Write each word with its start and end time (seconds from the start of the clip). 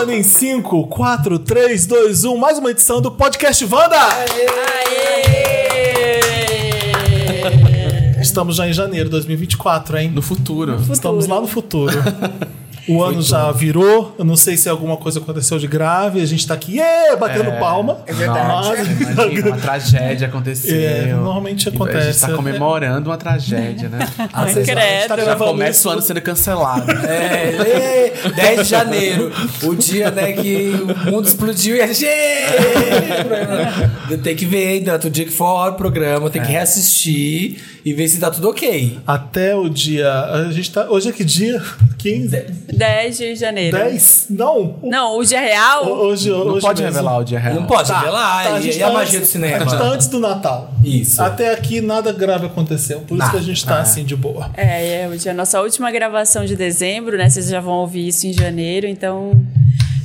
começando 0.00 0.10
em 0.10 0.22
5, 0.22 0.86
4, 0.86 1.38
3, 1.40 1.86
2, 1.86 2.24
1, 2.24 2.36
mais 2.36 2.58
uma 2.58 2.70
edição 2.70 3.02
do 3.02 3.10
Podcast 3.10 3.62
Wanda! 3.66 3.98
Estamos 8.20 8.56
já 8.56 8.66
em 8.66 8.72
janeiro 8.72 9.06
de 9.06 9.10
2024, 9.10 9.98
hein? 9.98 10.10
No 10.10 10.22
futuro. 10.22 10.80
Estamos 10.90 11.26
lá 11.26 11.40
no 11.40 11.46
futuro. 11.46 11.92
O 12.90 13.02
ano 13.02 13.22
já 13.22 13.50
virou, 13.52 14.14
eu 14.18 14.24
não 14.24 14.36
sei 14.36 14.56
se 14.56 14.68
alguma 14.68 14.96
coisa 14.96 15.18
aconteceu 15.20 15.58
de 15.58 15.66
grave, 15.66 16.20
a 16.20 16.26
gente 16.26 16.46
tá 16.46 16.54
aqui, 16.54 16.76
yeah, 16.78 17.16
batendo 17.16 17.52
palma. 17.58 17.98
É 18.06 18.12
verdade. 18.12 18.48
Nossa, 18.48 18.74
imagina, 18.82 19.48
uma 19.48 19.56
tragédia 19.58 20.26
aconteceu. 20.28 20.76
É, 20.76 21.12
normalmente 21.12 21.64
E 21.66 21.68
A 21.68 21.70
gente 21.70 21.76
acontece. 21.76 22.20
tá 22.20 22.32
comemorando 22.32 23.10
uma 23.10 23.16
tragédia, 23.16 23.88
né? 23.88 23.98
Ah, 24.32 24.44
vocês- 24.46 24.68
a 24.68 24.74
gente 24.74 25.08
tá. 25.08 25.16
Já 25.16 25.36
começa 25.36 25.70
isso- 25.80 25.88
o 25.88 25.92
ano 25.92 26.02
sendo 26.02 26.20
cancelado. 26.20 26.90
É, 27.10 28.12
é, 28.24 28.30
10 28.34 28.62
de 28.62 28.68
janeiro, 28.68 29.32
o 29.62 29.74
dia 29.74 30.10
né, 30.10 30.32
que 30.32 30.70
o 31.06 31.10
mundo 31.10 31.26
explodiu 31.26 31.76
e 31.76 31.80
a 31.82 31.86
gente. 31.92 32.06
Tem 34.22 34.36
que 34.36 34.44
ver 34.46 34.68
ainda, 34.68 34.92
outro 34.94 35.10
dia 35.10 35.24
que 35.24 35.30
for 35.32 35.68
o 35.68 35.72
programa, 35.74 36.28
tem 36.30 36.42
que 36.42 36.48
reassistir 36.50 37.60
e 37.84 37.92
ver 37.92 38.08
se 38.08 38.18
tá 38.18 38.30
tudo 38.30 38.48
ok. 38.50 38.98
Até 39.06 39.54
o 39.54 39.68
dia. 39.68 40.10
A 40.10 40.52
gente 40.52 40.70
tá. 40.70 40.86
Hoje 40.90 41.08
é 41.08 41.12
que 41.12 41.24
dia? 41.24 41.62
15? 41.98 42.44
10 42.80 43.16
de 43.18 43.34
janeiro. 43.36 43.76
10? 43.76 44.26
Não. 44.30 44.76
Não, 44.82 45.18
o 45.18 45.24
dia 45.24 45.40
real? 45.40 45.86
Hoje, 45.86 46.30
Não 46.30 46.38
hoje 46.48 46.60
pode 46.60 46.82
mesmo. 46.82 46.96
revelar 46.96 47.18
o 47.18 47.24
dia 47.24 47.38
real. 47.38 47.54
Não 47.54 47.66
pode 47.66 47.88
Tá, 47.88 47.98
revelar, 48.00 48.44
tá, 48.44 48.58
e, 48.58 48.62
gente 48.62 48.78
e 48.78 48.82
a 48.82 48.86
tá 48.88 48.92
magia 48.92 49.12
do 49.18 49.22
antes- 49.22 49.30
cinema. 49.30 49.56
A 49.56 49.58
gente 49.60 49.78
tá 49.78 49.84
antes 49.84 50.06
do 50.08 50.18
Natal. 50.20 50.70
Isso. 50.84 51.22
Até 51.22 51.52
aqui 51.52 51.80
nada 51.80 52.12
grave 52.12 52.46
aconteceu. 52.46 53.00
Por 53.00 53.18
isso 53.18 53.30
que 53.30 53.36
a 53.36 53.42
gente 53.42 53.64
tá 53.64 53.80
assim 53.80 54.04
de 54.04 54.16
boa. 54.16 54.50
É, 54.56 55.02
é, 55.02 55.08
hoje 55.08 55.28
é 55.28 55.30
a 55.30 55.34
nossa 55.34 55.60
última 55.60 55.90
gravação 55.90 56.44
de 56.44 56.56
dezembro, 56.56 57.16
né? 57.16 57.28
Vocês 57.28 57.48
já 57.48 57.60
vão 57.60 57.74
ouvir 57.74 58.08
isso 58.08 58.26
em 58.26 58.32
janeiro, 58.32 58.86
então. 58.86 59.32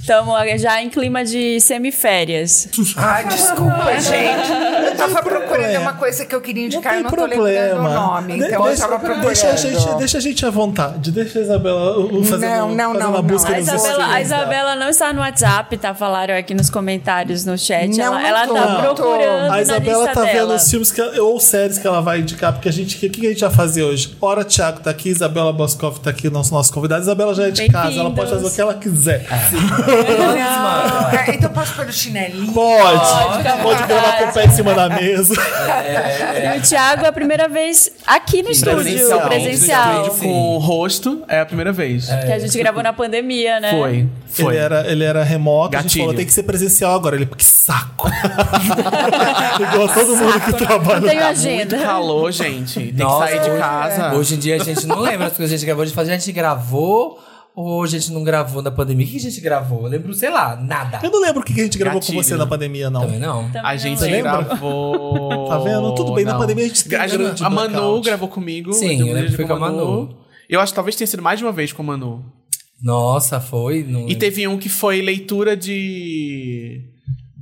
Estamos 0.10 0.62
já 0.62 0.84
em 0.84 0.88
clima 0.90 1.26
de 1.26 1.60
semiférias. 1.60 2.68
Ai, 2.96 3.26
desculpa, 3.28 4.00
gente. 4.00 4.52
Eu 4.86 4.96
tava 4.96 5.24
procurando 5.24 5.82
uma 5.82 5.94
coisa 5.94 6.24
que 6.28 6.36
eu 6.36 6.42
queria 6.42 6.62
Não 6.62 6.76
indicar 6.76 7.00
e 7.00 7.02
não 7.02 7.10
tô 7.10 7.26
lembrando 7.26 7.34
problema. 7.42 7.90
o 7.90 7.94
nome. 7.94 8.34
De- 8.38 8.46
Então 8.46 8.68
eu 8.68 8.78
tava 8.78 9.00
procurando. 9.00 9.26
deixa, 9.26 9.48
a 9.50 9.56
gente, 9.56 9.96
deixa 9.98 10.18
a 10.20 10.22
gente 10.22 10.46
à 10.46 10.52
vontade. 10.52 11.10
Deixa 11.10 11.40
a 11.40 11.42
Isabela 11.42 11.98
uh, 11.98 12.24
fazendo, 12.24 12.40
Não, 12.52 12.70
não, 12.76 12.94
fazendo 12.94 13.00
não, 13.00 13.10
a 13.10 13.12
não. 13.14 13.24
busca 13.24 13.52
A 13.56 13.60
Isabela, 13.60 14.06
a. 14.14 14.22
Isabela 14.22 14.76
não 14.76 14.90
está 14.90 15.12
no 15.12 15.22
WhatsApp, 15.22 15.76
tá? 15.78 15.96
Falaram 15.96 16.38
aqui 16.38 16.54
nos 16.54 16.70
comentários 16.70 17.44
no 17.44 17.58
chat. 17.58 17.88
Não, 17.98 18.20
ela 18.20 18.46
não 18.46 18.56
ela 18.58 18.68
tá 18.68 18.74
não 18.74 18.82
procurando. 18.96 19.52
A 19.54 19.62
Isabela 19.64 19.98
na 19.98 20.04
lista 20.06 20.14
tá 20.14 20.22
vendo 20.28 20.34
dela. 20.36 20.56
os 20.56 20.70
filmes 20.70 20.92
que 20.92 21.02
ela- 21.02 21.20
ou 21.24 21.40
séries 21.40 21.80
que 21.80 21.88
ela 21.88 22.02
vai 22.04 22.20
indicar, 22.20 22.54
porque 22.54 22.70
a 22.70 22.72
gente. 22.72 22.96
O 22.96 23.00
que, 23.00 23.10
que 23.10 23.26
a 23.26 23.30
gente 23.32 23.42
vai 23.42 23.50
fazer 23.50 23.82
hoje? 23.82 24.16
Ora, 24.22 24.46
Thiago 24.46 24.82
tá 24.82 24.92
aqui, 24.92 25.10
Isabela 25.10 25.52
Boscoff 25.52 26.00
tá 26.00 26.12
aqui, 26.12 26.30
nosso, 26.30 26.54
nosso 26.54 26.72
convidado. 26.72 27.02
Isabela 27.02 27.34
já 27.34 27.48
é 27.48 27.50
de 27.50 27.68
casa, 27.70 28.00
ela 28.00 28.12
pode 28.12 28.30
fazer 28.30 28.46
o 28.46 28.52
que 28.52 28.62
ela 28.62 28.76
quiser. 28.76 29.26
É, 29.32 29.95
então 31.34 31.50
posso 31.52 31.74
pôr 31.76 31.86
o 31.88 31.94
chinelinho? 31.94 32.52
Pode. 32.54 33.62
Pode 33.62 33.84
gravar 33.88 34.18
com 34.18 34.26
o 34.30 34.34
pé 34.34 34.46
em 34.46 34.50
cima 34.52 34.74
da 34.74 34.90
mesa. 34.90 35.34
E 35.34 36.58
o 36.58 36.62
Thiago 36.62 37.06
é 37.06 37.08
a 37.08 37.12
primeira 37.14 37.48
vez 37.48 37.90
aqui 38.06 38.42
no 38.44 38.50
estúdio, 38.50 38.76
Presencial. 38.84 39.22
presencial. 39.22 40.04
Vídeo 40.04 40.20
com 40.20 40.56
o 40.56 40.58
rosto 40.60 41.24
é 41.28 41.40
a 41.40 41.46
primeira 41.46 41.72
vez. 41.72 42.06
Que 42.08 42.32
a 42.32 42.40
gente 42.40 42.58
gravou 42.58 42.82
na 42.84 42.94
pandemia, 42.94 43.60
né? 43.60 43.72
Foi. 43.72 44.08
Foi. 44.28 44.54
Ele 44.56 44.58
era, 44.64 44.88
ele 44.92 45.04
era 45.04 45.24
remoto, 45.24 45.76
a 45.78 45.82
gente 45.82 45.86
Gatilho. 45.90 46.04
falou, 46.06 46.16
tem 46.18 46.26
que 46.26 46.34
ser 46.34 46.44
presencial 46.44 46.94
agora. 46.94 47.16
Ele, 47.16 47.26
que 47.26 47.44
saco. 47.44 48.10
Igual 49.74 49.88
todo 49.90 50.16
mundo 50.18 50.40
que 50.42 50.54
trabalha. 50.54 51.00
Não 51.00 51.08
tenho 51.08 51.22
Tá 51.22 51.28
agenda. 51.30 51.76
muito 51.76 51.86
calor, 51.86 52.32
gente. 52.32 52.80
Tem 52.80 52.94
Nossa, 52.94 53.26
que 53.28 53.32
sair 53.32 53.42
de 53.44 53.50
hoje- 53.52 53.60
casa. 53.60 54.14
Hoje 54.16 54.36
em 54.36 54.38
dia 54.38 54.56
a 54.56 54.60
gente 54.60 54.86
não 54.86 55.00
lembra 55.00 55.28
as 55.28 55.34
coisas 55.38 55.50
que 55.50 55.56
a 55.56 55.58
gente 55.58 55.66
gravou. 55.66 55.84
A 55.84 55.86
gente 55.86 55.96
fala, 55.96 56.08
a 56.08 56.12
gente 56.18 56.32
gravou 56.32 57.20
ou 57.56 57.82
a 57.84 57.88
gente 57.88 58.12
não 58.12 58.24
gravou 58.24 58.62
na 58.62 58.70
pandemia? 58.70 59.06
O 59.06 59.10
que 59.10 59.18
a 59.18 59.20
gente 59.20 59.40
gravou? 59.40 59.84
Eu 59.84 59.88
lembro, 59.90 60.14
sei 60.14 60.30
lá, 60.30 60.56
nada. 60.58 61.00
Eu 61.02 61.10
não 61.10 61.22
lembro 61.22 61.42
o 61.42 61.44
que 61.46 61.54
a 61.54 61.64
gente 61.64 61.78
gravou 61.78 62.00
Gatilho. 62.02 62.18
com 62.18 62.24
você 62.24 62.36
na 62.36 62.46
pandemia, 62.46 62.90
não. 62.90 63.02
Também 63.02 63.20
não. 63.20 63.46
Também 63.46 63.62
A 63.64 63.72
não 63.72 63.78
gente 63.78 64.02
lembra? 64.02 64.42
gravou. 64.44 65.48
Tá 65.48 65.58
vendo? 65.60 65.96
Tudo 65.96 66.14
bem, 66.14 66.26
na 66.26 66.34
Não. 66.34 66.40
pandemia 66.40 66.66
a 66.66 66.68
gente 66.68 66.84
tem 66.88 66.98
A, 67.00 67.08
grande 67.08 67.44
a 67.44 67.50
Manu 67.50 67.70
blackout. 67.72 68.06
gravou 68.06 68.28
comigo. 68.28 68.74
Sim, 68.74 69.04
um 69.04 69.08
eu 69.08 69.14
lembro 69.14 69.30
que 69.32 69.36
foi 69.38 69.46
com 69.46 69.54
a 69.54 69.60
Manu. 69.60 70.18
Eu 70.50 70.60
acho 70.60 70.72
que 70.74 70.76
talvez 70.76 70.96
tenha 70.96 71.08
sido 71.08 71.24
mais 71.24 71.40
de 71.40 71.46
uma 71.46 71.52
vez 71.52 71.72
com 71.72 71.82
a 71.82 71.86
Manu. 71.86 72.24
Nossa, 72.84 73.40
foi. 73.40 73.84
Não 73.84 74.08
E 74.10 74.16
teve 74.16 74.48
um 74.48 74.58
que 74.58 74.68
foi 74.70 75.02
leitura 75.02 75.56
de. 75.56 76.82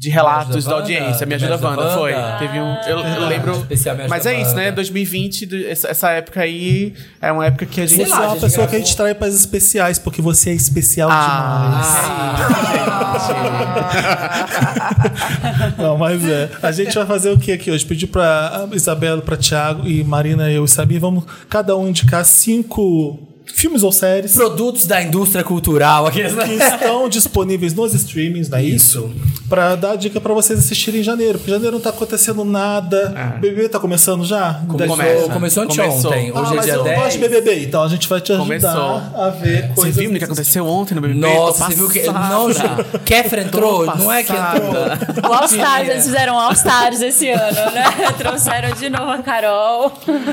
De 0.04 0.10
relatos 0.10 0.66
da 0.66 0.74
audiência. 0.74 1.26
Me 1.26 1.34
ajuda, 1.36 1.54
Wanda, 1.56 1.68
Wanda? 1.82 1.94
foi. 1.94 2.14
Teve 2.38 2.60
um. 2.60 2.74
Eu, 2.86 3.00
eu 3.00 3.24
Ah, 3.24 3.28
lembro. 3.30 3.58
especial 3.62 3.96
Me 3.96 4.02
Ajuda 4.02 4.16
Mas 4.18 4.26
é 4.26 4.42
isso, 4.42 4.54
né? 4.54 4.66
Wanda. 4.66 4.76
2020, 4.76 5.46
do- 5.46 5.66
essa, 5.66 5.88
época 6.12 6.42
aí 6.42 6.94
é 7.22 7.32
uma 7.32 7.46
época 7.46 7.66
que 7.66 7.80
a 7.80 7.86
gente. 7.86 7.96
Sei 7.96 8.06
Você 8.06 8.12
lá, 8.12 8.24
é 8.24 8.26
a 8.26 8.28
uma 8.32 8.36
pessoa 8.36 8.68
que 8.68 8.76
a 8.76 8.80
gente 8.80 8.98
trai 8.98 9.16
para 9.16 9.28
as 9.28 9.34
especiais, 9.36 9.98
porque 9.98 10.22
você 10.22 10.50
é 10.50 10.54
especial 10.54 11.10
demais. 11.10 11.88
Não, 15.78 15.98
mas 15.98 16.28
é. 16.28 16.50
A 16.62 16.72
gente 16.72 16.94
vai 16.96 17.06
fazer 17.06 17.30
o 17.32 17.40
que 17.40 17.52
aqui 17.52 17.72
hoje? 17.72 17.86
Pedir 17.86 18.08
pra 18.08 18.68
Isabela, 18.74 19.22
pra 19.22 19.38
Thiago 19.38 19.88
e 19.88 20.04
Marina, 20.04 20.52
eu 20.52 20.66
e 20.66 20.68
Sabi, 20.68 21.00
vamos 21.00 21.24
cada 21.50 21.76
um 21.78 21.88
indicar 21.88 22.26
cinco 22.26 23.20
filmes 23.46 23.84
ou 23.84 23.92
séries 23.92 24.36
Produtos 24.36 24.86
da 24.86 25.02
indústria 25.02 25.44
cultural. 25.44 26.08
Aqueles, 26.08 26.34
que 26.34 26.56
né? 26.56 26.68
estão 26.68 27.08
disponíveis 27.10 27.74
nos 27.74 27.94
streamings, 27.94 28.50
não 28.50 28.58
é 28.58 28.64
isso? 28.64 29.12
Pra 29.50 29.76
dar 29.76 29.96
dica 29.96 30.20
pra 30.20 30.34
vocês 30.34 30.58
assistirem 30.60 31.02
em 31.02 31.04
janeiro. 31.04 31.38
Porque 31.38 31.52
em 31.52 31.54
janeiro 31.54 31.76
não 31.76 31.82
tá 31.82 31.90
acontecendo 31.90 32.44
nada. 32.44 33.14
É. 33.16 33.40
BBB 33.40 33.70
tá 33.70 33.80
começando 33.80 34.24
já? 34.26 34.62
Começou, 34.68 35.30
começou 35.30 35.68
Começou. 35.68 36.12
anteontem. 36.12 36.32
Ah, 36.34 36.42
Hoje 36.42 36.52
é 36.52 36.56
mas 36.56 36.66
dia 36.66 36.74
eu 36.76 36.84
10. 36.84 37.00
gosto 37.00 37.12
de 37.12 37.18
BBB, 37.20 37.64
então 37.66 37.84
a 37.84 37.88
gente 37.88 38.08
vai 38.10 38.22
te 38.22 38.32
ajudar 38.32 38.46
Começou. 38.46 39.02
a 39.16 39.30
ver 39.30 39.68
Você 39.70 39.74
coisas. 39.76 39.96
viu 39.96 40.12
o 40.12 40.14
que 40.18 40.24
aconteceu 40.24 40.66
ontem 40.68 40.96
no 40.96 41.02
BBB? 41.02 41.20
Nossa, 41.20 41.66
você 41.66 41.76
viu 41.76 41.90
que. 41.90 42.02
Não, 42.04 42.52
Ju, 42.52 42.60
Kéfera 43.06 43.44
entrou? 43.44 43.86
Não 43.86 44.12
é 44.12 44.24
que 44.24 44.32
entrou? 44.34 45.30
O 45.30 45.34
All 45.34 45.46
Stars, 45.46 45.90
eles 45.90 46.06
fizeram 46.06 46.40
All 46.40 46.54
Stars 46.54 47.02
esse 47.02 47.30
ano, 47.30 47.72
né? 47.72 47.84
Trouxeram 48.18 48.72
de 48.74 48.90
novo 48.90 49.12
a 49.12 49.18
Carol. 49.20 49.92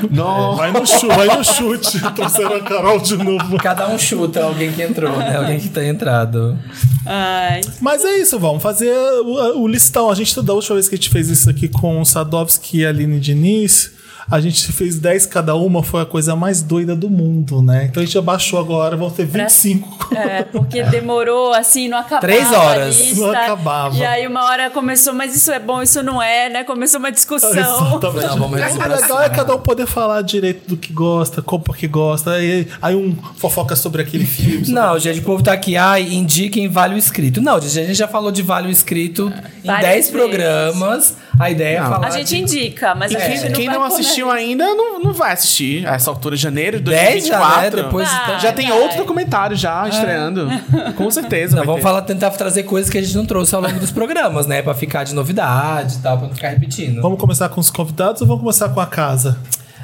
Não. 0.09 0.55
Vai 0.55 0.71
no 0.71 0.85
chute, 0.85 1.07
vai 1.07 1.27
no 1.37 1.43
chute. 1.43 1.99
Trouxeram 2.15 2.55
a 2.55 2.61
Carol 2.61 2.99
de 3.01 3.17
novo. 3.17 3.57
Cada 3.61 3.87
um 3.87 3.97
chuta 3.97 4.43
alguém 4.43 4.71
que 4.71 4.81
entrou, 4.81 5.15
né? 5.17 5.37
Alguém 5.37 5.59
que 5.59 5.69
tá 5.69 5.85
entrado. 5.85 6.57
Ai. 7.05 7.61
Mas 7.79 8.05
é 8.05 8.17
isso, 8.17 8.39
vamos 8.39 8.61
fazer 8.61 8.93
o, 9.23 9.61
o 9.61 9.67
listão. 9.67 10.09
A 10.09 10.15
gente, 10.15 10.39
da 10.41 10.53
última 10.53 10.75
vez 10.75 10.87
que 10.87 10.95
a 10.95 10.97
gente 10.97 11.09
fez 11.09 11.29
isso 11.29 11.49
aqui 11.49 11.67
com 11.67 12.01
o 12.01 12.05
Sadovski 12.05 12.79
e 12.79 12.85
a 12.85 12.89
Aline 12.89 13.19
Diniz, 13.19 13.91
a 14.31 14.39
gente 14.39 14.71
fez 14.71 14.97
10 14.97 15.25
cada 15.25 15.53
uma, 15.55 15.83
foi 15.83 16.01
a 16.01 16.05
coisa 16.05 16.35
mais 16.35 16.61
doida 16.61 16.95
do 16.95 17.09
mundo, 17.09 17.61
né? 17.61 17.85
Então 17.91 18.01
a 18.01 18.05
gente 18.05 18.17
abaixou 18.17 18.57
agora, 18.59 18.95
vão 18.95 19.09
ter 19.09 19.25
25. 19.25 20.15
É, 20.15 20.43
porque 20.43 20.81
demorou, 20.83 21.53
assim, 21.53 21.87
não 21.87 21.97
acabava. 21.97 22.21
Três 22.21 22.51
horas. 22.51 22.83
a 22.99 23.03
lista. 23.03 23.15
Não 23.21 23.31
acabava. 23.31 23.95
E 23.97 24.05
aí 24.05 24.25
uma 24.27 24.45
hora 24.45 24.69
começou, 24.69 25.13
mas 25.13 25.35
isso 25.35 25.51
é 25.51 25.59
bom, 25.59 25.81
isso 25.81 26.01
não 26.01 26.21
é, 26.21 26.49
né? 26.49 26.63
Começou 26.63 26.99
uma 26.99 27.11
discussão. 27.11 27.49
Exatamente. 27.51 28.25
Não, 28.27 28.37
vamos 28.37 28.77
pra 28.77 28.87
legal 28.95 29.21
é 29.21 29.29
cada 29.29 29.55
um 29.55 29.59
poder 29.59 29.85
falar 29.85 30.21
direito 30.21 30.67
do 30.67 30.77
que 30.77 30.91
gosta, 30.93 31.41
como 31.41 31.63
porque 31.63 31.87
gosta. 31.87 32.31
Aí, 32.31 32.67
aí 32.81 32.95
um 32.95 33.15
fofoca 33.37 33.75
sobre 33.75 34.01
aquele 34.01 34.25
filme. 34.25 34.65
sobre- 34.65 34.71
Não, 34.73 34.97
gente, 34.99 35.19
o 35.19 35.23
povo 35.23 35.43
tá 35.43 35.53
aqui, 35.53 35.75
ai, 35.75 36.03
indiquem 36.03 36.67
Vale 36.69 36.95
o 36.95 36.97
Escrito. 36.97 37.41
Não, 37.41 37.59
gente, 37.59 37.79
a 37.79 37.83
gente 37.83 37.97
já 37.97 38.07
falou 38.07 38.31
de 38.31 38.41
Vale 38.41 38.67
o 38.67 38.71
Escrito 38.71 39.31
em 39.63 39.67
Várias 39.67 39.89
10 39.89 40.09
vezes. 40.09 40.11
programas. 40.11 41.15
A 41.39 41.49
ideia 41.49 41.77
é 41.77 41.81
Não. 41.81 41.89
falar. 41.89 42.07
A 42.07 42.09
gente 42.11 42.27
de 42.27 42.37
indica, 42.37 42.93
mas 42.93 43.13
a 43.15 43.17
Quem, 43.19 43.39
não 43.43 43.51
quem 43.51 43.65
vai 43.67 43.75
não 43.75 43.81
na 43.81 43.87
assistiu 43.87 44.29
ainda 44.29 44.65
não, 44.75 44.99
não 44.99 45.13
vai 45.13 45.31
assistir. 45.33 45.87
A 45.87 45.95
essa 45.95 46.09
altura, 46.11 46.35
janeiro 46.35 46.77
de 46.77 46.91
10 46.91 47.27
já, 47.27 47.37
2024. 47.39 47.77
né? 47.77 47.83
Depois 47.83 48.09
de 48.09 48.15
Vai. 48.15 48.25
tanto- 48.27 48.41
Já 48.41 48.51
tem 48.51 48.69
Vai. 48.69 48.79
outro 48.79 48.97
documentário 48.97 49.55
já 49.55 49.87
estreando. 49.87 50.47
Com 50.95 51.09
certeza. 51.09 51.51
Não, 51.55 51.57
vai 51.63 51.65
vamos 51.67 51.81
ter. 51.81 51.87
falar, 51.87 52.01
tentar 52.03 52.29
trazer 52.31 52.63
coisas 52.63 52.89
que 52.89 52.97
a 52.97 53.01
gente 53.01 53.15
não 53.15 53.25
trouxe 53.25 53.55
ao 53.55 53.61
longo 53.61 53.79
dos 53.79 53.91
programas, 53.91 54.45
né? 54.45 54.61
Pra 54.61 54.73
ficar 54.73 55.03
de 55.03 55.15
novidade 55.15 55.95
e 55.95 55.99
tal, 55.99 56.17
pra 56.17 56.27
não 56.27 56.35
ficar 56.35 56.49
repetindo. 56.49 57.01
Vamos 57.01 57.19
começar 57.19 57.49
com 57.49 57.59
os 57.61 57.69
convidados 57.71 58.21
ou 58.21 58.27
vamos 58.27 58.41
começar 58.41 58.69
com 58.69 58.79
a 58.79 58.85
casa? 58.87 59.37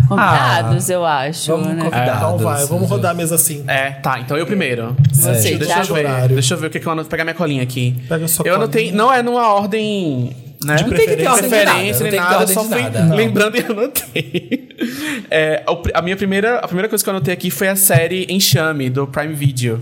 Convidados, 0.07 0.89
eu 0.89 1.05
acho. 1.05 1.51
Vamos 1.51 1.67
né? 1.67 1.75
convidar. 1.83 2.15
Então 2.17 2.37
vai, 2.37 2.65
vamos 2.65 2.89
rodar 2.89 3.11
a 3.11 3.13
mesa 3.13 3.35
assim. 3.35 3.63
É, 3.67 3.91
tá. 3.91 4.19
Então 4.19 4.37
eu 4.37 4.45
primeiro. 4.45 4.95
Você, 5.11 5.55
Deixa 5.57 5.79
eu 5.81 5.93
ver. 5.95 6.27
Deixa 6.29 6.53
eu 6.53 6.57
ver 6.57 6.67
o 6.67 6.69
que, 6.69 6.79
que 6.79 6.85
eu 6.87 6.91
anoto. 6.91 7.09
Pegar 7.09 7.23
minha 7.23 7.33
colinha 7.33 7.63
aqui. 7.63 7.95
Pega 8.07 8.25
a 8.25 8.27
sua 8.27 8.45
eu 8.47 8.55
anotei. 8.55 8.85
colinha. 8.85 9.03
Não 9.03 9.11
é 9.11 9.21
numa 9.23 9.51
ordem. 9.53 10.35
Né? 10.63 10.75
De 10.75 10.83
Não 10.83 10.89
tem 10.89 11.07
que 11.07 11.15
ter 11.17 11.27
ordem 11.27 11.49
de 11.49 11.55
nada. 11.55 11.65
preferência 11.71 12.03
Não 12.03 12.11
nem 12.11 12.11
tem 12.11 12.19
que 12.19 12.25
ter 12.25 12.31
nada, 12.31 12.37
ordem 12.39 12.53
só 12.55 12.61
de 12.63 12.67
fui 12.69 12.81
nada. 12.81 13.03
Não. 13.03 13.15
lembrando 13.15 13.57
e 13.57 13.59
anotei. 13.61 14.67
É, 15.29 15.63
a, 15.93 16.01
minha 16.03 16.15
primeira, 16.15 16.59
a 16.59 16.67
primeira 16.67 16.87
coisa 16.87 17.03
que 17.03 17.09
eu 17.09 17.15
anotei 17.15 17.33
aqui 17.33 17.49
foi 17.49 17.67
a 17.67 17.75
série 17.75 18.27
Enxame, 18.29 18.89
do 18.89 19.07
Prime 19.07 19.33
Video. 19.33 19.81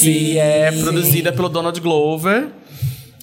Que 0.00 0.36
é 0.38 0.72
produzida 0.72 1.32
pelo 1.32 1.48
Donald 1.48 1.80
Glover. 1.80 2.48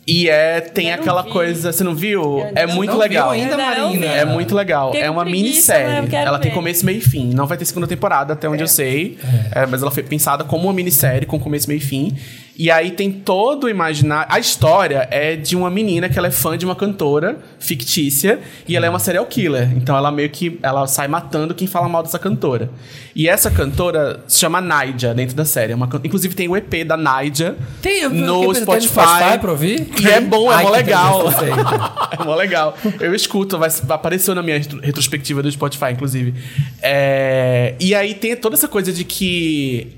E 0.08 0.30
é, 0.30 0.62
tem 0.62 0.88
Eu 0.88 0.96
não 0.96 1.02
aquela 1.02 1.22
vi. 1.24 1.30
coisa. 1.32 1.72
Você 1.74 1.84
não 1.84 1.94
viu? 1.94 2.42
É 2.56 2.66
não 2.66 2.76
muito 2.76 2.94
vi 2.94 2.98
legal. 2.98 3.32
ainda, 3.32 3.58
Ainda 3.58 3.76
não 3.78 3.86
Marina. 3.88 4.06
É 4.06 4.24
muito 4.26 4.56
legal. 4.56 4.92
Fiquei 4.92 5.06
é 5.06 5.12
uma 5.12 5.24
preguiça, 5.24 5.78
eu 5.78 6.04
minissérie. 6.04 6.16
Ela 6.16 6.40
tem 6.40 6.50
ver. 6.50 6.56
começo, 6.56 6.86
meio 6.86 7.00
e 7.00 7.02
fim. 7.02 7.30
Não 7.34 7.46
vai 7.46 7.58
ter 7.58 7.66
segunda 7.66 7.86
temporada, 7.88 8.32
até 8.34 8.48
onde 8.48 8.64
eu 8.64 8.68
sei. 8.68 9.18
É, 9.54 9.66
mas 9.66 9.82
ela 9.82 9.92
foi 9.92 10.04
pensada 10.04 10.46
como 10.46 10.64
uma 10.64 10.74
minissérie 10.74 11.26
com 11.28 11.38
começo, 11.38 11.68
meio 11.68 11.80
e 11.80 11.82
fim. 11.82 12.16
E 12.58 12.72
aí 12.72 12.90
tem 12.90 13.12
todo 13.12 13.66
o 13.66 13.70
imaginário. 13.70 14.28
A 14.34 14.40
história 14.40 15.08
é 15.12 15.36
de 15.36 15.56
uma 15.56 15.70
menina 15.70 16.10
que 16.10 16.18
ela 16.18 16.28
é 16.28 16.32
fã 16.32 16.58
de 16.58 16.66
uma 16.66 16.76
cantora 16.76 17.38
fictícia 17.60 18.40
e 18.68 18.76
ela 18.76 18.88
é 18.88 18.90
uma 18.90 18.98
serial 18.98 19.26
killer. 19.28 19.72
Então 19.78 19.96
ela 19.96 20.12
meio 20.12 20.30
que 20.32 20.58
ela 20.64 20.88
sai 20.88 21.08
matando 21.08 21.54
quem 21.54 21.68
fala 21.68 21.88
mal 21.88 22.02
dessa 22.02 22.18
cantora. 22.18 22.72
E 23.16 23.30
essa 23.30 23.52
cantora 23.52 24.24
se 24.28 24.40
chama 24.40 24.60
Naija 24.60 25.14
dentro 25.14 25.36
da 25.36 25.46
série. 25.46 25.72
É 25.74 25.76
uma 25.76 25.88
Inclusive 26.04 26.34
tem 26.34 26.48
o 26.48 26.58
EP 26.58 26.84
da 26.84 26.98
Naija 26.98 27.56
Tem, 27.80 28.10
no 28.10 28.54
Spotify. 28.56 28.88
Spotify 28.94 29.40
pra 29.40 29.52
ouvir? 29.52 29.88
E 30.02 30.08
é 30.08 30.20
bom, 30.20 30.52
é 30.52 30.56
Ai, 30.56 30.64
mó 30.64 30.70
legal. 30.72 31.24
é 32.20 32.24
mó 32.24 32.34
legal. 32.34 32.76
Eu 33.00 33.14
escuto, 33.14 33.60
vai, 33.60 33.70
apareceu 33.90 34.34
na 34.34 34.42
minha 34.42 34.58
retro- 34.58 34.80
retrospectiva 34.82 35.44
do 35.44 35.52
Spotify, 35.52 35.92
inclusive. 35.92 36.34
É, 36.82 37.76
e 37.80 37.94
aí 37.94 38.16
tem 38.16 38.36
toda 38.36 38.56
essa 38.56 38.68
coisa 38.68 38.92
de 38.92 39.04
que 39.04 39.96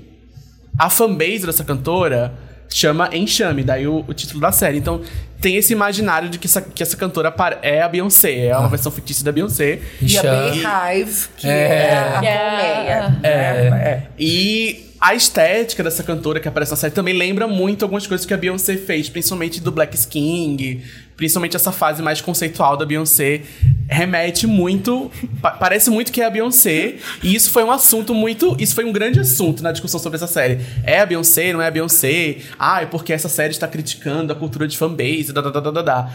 a 0.78 0.90
fanbase 0.90 1.46
dessa 1.46 1.64
cantora 1.64 2.49
chama 2.72 3.10
Enxame, 3.12 3.62
daí 3.64 3.86
o, 3.86 4.04
o 4.06 4.14
título 4.14 4.40
da 4.40 4.52
série. 4.52 4.78
Então 4.78 5.00
tem 5.40 5.56
esse 5.56 5.72
imaginário 5.72 6.28
de 6.28 6.38
que 6.38 6.46
essa, 6.46 6.60
que 6.60 6.82
essa 6.82 6.96
cantora 6.96 7.30
par- 7.32 7.58
é 7.62 7.80
a 7.82 7.88
Beyoncé, 7.88 8.46
é 8.46 8.56
uma 8.56 8.68
versão 8.68 8.92
fictícia 8.92 9.24
da 9.24 9.32
Beyoncé. 9.32 9.80
E 10.00 10.04
a 10.04 10.20
Enxame. 10.20 10.50
Beehive, 10.60 11.28
que 11.36 11.46
É. 11.48 11.50
é, 11.50 11.94
a 11.94 12.24
É. 12.24 12.38
colmeia. 12.38 13.20
É. 13.22 14.02
E 14.18 14.86
a 15.00 15.14
estética 15.14 15.82
dessa 15.82 16.02
cantora 16.02 16.38
que 16.40 16.46
aparece 16.48 16.70
na 16.72 16.76
série 16.76 16.92
também 16.92 17.14
lembra 17.16 17.48
muito 17.48 17.84
algumas 17.84 18.06
coisas 18.06 18.26
que 18.26 18.34
a 18.34 18.36
Beyoncé 18.36 18.76
fez, 18.76 19.08
principalmente 19.08 19.58
do 19.60 19.72
Black 19.72 19.96
King, 20.08 20.82
principalmente 21.20 21.54
essa 21.54 21.70
fase 21.70 22.00
mais 22.02 22.22
conceitual 22.22 22.78
da 22.78 22.86
Beyoncé. 22.86 23.42
Remete 23.86 24.46
muito, 24.46 25.10
pa- 25.42 25.50
parece 25.50 25.90
muito 25.90 26.10
que 26.10 26.22
é 26.22 26.24
a 26.24 26.30
Beyoncé, 26.30 26.94
e 27.22 27.34
isso 27.34 27.50
foi 27.50 27.62
um 27.62 27.70
assunto 27.70 28.14
muito, 28.14 28.56
isso 28.58 28.74
foi 28.74 28.86
um 28.86 28.92
grande 28.92 29.20
assunto 29.20 29.62
na 29.62 29.70
discussão 29.70 30.00
sobre 30.00 30.16
essa 30.16 30.26
série. 30.26 30.60
É 30.82 30.98
a 31.00 31.04
Beyoncé, 31.04 31.52
não 31.52 31.60
é 31.60 31.66
a 31.66 31.70
Beyoncé? 31.70 32.36
Ah, 32.58 32.80
é 32.82 32.86
porque 32.86 33.12
essa 33.12 33.28
série 33.28 33.50
está 33.52 33.68
criticando 33.68 34.32
a 34.32 34.36
cultura 34.36 34.66
de 34.66 34.78
fanbase, 34.78 35.30
da, 35.30 35.42
da, 35.42 35.50
da, 35.50 35.70
da, 35.70 35.82
da. 35.82 36.10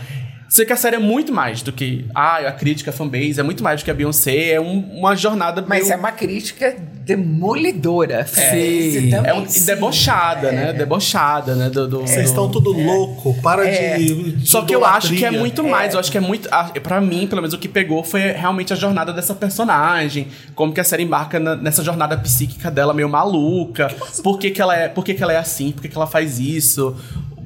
Sei 0.49 0.65
que 0.65 0.73
a 0.73 0.77
série 0.77 0.95
é 0.95 0.99
muito 0.99 1.31
mais 1.33 1.61
do 1.61 1.71
que 1.71 2.05
ah, 2.15 2.37
a 2.37 2.51
crítica 2.51 2.89
à 2.89 2.93
fanbase, 2.93 3.39
é 3.39 3.43
muito 3.43 3.63
mais 3.63 3.81
do 3.81 3.85
que 3.85 3.91
a 3.91 3.93
Beyoncé, 3.93 4.53
é 4.53 4.59
um- 4.59 4.97
uma 4.97 5.15
jornada 5.15 5.63
Mas 5.67 5.83
meio- 5.83 5.93
é 5.93 5.97
uma 5.97 6.11
crítica 6.13 6.75
demolidora. 7.05 8.25
Sim. 8.25 8.41
Esse 8.57 9.09
também, 9.09 9.31
é 9.31 9.33
um, 9.33 9.47
sim. 9.47 9.65
debochada, 9.65 10.51
né? 10.51 10.73
Debochada, 10.73 11.55
né? 11.55 11.69
Do, 11.69 11.87
do- 11.87 12.01
Vocês 12.01 12.23
do- 12.23 12.29
estão 12.29 12.49
tudo 12.49 12.71
louco, 12.71 13.33
para 13.41 13.63
de, 13.65 14.31
de 14.33 14.47
Só 14.49 14.61
que 14.63 14.73
eu 14.75 14.83
acho 14.85 15.13
que 15.15 15.23
é 15.25 15.31
muito 15.31 15.63
mais. 15.63 15.93
Eu 15.93 15.99
acho 15.99 16.11
que 16.11 16.17
é 16.17 16.21
muito. 16.21 16.47
a- 16.51 16.65
Pra 16.85 16.99
mim, 16.99 17.27
pelo 17.27 17.41
menos, 17.41 17.53
o 17.53 17.57
que 17.57 17.67
pegou 17.67 18.03
foi 18.03 18.21
realmente 18.31 18.73
a 18.73 18.75
jornada 18.75 19.13
dessa 19.13 19.33
personagem. 19.33 20.27
Como 20.53 20.73
que 20.73 20.79
a 20.79 20.83
série 20.83 21.03
embarca 21.03 21.39
na- 21.39 21.55
nessa 21.55 21.83
jornada 21.83 22.17
psíquica 22.17 22.69
dela 22.71 22.93
meio 22.93 23.07
maluca. 23.09 23.87
Por 24.23 24.37
que, 24.39 24.51
que 24.51 24.61
ela 24.61 24.75
é, 24.75 24.87
por 24.87 25.03
que, 25.03 25.13
que 25.13 25.21
ela 25.23 25.33
é 25.33 25.37
assim? 25.37 25.71
Por 25.71 25.81
que, 25.81 25.89
que 25.89 25.95
ela 25.97 26.07
faz 26.07 26.39
isso? 26.39 26.95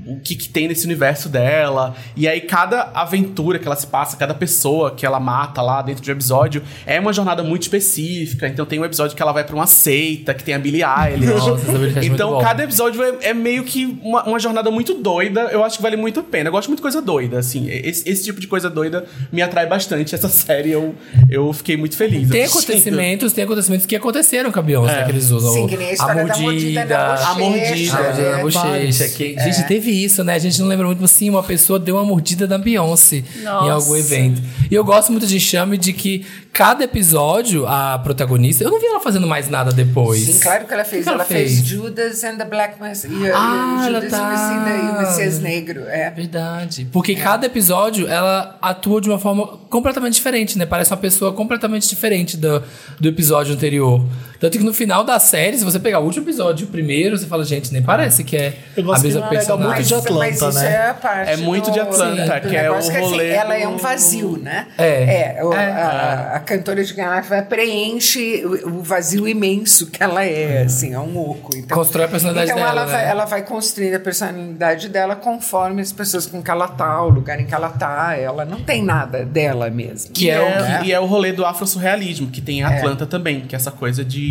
O 0.09 0.19
que, 0.19 0.35
que 0.35 0.49
tem 0.49 0.67
nesse 0.67 0.85
universo 0.85 1.29
dela. 1.29 1.95
E 2.15 2.27
aí, 2.27 2.41
cada 2.41 2.91
aventura 2.93 3.59
que 3.59 3.65
ela 3.65 3.75
se 3.75 3.87
passa, 3.87 4.17
cada 4.17 4.33
pessoa 4.33 4.91
que 4.91 5.05
ela 5.05 5.19
mata 5.19 5.61
lá 5.61 5.81
dentro 5.81 6.03
de 6.03 6.09
um 6.11 6.13
episódio, 6.13 6.61
é 6.85 6.99
uma 6.99 7.13
jornada 7.13 7.43
muito 7.43 7.63
específica. 7.63 8.47
Então, 8.47 8.65
tem 8.65 8.79
um 8.79 8.85
episódio 8.85 9.15
que 9.15 9.21
ela 9.21 9.31
vai 9.31 9.43
pra 9.43 9.55
uma 9.55 9.67
seita, 9.67 10.33
que 10.33 10.43
tem 10.43 10.53
a 10.55 10.59
Billie 10.59 10.83
Eilish. 10.83 11.29
Nossa, 11.29 11.99
é 11.99 12.05
então, 12.05 12.39
cada 12.39 12.63
episódio 12.63 13.03
é, 13.03 13.29
é 13.29 13.33
meio 13.33 13.63
que 13.63 13.97
uma, 14.03 14.23
uma 14.23 14.39
jornada 14.39 14.71
muito 14.71 14.93
doida. 14.93 15.41
Eu 15.51 15.63
acho 15.63 15.77
que 15.77 15.83
vale 15.83 15.95
muito 15.95 16.19
a 16.19 16.23
pena. 16.23 16.49
Eu 16.49 16.51
gosto 16.51 16.67
muito 16.67 16.79
de 16.79 16.83
coisa 16.83 17.01
doida, 17.01 17.39
assim. 17.39 17.69
Esse, 17.69 18.09
esse 18.09 18.23
tipo 18.23 18.39
de 18.39 18.47
coisa 18.47 18.69
doida 18.69 19.05
me 19.31 19.41
atrai 19.41 19.65
bastante. 19.67 20.15
Essa 20.15 20.29
série 20.29 20.71
eu, 20.71 20.95
eu 21.29 21.51
fiquei 21.53 21.77
muito 21.77 21.95
feliz. 21.95 22.29
Tem 22.29 22.43
assistindo. 22.43 22.71
acontecimentos, 22.71 23.33
tem 23.33 23.43
acontecimentos 23.43 23.85
que 23.85 23.95
aconteceram 23.95 24.51
com 24.51 24.59
a 24.59 24.61
Beyoncé, 24.61 25.03
que 25.03 25.11
eles 25.11 25.29
usam. 25.31 25.53
Sim, 25.53 25.67
que 25.67 25.77
nem 25.77 25.93
a 25.99 26.13
da 26.13 26.25
mordida 26.25 26.85
na 26.85 27.13
A 27.13 27.35
mordida. 27.35 27.97
A 27.97 28.03
mordida 28.03 28.31
na 28.31 28.37
É, 28.39 28.41
bochecha. 28.41 29.09
Que, 29.09 29.39
Gente, 29.39 29.67
teve 29.67 29.91
isso, 30.03 30.23
né? 30.23 30.33
A 30.35 30.39
gente 30.39 30.59
não 30.59 30.67
lembra 30.67 30.85
muito, 30.85 31.01
mas 31.01 31.11
sim, 31.11 31.29
uma 31.29 31.43
pessoa 31.43 31.79
deu 31.79 31.95
uma 31.95 32.03
mordida 32.05 32.47
na 32.47 32.57
Beyoncé 32.57 33.17
em 33.17 33.43
Nossa. 33.43 33.71
algum 33.73 33.95
evento. 33.95 34.41
E 34.69 34.73
eu 34.75 34.83
gosto 34.83 35.11
muito 35.11 35.25
de 35.27 35.39
Chame 35.39 35.77
de 35.77 35.93
que 35.93 36.25
cada 36.51 36.83
episódio, 36.83 37.65
a 37.67 37.97
protagonista. 37.99 38.63
Eu 38.63 38.71
não 38.71 38.79
vi 38.79 38.85
ela 38.87 38.99
fazendo 38.99 39.27
mais 39.27 39.49
nada 39.49 39.71
depois. 39.71 40.21
Sim, 40.25 40.39
claro 40.39 40.65
que 40.65 40.73
ela 40.73 40.83
fez. 40.83 41.03
Que 41.03 41.09
ela 41.09 41.17
ela 41.19 41.25
fez? 41.25 41.51
fez? 41.55 41.65
Judas 41.67 42.23
and 42.23 42.37
the 42.37 42.45
Black 42.45 42.81
Messiah. 42.81 43.11
E, 43.13 43.31
Ah, 43.31 43.81
e 43.83 43.87
ela 43.87 44.01
Judas 44.01 44.11
tá- 44.11 44.77
e 44.83 44.89
o 44.89 44.99
Messias 44.99 45.39
Negro. 45.39 45.81
É. 45.87 46.09
Verdade. 46.11 46.87
Porque 46.91 47.15
cada 47.15 47.45
episódio 47.45 48.07
ela 48.07 48.57
atua 48.61 48.99
de 48.99 49.09
uma 49.09 49.19
forma 49.19 49.45
completamente 49.69 50.15
diferente, 50.15 50.57
né? 50.57 50.65
Parece 50.65 50.91
uma 50.91 50.97
pessoa 50.97 51.31
completamente 51.33 51.87
diferente 51.87 52.35
do, 52.37 52.61
do 52.99 53.07
episódio 53.07 53.53
anterior. 53.53 54.03
Tanto 54.39 54.57
que 54.57 54.63
no 54.63 54.73
final 54.73 55.03
da 55.03 55.19
série, 55.19 55.57
se 55.57 55.65
você 55.65 55.77
pegar 55.79 55.99
o 55.99 56.05
último 56.05 56.25
episódio 56.25 56.63
e 56.63 56.67
o 56.67 56.71
primeiro, 56.71 57.17
você 57.17 57.25
fala, 57.25 57.43
gente, 57.43 57.73
nem 57.73 57.81
parece 57.81 58.23
que 58.23 58.37
é 58.37 58.53
Eu 58.77 58.83
gosto 58.83 58.99
a 58.99 59.01
que 59.01 59.07
mesma 59.07 59.19
ela 59.21 59.29
pega 59.29 59.41
personagem. 59.41 59.75
muito 59.75 59.87
de 59.87 59.93
Atlanta, 59.95 60.19
mas 60.19 60.35
isso 60.37 60.51
né? 60.53 60.73
é 60.73 60.89
a 60.89 60.93
parte 60.93 61.29
É 61.31 61.37
muito 61.37 61.71
de 61.71 61.79
do- 61.79 61.81
Atlanta, 61.81 62.39
do 62.39 62.49
que 62.49 62.55
é 62.55 62.71
o 62.71 62.75
assim, 62.75 62.99
rolê 62.99 63.29
ela 63.29 63.57
é 63.57 63.67
um 63.67 63.77
vazio, 63.77 64.37
né? 64.37 64.67
É. 64.77 65.39
o- 65.43 65.51
A, 65.51 66.35
a 66.35 66.39
cantora 66.39 66.83
de 66.83 66.93
Garrafa 66.93 67.41
preenche 67.41 68.43
o, 68.45 68.79
o 68.79 68.81
vazio 68.83 69.27
imenso 69.27 69.87
que 69.87 70.01
ela 70.01 70.23
é, 70.23 70.63
assim, 70.63 70.93
é 70.93 70.99
um 70.99 71.17
oco. 71.17 71.55
Então, 71.55 71.77
Constrói 71.77 72.05
a 72.05 72.07
personalidade 72.07 72.51
então 72.51 72.63
dela, 72.63 72.81
ela, 72.81 72.85
vai, 72.91 73.03
né? 73.05 73.09
ela 73.11 73.25
vai 73.25 73.41
construindo 73.43 73.95
a 73.95 73.99
personalidade 73.99 74.87
dela 74.89 75.15
conforme 75.15 75.81
as 75.81 75.91
pessoas 75.91 76.25
com 76.25 76.41
que 76.41 76.49
ela 76.49 76.67
tá, 76.67 77.03
o 77.03 77.09
lugar 77.09 77.39
em 77.39 77.45
que 77.45 77.53
ela 77.53 77.69
tá. 77.69 78.15
Ela 78.17 78.45
não 78.45 78.61
tem 78.61 78.83
nada 78.83 79.25
dela 79.25 79.69
mesma. 79.69 80.11
Que 80.13 80.29
é, 80.29 80.37
né? 80.37 80.79
o, 80.81 80.85
e 80.85 80.91
é 80.93 80.99
o 80.99 81.05
rolê 81.05 81.31
do 81.33 81.45
afro-surrealismo, 81.45 82.27
que 82.29 82.39
tem 82.41 82.59
em 82.59 82.63
Atlanta 82.63 83.05
também, 83.05 83.41
que 83.41 83.55
é 83.55 83.57
essa 83.57 83.71
coisa 83.71 84.03
de 84.05 84.28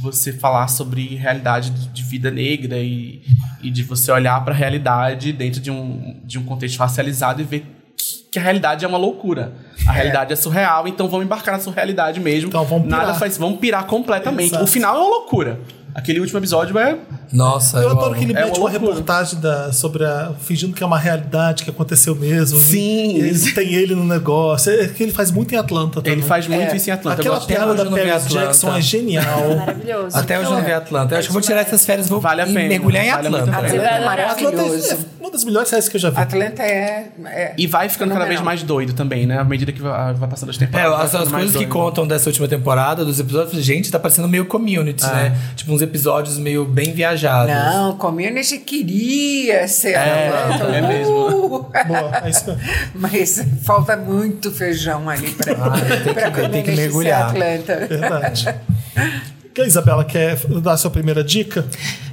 você 0.00 0.32
falar 0.32 0.68
sobre 0.68 1.14
realidade 1.14 1.70
de 1.70 2.02
vida 2.02 2.30
negra 2.30 2.78
e, 2.78 3.22
e 3.62 3.70
de 3.70 3.82
você 3.82 4.10
olhar 4.10 4.44
pra 4.44 4.52
realidade 4.52 5.32
dentro 5.32 5.60
de 5.60 5.70
um, 5.70 6.20
de 6.24 6.38
um 6.38 6.44
contexto 6.44 6.78
racializado 6.78 7.40
e 7.40 7.44
ver 7.44 7.64
que 8.30 8.38
a 8.38 8.42
realidade 8.42 8.84
é 8.84 8.88
uma 8.88 8.98
loucura. 8.98 9.52
A 9.86 9.92
realidade 9.92 10.32
é 10.32 10.36
surreal, 10.36 10.86
então 10.86 11.08
vamos 11.08 11.26
embarcar 11.26 11.54
na 11.54 11.60
surrealidade 11.60 12.20
mesmo. 12.20 12.48
Então 12.48 12.64
vamos 12.64 12.84
pirar. 12.86 13.00
Nada 13.06 13.14
faz, 13.14 13.36
vamos 13.36 13.58
pirar 13.58 13.84
completamente. 13.86 14.48
Exato. 14.50 14.64
O 14.64 14.66
final 14.66 14.94
é 14.96 14.98
uma 15.00 15.08
loucura. 15.08 15.58
Aquele 15.94 16.20
último 16.20 16.38
episódio 16.38 16.78
é 16.78 16.96
Nossa, 17.30 17.76
Eu 17.76 17.82
eu 17.82 17.90
adoro 17.90 18.06
amo. 18.06 18.14
que 18.14 18.24
ele 18.24 18.32
É 18.32 18.36
mete 18.46 18.56
uma 18.58 18.64
uma 18.66 18.70
loucura. 18.70 18.92
reportagem 18.94 19.38
da, 19.40 19.70
sobre 19.74 20.06
a. 20.06 20.32
fingindo 20.40 20.74
que 20.74 20.82
é 20.82 20.86
uma 20.86 20.98
realidade 20.98 21.64
que 21.64 21.68
aconteceu 21.70 22.14
mesmo. 22.14 22.58
Sim. 22.58 23.16
E 23.16 23.20
ele 23.20 23.52
tem 23.52 23.74
ele 23.74 23.94
no 23.94 24.02
negócio. 24.04 24.72
É 24.72 24.88
que 24.88 25.02
ele 25.02 25.12
faz 25.12 25.30
muito 25.30 25.54
em 25.54 25.58
Atlanta 25.58 25.96
também. 26.00 26.12
Ele 26.14 26.22
faz 26.22 26.46
muito 26.46 26.72
É. 26.72 26.76
isso 26.76 26.88
em 26.88 26.94
Atlanta. 26.94 27.20
Aquela 27.20 27.36
hoje 27.36 27.46
da 27.48 27.90
Paris 27.90 28.10
Atlanta. 28.10 28.28
Jackson 28.28 28.74
é 28.74 28.80
genial. 28.80 29.54
Maravilhoso. 29.58 30.16
Até 30.16 30.38
hoje 30.38 30.48
eu 30.48 30.54
não 30.56 30.64
vi 30.64 30.72
Atlanta. 30.72 31.14
Eu 31.14 31.18
acho 31.18 31.28
que 31.28 31.30
eu 31.30 31.34
vou 31.34 31.42
tirar 31.42 31.60
essas 31.60 31.84
férias 31.84 32.06
e 32.06 32.08
vou 32.08 32.20
Vale 32.22 32.40
a 32.40 32.46
e 32.46 32.54
pena. 32.54 32.68
mergulhar 32.70 33.04
em 33.04 33.10
Vale 33.10 33.26
Atlanta. 33.26 33.50
Atlanta 33.50 33.76
é 33.76 33.86
Atlanta 33.88 34.04
maravilhoso. 34.06 34.92
é 34.94 34.98
uma 35.20 35.30
das 35.30 35.44
melhores 35.44 35.68
séries 35.68 35.88
que 35.90 35.96
eu 35.96 36.00
já 36.00 36.08
vi. 36.08 36.18
Atlanta 36.20 36.62
é, 36.62 37.08
é 37.26 37.54
E 37.58 37.66
vai 37.66 37.90
ficando 37.90 38.14
cada 38.14 38.24
vez 38.24 38.40
mais 38.40 38.62
doido 38.62 38.94
também, 38.94 39.26
né? 39.26 39.38
À 39.38 39.44
medida 39.44 39.70
que 39.72 39.82
vai, 39.82 40.14
vai 40.14 40.28
passando 40.28 40.50
as 40.50 40.56
É, 40.56 40.58
temporadas. 40.60 40.92
vai 40.92 41.04
as, 41.04 41.14
as 41.14 41.28
coisas 41.28 41.50
que 41.52 41.58
doido. 41.58 41.68
contam 41.70 42.06
dessa 42.06 42.28
última 42.28 42.46
temporada, 42.48 43.04
dos 43.04 43.18
episódios, 43.18 43.62
gente, 43.64 43.90
tá 43.90 43.98
parecendo 43.98 44.28
meio 44.28 44.44
community, 44.46 45.04
né? 45.06 45.36
Tipo, 45.56 45.72
uns 45.72 45.82
episódios 45.82 46.38
meio 46.38 46.64
bem 46.64 46.92
viajados. 46.92 47.54
Não, 47.54 47.96
Community 47.96 48.58
queria 48.58 49.66
ser 49.68 49.94
Atlanta. 49.96 50.64
é 50.64 50.80
mesmo. 50.80 51.12
Uh! 51.14 51.48
Boa, 51.86 52.20
é 52.24 52.30
isso 52.30 52.46
mesmo. 52.46 52.62
Mas 52.94 53.46
falta 53.64 53.96
muito 53.96 54.50
feijão 54.50 55.08
ali 55.08 55.30
pra, 55.32 55.52
Ah, 55.52 55.70
tem 55.80 55.98
que- 55.98 56.12
pra 56.14 56.30
tem 56.30 56.32
que 56.32 56.40
Community 56.40 56.70
ser 56.70 56.76
mergulhar. 56.76 57.30
Atlanta. 57.30 57.86
Verdade. 57.86 58.54
Que 59.54 59.60
a 59.60 59.66
Isabela 59.66 60.02
quer 60.02 60.34
dar 60.62 60.72
a 60.72 60.76
sua 60.78 60.90
primeira 60.90 61.22
dica? 61.22 61.66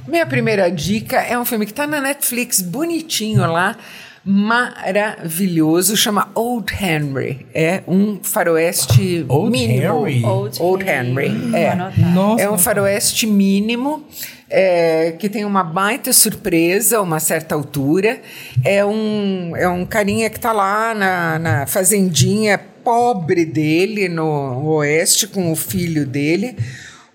Minha 0.06 0.26
primeira 0.26 0.70
dica 0.70 1.16
é 1.22 1.38
um 1.38 1.44
filme 1.46 1.64
que 1.64 1.72
tá 1.72 1.86
na 1.86 1.98
Netflix, 1.98 2.60
bonitinho 2.60 3.50
lá, 3.50 3.76
maravilhoso, 4.24 5.96
chama 5.96 6.30
Old 6.34 6.72
Henry. 6.74 7.46
É 7.54 7.82
um 7.86 8.20
faroeste 8.22 9.24
Old 9.28 9.50
mínimo. 9.50 10.06
Henry? 10.06 10.24
Old, 10.60 10.84
Henry, 10.84 11.54
é. 11.54 11.64
Vou 11.64 11.72
anotar. 11.72 12.14
Nossa. 12.14 12.42
É 12.42 12.50
um 12.50 12.58
faroeste 12.58 13.26
mínimo. 13.26 14.04
é, 14.50 15.12
que 15.12 15.28
tem 15.28 15.44
uma 15.44 15.62
baita 15.62 16.12
surpresa 16.12 16.98
a 16.98 17.02
uma 17.02 17.20
certa 17.20 17.54
altura. 17.54 18.20
É 18.64 18.84
um, 18.84 19.54
é 19.56 19.68
um 19.68 19.86
carinha 19.86 20.28
que 20.28 20.36
está 20.36 20.52
lá 20.52 20.92
na, 20.92 21.38
na 21.38 21.66
fazendinha 21.66 22.58
pobre 22.82 23.44
dele, 23.44 24.08
no 24.08 24.64
oeste, 24.74 25.28
com 25.28 25.52
o 25.52 25.56
filho 25.56 26.04
dele. 26.04 26.56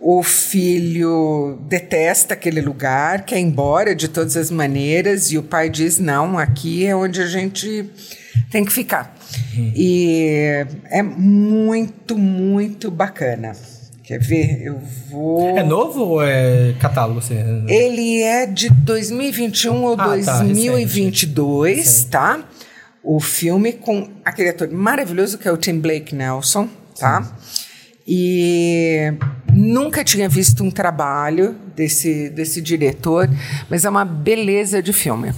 O 0.07 0.21
filho 0.21 1.57
detesta 1.67 2.35
aquele 2.35 2.61
lugar, 2.61 3.25
quer 3.25 3.39
ir 3.39 3.41
embora 3.41 3.95
de 3.95 4.07
todas 4.07 4.37
as 4.37 4.51
maneiras, 4.51 5.31
e 5.31 5.37
o 5.39 5.41
pai 5.41 5.67
diz: 5.67 5.97
não, 5.97 6.37
aqui 6.37 6.85
é 6.85 6.95
onde 6.95 7.23
a 7.23 7.25
gente 7.25 7.89
tem 8.51 8.63
que 8.63 8.71
ficar. 8.71 9.17
E 9.75 10.63
é 10.91 11.01
muito, 11.01 12.15
muito 12.15 12.91
bacana. 12.91 13.53
Quer 14.03 14.19
ver? 14.19 14.61
Eu 14.61 14.79
vou. 15.09 15.57
É 15.57 15.63
novo 15.63 16.01
ou 16.01 16.23
é 16.23 16.75
catálogo? 16.79 17.17
Assim? 17.17 17.65
Ele 17.67 18.21
é 18.21 18.45
de 18.45 18.69
2021 18.69 19.83
ou 19.85 19.93
Ah, 19.93 20.19
tá, 20.23 20.43
2022, 20.43 22.03
tá? 22.03 22.47
O 23.03 23.19
filme 23.19 23.73
com 23.73 24.07
aquele 24.23 24.49
ator 24.49 24.69
maravilhoso 24.69 25.39
que 25.39 25.47
é 25.47 25.51
o 25.51 25.57
Tim 25.57 25.79
Blake 25.79 26.13
Nelson, 26.13 26.69
tá? 26.99 27.35
E 28.07 29.11
Nunca 29.55 30.03
tinha 30.03 30.27
visto 30.27 30.63
um 30.63 30.69
trabalho 30.69 31.55
desse, 31.75 32.29
desse 32.29 32.61
diretor, 32.61 33.29
mas 33.69 33.85
é 33.85 33.89
uma 33.89 34.03
beleza 34.03 34.83
de 34.83 34.91
filme. 34.91 35.31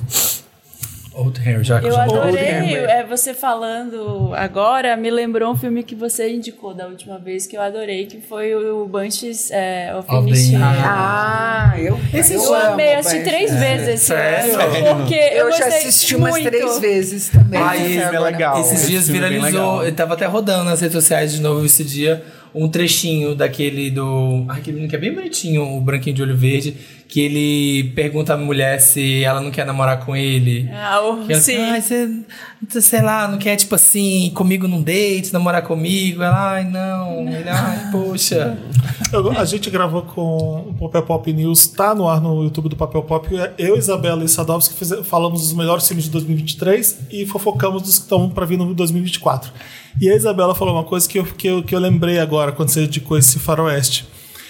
Old 1.13 1.39
Harry, 1.41 1.63
já 1.63 1.79
Eu 1.81 1.91
já- 1.91 2.03
adorei. 2.03 2.75
É, 2.75 3.03
você 3.03 3.33
falando 3.33 4.31
agora 4.35 4.95
me 4.95 5.09
lembrou 5.09 5.51
um 5.51 5.55
filme 5.57 5.81
que 5.81 5.95
você 5.95 6.29
indicou 6.31 6.75
da 6.75 6.85
última 6.85 7.17
vez 7.17 7.47
que 7.47 7.57
eu 7.57 7.61
adorei, 7.61 8.05
que 8.05 8.21
foi 8.21 8.53
o 8.53 8.85
Banshees 8.87 9.49
é, 9.49 9.95
of. 9.97 10.07
Ah, 10.55 11.73
eu, 11.77 11.97
Eu 12.13 12.53
amo 12.53 12.73
amei, 12.73 12.93
assisti 12.93 13.17
Banshee. 13.17 13.23
três 13.31 13.51
vezes 13.59 13.87
esse 13.87 14.05
Sério? 14.05 14.59
ano. 14.61 14.95
Porque 15.01 15.15
eu, 15.15 15.47
Eu 15.49 15.51
já 15.57 15.65
assisti 15.67 16.15
umas 16.15 16.31
muito. 16.33 16.47
três 16.49 16.79
vezes 16.79 17.29
também. 17.29 17.59
Esse 17.61 17.81
esse 17.83 17.99
filme 18.01 18.15
é 18.15 18.19
legal. 18.19 18.61
Esses 18.61 18.73
Esse 18.73 18.87
dias 18.87 19.05
filme 19.05 19.17
é 19.19 19.29
viralizou, 19.29 19.49
legal. 19.61 19.83
ele 19.87 19.91
tava 19.95 20.13
até 20.13 20.25
rodando 20.27 20.65
nas 20.65 20.81
redes 20.81 20.93
sociais 20.95 21.31
de 21.33 21.41
novo 21.41 21.65
esse 21.65 21.83
dia, 21.83 22.23
um 22.57 22.67
trechinho 22.67 23.35
daquele 23.35 23.89
do. 23.91 24.45
Ai, 24.47 24.59
aquele 24.59 24.75
menino 24.75 24.89
que 24.89 24.95
é 24.95 24.99
bem 24.99 25.13
bonitinho, 25.13 25.63
o 25.63 25.81
branquinho 25.81 26.15
de 26.15 26.21
olho 26.23 26.35
verde, 26.35 26.75
que 27.07 27.21
ele 27.21 27.91
pergunta 27.95 28.33
à 28.33 28.37
mulher 28.37 28.79
se 28.79 29.23
ela 29.23 29.39
não 29.39 29.49
quer 29.49 29.65
namorar 29.65 30.05
com 30.05 30.15
ele. 30.15 30.69
Ah, 30.73 31.01
o- 31.01 31.25
Que 31.25 31.33
ela, 31.33 31.41
sim. 31.41 31.55
Ai, 31.57 31.81
você, 31.81 32.09
sei 32.81 33.01
lá, 33.01 33.27
não 33.29 33.37
quer, 33.37 33.55
tipo 33.55 33.73
assim, 33.75 34.29
comigo 34.35 34.67
num 34.67 34.81
date, 34.81 35.31
namorar 35.31 35.61
comigo? 35.61 36.21
Ela, 36.21 36.51
ai, 36.53 36.63
não. 36.65 37.21
Ele, 37.29 37.47
ai, 37.49 37.87
poxa. 37.91 38.57
Eu- 39.13 39.31
a 39.31 39.45
gente 39.45 39.69
gravou 39.69 40.01
com 40.01 40.73
o 40.77 40.89
Papel 40.89 41.03
Pop 41.03 41.31
News, 41.33 41.67
tá 41.67 41.95
no 41.95 42.09
ar 42.09 42.19
no 42.19 42.43
YouTube 42.43 42.67
do 42.67 42.75
Papel 42.75 43.01
Pop. 43.03 43.27
Eu, 43.57 43.77
Isabela 43.77 44.23
e 44.23 44.27
Sadovski 44.27 44.75
falamos 45.05 45.41
dos 45.41 45.53
melhores 45.53 45.87
filmes 45.87 46.03
de 46.05 46.11
2023 46.11 46.99
e 47.11 47.25
fofocamos 47.25 47.81
dos 47.83 47.97
que 47.99 48.03
estão 48.03 48.29
para 48.29 48.45
vir 48.45 48.57
no 48.57 48.73
2024. 48.73 49.49
E 50.01 50.09
a 50.09 50.15
Isabela 50.15 50.53
falou 50.53 50.73
uma 50.75 50.83
coisa 50.83 51.07
que 51.07 51.17
eu, 51.19 51.23
que 51.25 51.47
eu, 51.47 51.63
que 51.63 51.73
eu 51.73 51.79
lembrei 51.79 52.19
agora 52.19 52.51
quando 52.51 52.69
você 52.69 52.83
indicou 52.83 53.17
esse 53.17 53.39
faroeste. 53.39 54.05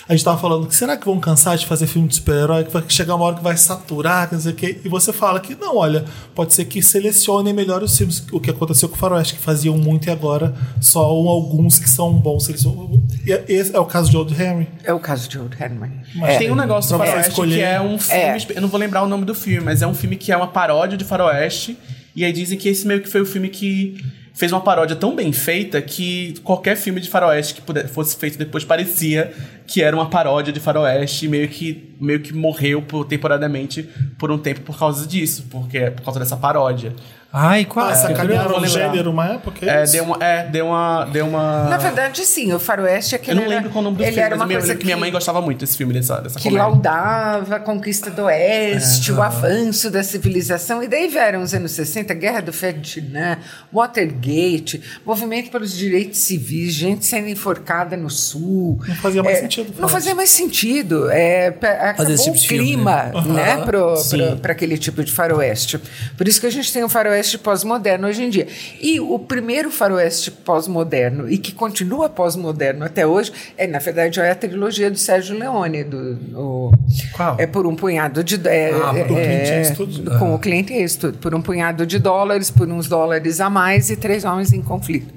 A 0.10 0.14
gente 0.14 0.24
tava 0.24 0.38
falando 0.40 0.68
que 0.68 0.74
será 0.76 0.96
que 0.96 1.06
vão 1.06 1.20
cansar 1.20 1.58
de 1.58 1.66
fazer 1.66 1.86
filme 1.86 2.08
de 2.08 2.16
super-herói? 2.16 2.64
Que 2.64 2.72
vai 2.72 2.82
chegar 2.88 3.16
uma 3.16 3.26
hora 3.26 3.36
que 3.36 3.44
vai 3.44 3.58
saturar, 3.58 4.30
que 4.30 4.36
não 4.36 4.42
sei 4.42 4.54
o 4.54 4.56
quê. 4.56 4.80
E 4.86 4.88
você 4.88 5.12
fala 5.12 5.38
que 5.40 5.54
não, 5.56 5.76
olha, 5.76 6.06
pode 6.34 6.54
ser 6.54 6.64
que 6.66 6.82
selecionem 6.82 7.54
melhor 7.54 7.84
os 7.84 7.98
filmes. 7.98 8.24
O 8.32 8.40
que 8.40 8.50
aconteceu 8.50 8.88
com 8.88 8.96
o 8.96 8.98
Faroeste, 8.98 9.36
que 9.36 9.42
faziam 9.42 9.78
muito 9.78 10.08
e 10.08 10.10
agora 10.10 10.56
só 10.80 11.02
alguns 11.04 11.78
que 11.78 11.90
são 11.90 12.14
bons. 12.14 12.48
Eles 12.48 12.62
são- 12.62 13.04
E 13.26 13.32
esse 13.52 13.76
é 13.76 13.80
o 13.80 13.86
caso 13.86 14.10
de 14.10 14.16
Old 14.16 14.34
Henry. 14.34 14.70
É 14.84 14.94
o 14.94 15.00
caso 15.00 15.28
de 15.28 15.38
Old 15.38 15.56
Herman. 15.62 15.92
Mas 16.16 16.38
Tem 16.38 16.50
um 16.50 16.56
negócio 16.56 16.92
do 16.92 16.98
Faroeste 16.98 17.30
escolher. 17.32 17.56
que 17.58 17.62
é 17.62 17.82
um 17.82 18.00
filme. 18.00 18.22
É. 18.22 18.38
Eu 18.56 18.62
não 18.62 18.70
vou 18.70 18.80
lembrar 18.80 19.04
o 19.04 19.08
nome 19.08 19.26
do 19.26 19.36
filme, 19.36 19.60
mas 19.66 19.82
é 19.82 19.88
um 19.88 19.94
filme 19.94 20.16
que 20.16 20.32
é 20.32 20.38
uma 20.38 20.48
paródia 20.48 20.98
de 20.98 21.04
Faroeste. 21.04 21.78
E 22.16 22.24
aí 22.24 22.32
dizem 22.32 22.58
que 22.58 22.70
esse 22.70 22.88
meio 22.88 23.02
que 23.02 23.10
foi 23.10 23.20
o 23.22 23.26
filme 23.26 23.50
que 23.50 23.98
fez 24.38 24.52
uma 24.52 24.62
paródia 24.62 24.96
tão 24.96 25.16
bem 25.16 25.34
feita 25.34 25.82
que 25.82 26.36
qualquer 26.44 26.78
filme 26.78 27.02
de 27.02 27.10
Faroeste 27.10 27.56
que 27.56 27.62
puder- 27.62 27.88
fosse 27.88 28.16
feito 28.16 28.38
depois 28.38 28.64
parecia 28.64 29.34
que 29.66 29.82
era 29.82 29.96
uma 29.96 30.06
paródia 30.10 30.54
de 30.54 30.60
Faroeste 30.60 31.26
e 31.26 31.28
meio 31.28 31.50
que, 31.50 31.96
meio 32.00 32.20
que 32.20 32.34
morreu 32.34 32.84
por, 32.84 33.06
temporariamente 33.06 33.90
por 34.20 34.30
um 34.32 34.38
tempo 34.38 34.62
por 34.62 34.78
causa 34.78 35.08
disso, 35.08 35.48
porque 35.50 35.90
por 35.90 36.04
causa 36.04 36.20
dessa 36.20 36.38
paródia. 36.38 36.94
Ai, 37.32 37.66
qual 37.66 37.86
Ah, 37.86 37.90
é? 37.90 37.94
eu 37.94 37.98
sacanearam 37.98 38.50
vou 38.50 38.58
o 38.58 38.62
lembrar. 38.62 38.80
gênero 38.90 39.12
uma 39.12 39.26
época? 39.34 39.66
É, 39.70 39.84
isso? 39.84 39.92
deu 39.94 40.04
uma. 40.06 40.18
É, 40.24 40.44
deu 40.48 40.66
uma. 40.68 41.06
Deu 41.12 41.28
uma... 41.28 41.66
Na 41.66 41.78
verdade, 41.78 42.26
sim, 42.26 42.54
o 42.54 42.60
Faroeste 42.60 43.16
é 43.16 43.18
que 43.18 43.30
eu 43.32 43.36
não 43.36 43.46
lembro 43.48 43.70
qual 43.70 43.82
o 43.82 43.84
nome 43.84 43.98
do 43.98 44.04
ele 44.04 44.12
filme, 44.14 44.26
era 44.26 44.36
mas 44.38 44.42
uma 44.46 44.48
coisa 44.54 44.68
lembro 44.68 44.80
que 44.80 44.86
minha 44.86 44.98
mãe 44.98 45.12
gostava 45.12 45.42
muito 45.42 45.60
desse 45.60 45.76
filme, 45.78 45.94
dessa, 45.94 46.22
dessa 46.22 46.40
que 46.40 46.46
comédia. 46.46 46.64
laudava 46.68 47.56
a 47.58 47.60
conquista 47.60 48.10
do 48.10 48.24
Oeste, 48.24 49.12
o 49.12 49.22
avanço 49.22 49.92
da 49.92 50.02
civilização. 50.04 50.82
E 50.82 50.88
daí 50.88 51.08
vieram 51.10 51.42
os 51.42 51.54
anos 51.54 51.72
60, 51.74 52.14
Guerra 52.14 52.42
do 52.42 52.52
Vietnã, 52.54 53.38
Watergate, 53.74 54.82
movimento 55.06 55.52
pelos 55.52 55.76
direitos 55.76 56.20
civis, 56.20 56.74
gente 56.74 57.06
sendo 57.06 57.28
enforcada 57.28 57.98
no 57.98 58.10
Sul. 58.10 58.80
Não 58.88 58.96
fazia 58.96 59.22
mais 59.22 59.38
É, 59.38 59.42
sentido, 59.42 59.74
Não 59.82 59.90
fazia 59.90 60.16
mais 60.16 60.30
sentido. 60.30 61.10
É, 61.12 61.48
acabou 61.48 62.14
esse 62.14 62.24
tipo 62.24 62.38
o 62.38 62.40
de 62.40 62.48
filme, 62.48 62.64
clima 62.68 63.04
né? 63.28 63.56
né, 63.58 63.66
pro- 63.66 63.96
para 64.42 64.54
aquele 64.54 64.78
tipo 64.78 65.04
de 65.04 65.12
faroeste. 65.12 65.78
Por 66.18 66.28
isso 66.28 66.40
que 66.40 66.48
a 66.48 66.52
gente 66.52 66.72
tem 66.72 66.84
o 66.84 66.90
faroeste 66.90 67.17
pós-moderno 67.40 68.08
hoje 68.08 68.24
em 68.24 68.30
dia. 68.30 68.48
E 68.82 69.00
o 69.00 69.18
primeiro 69.18 69.72
faroeste 69.72 70.30
pós-moderno, 70.30 71.30
e 71.30 71.38
que 71.38 71.52
continua 71.52 72.10
pós-moderno 72.10 72.84
até 72.86 73.08
hoje, 73.08 73.32
é, 73.58 73.66
na 73.66 73.80
verdade, 73.80 74.20
é 74.20 74.30
a 74.32 74.36
trilogia 74.36 74.92
do 74.92 74.98
Sérgio 74.98 75.38
Leone. 75.38 75.84
Do, 75.84 76.18
o- 76.36 76.72
Qual? 77.14 77.36
É 77.40 77.48
por 77.48 77.66
um 77.66 77.76
punhado 77.76 78.24
de... 78.24 78.36
É, 78.48 78.72
Ah, 78.74 78.94
é, 78.96 79.04
por 79.04 79.14
um 79.14 79.16
Clint 79.16 80.12
é. 80.14 80.20
Com 80.20 80.36
o 80.36 80.40
Clint 80.40 80.70
Eastwood. 80.72 81.18
Por 81.18 81.34
um 81.34 81.42
punhado 81.42 81.86
de 81.86 81.98
dólares, 82.00 82.52
por 82.52 82.68
uns 82.70 82.88
dólares 82.88 83.40
a 83.42 83.50
mais 83.50 83.90
e 83.90 83.96
três 83.96 84.24
homens 84.24 84.52
em 84.54 84.62
conflito. 84.62 85.14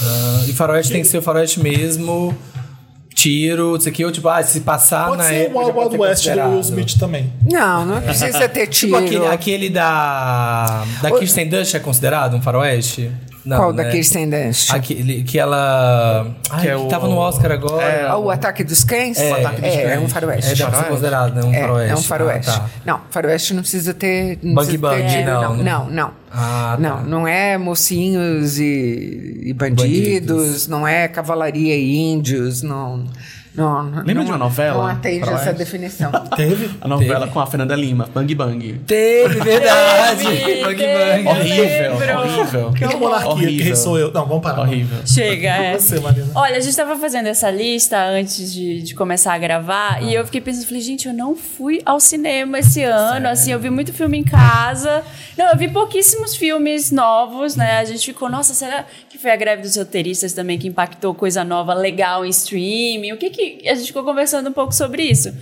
Ah, 0.00 0.44
e 0.48 0.52
faroeste 0.52 0.92
tem 0.92 1.02
que 1.02 1.08
ser 1.08 1.18
o 1.18 1.22
faroeste 1.22 1.60
mesmo, 1.60 2.36
tiro, 3.26 3.76
isso 3.76 3.88
aqui, 3.88 4.04
ou 4.04 4.12
tipo, 4.12 4.28
ah, 4.28 4.42
se 4.42 4.60
passar 4.60 5.08
Pode 5.08 5.18
na 5.18 5.24
ser 5.24 5.34
o 5.34 5.60
época. 5.60 5.64
já 5.66 5.72
Wild 5.72 5.98
West 5.98 6.28
do 6.28 6.40
Will. 6.50 6.60
Smith 6.60 6.98
também. 6.98 7.32
Não, 7.50 7.84
não 7.84 8.00
precisa 8.00 8.48
ter 8.48 8.66
tiro. 8.68 8.92
Tipo 8.92 8.96
aquele, 8.96 9.26
aquele 9.26 9.70
da. 9.70 10.84
Da 11.02 11.10
Kirsten 11.10 11.48
Dunst 11.48 11.74
é 11.74 11.80
considerado 11.80 12.34
um 12.36 12.42
faroeste? 12.42 13.10
Não, 13.46 13.56
Qual 13.58 13.72
né? 13.72 13.84
da 13.84 13.90
Kirsten 13.90 14.28
Dunst? 14.28 14.72
Aquele 14.74 15.22
que 15.22 15.38
ela. 15.38 16.26
Ai, 16.50 16.60
que, 16.62 16.68
é 16.68 16.76
o- 16.76 16.88
tava 16.88 17.06
no 17.06 17.16
Oscar 17.16 17.52
agora. 17.52 18.08
Ah, 18.10 18.18
o 18.18 18.28
Ataque 18.30 18.64
dos 18.64 18.82
Cães? 18.82 19.18
É, 19.18 19.28
É, 19.28 19.32
Ataque 19.32 19.60
dos 19.62 19.70
é, 19.74 19.82
Cães. 19.84 20.02
um 20.02 20.08
faroeste. 20.08 20.50
É, 20.50 20.54
deve 20.66 20.76
ser 20.76 20.84
considerado, 20.84 21.34
né? 21.36 21.42
Um 21.44 21.54
é, 21.54 21.60
faroeste. 21.60 21.92
É 21.92 21.94
um 21.96 22.02
faroeste. 22.02 22.50
Ah, 22.50 22.58
tá. 22.58 22.70
Não, 22.84 23.00
faroeste 23.10 23.54
não 23.54 23.60
precisa 23.62 23.94
ter. 23.94 24.38
Não 24.42 24.54
Bug 24.54 24.66
precisa 24.78 24.78
bug, 24.78 25.24
não, 25.24 25.42
não. 25.42 25.56
não. 25.56 25.64
Não, 25.64 25.90
não. 25.90 26.10
Ah, 26.32 26.76
tá. 26.76 26.82
Não, 26.82 27.02
não 27.04 27.28
é 27.28 27.56
mocinhos 27.56 28.58
e, 28.58 29.40
e 29.44 29.52
bandidos, 29.52 29.86
Bandidos. 29.86 30.68
não 30.68 30.86
é 30.86 31.06
cavalaria 31.06 31.76
e 31.76 31.96
índios, 31.96 32.62
não. 32.62 33.04
Não 33.56 33.84
Lembra 34.04 34.14
não, 34.14 34.24
de 34.24 34.30
uma 34.30 34.38
novela? 34.38 34.78
Não 34.78 34.86
atende 34.86 35.28
essa 35.28 35.52
definição. 35.52 36.12
Teve? 36.36 36.70
A 36.80 36.88
novela 36.88 37.26
com 37.28 37.40
a 37.40 37.46
Fernanda 37.46 37.74
Lima, 37.74 38.08
Bang 38.12 38.34
Bang. 38.34 38.80
Teve, 38.86 39.40
verdade! 39.40 40.24
Teve, 40.24 40.44
teve. 40.44 40.64
Bang. 40.64 41.28
Horrível, 41.28 41.94
horrível. 41.94 42.72
Que 42.72 42.84
é 42.84 42.88
uma 42.88 42.98
monarquia, 42.98 43.28
que 43.28 43.32
Horrível. 43.32 43.64
rei 43.64 43.76
sou 43.76 43.98
eu. 43.98 44.12
Não, 44.12 44.26
vamos 44.26 44.42
parar. 44.42 44.60
Horrível. 44.60 44.98
Chega, 45.06 45.48
é. 45.48 45.78
Você, 45.78 46.00
Marina. 46.00 46.30
Olha, 46.34 46.56
a 46.56 46.60
gente 46.60 46.76
tava 46.76 46.96
fazendo 46.96 47.26
essa 47.26 47.50
lista 47.50 47.98
antes 47.98 48.52
de, 48.52 48.82
de 48.82 48.94
começar 48.94 49.34
a 49.34 49.38
gravar 49.38 50.02
e 50.02 50.14
eu 50.14 50.24
fiquei 50.24 50.40
pensando, 50.40 50.66
falei, 50.66 50.82
gente, 50.82 51.06
eu 51.06 51.14
não 51.14 51.34
fui 51.34 51.80
ao 51.84 51.98
cinema 52.00 52.58
esse 52.58 52.82
ano, 52.82 53.28
assim, 53.28 53.52
eu 53.52 53.58
vi 53.58 53.70
muito 53.70 53.92
filme 53.92 54.18
em 54.18 54.24
casa. 54.24 55.02
Não, 55.36 55.50
eu 55.50 55.56
vi 55.56 55.68
pouquíssimos 55.68 56.34
filmes 56.34 56.90
novos, 56.90 57.56
né? 57.56 57.78
A 57.78 57.84
gente 57.84 58.04
ficou, 58.06 58.28
nossa, 58.28 58.54
será 58.54 58.84
que 59.08 59.18
foi 59.18 59.30
a 59.30 59.36
greve 59.36 59.62
dos 59.62 59.76
roteiristas 59.76 60.32
também 60.32 60.58
que 60.58 60.68
impactou 60.68 61.14
coisa 61.14 61.44
nova, 61.44 61.74
legal 61.74 62.24
em 62.24 62.30
streaming? 62.30 63.12
O 63.12 63.16
que 63.16 63.30
que... 63.30 63.45
A 63.66 63.74
gente 63.74 63.88
ficou 63.88 64.04
conversando 64.04 64.48
um 64.48 64.52
pouco 64.52 64.74
sobre 64.74 65.02
isso. 65.02 65.32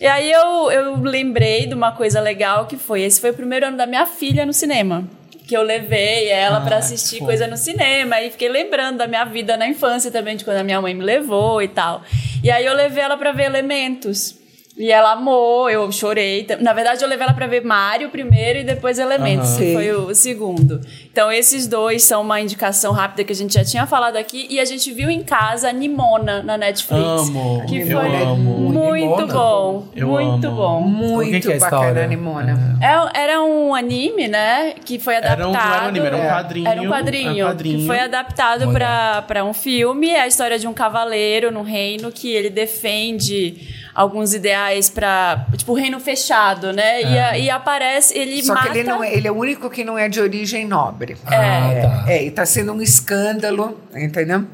E 0.00 0.06
aí 0.06 0.30
eu, 0.30 0.70
eu 0.70 1.00
lembrei 1.00 1.66
de 1.66 1.74
uma 1.74 1.92
coisa 1.92 2.20
legal 2.20 2.66
que 2.66 2.76
foi, 2.76 3.02
esse 3.02 3.20
foi 3.20 3.30
o 3.30 3.34
primeiro 3.34 3.66
ano 3.66 3.76
da 3.76 3.86
minha 3.86 4.06
filha 4.06 4.44
no 4.44 4.52
cinema 4.52 5.04
que 5.46 5.54
eu 5.54 5.62
levei 5.62 6.28
ela 6.28 6.60
pra 6.62 6.78
assistir 6.78 7.18
coisa 7.18 7.46
no 7.46 7.56
cinema 7.56 8.20
e 8.22 8.30
fiquei 8.30 8.48
lembrando 8.48 8.96
da 8.96 9.06
minha 9.06 9.24
vida 9.24 9.56
na 9.56 9.68
infância 9.68 10.10
também, 10.10 10.36
de 10.36 10.44
quando 10.44 10.56
a 10.56 10.64
minha 10.64 10.80
mãe 10.80 10.94
me 10.94 11.04
levou 11.04 11.60
e 11.60 11.68
tal. 11.68 12.02
E 12.42 12.50
aí 12.50 12.64
eu 12.64 12.74
levei 12.74 13.02
ela 13.02 13.16
pra 13.16 13.30
ver 13.30 13.44
Elementos. 13.44 14.36
E 14.76 14.90
ela 14.90 15.12
amou, 15.12 15.70
eu 15.70 15.90
chorei. 15.92 16.44
Na 16.60 16.72
verdade, 16.72 17.00
eu 17.04 17.08
levei 17.08 17.24
ela 17.24 17.32
pra 17.32 17.46
ver 17.46 17.64
Mario 17.64 18.10
primeiro 18.10 18.58
e 18.58 18.64
depois 18.64 18.98
Elementos, 18.98 19.50
que 19.52 19.66
Sim. 19.66 19.72
foi 19.74 19.92
o, 19.92 20.12
segundo. 20.16 20.80
Então, 21.12 21.30
esses 21.30 21.68
dois 21.68 22.02
são 22.02 22.22
uma 22.22 22.40
indicação 22.40 22.90
rápida 22.92 23.22
que 23.22 23.32
a 23.32 23.36
gente 23.36 23.54
já 23.54 23.64
tinha 23.64 23.86
falado 23.86 24.16
aqui. 24.16 24.48
E 24.50 24.58
a 24.58 24.64
gente 24.64 24.90
viu 24.92 25.08
em 25.08 25.22
casa 25.22 25.70
Nimona 25.72 26.42
na 26.42 26.58
Netflix. 26.58 27.28
Amo, 27.28 27.64
Que 27.68 27.82
eu 27.82 27.86
foi 27.86 28.16
amo. 28.16 28.36
muito 28.72 28.94
Nimona? 28.96 29.26
bom. 29.32 29.86
Eu 29.94 30.08
muito 30.08 30.46
amo. 30.48 30.56
bom. 30.56 30.80
Muito 30.80 31.30
que 31.30 31.40
que 31.40 31.52
é 31.52 31.56
a 31.56 31.60
bacana, 31.60 31.86
história? 31.86 32.06
Nimona. 32.08 32.78
É- 32.82 33.20
era 33.22 33.42
um 33.44 33.72
anime, 33.76 34.26
né? 34.26 34.72
Que 34.84 34.98
foi 34.98 35.16
adaptado. 35.18 35.40
Era 35.40 35.48
um, 35.48 35.52
não 35.52 35.60
era 35.60 35.84
um 35.84 35.88
anime, 35.88 36.06
era 36.06 36.16
um 36.16 36.20
É. 36.20 36.28
quadrinho. 36.30 36.68
Era 36.68 36.82
um 36.82 36.88
quadrinho, 36.88 37.30
era 37.30 37.44
um 37.44 37.48
quadrinho. 37.50 37.78
que 37.78 37.86
foi 37.86 38.00
adaptado 38.00 38.66
para 38.72 39.44
um 39.44 39.54
filme. 39.54 40.10
É 40.10 40.22
a 40.22 40.26
história 40.26 40.58
de 40.58 40.66
um 40.66 40.72
cavaleiro 40.74 41.52
no 41.52 41.62
reino 41.62 42.10
que 42.10 42.32
ele 42.34 42.50
defende 42.50 43.83
alguns 43.94 44.34
ideais 44.34 44.90
para 44.90 45.46
tipo 45.56 45.72
o 45.72 45.74
reino 45.74 46.00
fechado, 46.00 46.72
né? 46.72 47.00
E, 47.02 47.18
a- 47.18 47.38
e 47.38 47.50
aparece 47.50 48.16
ele 48.18 48.42
Só 48.42 48.54
mata. 48.54 48.70
que 48.70 48.78
ele, 48.78 48.88
não 48.88 49.02
é, 49.04 49.14
ele 49.14 49.28
é 49.28 49.30
o 49.30 49.36
único 49.36 49.70
que 49.70 49.84
não 49.84 49.96
é 49.96 50.08
de 50.08 50.20
origem 50.20 50.66
nobre. 50.66 51.16
Ah, 51.26 51.30
tá. 52.04 52.04
É, 52.12 52.24
e 52.24 52.30
tá 52.30 52.44
sendo 52.44 52.72
um 52.72 52.82
escândalo, 52.82 53.80
entendeu? 53.94 54.44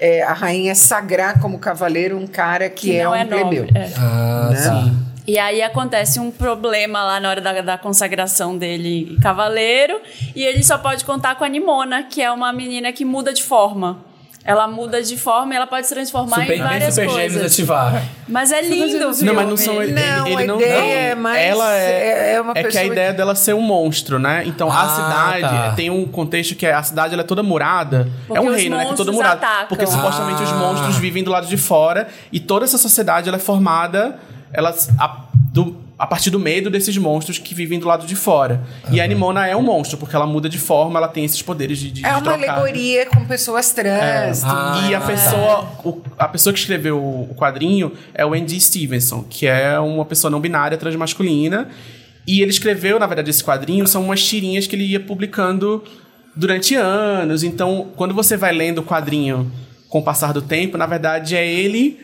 É, 0.00 0.22
a 0.22 0.32
rainha 0.32 0.74
sagrar 0.74 1.40
como 1.40 1.58
cavaleiro 1.58 2.16
um 2.18 2.26
cara 2.26 2.68
que, 2.68 2.90
que 2.90 2.96
é 2.96 3.04
não 3.04 3.12
um 3.12 3.14
é 3.14 3.24
plebeu. 3.24 3.64
nobre. 3.64 3.78
é. 3.78 3.90
Ah, 3.96 4.48
Né? 4.50 4.56
sim. 4.56 4.98
E 5.26 5.38
aí 5.38 5.60
acontece 5.60 6.18
um 6.18 6.30
problema 6.30 7.04
lá 7.04 7.20
na 7.20 7.28
hora 7.28 7.40
da, 7.42 7.60
da 7.60 7.76
consagração 7.76 8.56
dele 8.56 9.12
em 9.12 9.20
cavaleiro, 9.20 10.00
e 10.34 10.42
ele 10.42 10.62
só 10.64 10.78
pode 10.78 11.04
contar 11.04 11.34
com 11.34 11.44
a 11.44 11.48
Nimona, 11.48 12.02
que 12.04 12.22
é 12.22 12.30
uma 12.32 12.50
menina 12.50 12.92
que 12.92 13.04
muda 13.04 13.30
de 13.32 13.42
forma. 13.42 13.98
Ela 14.50 14.66
muda 14.66 15.02
de 15.02 15.18
forma 15.18 15.52
e 15.52 15.56
ela 15.58 15.66
pode 15.66 15.86
se 15.86 15.92
transformar 15.92 16.38
em 16.38 16.40
Super, 16.40 16.52
bem 16.54 16.62
várias 16.62 16.94
super 16.94 17.08
gêmeos 17.10 17.32
coisas. 17.34 17.52
ativar. 17.52 18.02
Mas 18.26 18.50
é 18.50 18.62
lindo. 18.62 19.10
Não, 19.22 19.34
mas 19.34 19.46
não 19.48 19.56
são 19.58 19.82
ele, 19.82 19.92
Não, 19.92 20.26
ele 20.26 20.42
a 20.42 20.46
não, 20.46 20.56
ideia 20.56 20.80
não. 20.80 20.88
é 20.88 21.14
mais- 21.14 21.44
Ela 21.44 21.74
é, 21.76 21.90
é- 21.90 22.32
é 22.36 22.40
uma 22.40 22.54
que 22.54 22.78
a 22.78 22.84
ideia 22.84 23.12
dela 23.12 23.32
é 23.32 23.34
ser 23.34 23.54
um 23.54 23.60
monstro, 23.60 24.18
né? 24.18 24.44
Então 24.46 24.72
a 24.72 24.80
Ah, 24.82 24.88
cidade 24.88 25.40
tá. 25.42 25.72
tem 25.76 25.90
um 25.90 26.06
contexto 26.08 26.54
que 26.54 26.64
é, 26.66 26.72
a 26.72 26.82
cidade 26.82 27.12
ela 27.12 27.22
é 27.22 27.26
toda 27.26 27.42
murada. 27.42 28.08
Porque 28.26 28.38
é 28.38 28.40
um 28.40 28.48
os 28.50 28.56
reino, 28.56 28.76
né? 28.78 28.86
Que 28.86 28.92
é 28.92 28.96
toda 28.96 29.12
murada. 29.12 29.34
atacam. 29.34 29.66
Porque 29.68 29.86
supostamente 29.86 30.42
os 30.42 30.50
Ah. 30.50 30.54
monstros 30.54 30.96
vivem 30.96 31.22
do 31.22 31.30
lado 31.30 31.46
de 31.46 31.56
fora 31.58 32.08
e 32.32 32.40
toda 32.40 32.64
essa 32.64 32.78
sociedade 32.78 33.28
ela 33.28 33.36
é 33.36 33.40
formada 33.40 34.16
ela, 34.50 34.74
a, 34.98 35.16
do- 35.52 35.76
a 35.98 36.06
partir 36.06 36.30
do 36.30 36.38
medo 36.38 36.70
desses 36.70 36.96
monstros 36.96 37.38
que 37.38 37.54
vivem 37.54 37.78
do 37.78 37.86
lado 37.88 38.06
de 38.06 38.14
fora. 38.14 38.62
E 38.92 39.00
a 39.00 39.04
Animona 39.04 39.46
é 39.48 39.56
um 39.56 39.62
monstro, 39.62 39.98
porque 39.98 40.14
ela 40.14 40.26
muda 40.26 40.48
de 40.48 40.56
forma, 40.58 40.96
ela 40.98 41.08
tem 41.08 41.24
esses 41.24 41.42
poderes 41.42 41.78
de, 41.78 41.90
de 41.90 42.04
É 42.06 42.08
de 42.08 42.14
uma 42.14 42.22
trocar. 42.22 42.50
alegoria 42.50 43.06
com 43.06 43.24
pessoas 43.24 43.72
trans. 43.72 44.44
Ah, 44.44 44.86
E 44.88 44.94
a 44.94 45.00
tá. 45.00 45.06
pessoa, 45.06 45.68
o- 45.84 46.00
a 46.16 46.28
pessoa 46.28 46.52
que 46.52 46.58
escreveu 46.60 46.98
o 46.98 47.34
quadrinho 47.34 47.92
é 48.14 48.24
o 48.24 48.32
Andy 48.32 48.60
Stevenson, 48.60 49.24
que 49.28 49.46
é 49.48 49.78
uma 49.80 50.04
pessoa 50.04 50.30
não 50.30 50.40
binária 50.40 50.78
transmasculina. 50.78 51.68
E 52.26 52.42
ele 52.42 52.50
escreveu, 52.50 52.98
na 53.00 53.06
verdade, 53.06 53.30
esse 53.30 53.42
quadrinho, 53.42 53.86
são 53.86 54.04
umas 54.04 54.22
tirinhas 54.24 54.66
que 54.66 54.76
ele 54.76 54.84
ia 54.84 55.00
publicando 55.00 55.82
durante 56.36 56.74
anos. 56.76 57.42
Então, 57.42 57.88
quando 57.96 58.14
você 58.14 58.36
vai 58.36 58.52
lendo 58.52 58.78
o 58.78 58.84
quadrinho 58.84 59.50
com 59.88 59.98
o 59.98 60.02
passar 60.02 60.32
do 60.32 60.42
tempo, 60.42 60.76
na 60.78 60.86
verdade 60.86 61.34
é 61.34 61.44
ele 61.44 61.98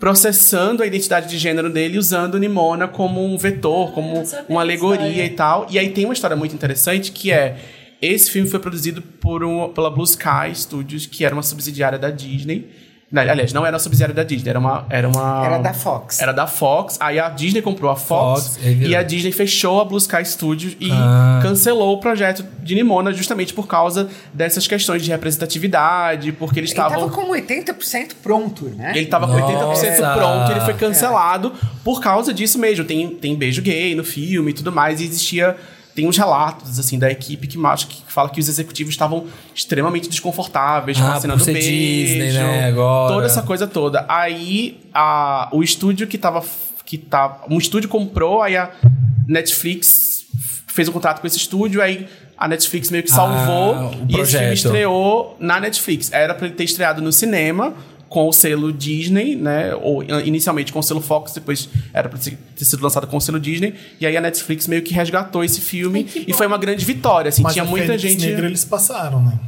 processando 0.00 0.82
a 0.82 0.86
identidade 0.86 1.28
de 1.28 1.36
gênero 1.36 1.68
dele 1.70 1.98
usando 1.98 2.38
Nimona 2.38 2.88
como 2.88 3.22
um 3.22 3.36
vetor, 3.36 3.92
como 3.92 4.24
sabia 4.24 4.46
uma 4.48 4.62
alegoria 4.62 5.26
e 5.26 5.30
tal. 5.30 5.66
E 5.70 5.78
aí 5.78 5.90
tem 5.90 6.06
uma 6.06 6.14
história 6.14 6.34
muito 6.34 6.54
interessante 6.54 7.12
que 7.12 7.30
é 7.30 7.58
esse 8.00 8.30
filme 8.30 8.48
foi 8.48 8.58
produzido 8.58 9.02
por 9.02 9.44
um, 9.44 9.68
pela 9.68 9.90
Blue 9.90 10.04
Sky 10.04 10.54
Studios, 10.54 11.04
que 11.04 11.22
era 11.22 11.34
uma 11.34 11.42
subsidiária 11.42 11.98
da 11.98 12.10
Disney. 12.10 12.66
Não, 13.12 13.22
aliás, 13.22 13.52
não 13.52 13.66
era 13.66 13.74
uma 13.74 13.80
subsidiária 13.80 14.14
da 14.14 14.22
Disney, 14.22 14.48
era 14.50 14.58
uma 14.58 14.86
era 14.88 15.08
uma 15.08 15.44
Era 15.44 15.58
da 15.58 15.72
Fox. 15.74 16.20
Era 16.20 16.32
da 16.32 16.46
Fox. 16.46 16.96
Aí 17.00 17.18
a 17.18 17.28
Disney 17.28 17.60
comprou 17.60 17.90
a 17.90 17.96
Fox, 17.96 18.56
Fox, 18.56 18.60
e 18.64 18.94
a 18.94 19.02
Disney 19.02 19.32
fechou 19.32 19.80
a 19.80 19.84
Blue 19.84 19.98
Sky 19.98 20.24
Studios 20.24 20.76
e 20.78 20.90
Ah. 20.92 21.40
cancelou 21.42 21.92
o 21.94 21.98
projeto 21.98 22.44
de 22.62 22.74
Nimona 22.74 23.12
justamente 23.12 23.52
por 23.52 23.66
causa 23.66 24.08
dessas 24.32 24.66
questões 24.68 25.02
de 25.02 25.10
representatividade, 25.10 26.32
porque 26.32 26.60
eles 26.60 26.70
Ele 26.70 26.76
tava 26.76 26.94
estavam 26.94 27.10
com 27.10 27.30
80% 27.32 28.14
pronto, 28.22 28.66
né? 28.76 28.92
ele 28.94 29.06
tava 29.06 29.26
com 29.26 29.34
80% 29.34 29.98
Nossa. 30.00 30.14
pronto, 30.14 30.50
ele 30.52 30.60
foi 30.60 30.74
cancelado 30.74 31.52
por 31.82 32.00
causa 32.00 32.32
disso 32.32 32.58
mesmo. 32.58 32.84
Tem, 32.84 33.08
tem 33.08 33.34
beijo 33.34 33.60
gay 33.62 33.94
no 33.94 34.04
filme 34.04 34.50
e 34.50 34.54
tudo 34.54 34.70
mais, 34.70 35.00
e 35.00 35.04
existia. 35.04 35.56
Tem 36.00 36.08
uns 36.08 36.16
relatos, 36.16 36.78
assim, 36.78 36.98
da 36.98 37.10
equipe 37.10 37.46
que, 37.46 37.58
que 37.58 38.02
fala 38.12 38.30
que 38.30 38.40
os 38.40 38.48
executivos 38.48 38.94
estavam 38.94 39.26
extremamente 39.54 40.08
desconfortáveis 40.08 40.96
com 40.98 41.04
Ah, 41.04 41.16
a 41.16 41.20
cena 41.20 41.34
por 41.34 41.40
do 41.40 41.44
beijo. 41.52 41.68
Disney, 41.68 42.32
né, 42.32 42.68
agora. 42.68 43.12
Toda 43.12 43.26
essa 43.26 43.42
coisa 43.42 43.66
toda. 43.66 44.06
Aí, 44.08 44.80
a, 44.94 45.50
o 45.52 45.62
estúdio 45.62 46.06
que 46.06 46.16
tava. 46.16 46.42
Que 46.86 46.96
tá, 46.96 47.42
um 47.50 47.58
estúdio 47.58 47.90
comprou, 47.90 48.40
aí 48.40 48.56
a 48.56 48.70
Netflix 49.28 50.24
fez 50.68 50.88
um 50.88 50.92
contrato 50.92 51.20
com 51.20 51.26
esse 51.26 51.36
estúdio, 51.36 51.82
aí 51.82 52.08
a 52.36 52.48
Netflix 52.48 52.90
meio 52.90 53.04
que 53.04 53.10
salvou 53.10 53.74
Ah, 53.74 53.90
e 54.08 54.18
esse 54.18 54.38
filme 54.38 54.54
estreou 54.54 55.36
na 55.38 55.60
Netflix. 55.60 56.10
Era 56.10 56.34
pra 56.34 56.46
ele 56.46 56.56
ter 56.56 56.64
estreado 56.64 57.02
no 57.02 57.12
cinema 57.12 57.74
com 58.10 58.28
o 58.28 58.32
selo 58.32 58.72
Disney, 58.72 59.36
né? 59.36 59.72
Ou 59.76 60.02
inicialmente 60.02 60.72
com 60.72 60.80
o 60.80 60.82
selo 60.82 61.00
Fox, 61.00 61.32
depois 61.32 61.68
era 61.94 62.08
pra 62.08 62.18
ser- 62.18 62.36
ter 62.56 62.64
sido 62.64 62.82
lançado 62.82 63.06
com 63.06 63.16
o 63.16 63.20
selo 63.20 63.38
Disney. 63.40 63.72
E 64.00 64.04
aí 64.04 64.16
a 64.16 64.20
Netflix 64.20 64.66
meio 64.66 64.82
que 64.82 64.92
resgatou 64.92 65.44
esse 65.44 65.60
filme 65.60 66.06
e 66.26 66.32
foi 66.34 66.46
uma 66.48 66.58
grande 66.58 66.84
vitória, 66.84 67.28
assim, 67.28 67.40
Mas 67.42 67.52
tinha 67.52 67.64
muita 67.64 67.86
Fênix 67.86 68.02
gente 68.02 68.26
Negra 68.26 68.46
eles 68.48 68.64
passaram, 68.64 69.24
né? 69.24 69.38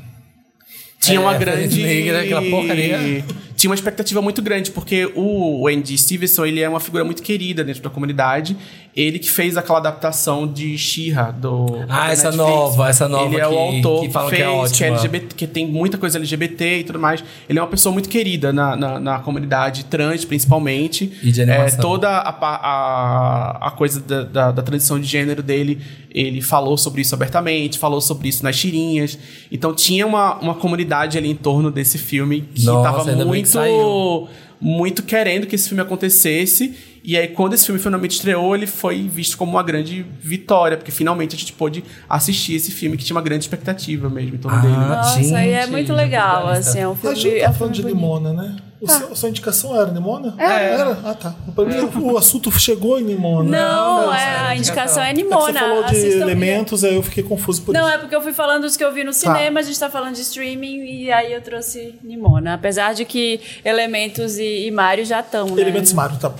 tinha 1.00 1.21
uma 1.21 1.35
É, 1.35 1.38
grande 1.38 1.75
Fênix 1.75 1.83
Negra, 2.04 2.23
aquela 2.23 2.42
porcaria. 2.42 3.25
tinha 3.57 3.69
uma 3.69 3.75
expectativa 3.75 4.23
muito 4.23 4.40
grande 4.40 4.71
porque 4.71 5.11
o 5.16 5.66
Andy 5.66 5.99
Stevenson 5.99 6.47
ele 6.47 6.61
é 6.61 6.69
uma 6.69 6.78
figura 6.78 7.02
muito 7.04 7.21
querida 7.25 7.64
dentro 7.64 7.83
da 7.83 7.90
comunidade 7.90 8.57
ele 8.95 9.19
que 9.19 9.31
fez 9.31 9.57
aquela 9.57 9.79
adaptação 9.79 10.47
de 10.47 10.77
She-Ra 10.77 11.31
do 11.31 11.67
Ah, 11.89 12.13
essa 12.13 12.25
Netflix. 12.31 12.37
nova, 12.37 12.89
essa 12.91 13.09
nova 13.09 13.25
ele 13.27 13.41
é 13.41 13.47
o 13.47 13.51
que- 13.51 13.57
autor 13.77 14.01
que 14.03 14.07
que, 14.09 14.13
falam 14.13 14.29
que 14.31 14.37
fez 14.37 14.47
é 14.47 14.51
que, 14.51 14.59
ótima. 14.59 14.87
LGBT, 14.89 15.35
que 15.35 15.47
tem 15.47 15.67
muita 15.67 15.97
coisa 15.97 16.19
LGBT 16.19 16.81
e 16.81 16.85
tudo 16.85 16.99
mais 16.99 17.25
ele 17.49 17.59
é 17.59 17.63
uma 17.63 17.69
pessoa 17.69 17.91
muito 17.93 18.09
querida 18.11 18.53
na, 18.53 18.77
na, 18.77 19.01
na 19.01 19.19
comunidade 19.21 19.85
trans 19.87 20.27
principalmente 20.27 21.11
E 21.23 21.33
de 21.33 21.41
é, 21.41 21.71
toda 21.71 22.09
a, 22.11 22.29
a, 22.31 23.69
a 23.69 23.71
coisa 23.71 23.99
da, 24.01 24.25
da, 24.25 24.51
da 24.53 24.63
transição 24.63 25.01
de 25.01 25.07
gênero 25.07 25.43
dele, 25.43 25.81
ele 26.11 26.43
falou 26.43 26.77
sobre 26.77 27.01
isso 27.01 27.14
abertamente, 27.14 27.79
falou 27.79 28.01
sobre 28.01 28.29
isso 28.29 28.43
nas 28.45 28.59
tirinhas. 28.59 29.19
Então 29.51 29.75
tinha 29.75 30.07
uma, 30.07 30.35
uma 30.38 30.55
comunidade 30.55 31.16
ali 31.16 31.31
em 31.31 31.35
torno 31.35 31.71
desse 31.71 31.97
filme 31.97 32.43
que 32.55 32.64
Nossa, 32.66 32.83
tava 32.83 33.11
ainda 33.11 33.25
bem 33.25 33.43
que 33.43 33.57
muito, 33.57 34.29
muito 34.61 35.03
querendo 35.03 35.47
que 35.47 35.55
esse 35.55 35.69
filme 35.69 35.83
acontecesse. 35.83 36.75
E 37.05 37.17
aí, 37.19 37.29
quando 37.29 37.55
esse 37.55 37.67
filme 37.67 37.81
finalmente 37.81 38.12
estreou, 38.12 38.55
ele 38.55 38.67
foi 38.67 39.09
visto 39.09 39.37
como 39.37 39.53
uma 39.53 39.62
grande 39.62 40.07
vitória, 40.21 40.77
porque 40.77 40.93
finalmente 40.93 41.35
a 41.35 41.38
gente 41.38 41.53
pôde 41.53 41.83
assistir 42.09 42.55
esse 42.55 42.71
filme 42.71 42.97
que 42.97 43.05
tinha 43.05 43.17
uma 43.17 43.23
grande 43.23 43.43
expectativa 43.45 44.09
mesmo 44.09 44.37
em 44.37 44.38
torno 44.38 44.61
dele. 44.62 44.77
né? 44.77 44.87
Nossa, 44.88 45.21
Gente, 45.21 45.35
aí 45.35 45.51
é 45.51 45.67
muito 45.67 45.88
já 45.88 45.95
legal, 45.95 46.49
assim, 46.49 46.79
é 46.79 46.87
um 46.87 46.93
A 46.93 46.97
filme... 46.97 47.17
gente 47.17 47.38
é 47.41 47.45
tá 47.45 47.51
um 47.51 47.55
falando 47.55 47.75
de 47.75 47.83
bonito. 47.83 47.97
Nimona, 47.97 48.33
né? 48.33 48.57
O 48.81 48.88
seu- 48.88 49.12
a 49.12 49.15
sua 49.15 49.29
indicação 49.29 49.81
era 49.81 49.93
Nimona? 49.93 50.35
É. 50.38 50.45
Era? 50.75 50.99
Ah, 51.05 51.15
tá. 51.15 51.35
Pra 51.55 51.65
mim, 51.65 51.75
o 52.01 52.19
assunto 52.19 52.51
chegou 52.53 52.99
em 52.99 53.05
Nimona. 53.05 53.49
Não, 53.49 54.12
é, 54.12 54.38
a 54.49 54.57
indicação 54.57 55.01
é 55.03 55.11
É 55.11 55.12
Nimona. 55.12 55.53
você 55.53 55.59
falou 55.59 55.85
de 55.85 55.91
assistam- 55.97 56.21
elementos, 56.23 56.83
aí 56.85 56.95
eu 56.97 57.03
fiquei 57.03 57.23
confuso 57.23 57.62
por 57.62 57.73
Não, 57.75 57.81
isso. 57.87 57.95
é 57.95 57.99
porque 57.99 58.15
eu 58.15 58.21
fui 58.23 58.33
falando 58.33 58.62
dos 58.62 58.77
que 58.77 58.83
eu 58.85 58.93
vi 58.93 59.05
no 59.05 59.12
cinema, 59.12 59.61
a 59.61 59.62
gente 59.62 59.79
tá 59.79 59.88
falando 59.88 60.15
de 60.17 60.23
streaming, 60.23 60.85
e 60.85 61.12
aí 61.12 61.33
eu 61.33 61.41
trouxe 61.41 61.95
Nimona. 62.03 62.55
Apesar 62.55 62.93
de 62.93 63.05
que 63.05 63.41
Elementos 63.65 64.37
e, 64.38 64.67
e 64.67 64.71
Mario 64.73 65.05
já 65.05 65.21
estão, 65.21 65.47
né? 65.47 65.62
Elementos 65.62 65.93
Mario, 65.93 66.17
tá 66.19 66.29
bom. 66.29 66.38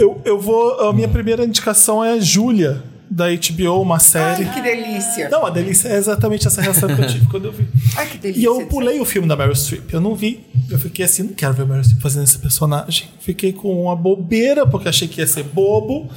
Eu, 0.00 0.20
eu 0.24 0.40
vou. 0.40 0.88
A 0.88 0.92
minha 0.92 1.08
primeira 1.08 1.44
indicação 1.44 2.02
é 2.02 2.18
Júlia, 2.20 2.82
da 3.10 3.26
HBO, 3.28 3.82
uma 3.82 3.98
série. 3.98 4.44
Ai, 4.44 4.54
que 4.54 4.60
delícia. 4.60 5.28
Não, 5.28 5.44
a 5.44 5.50
delícia 5.50 5.88
é 5.88 5.96
exatamente 5.96 6.46
essa 6.46 6.62
reação 6.62 6.88
que 6.94 7.02
eu 7.02 7.06
tive 7.06 7.26
quando 7.26 7.46
eu 7.46 7.52
vi. 7.52 7.66
Ai, 7.96 8.06
que 8.06 8.18
delícia. 8.18 8.40
E 8.40 8.44
eu 8.44 8.66
pulei 8.66 9.00
o 9.00 9.04
filme 9.04 9.28
da 9.28 9.36
Meryl 9.36 9.54
Streep. 9.54 9.92
Eu 9.92 10.00
não 10.00 10.14
vi. 10.14 10.46
Eu 10.70 10.78
fiquei 10.78 11.04
assim, 11.04 11.24
não 11.24 11.34
quero 11.34 11.52
ver 11.52 11.62
a 11.62 11.66
Meryl 11.66 11.82
Streep 11.82 12.00
fazendo 12.00 12.24
esse 12.24 12.38
personagem. 12.38 13.08
Fiquei 13.20 13.52
com 13.52 13.82
uma 13.82 13.96
bobeira, 13.96 14.66
porque 14.66 14.88
achei 14.88 15.06
que 15.08 15.20
ia 15.20 15.26
ser 15.26 15.42
bobo. 15.42 16.08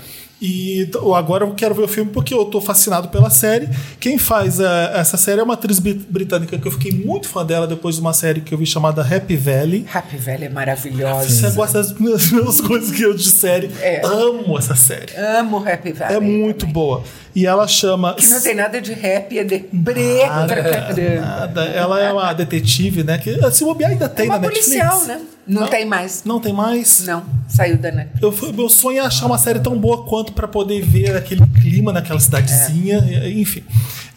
E 0.46 0.90
agora 1.16 1.46
eu 1.46 1.54
quero 1.54 1.74
ver 1.74 1.84
o 1.84 1.88
filme 1.88 2.12
porque 2.12 2.34
eu 2.34 2.44
tô 2.44 2.60
fascinado 2.60 3.08
pela 3.08 3.30
série. 3.30 3.70
Quem 3.98 4.18
faz 4.18 4.60
eh, 4.60 4.92
essa 4.94 5.16
série 5.16 5.40
é 5.40 5.44
uma 5.44 5.54
atriz 5.54 5.80
brit- 5.80 6.06
britânica 6.10 6.58
que 6.58 6.68
eu 6.68 6.72
fiquei 6.74 6.92
muito 6.92 7.30
fã 7.30 7.46
dela 7.46 7.66
depois 7.66 7.96
de 7.96 8.02
uma 8.02 8.12
série 8.12 8.42
que 8.42 8.54
eu 8.54 8.58
vi 8.58 8.66
chamada 8.66 9.02
Happy 9.02 9.38
Valley. 9.38 9.86
Happy 9.94 10.18
Valley 10.18 10.46
é 10.48 10.50
maravilhosa. 10.50 11.30
Você 11.30 11.56
gosta 11.56 11.78
das 11.78 11.94
minhas, 11.98 12.28
minhas 12.32 12.60
coisas 12.60 12.92
que 12.92 13.02
eu 13.04 13.14
de 13.14 13.24
série. 13.30 13.72
É. 13.80 14.02
Amo 14.06 14.58
essa 14.58 14.76
série. 14.76 15.16
Amo 15.16 15.58
Happy 15.66 15.94
Valley. 15.94 16.18
É 16.18 16.20
muito 16.20 16.68
boa. 16.68 17.04
E 17.36 17.46
ela 17.48 17.68
chama. 17.68 18.14
Que 18.14 18.28
não 18.28 18.42
tem 18.42 18.54
nada 18.56 18.80
de 18.80 18.94
rap, 18.94 19.38
é 19.38 19.44
de 19.44 19.60
pra 19.60 20.64
caramba. 20.64 21.22
Nada. 21.22 21.64
Ela 21.66 22.00
é 22.02 22.12
uma 22.12 22.32
detetive, 22.34 23.04
né? 23.04 23.18
Que 23.18 23.38
se 23.52 23.64
bobear 23.64 23.92
ainda 23.92 24.08
tem 24.08 24.26
É 24.26 24.30
uma 24.30 24.36
na 24.36 24.42
Netflix. 24.48 24.68
policial, 24.68 25.04
né? 25.06 25.22
Não, 25.46 25.68
tem 25.68 25.86
mais. 25.86 26.24
Não 26.24 26.40
tem 26.40 26.54
mais? 26.54 27.06
Não, 27.06 27.24
saiu 27.50 27.78
da 27.78 27.92
Netflix. 27.92 28.44
Eu, 28.44 28.54
meu 28.54 28.70
sonho 28.70 29.00
é 29.00 29.06
achar 29.06 29.26
uma 29.26 29.38
série 29.38 29.60
tão 29.60 29.78
boa 29.78 30.06
quanto 30.06 30.32
pra 30.32 30.48
poder 30.48 30.82
ver 30.82 31.18
aquele 31.18 31.42
clima 31.62 31.92
naquela 31.92 32.20
cidadezinha, 32.20 33.00
e- 33.00 33.42
enfim. 33.42 33.64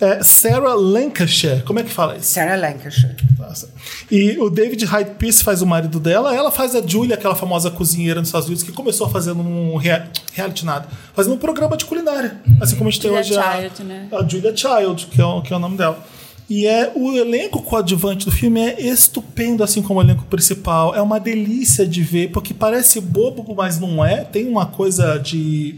É, 0.01 0.23
Sarah 0.23 0.75
Lancashire, 0.75 1.63
como 1.63 1.79
é 1.79 1.83
que 1.83 1.91
fala 1.91 2.17
isso? 2.17 2.27
Sarah 2.35 2.55
Lancashire. 2.57 3.17
Nossa. 3.39 3.71
E 4.11 4.37
o 4.39 4.51
David 4.51 4.85
Hyde 4.85 5.11
Pierce 5.19 5.43
faz 5.43 5.63
o 5.63 5.67
marido 5.67 5.99
dela, 5.99 6.35
ela 6.35 6.51
faz 6.51 6.75
a 6.75 6.87
Julia, 6.87 7.15
aquela 7.15 7.35
famosa 7.35 7.71
cozinheira 7.71 8.21
nos 8.21 8.29
Estados 8.29 8.47
Unidos, 8.47 8.63
que 8.63 8.73
começou 8.73 9.09
fazendo 9.09 9.41
um 9.41 9.77
rea- 9.77 10.07
reality 10.35 10.67
nada, 10.67 10.87
fazendo 11.15 11.35
um 11.35 11.39
programa 11.39 11.77
de 11.77 11.85
culinária. 11.87 12.39
Assim 12.61 12.77
como 12.77 12.89
a 12.89 12.93
gente 12.93 13.01
tem 13.01 13.11
Julia 13.11 13.21
hoje 13.23 13.39
a, 13.39 13.63
Child, 13.63 13.85
né? 13.85 14.09
a 14.13 14.23
Julia 14.29 14.55
Child, 14.57 15.07
que 15.07 15.21
é, 15.21 15.25
o, 15.25 15.41
que 15.43 15.53
é 15.53 15.57
o 15.57 15.59
nome 15.59 15.79
dela. 15.79 16.05
E 16.49 16.65
é 16.67 16.93
o 16.95 17.13
elenco 17.17 17.61
coadjuvante 17.63 18.25
do 18.25 18.31
filme 18.31 18.61
é 18.61 18.81
estupendo, 18.81 19.65
assim 19.65 19.83
como 19.83 19.99
o 19.99 20.03
elenco 20.03 20.25
principal. 20.27 20.95
É 20.95 21.01
uma 21.03 21.19
delícia 21.19 21.85
de 21.87 22.03
ver, 22.03 22.31
porque 22.31 22.55
parece 22.55 23.01
bobo, 23.01 23.53
mas 23.57 23.81
não 23.81 24.05
é. 24.05 24.19
Tem 24.25 24.47
uma 24.47 24.67
coisa 24.67 25.19
de. 25.19 25.75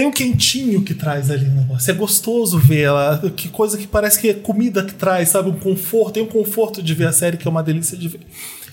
Tem 0.00 0.06
um 0.06 0.10
quentinho 0.10 0.80
que 0.80 0.94
traz 0.94 1.30
ali 1.30 1.44
no 1.44 1.60
negócio. 1.60 1.90
É 1.90 1.92
gostoso 1.92 2.58
ver 2.58 2.84
ela. 2.84 3.20
Que 3.36 3.50
coisa 3.50 3.76
que 3.76 3.86
parece 3.86 4.18
que 4.18 4.30
é 4.30 4.32
comida 4.32 4.82
que 4.82 4.94
traz, 4.94 5.28
sabe? 5.28 5.50
Um 5.50 5.58
conforto. 5.58 6.14
Tem 6.14 6.22
um 6.22 6.26
conforto 6.26 6.82
de 6.82 6.94
ver 6.94 7.06
a 7.06 7.12
série 7.12 7.36
que 7.36 7.46
é 7.46 7.50
uma 7.50 7.62
delícia 7.62 7.98
de 7.98 8.08
ver. 8.08 8.20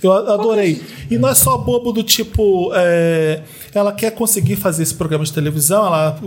Eu 0.01 0.11
adorei. 0.11 0.81
E 1.09 1.17
não 1.17 1.29
é 1.29 1.35
só 1.35 1.57
bobo 1.57 1.91
do 1.91 2.03
tipo. 2.03 2.71
é, 2.75 3.41
ela 3.73 3.91
quer 3.91 4.11
conseguir 4.11 4.55
fazer 4.55 4.81
esse 4.83 4.93
programa 4.95 5.23
de 5.23 5.31
televisão, 5.31 5.85
ela 5.85 6.19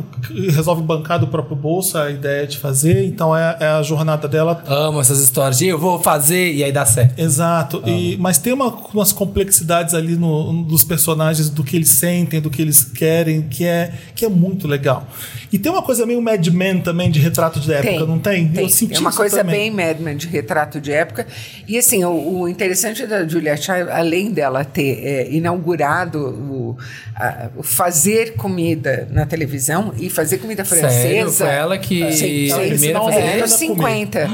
resolve 0.54 0.82
bancar 0.82 1.18
do 1.18 1.26
próprio 1.26 1.56
bolso 1.56 1.98
a 1.98 2.08
ideia 2.10 2.46
de 2.46 2.56
fazer, 2.58 3.04
então 3.06 3.36
é, 3.36 3.56
é 3.58 3.66
a 3.66 3.82
jornada 3.82 4.28
dela. 4.28 4.62
Amo 4.68 5.00
essas 5.00 5.18
histórias 5.20 5.58
de 5.58 5.66
eu 5.66 5.78
vou 5.78 5.98
fazer 6.00 6.52
e 6.52 6.62
aí 6.62 6.70
dá 6.70 6.86
certo. 6.86 7.18
Exato. 7.18 7.82
E, 7.86 8.16
mas 8.18 8.38
tem 8.38 8.52
uma- 8.52 8.72
umas 8.94 9.12
complexidades 9.12 9.94
ali 9.94 10.14
no, 10.16 10.62
dos 10.64 10.84
personagens, 10.84 11.50
do 11.50 11.64
que 11.64 11.74
eles 11.74 11.88
sentem, 11.90 12.40
do 12.40 12.50
que 12.50 12.62
eles 12.62 12.84
querem, 12.84 13.42
que 13.42 13.64
é, 13.64 13.92
que 14.14 14.24
é 14.24 14.28
muito 14.28 14.68
legal. 14.68 15.04
E 15.52 15.58
tem 15.58 15.70
uma 15.72 15.82
coisa 15.82 16.06
meio 16.06 16.22
Mad 16.22 16.46
Men 16.48 16.80
também 16.80 17.10
de 17.10 17.18
retrato 17.18 17.58
de 17.58 17.72
época, 17.72 18.06
não 18.06 18.18
tem? 18.18 18.46
Tem. 18.48 18.62
Eu 18.62 18.68
senti 18.68 18.96
é 18.96 19.00
uma 19.00 19.12
coisa 19.12 19.38
também. 19.38 19.70
bem 19.72 19.86
Mad 19.86 19.98
Men 19.98 20.16
de 20.16 20.28
retrato 20.28 20.80
de 20.80 20.92
época. 20.92 21.26
E 21.66 21.76
assim, 21.76 22.04
o, 22.04 22.40
o 22.42 22.48
interessante 22.48 23.04
da 23.06 23.26
Julia 23.26 23.56
Child, 23.56 23.90
além 23.90 24.30
dela 24.30 24.64
ter 24.64 25.04
é, 25.04 25.28
inaugurado 25.30 26.18
o, 26.20 26.78
a- 27.16 27.48
o 27.56 27.62
fazer 27.64 28.34
comida 28.34 29.08
na 29.10 29.26
televisão 29.26 29.92
e 29.98 30.08
fazer 30.08 30.38
comida 30.38 30.64
Sério? 30.64 30.82
francesa. 30.88 31.44
Foi 31.46 31.54
ela 31.54 31.78
que 31.78 32.12
Sim, 32.12 32.52
a 32.52 32.56
sim. 32.56 32.68
primeira 32.68 32.98
a 32.98 33.02
Ela 33.02 33.12
fazer 33.12 33.26
É, 33.26 33.32
anos 33.38 33.50
isso? 33.50 33.58
50. 33.66 34.28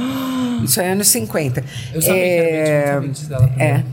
Isso 0.65 0.81
é 0.81 0.93
anos 0.93 1.09
50. 1.09 1.65
Eu 1.95 2.03
sabia 2.03 2.23
que 2.23 2.29
era 2.31 3.01
bem 3.01 3.11
diferente 3.11 3.29
dela 3.29 3.49
também. 3.49 3.67
é. 3.67 3.85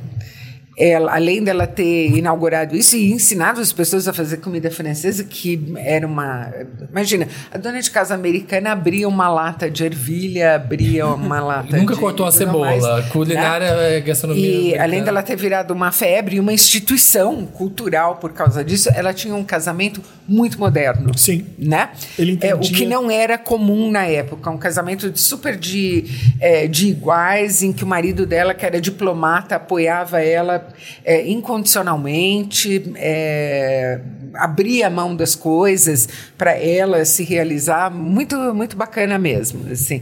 Ela, 0.75 1.13
além 1.15 1.43
dela 1.43 1.67
ter 1.67 2.09
inaugurado 2.17 2.75
isso 2.75 2.95
e 2.95 3.11
ensinado 3.11 3.61
as 3.61 3.71
pessoas 3.71 4.07
a 4.07 4.13
fazer 4.13 4.37
comida 4.37 4.71
francesa, 4.71 5.23
que 5.23 5.71
era 5.77 6.07
uma. 6.07 6.51
Imagina, 6.89 7.27
a 7.51 7.57
dona 7.59 7.79
de 7.79 7.91
casa 7.91 8.15
americana 8.15 8.71
abria 8.71 9.07
uma 9.07 9.29
lata 9.29 9.69
de 9.69 9.83
ervilha, 9.83 10.55
abria 10.55 11.05
uma 11.05 11.39
lata. 11.45 11.77
Nunca 11.77 11.93
de 11.93 11.99
cortou 11.99 12.25
tudo 12.25 12.35
cebola. 12.37 12.65
mais, 12.65 13.05
Culinária 13.09 13.75
né? 13.75 13.97
é 13.97 14.01
gastronomia. 14.01 14.43
E 14.45 14.55
americana. 14.55 14.83
além 14.83 15.03
dela 15.03 15.21
ter 15.21 15.35
virado 15.35 15.71
uma 15.75 15.91
febre 15.91 16.37
e 16.37 16.39
uma 16.39 16.51
instituição 16.51 17.45
cultural 17.45 18.15
por 18.15 18.33
causa 18.33 18.63
disso, 18.63 18.89
ela 18.95 19.13
tinha 19.13 19.35
um 19.35 19.43
casamento 19.43 20.01
muito 20.27 20.59
moderno. 20.59 21.15
Sim. 21.17 21.45
Né? 21.59 21.89
Ele 22.17 22.37
é, 22.41 22.53
o 22.55 22.57
entendia- 22.57 22.77
que 22.77 22.85
não 22.87 23.11
era 23.11 23.37
comum 23.37 23.91
na 23.91 24.05
época. 24.07 24.49
Um 24.49 24.57
casamento 24.57 25.09
de 25.11 25.19
super 25.21 25.55
de, 25.55 26.05
é, 26.39 26.65
de 26.67 26.87
iguais, 26.87 27.61
em 27.61 27.71
que 27.71 27.83
o 27.83 27.87
marido 27.87 28.25
dela, 28.25 28.55
que 28.55 28.65
era 28.65 28.81
diplomata, 28.81 29.55
apoiava 29.57 30.19
ela 30.21 30.62
é, 31.03 31.27
incondicionalmente, 31.29 32.91
é, 32.95 33.99
abria 34.35 34.87
a 34.87 34.89
mão 34.89 35.15
das 35.15 35.35
coisas 35.35 36.07
para 36.37 36.53
ela 36.53 37.03
se 37.05 37.23
realizar. 37.23 37.91
Muito, 37.91 38.35
muito 38.53 38.75
bacana 38.75 39.17
mesmo. 39.17 39.71
Assim. 39.71 40.01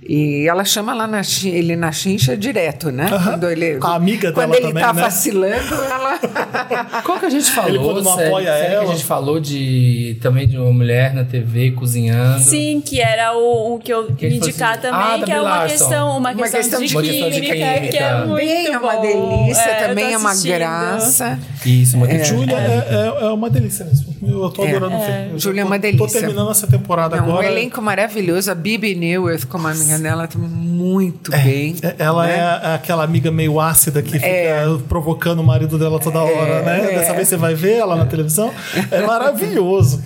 E 0.00 0.46
ela 0.48 0.64
chama 0.64 0.94
lá 0.94 1.06
na, 1.06 1.20
ele 1.44 1.74
na 1.76 1.90
chincha 1.92 2.36
direto, 2.36 2.90
né? 2.90 3.08
Aham. 3.12 3.30
Quando 3.32 3.50
ele, 3.50 3.78
A 3.82 3.94
amiga 3.96 4.32
quando 4.32 4.52
dela 4.52 4.56
ele 4.58 4.68
também, 4.68 4.82
tá 4.82 4.92
né? 4.92 5.02
vacilando, 5.02 5.74
ela. 5.74 6.18
Qual 7.04 7.18
que 7.18 7.26
a 7.26 7.30
gente 7.30 7.50
falou? 7.50 7.68
Ele 7.70 7.78
quando 7.78 8.02
não 8.02 8.12
apoia 8.12 8.52
série 8.52 8.66
que 8.68 8.74
ela. 8.74 8.82
a 8.84 8.86
gente 8.86 9.04
falou 9.04 9.40
de 9.40 10.16
também 10.22 10.46
de 10.46 10.56
uma 10.56 10.72
mulher 10.72 11.12
na 11.12 11.24
TV 11.24 11.72
cozinhando. 11.72 12.40
Sim, 12.42 12.80
que 12.84 13.00
era 13.00 13.36
o, 13.36 13.74
o 13.74 13.78
que 13.80 13.92
eu 13.92 14.06
Que 14.14 14.28
indicar 14.28 14.72
assim, 14.72 14.82
também, 14.82 15.22
ah, 15.22 15.24
que 15.24 15.32
é 15.32 15.40
uma 15.40 15.50
Larson. 15.50 15.68
questão, 15.78 16.08
uma 16.10 16.18
Uma 16.18 16.34
questão, 16.34 16.60
questão 16.60 16.80
de, 16.80 16.86
de 16.86 16.94
química, 16.94 17.30
química, 17.30 17.74
química. 17.74 17.88
que 17.90 17.98
é 17.98 18.24
muito 18.24 18.38
Também 18.38 18.66
é 18.66 18.78
uma 18.78 18.92
bom. 18.94 19.02
delícia, 19.42 19.62
É, 19.62 19.88
também 19.88 20.12
é 20.12 20.16
uma 20.16 20.34
graça. 20.36 21.38
Isso, 21.66 21.96
uma 21.96 22.08
é. 22.10 22.24
Júlia 22.24 22.56
é, 22.56 22.86
é- 23.22 23.24
é 23.26 23.28
uma 23.30 23.50
delícia 23.50 23.84
mesmo. 23.84 24.08
Eu 24.22 24.50
tô 24.50 24.64
É. 24.64 24.70
adorando 24.70 24.96
o 24.96 25.00
filme. 25.00 25.38
Júlia 25.38 25.62
é 25.62 25.64
uma 25.64 25.78
delícia. 25.78 26.06
Tô 26.06 26.12
terminando 26.12 26.50
essa 26.50 26.66
temporada 26.66 27.16
Não, 27.16 27.26
um 27.26 27.30
agora. 27.30 27.46
elenco 27.46 27.80
maravilhoso. 27.82 28.50
A 28.50 28.54
Bibi 28.54 28.94
Newirth, 28.94 29.46
como 29.46 29.66
a 29.92 29.98
dela, 29.98 30.26
tá 30.26 30.38
muito 30.38 31.30
bem. 31.30 31.76
É, 31.82 31.94
Ela 31.98 32.26
né? 32.26 32.36
é 32.36 32.74
aquela 32.74 33.04
amiga 33.04 33.30
meio 33.30 33.60
ácida 33.60 34.02
que 34.02 34.12
fica 34.12 34.80
provocando 34.88 35.40
o 35.40 35.44
marido 35.44 35.78
dela 35.78 35.98
toda 35.98 36.20
hora, 36.20 36.62
né? 36.62 36.92
é. 36.92 36.98
Dessa 36.98 37.14
vez 37.14 37.28
você 37.28 37.36
vai 37.36 37.54
ver 37.54 37.76
ela 37.76 37.96
na 37.96 38.06
televisão. 38.06 38.52
É 38.90 39.00
maravilhoso. 39.02 40.02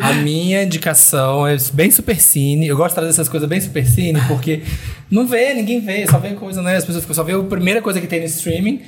A 0.00 0.12
minha 0.14 0.62
indicação 0.62 1.46
é 1.46 1.56
bem 1.72 1.90
super 1.90 2.18
cine. 2.20 2.66
Eu 2.66 2.76
gosto 2.76 2.90
de 2.90 2.94
trazer 2.94 3.10
essas 3.10 3.28
coisas 3.28 3.48
bem 3.48 3.60
super 3.60 3.86
cine, 3.86 4.20
porque 4.26 4.62
não 5.10 5.26
vê, 5.26 5.52
ninguém 5.52 5.80
vê, 5.80 6.06
só 6.06 6.18
vê 6.18 6.30
coisa, 6.30 6.62
né? 6.62 6.76
As 6.76 6.84
pessoas 6.84 7.04
ficam 7.04 7.14
só 7.14 7.22
vê 7.22 7.32
a 7.34 7.38
primeira 7.40 7.82
coisa 7.82 8.00
que 8.00 8.06
tem 8.06 8.20
no 8.20 8.26
streaming. 8.26 8.82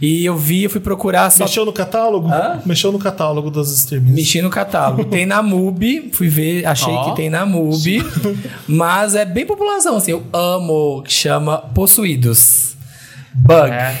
E 0.00 0.24
eu 0.24 0.36
vi, 0.36 0.64
eu 0.64 0.70
fui 0.70 0.80
procurar 0.80 1.30
só. 1.30 1.44
Mexeu 1.44 1.64
no 1.64 1.72
catálogo? 1.72 2.28
Hã? 2.28 2.62
Mexeu 2.64 2.90
no 2.90 2.98
catálogo 2.98 3.50
dos 3.50 3.70
streamings. 3.72 4.14
Mexi 4.14 4.40
no 4.40 4.48
catálogo. 4.48 5.04
Tem 5.04 5.26
na 5.26 5.42
MUBI, 5.42 6.10
fui 6.12 6.28
ver, 6.28 6.64
achei 6.64 6.92
Ó. 6.92 7.10
que 7.10 7.16
tem 7.16 7.28
na 7.28 7.44
MUBI. 7.44 8.02
mas 8.66 9.14
é 9.14 9.24
bem 9.24 9.44
população, 9.44 9.96
assim. 9.96 10.12
Eu 10.12 10.24
amo, 10.32 11.02
que 11.02 11.12
chama 11.12 11.58
Possuídos. 11.58 12.76
Bug. 13.34 13.70
É. 13.70 13.94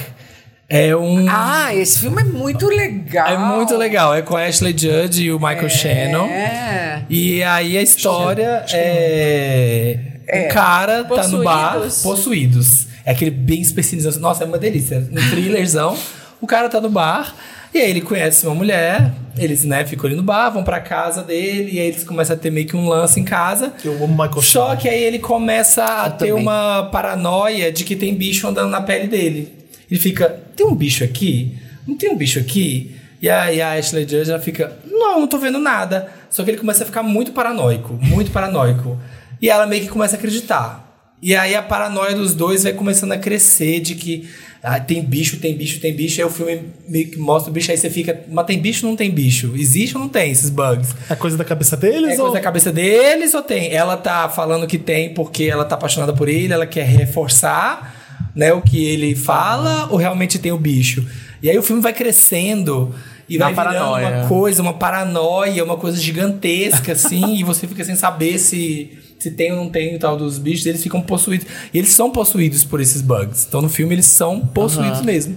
É, 0.72 0.94
um. 0.94 1.26
Ah, 1.28 1.74
esse 1.74 1.98
filme 1.98 2.22
é 2.22 2.24
muito 2.24 2.68
legal. 2.68 3.26
é 3.26 3.36
muito 3.36 3.76
legal. 3.76 4.14
É 4.14 4.22
com 4.22 4.36
a 4.36 4.44
Ashley 4.44 4.72
Judd 4.72 5.20
e 5.20 5.32
o 5.32 5.38
Michael 5.40 5.68
Shannon. 5.68 6.26
É. 6.26 7.02
E 7.10 7.42
aí 7.42 7.76
a 7.76 7.82
história 7.82 8.64
é. 8.72 9.98
O 10.32 10.54
cara 10.54 11.02
tá 11.02 11.26
no 11.26 11.42
bar, 11.42 11.80
Possuídos. 12.02 12.86
É 13.10 13.12
aquele 13.12 13.30
bem 13.32 13.60
especializado. 13.60 14.20
Nossa, 14.20 14.44
é 14.44 14.46
uma 14.46 14.58
delícia. 14.58 14.98
Um 15.10 15.30
thrillerzão. 15.30 15.96
o 16.40 16.46
cara 16.46 16.68
tá 16.68 16.80
no 16.80 16.88
bar. 16.88 17.34
E 17.72 17.78
aí 17.78 17.90
ele 17.90 18.00
conhece 18.00 18.44
uma 18.46 18.54
mulher, 18.54 19.12
eles, 19.38 19.64
né, 19.64 19.84
ficam 19.84 20.06
ali 20.06 20.16
no 20.16 20.24
bar, 20.24 20.50
vão 20.50 20.64
pra 20.64 20.80
casa 20.80 21.22
dele, 21.22 21.70
e 21.72 21.78
aí 21.78 21.86
eles 21.86 22.02
começam 22.02 22.34
a 22.34 22.38
ter 22.38 22.50
meio 22.50 22.66
que 22.66 22.76
um 22.76 22.88
lance 22.88 23.20
em 23.20 23.24
casa. 23.24 23.72
Eu 23.84 23.92
amo 23.94 24.08
Michael 24.08 24.42
Só 24.42 24.74
que 24.74 24.88
aí 24.88 25.00
ele 25.00 25.20
começa 25.20 25.84
a 25.84 26.10
ter 26.10 26.28
também. 26.30 26.42
uma 26.42 26.88
paranoia 26.90 27.70
de 27.70 27.84
que 27.84 27.94
tem 27.94 28.12
bicho 28.14 28.48
andando 28.48 28.70
na 28.70 28.80
pele 28.80 29.06
dele. 29.06 29.52
Ele 29.88 30.00
fica, 30.00 30.28
tem 30.56 30.66
um 30.66 30.74
bicho 30.74 31.04
aqui? 31.04 31.56
Não 31.86 31.96
tem 31.96 32.10
um 32.10 32.16
bicho 32.16 32.40
aqui? 32.40 32.96
E 33.22 33.30
aí 33.30 33.62
a 33.62 33.74
Ashley 33.74 34.02
Judd 34.02 34.30
ela 34.30 34.40
fica, 34.40 34.76
não, 34.90 35.20
não 35.20 35.28
tô 35.28 35.38
vendo 35.38 35.58
nada. 35.60 36.08
Só 36.28 36.42
que 36.42 36.50
ele 36.50 36.58
começa 36.58 36.82
a 36.82 36.86
ficar 36.86 37.04
muito 37.04 37.30
paranoico, 37.30 37.94
muito 38.02 38.32
paranoico. 38.32 38.98
E 39.40 39.48
ela 39.48 39.64
meio 39.66 39.82
que 39.82 39.88
começa 39.88 40.16
a 40.16 40.18
acreditar. 40.18 40.89
E 41.22 41.34
aí 41.36 41.54
a 41.54 41.62
paranoia 41.62 42.14
dos 42.14 42.34
dois 42.34 42.62
vai 42.62 42.72
começando 42.72 43.12
a 43.12 43.18
crescer 43.18 43.80
de 43.80 43.94
que 43.94 44.28
ah, 44.62 44.78
tem 44.78 45.02
bicho, 45.02 45.38
tem 45.38 45.56
bicho, 45.56 45.80
tem 45.80 45.94
bicho. 45.94 46.20
Aí 46.20 46.26
o 46.26 46.30
filme 46.30 46.62
meio 46.86 47.10
que 47.10 47.18
mostra 47.18 47.50
o 47.50 47.54
bicho, 47.54 47.70
aí 47.70 47.78
você 47.78 47.88
fica, 47.88 48.24
mas 48.28 48.46
tem 48.46 48.58
bicho 48.58 48.84
ou 48.84 48.90
não 48.90 48.96
tem 48.96 49.10
bicho? 49.10 49.54
Existe 49.56 49.96
ou 49.96 50.02
não 50.02 50.08
tem 50.08 50.30
esses 50.30 50.50
bugs? 50.50 50.94
É 51.08 51.14
coisa 51.14 51.36
da 51.36 51.44
cabeça 51.44 51.76
deles? 51.76 52.10
É 52.10 52.12
ou... 52.12 52.18
coisa 52.18 52.34
da 52.34 52.40
cabeça 52.40 52.70
deles 52.70 53.32
ou 53.32 53.42
tem? 53.42 53.72
Ela 53.72 53.96
tá 53.96 54.28
falando 54.28 54.66
que 54.66 54.78
tem 54.78 55.14
porque 55.14 55.44
ela 55.44 55.64
tá 55.64 55.76
apaixonada 55.76 56.12
por 56.12 56.28
ele, 56.28 56.52
ela 56.52 56.66
quer 56.66 56.84
reforçar 56.84 57.96
né, 58.34 58.52
o 58.52 58.60
que 58.60 58.84
ele 58.84 59.14
fala 59.14 59.88
ou 59.90 59.96
realmente 59.96 60.38
tem 60.38 60.52
o 60.52 60.58
bicho? 60.58 61.06
E 61.42 61.48
aí 61.48 61.56
o 61.56 61.62
filme 61.62 61.80
vai 61.80 61.94
crescendo 61.94 62.94
e 63.26 63.38
vai 63.38 63.54
virando 63.54 63.74
paranoia. 63.74 64.08
uma 64.08 64.28
coisa, 64.28 64.60
uma 64.60 64.74
paranoia, 64.74 65.64
uma 65.64 65.76
coisa 65.76 65.98
gigantesca 65.98 66.92
assim, 66.92 67.36
e 67.40 67.44
você 67.44 67.66
fica 67.66 67.82
sem 67.82 67.94
saber 67.94 68.38
se 68.38 68.98
se 69.20 69.30
tem 69.30 69.52
ou 69.52 69.58
não 69.58 69.68
tem 69.68 69.94
o 69.94 69.98
tal 69.98 70.16
dos 70.16 70.38
bichos, 70.38 70.66
eles 70.66 70.82
ficam 70.82 71.00
possuídos. 71.00 71.46
E 71.72 71.78
eles 71.78 71.92
são 71.92 72.10
possuídos 72.10 72.64
por 72.64 72.80
esses 72.80 73.02
bugs. 73.02 73.44
Então 73.48 73.62
no 73.62 73.68
filme 73.68 73.94
eles 73.94 74.06
são 74.06 74.40
possuídos 74.40 75.02
mesmo. 75.02 75.36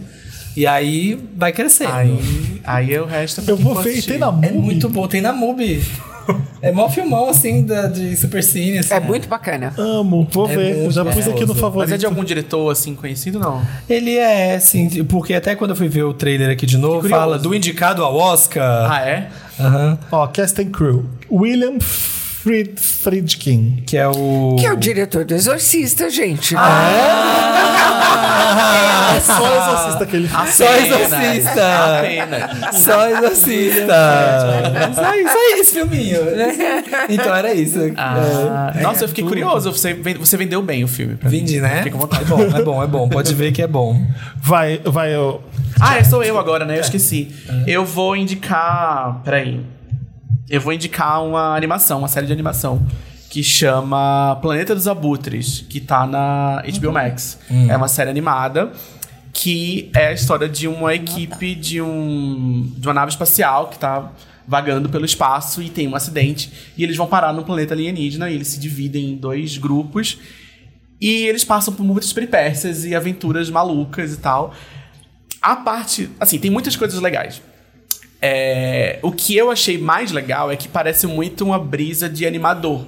E 0.55 0.65
aí 0.67 1.19
vai 1.35 1.51
crescendo. 1.51 1.91
Aí, 1.91 2.61
aí 2.63 2.99
o 2.99 3.05
resto 3.05 3.41
é 3.41 3.51
Eu 3.51 3.57
vou 3.57 3.75
ver 3.75 3.97
e 3.97 4.01
tem 4.01 4.17
na 4.19 4.27
É 4.27 4.31
Mubi. 4.31 4.51
muito 4.53 4.87
bom, 4.89 5.07
tem 5.07 5.19
na 5.21 5.33
MUBI. 5.33 5.83
É 6.61 6.71
mó 6.71 6.87
filmão, 6.89 7.27
assim, 7.27 7.65
da, 7.65 7.87
de 7.87 8.15
Super 8.15 8.41
Cine. 8.41 8.77
Assim. 8.77 8.93
É 8.93 8.99
muito 9.01 9.27
bacana. 9.27 9.73
Amo, 9.77 10.25
vou 10.31 10.49
É 10.49 10.55
ver. 10.55 10.91
Já 10.91 11.03
pus 11.03 11.27
aqui 11.27 11.45
no 11.45 11.53
favorito. 11.53 11.89
Mas 11.89 11.91
é 11.91 11.97
de 11.97 12.05
algum 12.05 12.23
diretor, 12.23 12.69
assim, 12.71 12.95
conhecido, 12.95 13.39
não? 13.39 13.61
Ele 13.89 14.15
é, 14.15 14.55
assim, 14.55 15.03
porque 15.03 15.33
até 15.33 15.53
quando 15.55 15.71
eu 15.71 15.75
fui 15.75 15.89
ver 15.89 16.03
o 16.03 16.13
trailer 16.13 16.49
aqui 16.49 16.65
de 16.65 16.77
novo, 16.77 17.09
fala 17.09 17.37
do 17.37 17.53
indicado 17.53 18.01
ao 18.03 18.15
Oscar. 18.15 18.89
Ah, 18.89 19.01
é? 19.05 19.29
Aham. 19.59 19.97
Ó, 20.11 20.25
Cast 20.27 20.61
and 20.61 20.69
Crew. 20.71 21.03
William 21.29 21.77
Fried, 22.43 22.77
Friedkin. 22.77 23.83
Que 23.87 23.95
é 23.97 24.07
o. 24.07 24.55
Que 24.59 24.65
é 24.65 24.73
o 24.73 24.75
diretor 24.75 25.23
do 25.23 25.33
Exorcista, 25.33 26.09
gente. 26.09 26.55
É 29.15 29.19
só 29.19 29.45
exorcista 29.55 30.05
que 30.05 30.15
ele 30.15 30.27
fez. 30.27 30.53
Só 30.55 30.65
exorcista. 30.75 32.01
Só 32.73 33.09
exorcista. 33.09 33.95
Só 34.95 35.15
isso 35.15 35.29
aí, 35.37 35.59
esse 35.59 35.73
filminho. 35.73 36.19
Então 37.09 37.33
era 37.35 37.53
isso. 37.53 37.79
Ah, 37.97 38.73
É. 38.75 38.81
Nossa, 38.81 39.03
eu 39.05 39.07
fiquei 39.07 39.23
curioso. 39.23 39.71
Você, 39.71 39.93
ven- 39.93 40.15
você 40.17 40.35
vendeu 40.37 40.61
bem 40.61 40.83
o 40.83 40.87
filme. 40.87 41.15
pra 41.15 41.29
mim. 41.29 41.37
Vendi, 41.39 41.61
né? 41.61 41.77
Fiquei 41.77 41.91
com 41.91 41.99
vontade. 41.99 42.23
É 42.23 42.27
bom, 42.27 42.41
é 42.41 42.61
bom, 42.63 42.83
é 42.83 42.87
bom. 42.87 43.09
Pode 43.09 43.33
ver 43.35 43.51
que 43.51 43.61
é 43.61 43.67
bom. 43.67 44.01
Vai, 44.41 44.81
vai. 44.83 45.15
ó. 45.15 45.39
Ah, 45.79 45.97
é, 45.97 46.03
sou 46.03 46.23
eu 46.23 46.37
agora, 46.37 46.65
né? 46.65 46.77
Eu 46.77 46.81
esqueci. 46.81 47.29
Eu 47.67 47.85
vou 47.85 48.15
indicar. 48.15 49.21
Peraí. 49.23 49.61
Eu 50.53 50.61
vou 50.61 50.71
indicar 50.71 51.25
uma 51.25 51.55
animação, 51.55 51.97
uma 51.97 52.07
série 52.07 52.27
de 52.27 52.31
animação. 52.31 52.85
Que 53.27 53.41
chama 53.41 54.37
Planeta 54.39 54.75
dos 54.75 54.87
Abutres, 54.87 55.65
que 55.67 55.81
tá 55.81 56.05
na 56.05 56.61
HBO 56.79 56.91
Max. 56.91 57.39
É 57.67 57.75
uma 57.75 57.87
série 57.87 58.11
animada 58.11 58.71
que 59.33 59.89
é 59.95 60.09
a 60.09 60.13
história 60.13 60.47
de 60.47 60.67
uma 60.67 60.93
equipe 60.93 61.55
de 61.55 61.81
um 61.81 62.71
de 62.77 62.87
uma 62.87 62.93
nave 62.93 63.09
espacial 63.09 63.67
que 63.69 63.79
tá 63.79 64.11
vagando 64.47 64.89
pelo 64.89 65.05
espaço 65.05 65.59
e 65.59 65.71
tem 65.71 65.87
um 65.87 65.95
acidente 65.95 66.51
e 66.77 66.83
eles 66.83 66.95
vão 66.95 67.07
parar 67.07 67.33
no 67.33 67.43
planeta 67.43 67.73
alienígena 67.73 68.29
e 68.29 68.35
eles 68.35 68.49
se 68.49 68.59
dividem 68.59 69.13
em 69.13 69.17
dois 69.17 69.57
grupos 69.57 70.19
e 71.01 71.25
eles 71.25 71.43
passam 71.43 71.73
por 71.73 71.83
muitas 71.83 72.13
peripécias 72.13 72.85
e 72.85 72.93
aventuras 72.93 73.49
malucas 73.49 74.13
e 74.13 74.17
tal. 74.17 74.53
A 75.41 75.55
parte. 75.55 76.11
Assim, 76.19 76.37
tem 76.37 76.51
muitas 76.51 76.75
coisas 76.75 77.01
legais. 77.01 77.41
É, 78.25 78.99
o 79.01 79.11
que 79.11 79.35
eu 79.35 79.51
achei 79.51 79.77
mais 79.77 80.13
legal 80.13 80.49
é 80.49 80.55
que 80.55 80.69
parece 80.69 81.05
muito 81.05 81.43
uma 81.43 81.59
brisa 81.59 82.07
de 82.07 82.25
animador. 82.25 82.85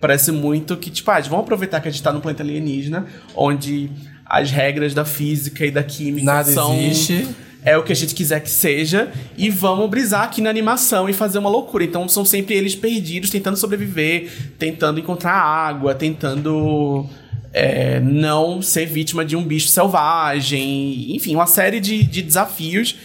Parece 0.00 0.32
muito 0.32 0.78
que, 0.78 0.88
tipo, 0.88 1.10
ah, 1.10 1.20
vamos 1.20 1.40
aproveitar 1.40 1.78
que 1.82 1.88
a 1.88 1.90
gente 1.90 2.02
tá 2.02 2.10
no 2.10 2.22
planeta 2.22 2.42
alienígena, 2.42 3.04
onde 3.36 3.90
as 4.24 4.50
regras 4.50 4.94
da 4.94 5.04
física 5.04 5.66
e 5.66 5.70
da 5.70 5.82
química 5.82 6.24
Nada 6.24 6.50
são. 6.50 6.74
existe. 6.74 7.28
É 7.62 7.76
o 7.76 7.82
que 7.82 7.92
a 7.92 7.94
gente 7.94 8.14
quiser 8.14 8.40
que 8.40 8.48
seja, 8.48 9.12
e 9.36 9.50
vamos 9.50 9.90
brisar 9.90 10.22
aqui 10.22 10.40
na 10.40 10.48
animação 10.48 11.06
e 11.06 11.12
fazer 11.12 11.38
uma 11.38 11.50
loucura. 11.50 11.84
Então 11.84 12.08
são 12.08 12.24
sempre 12.24 12.54
eles 12.54 12.74
perdidos, 12.74 13.28
tentando 13.28 13.58
sobreviver, 13.58 14.30
tentando 14.58 14.98
encontrar 14.98 15.34
água, 15.34 15.94
tentando 15.94 17.04
é, 17.52 18.00
não 18.00 18.62
ser 18.62 18.86
vítima 18.86 19.22
de 19.22 19.36
um 19.36 19.42
bicho 19.42 19.68
selvagem. 19.68 21.14
Enfim, 21.14 21.34
uma 21.34 21.46
série 21.46 21.78
de, 21.78 22.04
de 22.04 22.22
desafios. 22.22 22.96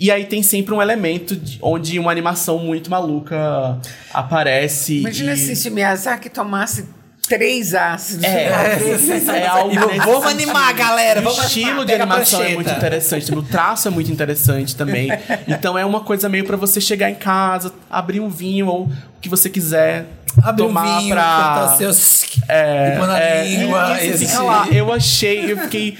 E 0.00 0.10
aí 0.10 0.24
tem 0.26 0.42
sempre 0.42 0.72
um 0.74 0.80
elemento 0.80 1.34
de- 1.34 1.58
onde 1.60 1.98
uma 1.98 2.10
animação 2.10 2.58
muito 2.58 2.88
maluca 2.90 3.78
aparece. 4.12 5.00
Imagina 5.00 5.30
e... 5.30 5.34
assim, 5.34 5.54
se 5.54 5.68
o 5.68 5.72
Miyazaki 5.72 6.28
tomasse 6.28 6.86
três 7.28 7.74
ácidos. 7.74 8.24
É, 8.24 8.44
é 8.46 9.46
algo 9.46 9.72
E 9.92 9.98
vamos- 9.98 10.26
animar, 10.26 10.72
galera, 10.72 11.20
O 11.20 11.24
vamos 11.24 11.44
estilo 11.44 11.68
animar, 11.82 11.86
de 11.86 11.92
animação 11.94 12.42
é 12.42 12.54
muito 12.54 12.70
interessante, 12.70 13.34
o 13.34 13.42
traço 13.42 13.88
é 13.88 13.90
muito 13.90 14.10
interessante 14.10 14.74
também. 14.74 15.10
Então 15.46 15.76
é 15.76 15.84
uma 15.84 16.00
coisa 16.00 16.28
meio 16.28 16.44
pra 16.44 16.56
você 16.56 16.80
chegar 16.80 17.10
em 17.10 17.14
casa, 17.14 17.72
abrir 17.90 18.20
um 18.20 18.28
vinho 18.30 18.66
ou 18.66 18.84
o 18.84 18.90
que 19.20 19.28
você 19.28 19.50
quiser 19.50 20.06
Abrir 20.42 20.62
um 20.62 20.66
tomar 20.68 21.00
vinho, 21.00 21.14
pra 21.14 21.74
seus... 21.76 22.24
é, 22.48 22.94
e 22.94 22.98
pôr 22.98 23.06
na 23.08 23.18
é, 23.18 23.44
língua. 23.44 23.98
e 24.00 24.08
esse- 24.08 24.26
fica 24.26 24.42
lá. 24.42 24.68
Eu 24.70 24.92
achei, 24.92 25.50
eu 25.52 25.58
fiquei. 25.58 25.98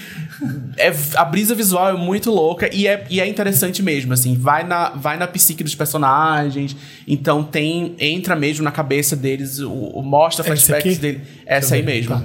É, 0.77 0.91
a 1.15 1.25
brisa 1.25 1.53
visual 1.53 1.89
é 1.89 1.93
muito 1.93 2.31
louca 2.31 2.69
e 2.73 2.87
é, 2.87 3.05
e 3.09 3.19
é 3.19 3.27
interessante 3.27 3.81
mesmo, 3.83 4.13
assim, 4.13 4.35
vai 4.37 4.63
na, 4.63 4.89
vai 4.91 5.17
na 5.17 5.27
psique 5.27 5.63
dos 5.63 5.75
personagens, 5.75 6.75
então 7.07 7.43
tem, 7.43 7.95
entra 7.99 8.35
mesmo 8.35 8.63
na 8.63 8.71
cabeça 8.71 9.15
deles, 9.15 9.59
o, 9.59 9.71
o- 9.71 10.01
mostra 10.03 10.43
É 10.43 10.47
flashbacks 10.47 10.97
dele. 10.97 11.21
Essa 11.45 11.75
aí 11.75 11.83
mesmo. 11.83 12.15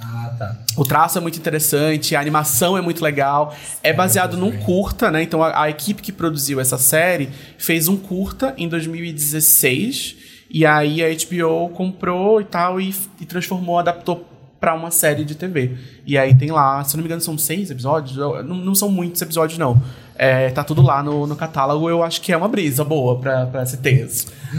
Ah, 0.00 0.34
tá. 0.38 0.56
O 0.76 0.84
traço 0.84 1.18
é 1.18 1.20
muito 1.20 1.38
interessante, 1.38 2.14
a 2.14 2.20
animação 2.20 2.78
é 2.78 2.80
muito 2.80 3.02
legal. 3.02 3.54
É 3.82 3.92
baseado 3.92 4.36
num 4.36 4.52
curta, 4.58 5.10
né? 5.10 5.22
Então 5.22 5.42
a, 5.42 5.62
a 5.64 5.68
equipe 5.70 6.00
que 6.00 6.12
produziu 6.12 6.60
essa 6.60 6.78
série 6.78 7.28
fez 7.58 7.88
um 7.88 7.96
curta 7.96 8.54
em 8.56 8.68
2016. 8.68 10.16
E 10.50 10.64
aí 10.64 11.02
a 11.04 11.08
HBO 11.08 11.68
comprou 11.70 12.40
e 12.40 12.44
tal 12.44 12.80
e, 12.80 12.94
e 13.20 13.26
transformou, 13.26 13.78
adaptou 13.78 14.26
pra 14.60 14.74
uma 14.74 14.90
série 14.90 15.24
de 15.24 15.34
TV. 15.34 15.72
E 16.06 16.16
aí 16.18 16.34
tem 16.34 16.50
lá, 16.50 16.82
se 16.84 16.96
não 16.96 17.02
me 17.02 17.06
engano, 17.08 17.20
são 17.20 17.36
seis 17.38 17.70
episódios. 17.70 18.16
Não, 18.16 18.42
não 18.56 18.74
são 18.74 18.88
muitos 18.90 19.20
episódios, 19.22 19.58
não. 19.58 19.80
É, 20.20 20.50
tá 20.50 20.64
tudo 20.64 20.82
lá 20.82 21.00
no, 21.00 21.28
no 21.28 21.36
catálogo. 21.36 21.88
Eu 21.88 22.02
acho 22.02 22.20
que 22.20 22.32
é 22.32 22.36
uma 22.36 22.48
brisa 22.48 22.82
boa 22.82 23.20
pra, 23.20 23.46
pra 23.46 23.64
se 23.64 23.76
ter. 23.76 24.08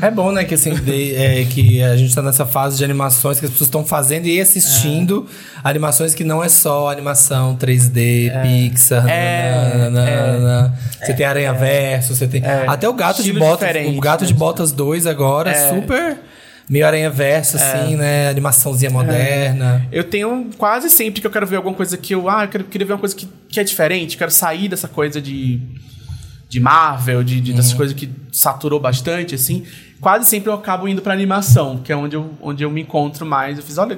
É 0.02 0.10
bom, 0.10 0.32
né, 0.32 0.46
que 0.46 0.54
assim, 0.56 0.74
de- 0.74 1.14
é, 1.14 1.44
que 1.44 1.84
a 1.84 1.98
gente 1.98 2.16
tá 2.16 2.22
nessa 2.22 2.46
fase 2.46 2.78
de 2.78 2.86
animações 2.86 3.40
que 3.42 3.46
as 3.46 3.52
pessoas 3.52 3.68
estão 3.68 3.84
fazendo 3.86 4.26
e 4.26 4.40
assistindo 4.40 5.28
animações 5.62 6.16
que 6.16 6.24
não 6.24 6.42
é 6.42 6.48
só 6.48 6.90
animação 6.90 7.58
3D, 7.58 8.32
Pixar, 8.42 9.06
É, 9.10 9.78
nananana. 9.90 10.80
Você 11.04 11.14
tem 11.14 11.26
Aranha 11.26 11.52
Verso, 11.54 12.16
você 12.16 12.26
tem. 12.26 12.42
Até 12.66 12.88
o 12.88 12.94
Gato 12.94 13.18
de 13.22 13.24
Estilo 13.30 13.40
Botas. 13.46 13.68
diferente, 13.68 13.98
O 13.98 14.00
Gato 14.02 14.22
né? 14.22 14.28
de 14.28 14.34
Botas 14.34 14.72
2 14.72 15.06
agora, 15.08 15.54
super. 15.76 16.18
Meio 16.70 16.86
Aranha 16.86 17.10
Verso, 17.10 17.58
assim, 17.58 17.96
né? 17.96 18.30
Animaçãozinha 18.30 18.92
moderna. 18.92 19.88
Eu 19.92 20.04
tenho 20.04 20.50
quase 20.58 20.90
sempre 20.90 21.20
que 21.20 21.26
eu 21.28 21.32
quero 21.32 21.48
ver 21.48 21.56
alguma 21.56 21.76
coisa 21.76 21.98
que 21.98 22.14
eu. 22.14 22.30
Ah, 22.30 22.44
eu 22.44 22.48
quero, 22.48 22.64
queria 22.66 22.86
ver 22.86 22.94
uma 22.94 23.00
coisa 23.00 23.16
que, 23.16 23.28
que 23.48 23.60
é 23.60 23.64
diferente, 23.64 24.16
quero 24.18 24.30
sair 24.32 24.68
dessa 24.68 24.88
coisa 24.88 25.20
de. 25.20 25.60
de 26.48 26.60
Marvel, 26.60 27.24
de, 27.24 27.42
de- 27.42 27.54
dessas 27.54 27.74
coisas 27.74 27.96
que 27.96 28.10
saturou 28.32 28.80
bastante, 28.80 29.34
assim. 29.34 29.64
Quase 30.00 30.30
sempre 30.30 30.50
eu 30.50 30.54
acabo 30.54 30.88
indo 30.88 31.02
pra 31.02 31.12
animação, 31.12 31.78
que 31.84 31.92
é 31.92 31.96
onde 31.96 32.16
eu, 32.16 32.32
onde 32.42 32.64
eu 32.64 32.70
me 32.70 32.82
encontro 32.82 33.26
mais. 33.26 33.58
Eu 33.58 33.64
fiz, 33.64 33.78
olha. 33.78 33.98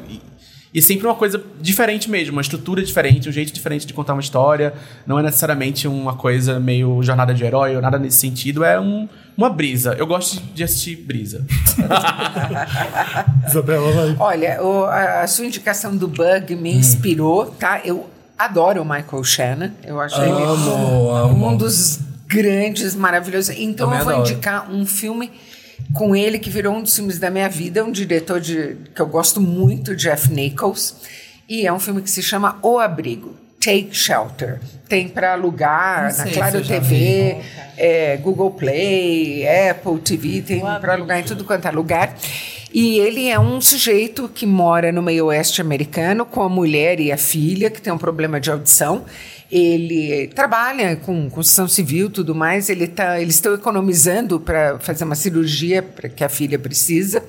E, 0.73 0.81
sempre 0.81 1.05
uma 1.05 1.15
coisa 1.15 1.43
diferente 1.59 2.09
mesmo, 2.09 2.31
uma 2.33 2.41
estrutura 2.41 2.81
diferente, 2.81 3.27
um 3.27 3.31
jeito 3.31 3.51
diferente 3.51 3.85
de 3.85 3.93
contar 3.93 4.13
uma 4.13 4.21
história. 4.21 4.73
Não 5.05 5.19
é 5.19 5.23
necessariamente 5.23 5.85
uma 5.87 6.15
coisa 6.15 6.59
meio 6.61 7.01
jornada 7.03 7.33
de 7.33 7.43
herói 7.43 7.75
ou 7.75 7.81
nada 7.81 7.99
nesse 7.99 8.17
sentido, 8.19 8.63
é 8.63 8.79
um, 8.79 9.09
uma 9.35 9.49
brisa. 9.49 9.93
Eu 9.97 10.07
gosto 10.07 10.39
de 10.53 10.63
assistir 10.63 10.95
brisa. 10.95 11.45
Isabela 13.47 13.91
vai. 13.91 14.15
Olha, 14.19 14.63
o- 14.63 14.85
a, 14.85 15.25
sua 15.27 15.45
indicação 15.45 15.95
do 15.95 16.07
Bug 16.07 16.55
me 16.55 16.73
inspirou, 16.73 17.47
tá? 17.47 17.81
Eu 17.83 18.09
adoro 18.37 18.81
o 18.81 18.85
Michael 18.85 19.23
Shannon. 19.23 19.69
Eu 19.83 19.99
acho 19.99 20.19
ele 20.21 20.31
Amo, 20.31 21.11
amo. 21.15 21.47
um 21.49 21.57
dos 21.57 21.99
grandes, 22.27 22.95
maravilhosos. 22.95 23.55
Então 23.57 23.87
Também 23.87 23.99
eu 23.99 24.05
vou 24.05 24.13
adoro. 24.13 24.29
indicar 24.31 24.71
um 24.71 24.85
filme 24.85 25.31
com 25.93 26.15
ele 26.15 26.39
que 26.39 26.49
virou 26.49 26.75
um 26.75 26.81
dos 26.81 26.95
filmes 26.95 27.19
da 27.19 27.29
minha 27.29 27.49
vida, 27.49 27.83
um 27.83 27.91
diretor 27.91 28.39
de, 28.39 28.77
que 28.93 29.01
eu 29.01 29.07
gosto 29.07 29.39
muito, 29.41 29.95
Jeff 29.95 30.31
Nichols. 30.31 30.95
E 31.47 31.67
é 31.67 31.73
um 31.73 31.79
filme 31.79 32.01
que 32.01 32.09
se 32.09 32.23
chama 32.23 32.57
O 32.61 32.79
Abrigo. 32.79 33.35
Take 33.59 33.89
Shelter. 33.91 34.59
Tem 34.89 35.07
para 35.07 35.33
alugar 35.33 36.17
na 36.17 36.25
Claro 36.25 36.65
TV, 36.65 37.37
é, 37.77 38.17
Google 38.17 38.51
Play, 38.51 39.45
Apple 39.69 39.99
TV, 39.99 40.41
tem 40.41 40.59
para 40.59 40.93
alugar 40.93 41.19
em 41.19 41.23
tudo 41.23 41.45
quanto 41.45 41.67
é 41.67 41.71
lugar. 41.71 42.15
E 42.73 42.99
ele 42.99 43.29
é 43.29 43.39
um 43.39 43.61
sujeito 43.61 44.29
que 44.29 44.45
mora 44.45 44.91
no 44.91 45.01
meio 45.01 45.25
oeste 45.25 45.61
americano 45.61 46.25
com 46.25 46.41
a 46.41 46.49
mulher 46.49 46.99
e 46.99 47.11
a 47.11 47.17
filha, 47.17 47.69
que 47.69 47.81
tem 47.81 47.93
um 47.93 47.97
problema 47.97 48.39
de 48.39 48.49
audição. 48.49 49.05
Ele 49.51 50.27
trabalha 50.27 50.95
com 50.95 51.29
construção 51.29 51.67
civil 51.67 52.09
tudo 52.09 52.33
mais. 52.33 52.69
Ele 52.69 52.87
tá, 52.87 53.19
eles 53.19 53.35
estão 53.35 53.53
economizando 53.53 54.39
para 54.39 54.79
fazer 54.79 55.03
uma 55.03 55.15
cirurgia 55.15 55.83
pra, 55.83 56.07
que 56.07 56.23
a 56.23 56.29
filha 56.29 56.57
precisa, 56.57 57.21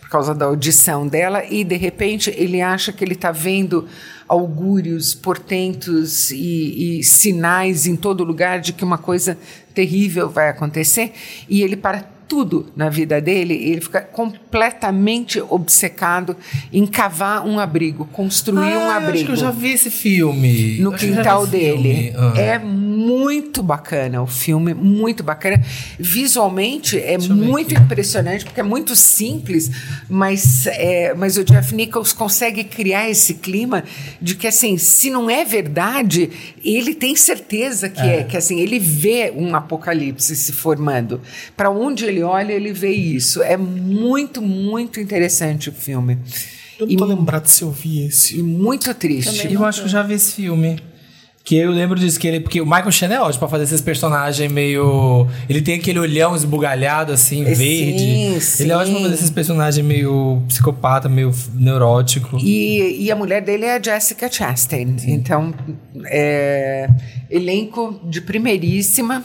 por 0.00 0.08
causa 0.08 0.32
da 0.32 0.46
audição 0.46 1.08
dela. 1.08 1.44
E, 1.44 1.64
de 1.64 1.76
repente, 1.76 2.32
ele 2.36 2.60
acha 2.60 2.92
que 2.92 3.02
ele 3.02 3.14
está 3.14 3.32
vendo 3.32 3.88
augúrios, 4.28 5.14
portentos 5.14 6.30
e, 6.30 7.00
e 7.00 7.02
sinais 7.02 7.86
em 7.86 7.96
todo 7.96 8.22
lugar 8.22 8.60
de 8.60 8.72
que 8.72 8.84
uma 8.84 8.96
coisa 8.96 9.36
terrível 9.74 10.30
vai 10.30 10.48
acontecer. 10.48 11.12
E 11.48 11.60
ele, 11.60 11.76
para 11.76 12.13
tudo 12.26 12.66
na 12.76 12.88
vida 12.88 13.20
dele, 13.20 13.54
ele 13.54 13.80
fica 13.80 14.00
completamente 14.00 15.40
obcecado 15.40 16.36
em 16.72 16.86
cavar 16.86 17.46
um 17.46 17.58
abrigo, 17.58 18.04
construir 18.06 18.58
um 18.58 18.62
Ah, 18.62 18.70
eu 18.70 18.90
abrigo 18.90 19.14
Acho 19.14 19.24
que 19.26 19.32
eu 19.32 19.36
já 19.36 19.50
vi 19.50 19.72
esse 19.72 19.90
filme. 19.90 20.78
no 20.78 20.92
eu 20.92 20.98
quintal 20.98 21.46
dele. 21.46 22.12
Ah. 22.16 22.32
É 22.36 22.58
muito 22.58 23.62
bacana 23.62 24.22
o 24.22 24.26
filme, 24.26 24.72
muito 24.72 25.22
bacana. 25.22 25.62
Visualmente 25.98 26.98
é 26.98 27.18
muito 27.18 27.74
impressionante, 27.74 28.44
porque 28.44 28.60
é 28.60 28.62
muito 28.62 28.96
simples, 28.96 29.70
mas, 30.08 30.66
é, 30.66 31.12
mas 31.14 31.36
o 31.36 31.44
Jeff 31.44 31.74
Nichols 31.74 32.12
consegue 32.12 32.64
criar 32.64 33.08
esse 33.08 33.34
clima 33.34 33.84
de 34.20 34.34
que, 34.34 34.46
assim, 34.46 34.78
se 34.78 35.10
não 35.10 35.28
é 35.28 35.44
verdade, 35.44 36.30
ele 36.64 36.94
tem 36.94 37.14
certeza 37.14 37.88
que 37.88 38.00
é, 38.00 38.24
que 38.24 38.36
assim, 38.36 38.60
ele 38.60 38.78
vê 38.78 39.32
um 39.34 39.54
apocalipse 39.54 40.34
se 40.34 40.52
formando. 40.52 41.20
Para 41.56 41.70
onde 41.70 42.04
ele 42.04 42.13
olha, 42.22 42.52
ele 42.52 42.72
vê 42.72 42.90
isso. 42.90 43.42
É 43.42 43.56
muito, 43.56 44.40
muito 44.40 45.00
interessante 45.00 45.68
o 45.68 45.72
filme. 45.72 46.18
Eu 46.78 46.86
não 46.86 46.96
tô 46.96 47.04
lembrado 47.04 47.46
se 47.46 47.62
eu 47.62 47.70
vi 47.70 48.06
esse. 48.06 48.38
E 48.38 48.42
muito 48.42 48.92
triste. 48.94 49.52
Eu 49.52 49.64
acho 49.64 49.80
que 49.80 49.86
eu 49.86 49.90
já 49.90 50.02
vi 50.02 50.14
esse 50.14 50.32
filme. 50.32 50.78
Que 51.44 51.56
eu 51.56 51.70
lembro 51.70 51.98
disso, 52.00 52.18
que 52.18 52.26
ele. 52.26 52.40
Porque 52.40 52.58
o 52.58 52.64
Michael 52.64 52.90
Shannon 52.90 53.14
é 53.16 53.20
ótimo 53.20 53.40
pra 53.40 53.48
fazer 53.48 53.64
esses 53.64 53.82
personagens 53.82 54.50
meio. 54.50 55.26
Ele 55.46 55.60
tem 55.60 55.74
aquele 55.74 55.98
olhão 55.98 56.34
esbugalhado, 56.34 57.12
assim, 57.12 57.42
É, 57.42 57.52
verde. 57.52 57.98
sim, 57.98 58.40
sim. 58.40 58.62
Ele 58.62 58.72
é 58.72 58.76
ótimo 58.76 58.94
pra 58.96 59.02
fazer 59.04 59.14
esses 59.16 59.30
personagens 59.30 59.86
meio 59.86 60.42
psicopata, 60.48 61.06
meio 61.06 61.30
neurótico. 61.52 62.38
E, 62.42 63.04
e 63.04 63.10
a 63.10 63.14
mulher 63.14 63.42
dele 63.42 63.66
é 63.66 63.76
a 63.76 63.82
Jessica 63.82 64.32
Chastain. 64.32 64.96
Então, 65.06 65.52
é, 66.06 66.88
elenco 67.30 68.00
de 68.04 68.22
primeiríssima, 68.22 69.22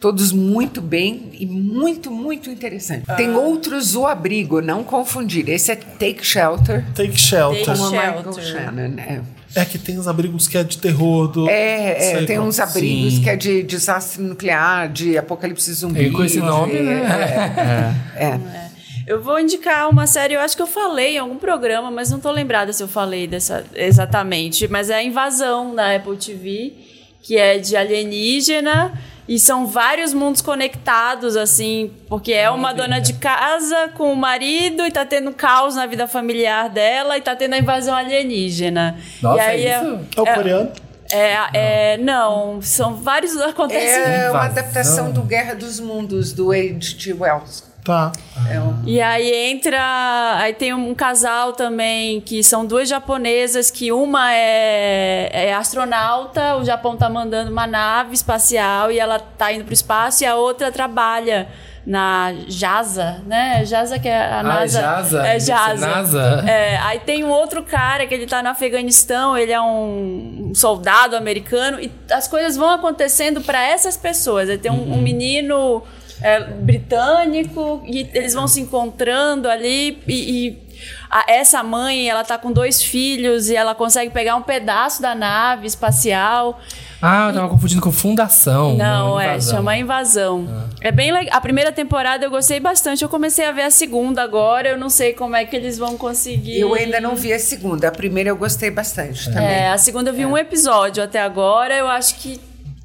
todos 0.00 0.32
muito 0.32 0.80
bem 0.80 1.30
e 1.32 1.46
muito, 1.46 2.10
muito 2.10 2.50
interessante. 2.50 3.04
Tem 3.16 3.34
outros 3.34 3.96
O 3.96 4.06
Abrigo, 4.06 4.60
não 4.60 4.84
confundir. 4.84 5.48
Esse 5.48 5.72
é 5.72 5.76
Take 5.76 6.24
Shelter. 6.24 6.84
Take 6.94 7.18
Shelter. 7.18 7.64
Take 7.64 7.78
Shelter. 7.78 8.16
Michael 8.16 8.32
Shannon. 8.32 9.00
É, 9.00 9.20
É 9.54 9.64
que 9.64 9.78
tem 9.78 9.98
os 9.98 10.06
abrigos 10.06 10.46
que 10.46 10.56
é 10.56 10.62
de 10.62 10.78
terror 10.78 11.28
do. 11.28 11.48
é, 11.48 12.12
é, 12.12 12.24
tem 12.24 12.36
qual. 12.36 12.48
uns 12.48 12.60
abrigos 12.60 13.14
Sim. 13.14 13.22
que 13.22 13.30
é 13.30 13.36
de 13.36 13.62
desastre 13.62 14.22
nuclear, 14.22 14.88
de 14.88 15.18
apocalipse 15.18 15.72
zumbi. 15.72 16.06
E 16.06 16.10
com 16.10 16.22
esse 16.22 16.38
nome, 16.38 16.74
né? 16.74 17.94
É, 18.16 18.24
é. 18.24 18.68
Eu 19.08 19.22
vou 19.22 19.40
indicar 19.40 19.88
uma 19.88 20.06
série, 20.06 20.34
eu 20.34 20.40
acho 20.40 20.54
que 20.54 20.60
eu 20.60 20.66
falei 20.66 21.14
em 21.14 21.18
algum 21.18 21.36
programa, 21.36 21.90
mas 21.90 22.10
não 22.10 22.20
tô 22.20 22.30
lembrada 22.30 22.74
se 22.74 22.82
eu 22.82 22.88
falei 22.88 23.26
dessa 23.26 23.64
exatamente. 23.74 24.68
Mas 24.68 24.90
é 24.90 24.96
a 24.96 25.02
Invasão 25.02 25.72
na 25.72 25.96
Apple 25.96 26.18
TV, 26.18 26.74
que 27.22 27.38
é 27.38 27.56
de 27.56 27.74
alienígena. 27.74 28.92
E 29.28 29.38
são 29.38 29.66
vários 29.66 30.14
mundos 30.14 30.40
conectados, 30.40 31.36
assim, 31.36 31.92
porque 32.08 32.32
é 32.32 32.48
uma 32.48 32.72
dona 32.72 32.98
de 32.98 33.12
casa 33.12 33.90
com 33.94 34.10
o 34.10 34.16
marido 34.16 34.86
e 34.86 34.90
tá 34.90 35.04
tendo 35.04 35.32
caos 35.32 35.76
na 35.76 35.84
vida 35.84 36.08
familiar 36.08 36.70
dela 36.70 37.18
e 37.18 37.20
tá 37.20 37.36
tendo 37.36 37.52
a 37.52 37.58
invasão 37.58 37.94
alienígena. 37.94 38.96
Nossa, 39.20 39.36
e 39.36 39.40
aí 39.40 39.66
é 39.66 39.78
isso? 39.78 40.00
É 40.16 40.20
o 40.22 40.34
coreano? 40.34 40.72
É, 41.10 41.92
é, 41.92 41.96
não, 41.98 42.60
são 42.62 42.94
vários 42.96 43.36
acontecem. 43.36 44.02
É 44.02 44.30
uma 44.30 44.46
adaptação 44.46 45.10
do 45.10 45.22
Guerra 45.22 45.54
dos 45.54 45.78
Mundos, 45.78 46.32
do 46.32 46.50
H.G. 46.50 47.12
Wells. 47.12 47.67
Tá. 47.88 48.12
É 48.50 48.60
um- 48.60 48.82
E 48.84 49.00
aí 49.00 49.50
entra. 49.50 50.36
Aí 50.36 50.52
tem 50.52 50.74
um 50.74 50.94
casal 50.94 51.54
também, 51.54 52.20
que 52.20 52.44
são 52.44 52.66
duas 52.66 52.86
japonesas, 52.86 53.70
que 53.70 53.90
uma 53.90 54.30
é, 54.30 55.30
é 55.48 55.54
astronauta, 55.54 56.56
o 56.56 56.64
Japão 56.66 56.98
tá 56.98 57.08
mandando 57.08 57.50
uma 57.50 57.66
nave 57.66 58.12
espacial 58.12 58.92
e 58.92 58.98
ela 59.00 59.18
tá 59.18 59.50
indo 59.54 59.64
pro 59.64 59.72
espaço, 59.72 60.22
e 60.22 60.26
a 60.26 60.34
outra 60.36 60.70
trabalha 60.70 61.48
na 61.86 62.34
JASA, 62.46 63.22
né? 63.26 63.64
JASA 63.64 63.98
que 63.98 64.06
é 64.08 64.18
a 64.18 64.40
Ah, 64.40 64.42
NASA. 64.42 64.80
JASA? 64.82 65.26
É 65.26 65.40
ser 65.40 65.46
JASA. 65.46 65.86
NASA? 65.86 66.44
É, 66.46 66.76
aí 66.82 67.00
tem 67.00 67.24
um 67.24 67.30
outro 67.30 67.62
cara 67.62 68.06
que 68.06 68.12
ele 68.14 68.26
tá 68.26 68.42
no 68.42 68.50
Afeganistão, 68.50 69.34
ele 69.38 69.52
é 69.52 69.60
um 69.62 70.52
soldado 70.54 71.16
americano, 71.16 71.80
e 71.80 71.90
as 72.12 72.28
coisas 72.28 72.54
vão 72.58 72.68
acontecendo 72.68 73.40
para 73.40 73.66
essas 73.66 73.96
pessoas. 73.96 74.50
Aí 74.50 74.58
tem 74.58 74.70
um, 74.70 74.92
um 74.92 75.00
menino 75.00 75.82
é, 76.22 76.40
britânico 77.02 77.82
e 77.86 78.08
eles 78.14 78.34
vão 78.34 78.46
se 78.48 78.60
encontrando 78.60 79.48
ali 79.48 79.98
e. 80.06 80.12
e 80.46 80.68
a- 81.10 81.24
essa 81.28 81.60
mãe, 81.62 82.08
ela 82.08 82.22
tá 82.22 82.38
com 82.38 82.52
dois 82.52 82.80
filhos 82.82 83.48
e 83.50 83.56
ela 83.56 83.74
consegue 83.74 84.12
pegar 84.12 84.36
um 84.36 84.42
pedaço 84.42 85.02
da 85.02 85.12
nave 85.14 85.66
espacial. 85.66 86.60
Ah, 87.02 87.28
eu 87.28 87.34
tava 87.34 87.48
confundindo 87.48 87.80
com 87.80 87.90
Fundação. 87.90 88.76
Não, 88.76 89.18
é, 89.20 89.40
chama 89.40 89.76
Invasão. 89.76 90.68
É 90.80 90.92
bem 90.92 91.10
legal. 91.12 91.36
A 91.36 91.40
primeira 91.40 91.72
temporada 91.72 92.24
eu 92.26 92.30
gostei 92.30 92.60
bastante. 92.60 93.02
Eu 93.02 93.08
comecei 93.08 93.44
a 93.44 93.52
ver 93.52 93.62
a 93.62 93.70
segunda 93.70 94.22
agora. 94.22 94.68
Eu 94.68 94.78
não 94.78 94.88
sei 94.90 95.12
como 95.14 95.34
é 95.34 95.44
que 95.44 95.54
eles 95.56 95.78
vão 95.78 95.96
conseguir. 95.96 96.60
Eu 96.60 96.74
ainda 96.74 97.00
não 97.00 97.14
vi 97.16 97.32
a 97.32 97.38
segunda. 97.38 97.88
A 97.88 97.92
primeira 97.92 98.30
eu 98.30 98.36
gostei 98.36 98.70
bastante 98.70 99.24
também. 99.32 99.44
É, 99.48 99.70
a 99.70 99.78
segunda 99.78 100.10
eu 100.10 100.14
vi 100.14 100.26
um 100.26 100.36
episódio 100.38 101.02
até 101.02 101.20
agora. 101.20 101.74
Eu 101.74 101.88
acho 101.88 102.16
que 102.16 102.40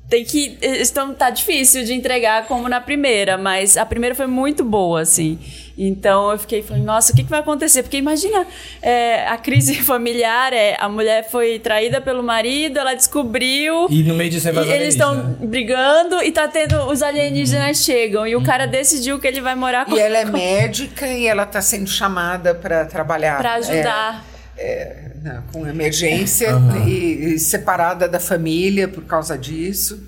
tem 0.10 0.24
que. 0.24 0.58
Estão, 0.62 1.14
tá 1.14 1.30
difícil 1.30 1.84
de 1.84 1.94
entregar 1.94 2.46
como 2.46 2.70
na 2.70 2.80
primeira, 2.80 3.38
mas 3.38 3.78
a 3.78 3.86
primeira 3.86 4.14
foi 4.14 4.28
muito 4.28 4.64
boa, 4.64 5.02
assim. 5.02 5.40
Então 5.76 6.32
eu 6.32 6.38
fiquei 6.38 6.62
falando, 6.62 6.84
nossa, 6.84 7.12
o 7.12 7.16
que, 7.16 7.24
que 7.24 7.30
vai 7.30 7.40
acontecer? 7.40 7.82
Porque 7.82 7.98
imagina 7.98 8.46
é, 8.82 9.28
a 9.28 9.38
crise 9.38 9.76
familiar, 9.82 10.54
é, 10.54 10.78
a 10.80 10.88
mulher 10.88 11.28
foi 11.30 11.58
traída 11.58 12.00
pelo 12.00 12.22
marido, 12.22 12.78
ela 12.78 12.94
descobriu. 12.94 13.88
E 13.90 14.04
no 14.04 14.14
meio 14.14 14.30
disso 14.30 14.50
é 14.50 14.52
E 14.54 14.72
eles 14.72 14.90
estão 14.90 15.10
alienígena. 15.12 15.48
brigando 15.48 16.22
e 16.24 16.32
tá 16.32 16.48
tendo. 16.48 16.78
Os 16.92 17.02
alienígenas 17.02 17.84
chegam. 17.84 18.28
E 18.28 18.36
o 18.36 18.44
cara 18.44 18.68
decidiu 18.68 19.20
que 19.20 19.28
ele 19.28 19.42
vai 19.42 19.56
morar 19.56 19.86
com 19.86 19.96
E 19.96 20.00
ela 20.00 20.18
é 20.20 20.26
médica 20.30 21.08
e 21.08 21.26
ela 21.26 21.44
está 21.44 21.62
sendo 21.62 21.90
chamada 21.90 22.54
para 22.54 22.86
trabalhar. 22.86 23.38
pra 23.40 23.54
ajudar. 23.56 24.24
é, 24.56 24.64
é, 24.64 25.03
na- 25.24 25.42
com 25.52 25.66
emergência 25.68 26.50
e, 26.86 27.36
e 27.36 27.40
separada 27.40 28.08
da 28.08 28.20
família 28.20 28.88
por 28.88 29.04
causa 29.06 29.38
disso. 29.38 30.00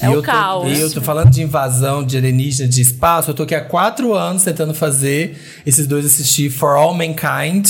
É 0.00 0.06
E 0.06 0.08
o 0.08 0.12
eu 0.14 0.16
tô- 0.16 0.22
caos. 0.22 0.78
E 0.78 0.80
eu 0.80 0.90
tô 0.90 1.00
falando 1.00 1.30
de 1.30 1.42
invasão 1.42 2.04
de 2.04 2.16
alienígena 2.16 2.68
de 2.68 2.80
espaço. 2.80 3.30
Eu 3.30 3.34
tô 3.34 3.42
aqui 3.44 3.54
há 3.54 3.60
quatro 3.64 4.14
anos 4.14 4.42
tentando 4.42 4.74
fazer 4.74 5.36
esses 5.66 5.86
dois 5.86 6.04
assistir 6.06 6.50
For 6.50 6.70
All 6.76 6.94
Mankind. 6.94 7.68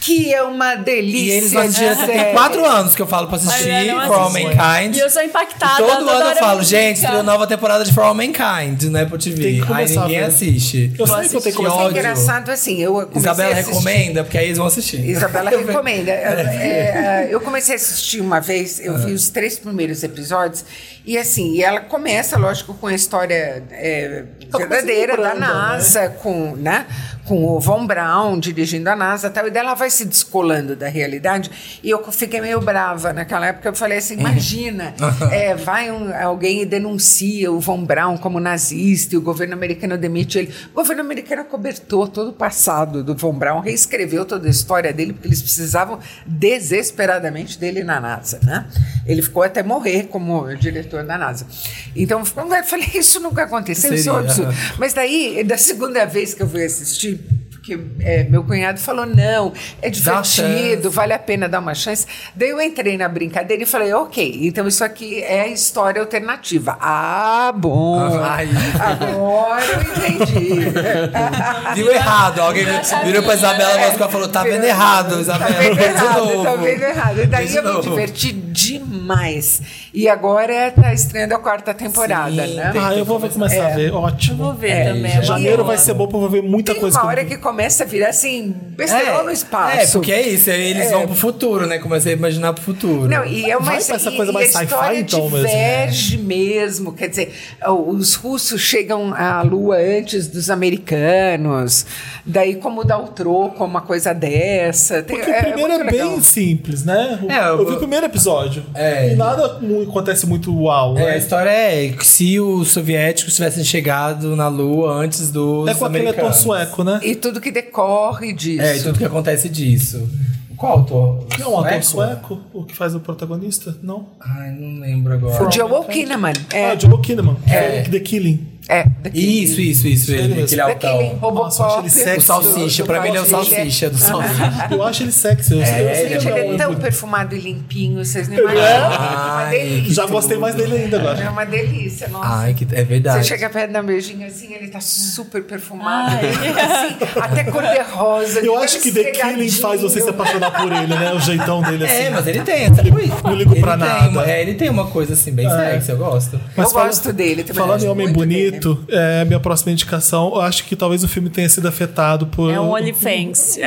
Que 0.00 0.32
é 0.32 0.42
uma 0.42 0.76
delícia. 0.76 1.26
E 1.26 1.30
eles 1.30 1.52
não 1.52 1.60
assistiram. 1.62 1.94
de 1.94 2.06
Tem 2.06 2.18
série. 2.18 2.32
quatro 2.32 2.64
anos 2.64 2.94
que 2.94 3.02
eu 3.02 3.06
falo 3.06 3.26
pra 3.26 3.36
assistir 3.36 3.86
não 3.86 4.06
For 4.06 4.14
All. 4.18 4.30
Mankind. 4.32 4.96
E 4.96 4.98
eu 4.98 5.10
sou 5.10 5.22
impactada. 5.22 5.76
Todo 5.76 5.98
toda 6.06 6.12
ano 6.12 6.30
eu 6.30 6.36
falo, 6.36 6.62
gente, 6.62 6.96
estreou 6.96 7.22
nova 7.22 7.46
temporada 7.46 7.84
de 7.84 7.92
For 7.92 8.04
All 8.04 8.14
Mankind 8.14 8.84
na 8.84 9.02
Apple 9.02 9.18
TV. 9.18 9.42
Tem 9.42 9.60
que 9.60 9.72
Aí 9.72 9.86
ninguém 9.86 10.18
ver. 10.20 10.24
assiste. 10.24 10.92
Eu 10.98 11.06
sei 11.06 11.28
que 11.28 11.36
eu 11.36 11.40
tenho 11.40 11.42
que 11.42 11.52
começar 11.52 11.88
ver. 11.88 11.98
Engraçado 11.98 12.50
assim, 12.50 12.80
eu 12.82 13.10
Isabela 13.14 13.54
recomenda, 13.54 14.24
porque 14.24 14.38
aí 14.38 14.46
eles 14.46 14.58
vão 14.58 14.66
assistir. 14.66 15.04
Isabela 15.06 15.50
recomenda. 15.54 16.10
É, 16.10 17.26
é, 17.28 17.28
eu 17.30 17.40
comecei 17.40 17.74
a 17.74 17.76
assistir 17.76 18.20
uma 18.20 18.40
vez, 18.40 18.80
eu 18.80 18.96
vi 18.98 19.12
os 19.12 19.28
três 19.28 19.58
primeiros 19.58 20.02
episódios, 20.02 20.64
e 21.04 21.18
assim, 21.18 21.54
e 21.54 21.62
ela 21.62 21.80
começa, 21.80 22.38
lógico, 22.38 22.74
com 22.74 22.86
a 22.86 22.94
história 22.94 23.62
é, 23.70 24.24
verdadeira 24.56 25.16
da 25.16 25.32
lembrando, 25.34 25.40
NASA, 25.40 26.08
com, 26.22 26.54
né, 26.56 26.86
com 27.30 27.44
o 27.44 27.60
Von 27.60 27.86
Braun 27.86 28.40
dirigindo 28.40 28.90
a 28.90 28.96
NASA 28.96 29.28
e 29.28 29.30
tal, 29.30 29.46
e 29.46 29.52
daí 29.52 29.62
ela 29.62 29.74
vai 29.74 29.88
se 29.88 30.04
descolando 30.04 30.74
da 30.74 30.88
realidade, 30.88 31.78
e 31.80 31.88
eu 31.88 32.02
fiquei 32.10 32.40
meio 32.40 32.60
brava 32.60 33.12
naquela 33.12 33.46
época, 33.46 33.68
eu 33.68 33.72
falei 33.72 33.98
assim, 33.98 34.14
imagina, 34.14 34.92
é, 35.30 35.54
vai 35.54 35.92
um- 35.92 36.12
alguém 36.12 36.62
e 36.62 36.66
denuncia 36.66 37.52
o 37.52 37.60
Von 37.60 37.84
Braun 37.84 38.18
como 38.18 38.40
nazista, 38.40 39.14
e 39.14 39.18
o 39.18 39.20
governo 39.22 39.54
americano 39.54 39.96
demite 39.96 40.40
ele. 40.40 40.52
O 40.72 40.74
governo 40.74 41.02
americano 41.02 41.44
cobertou 41.44 42.08
todo 42.08 42.30
o 42.30 42.32
passado 42.32 43.04
do 43.04 43.14
Von 43.14 43.34
Braun, 43.34 43.60
reescreveu 43.60 44.24
toda 44.24 44.48
a 44.48 44.50
história 44.50 44.92
dele, 44.92 45.12
porque 45.12 45.28
eles 45.28 45.40
precisavam 45.40 46.00
desesperadamente 46.26 47.56
dele 47.60 47.84
na 47.84 48.00
NASA, 48.00 48.40
né? 48.42 48.66
Ele 49.06 49.22
ficou 49.22 49.44
até 49.44 49.62
morrer 49.62 50.08
como 50.08 50.52
diretor 50.56 51.04
da 51.04 51.16
NASA. 51.16 51.46
Então, 51.94 52.18
eu 52.20 52.64
falei, 52.64 52.88
isso 52.94 53.20
nunca 53.20 53.44
aconteceu, 53.44 53.94
isso 53.94 54.08
é 54.08 54.12
um 54.12 54.16
absurdo. 54.16 54.52
Mas 54.78 54.92
daí, 54.94 55.44
da 55.44 55.56
segunda 55.56 56.04
vez 56.04 56.34
que 56.34 56.42
eu 56.42 56.48
fui 56.48 56.64
assistir, 56.64 57.19
faith 57.20 57.49
porque 57.76 57.80
é, 58.00 58.24
meu 58.24 58.42
cunhado 58.44 58.78
falou, 58.80 59.06
não, 59.06 59.52
é 59.80 59.88
divertido, 59.90 60.90
vale 60.90 61.12
a 61.12 61.18
pena 61.18 61.48
dar 61.48 61.60
uma 61.60 61.74
chance. 61.74 62.06
Daí 62.34 62.50
eu 62.50 62.60
entrei 62.60 62.96
na 62.96 63.08
brincadeira 63.08 63.62
e 63.62 63.66
falei, 63.66 63.92
ok, 63.92 64.40
então 64.42 64.66
isso 64.66 64.82
aqui 64.82 65.22
é 65.22 65.42
a 65.42 65.46
história 65.48 66.00
alternativa. 66.00 66.76
Ah, 66.80 67.52
bom. 67.54 68.00
Ai. 68.22 68.48
Agora 68.78 69.62
eu 69.64 69.82
entendi. 69.82 70.70
Viu 71.74 71.92
errado. 71.92 72.40
Alguém 72.40 72.64
virou 73.04 73.22
pra 73.22 73.34
Isabela 73.34 73.86
e 73.88 73.98
falou: 74.10 74.28
tá 74.28 74.42
vendo 74.42 74.64
errado, 74.64 75.20
Isabela. 75.20 75.50
Tá 75.52 75.60
vendo 75.60 75.76
de 75.76 75.84
errado, 75.84 76.24
novo. 76.24 76.42
tá 76.44 76.56
vendo 76.56 76.82
errado. 76.82 77.20
E 77.22 77.26
daí 77.26 77.46
de 77.46 77.56
eu 77.56 77.74
me 77.74 77.80
diverti 77.82 78.32
demais. 78.32 79.62
E 79.92 80.08
agora 80.08 80.70
tá 80.70 80.92
estreando 80.92 81.34
a 81.34 81.38
quarta 81.38 81.74
temporada, 81.74 82.30
Sim, 82.46 82.54
né? 82.54 82.72
Ah, 82.80 82.94
eu 82.94 83.04
vou 83.04 83.20
começar 83.20 83.66
a 83.66 83.70
ver. 83.70 83.88
Eu 83.88 83.94
Ótimo. 83.96 84.44
vou 84.44 84.54
ver 84.54 84.70
É, 84.70 84.84
também. 84.92 85.12
é 85.18 85.22
Janeiro 85.22 85.64
vai 85.64 85.76
ser 85.78 85.94
bom 85.94 86.06
pra 86.06 86.18
eu 86.18 86.28
ver 86.28 86.42
muita 86.42 86.72
Tem 86.72 86.80
coisa 86.80 86.96
uma 86.96 87.00
que 87.00 87.06
eu- 87.06 87.10
hora 87.10 87.24
que 87.24 87.36
começa 87.36 87.59
a 87.64 87.86
virar 87.86 88.08
assim, 88.08 88.54
besterol 88.76 89.24
no 89.24 89.30
espaço. 89.30 89.76
É, 89.78 89.86
porque 89.88 90.12
é 90.12 90.28
isso, 90.28 90.50
eles 90.50 90.90
vão 90.90 91.06
pro 91.06 91.14
futuro, 91.14 91.66
né? 91.66 91.78
Comecei 91.78 92.12
a 92.12 92.16
imaginar 92.16 92.52
pro 92.52 92.62
futuro. 92.62 93.08
Não, 93.08 93.24
e 93.24 93.50
é 93.50 93.56
uma 93.56 93.66
Vai 93.66 93.82
pra 93.84 93.96
essa 93.96 94.10
e- 94.10 94.16
coisa 94.16 94.30
e 94.30 94.34
mais 94.34 94.48
a 94.48 94.52
sci-fi, 94.60 94.64
história 94.64 94.98
então, 95.00 95.30
mesmo. 95.30 95.46
diverge 95.46 96.18
mesmo. 96.18 96.92
Quer 96.92 97.08
dizer, 97.08 97.32
os 97.68 98.14
russos 98.14 98.60
chegam 98.60 99.12
à 99.14 99.42
Lua 99.42 99.76
antes 99.76 100.26
dos 100.28 100.50
americanos. 100.50 101.86
Daí, 102.24 102.56
como 102.56 102.84
dar 102.84 102.98
o 102.98 103.08
troco 103.08 103.62
a 103.62 103.66
uma 103.66 103.80
coisa 103.80 104.12
dessa. 104.12 105.02
Porque 105.02 105.22
o 105.30 105.34
primeiro 105.34 105.72
é, 105.72 105.84
bem 105.90 106.02
legal. 106.02 106.20
simples, 106.20 106.84
né? 106.84 107.18
O- 107.22 107.30
É, 107.30 107.38
eu, 107.48 107.58
eu- 107.58 107.66
vi 107.66 107.72
o 107.74 107.78
primeiro 107.78 108.06
episódio. 108.06 108.62
É. 108.74 109.12
E 109.12 109.16
nada 109.16 109.58
acontece 109.88 110.26
muito 110.26 110.54
uau. 110.54 110.96
É, 110.98 111.02
a 111.02 111.06
né? 111.06 111.18
história 111.18 111.50
é 111.50 111.88
que 111.88 112.06
se 112.06 112.38
os 112.38 112.68
soviéticos 112.68 113.34
tivessem 113.34 113.64
chegado 113.64 114.36
na 114.36 114.48
Lua 114.48 114.92
antes 114.92 115.30
dos 115.30 115.68
É 115.68 115.74
com 115.74 115.84
aquele 115.84 116.08
ator 116.08 116.10
americanos. 116.20 116.36
sueco, 116.36 116.84
né? 116.84 117.00
E 117.02 117.14
tudo 117.14 117.39
que 117.40 117.50
decorre 117.50 118.32
disso. 118.32 118.62
É, 118.62 118.76
e 118.76 118.82
tudo 118.82 118.98
que 118.98 119.04
acontece 119.04 119.48
disso. 119.48 120.08
Qual 120.56 120.72
autor? 120.72 121.26
Não 121.38 121.46
é 121.46 121.48
um 121.48 121.58
ator 121.60 121.82
sueco? 121.82 122.40
O 122.52 122.64
que 122.64 122.76
faz 122.76 122.94
o 122.94 123.00
protagonista? 123.00 123.74
Não? 123.82 124.10
Ai, 124.20 124.50
não 124.50 124.80
lembro 124.80 125.14
agora. 125.14 125.48
O 125.48 125.50
Joel 125.50 125.84
Kinnaman. 125.84 126.32
É, 126.52 126.72
Ah, 126.72 126.78
Joel 126.78 126.98
Kinnaman. 126.98 127.36
É. 127.46 127.80
The 127.82 128.00
Killing. 128.00 128.46
É 128.70 128.86
daqui. 129.02 129.42
Isso, 129.44 129.60
isso, 129.60 129.86
isso, 129.88 130.12
ele, 130.12 130.28
mesmo. 130.34 130.44
aquele 130.44 130.56
Daquele 130.62 130.92
altão. 130.92 131.08
Robocop. 131.18 131.44
Nossa, 131.44 131.62
eu 131.62 131.66
acho 131.66 131.78
ele 131.80 131.90
sexy. 131.90 132.18
O 132.18 132.20
salsicha, 132.22 132.82
do- 132.82 132.86
pra 132.86 133.00
mim 133.00 133.08
ele 133.08 133.18
é 133.18 133.20
o 133.20 133.26
Salsicha. 133.26 133.90
do 133.90 133.98
salsicha. 133.98 134.68
Eu 134.70 134.82
acho 134.84 135.02
ele 135.02 135.12
sexy. 135.12 135.52
Eu, 135.58 135.64
sei- 135.66 135.74
eu 135.90 135.94
sei 135.94 136.04
ele 136.06 136.14
que 136.16 136.20
Gente, 136.20 136.28
ele 136.28 136.38
ele 136.40 136.48
é 136.50 136.54
é 136.54 136.58
tão 136.58 136.72
um- 136.72 136.76
perfumado 136.76 137.34
e 137.34 137.38
limpinho, 137.40 138.04
vocês 138.04 138.28
não 138.28 138.36
Ele 138.38 138.46
é? 138.46 138.50
imaginam. 138.52 138.86
uma 138.88 139.36
Ai, 139.42 139.58
delícia. 139.58 139.94
Já 139.94 140.06
gostei 140.06 140.38
mais 140.38 140.54
dele 140.54 140.76
ainda 140.76 140.96
É 140.96 141.00
agora. 141.00 141.30
uma 141.30 141.44
delícia, 141.46 142.08
nossa. 142.08 142.28
Ai, 142.28 142.54
que 142.54 142.66
é 142.72 142.84
verdade. 142.84 143.18
Você 143.24 143.28
chega 143.28 143.50
perto 143.50 143.72
da 143.72 143.82
beijinha 143.82 144.26
assim, 144.26 144.52
ele 144.54 144.68
tá 144.68 144.80
super 144.80 145.42
perfumado. 145.42 146.16
Ai. 146.16 146.30
Assim, 146.30 147.20
até 147.20 147.44
cor 147.44 147.62
de 147.62 147.78
rosa. 147.92 148.40
Eu 148.40 148.58
acho 148.58 148.80
que 148.80 148.92
The 148.92 149.04
Killing 149.10 149.50
faz 149.50 149.80
você 149.80 150.00
se 150.00 150.08
apaixonar 150.08 150.50
por 150.52 150.72
ele, 150.72 150.86
né? 150.94 151.12
O 151.12 151.20
jeitão 151.20 151.62
dele 151.62 151.84
assim. 151.84 151.94
É, 151.94 152.10
mas 152.10 152.26
ele 152.26 152.40
tem 152.42 152.64
essa 152.64 152.82
coisa. 152.82 153.14
não 153.24 153.34
ligo 153.34 153.52
ele 153.54 153.60
pra 153.60 153.76
tem 153.76 153.86
nada. 153.88 154.08
uma- 154.10 154.30
é, 154.30 154.42
ele 154.42 154.54
tem 154.54 154.68
uma 154.68 154.86
coisa 154.86 155.14
assim, 155.14 155.32
bem 155.32 155.48
sexy, 155.48 155.90
eu 155.90 155.96
gosto. 155.98 156.40
Mas 156.56 156.68
eu 156.68 156.72
gosto 156.72 157.12
dele 157.12 157.42
também. 157.42 157.60
Falando 157.62 157.82
em 157.84 157.88
Homem 157.88 158.12
muito 158.12 158.59
Bonito, 158.60 158.84
é 158.88 159.24
minha 159.24 159.40
próxima 159.40 159.72
indicação. 159.72 160.32
Eu 160.34 160.40
acho 160.40 160.64
que 160.64 160.76
talvez 160.76 161.02
o 161.02 161.08
filme 161.08 161.30
tenha 161.30 161.48
sido 161.48 161.66
afetado 161.66 162.26
por. 162.26 162.52
É 162.52 162.60
um 162.60 162.70
OnlyFans. 162.72 163.58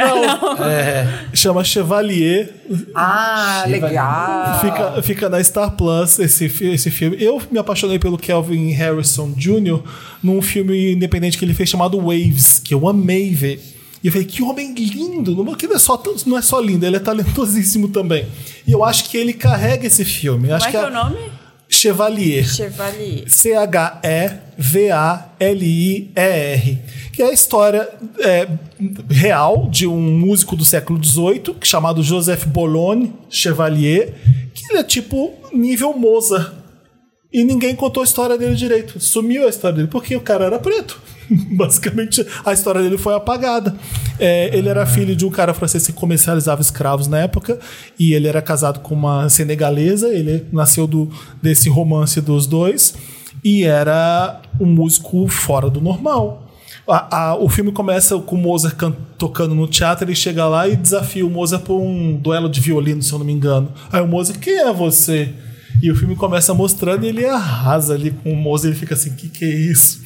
Chama 1.34 1.63
Chevalier. 1.63 2.53
Ah, 2.93 3.65
legal. 3.67 4.60
Fica, 4.60 5.01
fica 5.01 5.29
na 5.29 5.43
Star 5.43 5.71
Plus 5.71 6.19
esse, 6.19 6.45
esse 6.45 6.91
filme. 6.91 7.17
Eu 7.19 7.41
me 7.51 7.58
apaixonei 7.58 7.97
pelo 7.97 8.17
Kelvin 8.17 8.71
Harrison 8.71 9.32
Jr. 9.36 9.82
num 10.21 10.41
filme 10.41 10.93
independente 10.93 11.38
que 11.38 11.45
ele 11.45 11.53
fez 11.53 11.69
chamado 11.69 11.97
Waves, 11.99 12.60
que 12.60 12.73
eu 12.73 12.88
amei 12.88 13.34
ver. 13.34 13.60
E 14.03 14.08
eu 14.08 14.12
falei, 14.12 14.27
que 14.27 14.43
homem 14.43 14.73
lindo! 14.73 15.43
Não, 15.43 15.56
que 15.56 15.65
não, 15.65 15.77
é 15.77 15.79
só, 15.79 16.01
não 16.25 16.38
é 16.38 16.41
só 16.41 16.60
lindo, 16.60 16.86
ele 16.86 16.97
é 16.97 16.99
talentosíssimo 16.99 17.88
também. 17.88 18.27
E 18.67 18.71
eu 18.73 18.84
acho 18.84 19.06
que 19.06 19.17
ele 19.17 19.32
carrega 19.32 19.88
esse 19.88 20.03
filme. 20.03 20.49
Como 20.49 20.56
acho 20.56 20.67
é 20.67 20.71
que 20.71 20.77
é 20.77 20.86
o 20.86 20.91
nome? 20.91 21.17
Chevalier. 21.73 22.45
Chevalier. 22.45 23.23
C-H-E-V-A-L-I-E-R. 23.27 24.38
Que 27.12 27.21
é 27.21 27.25
a 27.25 27.33
história 27.33 27.89
é, 28.19 28.47
real 29.09 29.67
de 29.69 29.88
um 29.88 29.99
músico 29.99 30.55
do 30.55 30.63
século 30.63 31.03
XVIII 31.03 31.55
chamado 31.63 32.03
Joseph 32.03 32.45
Boulogne 32.45 33.13
Chevalier, 33.29 34.13
que 34.54 34.65
Ele 34.69 34.79
é 34.79 34.83
tipo 34.83 35.33
nível 35.52 35.93
Mozart. 35.93 36.54
E 37.31 37.43
ninguém 37.43 37.75
contou 37.75 38.02
a 38.02 38.06
história 38.06 38.37
dele 38.37 38.56
direito. 38.56 39.00
Sumiu 39.00 39.45
a 39.45 39.50
história 39.50 39.77
dele, 39.77 39.87
porque 39.87 40.15
o 40.15 40.21
cara 40.21 40.45
era 40.45 40.60
preto. 40.60 41.02
Basicamente, 41.56 42.25
a 42.46 42.54
história 42.54 42.81
dele 42.81 42.98
foi 42.98 43.13
apagada. 43.15 43.75
É, 44.19 44.56
ele 44.56 44.69
era 44.69 44.86
filho 44.86 45.15
de 45.15 45.25
um 45.25 45.29
cara 45.29 45.54
francês 45.54 45.86
que 45.86 45.94
comercializava 45.94 46.62
escravos 46.62 47.08
na 47.08 47.19
época, 47.19 47.60
e 47.98 48.13
ele 48.13 48.27
era 48.27 48.42
casado 48.42 48.79
com 48.79 48.94
uma 48.94 49.27
senegalesa. 49.29 50.10
Ele 50.13 50.46
nasceu 50.52 50.86
do, 50.88 51.10
desse 51.42 51.69
romance 51.69 52.19
dos 52.21 52.46
dois, 52.48 52.94
e 53.44 53.63
era 53.63 54.42
um 54.60 54.65
músico 54.65 55.27
fora 55.27 55.69
do 55.69 55.81
normal. 55.81 56.42
A- 56.88 57.29
a- 57.29 57.36
o 57.38 57.48
filme 57.48 57.71
começa 57.71 58.17
com 58.19 58.36
o 58.36 58.40
Mozart 58.40 58.75
can- 58.75 58.94
tocando 59.17 59.56
no 59.56 59.67
teatro, 59.67 60.06
ele 60.06 60.15
chega 60.15 60.46
lá 60.48 60.67
e 60.67 60.75
desafia 60.75 61.25
o 61.25 61.29
Mozart 61.29 61.63
por 61.63 61.79
um 61.79 62.17
duelo 62.17 62.50
de 62.50 62.60
violino, 62.60 63.02
se 63.02 63.12
eu 63.13 63.19
não 63.19 63.25
me 63.25 63.31
engano. 63.31 63.71
Aí 63.92 64.02
o 64.02 64.08
Mozart, 64.08 64.38
quem 64.40 64.54
é 64.60 64.73
você? 64.73 65.29
E 65.81 65.90
o 65.90 65.96
filme 65.96 66.15
começa 66.15 66.54
mostrando 66.54 67.06
e 67.06 67.08
ele 67.10 67.25
arrasa 67.25 67.94
ali 67.94 68.12
com 68.12 68.31
o 68.34 68.36
Mozart, 68.36 68.71
ele 68.71 68.79
fica 68.79 68.94
assim, 68.96 69.12
que 69.15 69.29
que 69.29 69.46
é 69.46 69.50
isso? 69.50 70.02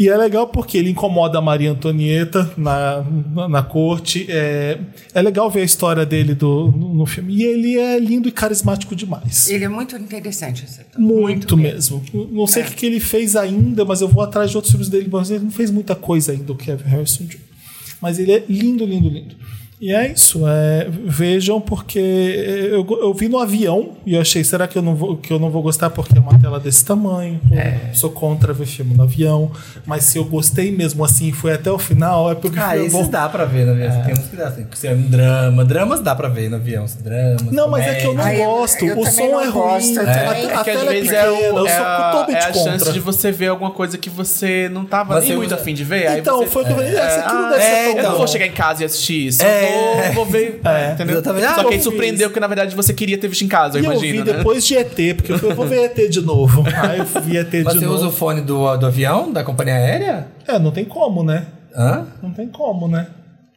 E 0.00 0.08
é 0.08 0.16
legal 0.16 0.46
porque 0.46 0.78
ele 0.78 0.88
incomoda 0.88 1.36
a 1.36 1.42
Maria 1.42 1.72
Antonieta 1.72 2.50
na, 2.56 3.04
na, 3.34 3.48
na 3.50 3.62
corte. 3.62 4.24
É, 4.30 4.78
é 5.12 5.20
legal 5.20 5.50
ver 5.50 5.60
a 5.60 5.64
história 5.64 6.06
dele 6.06 6.34
do, 6.34 6.72
no, 6.74 6.94
no 6.94 7.04
filme. 7.04 7.36
E 7.36 7.42
ele 7.42 7.78
é 7.78 7.98
lindo 7.98 8.26
e 8.26 8.32
carismático 8.32 8.96
demais. 8.96 9.50
Ele 9.50 9.62
é 9.62 9.68
muito 9.68 9.94
interessante. 9.96 10.64
esse 10.64 10.80
ator. 10.80 10.98
Muito, 10.98 11.54
mesmo. 11.54 12.02
Não 12.32 12.46
sei 12.46 12.62
o 12.62 12.66
que, 12.66 12.76
que 12.76 12.86
ele 12.86 12.98
fez 12.98 13.36
ainda, 13.36 13.84
mas 13.84 14.00
eu 14.00 14.08
vou 14.08 14.22
atrás 14.22 14.50
de 14.50 14.56
outros 14.56 14.70
filmes 14.70 14.88
dele. 14.88 15.06
Mas 15.12 15.30
ele 15.30 15.44
não 15.44 15.50
fez 15.50 15.70
muita 15.70 15.94
coisa 15.94 16.32
ainda, 16.32 16.50
o 16.50 16.56
Kevin 16.56 16.88
Harrison 16.88 17.24
Jr. 17.24 17.38
Mas 18.00 18.18
ele 18.18 18.32
é 18.32 18.42
lindo, 18.48 18.86
lindo, 18.86 19.10
lindo. 19.10 19.36
E 19.80 19.92
é 19.94 20.12
isso. 20.12 20.42
é, 20.46 20.86
vejam, 20.90 21.58
porque 21.60 21.98
eu, 21.98 22.86
eu 23.00 23.14
vi 23.14 23.28
no 23.30 23.38
avião 23.38 23.92
e 24.04 24.14
eu 24.14 24.20
achei, 24.20 24.44
será 24.44 24.68
que 24.68 24.76
eu, 24.76 24.82
não 24.82 24.94
vou, 24.94 25.16
que 25.16 25.32
eu 25.32 25.38
não 25.38 25.48
vou 25.48 25.62
gostar 25.62 25.88
porque 25.88 26.18
é 26.18 26.20
uma 26.20 26.38
tela 26.38 26.60
desse 26.60 26.84
tamanho? 26.84 27.40
Eu 27.50 27.94
Sou 27.94 28.10
contra 28.10 28.52
ver 28.52 28.66
filme 28.66 28.94
no 28.94 29.04
avião. 29.04 29.50
Mas 29.86 30.04
se 30.04 30.18
eu 30.18 30.24
gostei 30.26 30.70
mesmo 30.70 31.02
assim 31.02 31.28
e 31.28 31.32
foi 31.32 31.54
até 31.54 31.70
o 31.70 31.78
final, 31.78 32.30
é 32.30 32.34
porque 32.34 32.58
Ah, 32.58 32.70
foi 32.72 32.90
bom. 32.90 33.08
dá 33.08 33.26
pra 33.28 33.46
ver 33.46 33.64
no 33.64 33.72
avião. 33.72 34.02
Tem 34.04 34.12
uns 34.12 34.28
que 34.28 34.36
dá 34.36 34.48
assim. 34.48 34.66
Se 34.74 34.86
é 34.86 34.92
um 34.92 35.00
drama. 35.00 35.64
Dramas 35.64 36.00
dá 36.00 36.14
pra 36.14 36.28
ver 36.28 36.50
no 36.50 36.56
avião. 36.56 36.86
se 36.86 37.02
Dramas. 37.02 37.42
Não, 37.50 37.70
mas 37.70 37.86
é 37.86 37.94
que 37.94 38.06
eu 38.06 38.12
não 38.14 38.22
Ah, 38.22 38.34
eu- 38.34 38.44
gosto. 38.50 38.84
eu 38.84 38.98
o 38.98 39.06
som 39.06 39.22
não 39.28 39.40
é 39.40 39.44
ruim. 39.48 39.52
gosto, 39.52 39.98
A-. 40.00 40.02
A, 40.02 40.36
É 40.38 40.46
que 40.46 40.52
às 40.52 40.64
tela 40.64 40.84
é 40.84 40.88
vezes 40.88 41.10
pequena. 41.10 41.26
é, 41.26 41.30
o, 41.30 41.56
eu 41.58 41.66
é 41.66 41.70
sou 41.76 41.84
a, 41.86 42.26
é 42.28 42.38
a 42.38 42.52
contra. 42.52 42.52
chance 42.78 42.92
de 42.92 43.00
você 43.00 43.32
ver 43.32 43.46
alguma 43.48 43.70
coisa 43.70 43.96
que 43.96 44.10
você 44.10 44.68
não 44.70 44.84
tava 44.84 45.18
você 45.20 45.34
muito 45.34 45.46
usa- 45.46 45.54
afim 45.54 45.72
de 45.72 45.84
ver. 45.84 46.06
aí 46.06 46.20
Então, 46.20 46.38
você, 46.40 46.46
foi 46.50 46.62
o 46.62 46.66
que 46.66 46.72
eu 46.72 46.76
falei. 46.76 46.90
É, 46.94 47.16
não 47.16 47.46
ah, 47.46 47.50
deve 47.50 47.62
é, 47.62 47.66
ser 47.66 47.70
tão 47.72 47.88
Eu 47.88 47.94
não 47.94 48.00
então. 48.02 48.16
vou 48.18 48.26
chegar 48.28 48.46
em 48.46 48.52
casa 48.52 48.82
e 48.82 48.84
assistir 48.84 49.26
isso. 49.28 49.42
É. 49.42 49.69
Eu 50.08 50.12
vou, 50.14 50.26
ver. 50.26 50.60
É. 50.64 50.92
entendeu? 50.92 51.14
Exatamente. 51.16 51.44
Ah, 51.46 51.54
Só 51.54 51.64
que 51.64 51.74
aí 51.74 51.82
surpreendeu 51.82 52.30
que 52.30 52.40
na 52.40 52.46
verdade 52.46 52.74
você 52.76 52.92
queria 52.92 53.18
ter 53.18 53.28
visto 53.28 53.42
em 53.44 53.48
casa, 53.48 53.78
eu 53.78 53.82
E 53.82 53.86
eu 53.86 53.92
imagino. 53.92 54.24
vi 54.24 54.30
né? 54.30 54.36
depois 54.38 54.64
de 54.66 54.76
ET, 54.76 55.16
porque 55.16 55.32
eu 55.32 55.38
falei, 55.38 55.52
eu 55.52 55.56
vou 55.56 55.66
ver 55.66 55.84
ET 55.84 56.08
de 56.10 56.20
novo. 56.20 56.64
Aí 56.82 56.98
eu 56.98 57.04
vi 57.22 57.36
ET 57.36 57.50
de 57.50 57.64
Mas 57.64 57.74
você 57.74 57.84
novo. 57.84 57.96
usa 57.96 58.08
o 58.08 58.12
fone 58.12 58.40
do, 58.40 58.76
do 58.76 58.86
avião, 58.86 59.32
da 59.32 59.42
companhia 59.44 59.74
aérea? 59.74 60.26
É, 60.46 60.58
não 60.58 60.70
tem 60.70 60.84
como, 60.84 61.22
né? 61.22 61.46
Hã? 61.76 62.06
Não 62.22 62.30
tem 62.32 62.48
como, 62.48 62.88
né? 62.88 63.06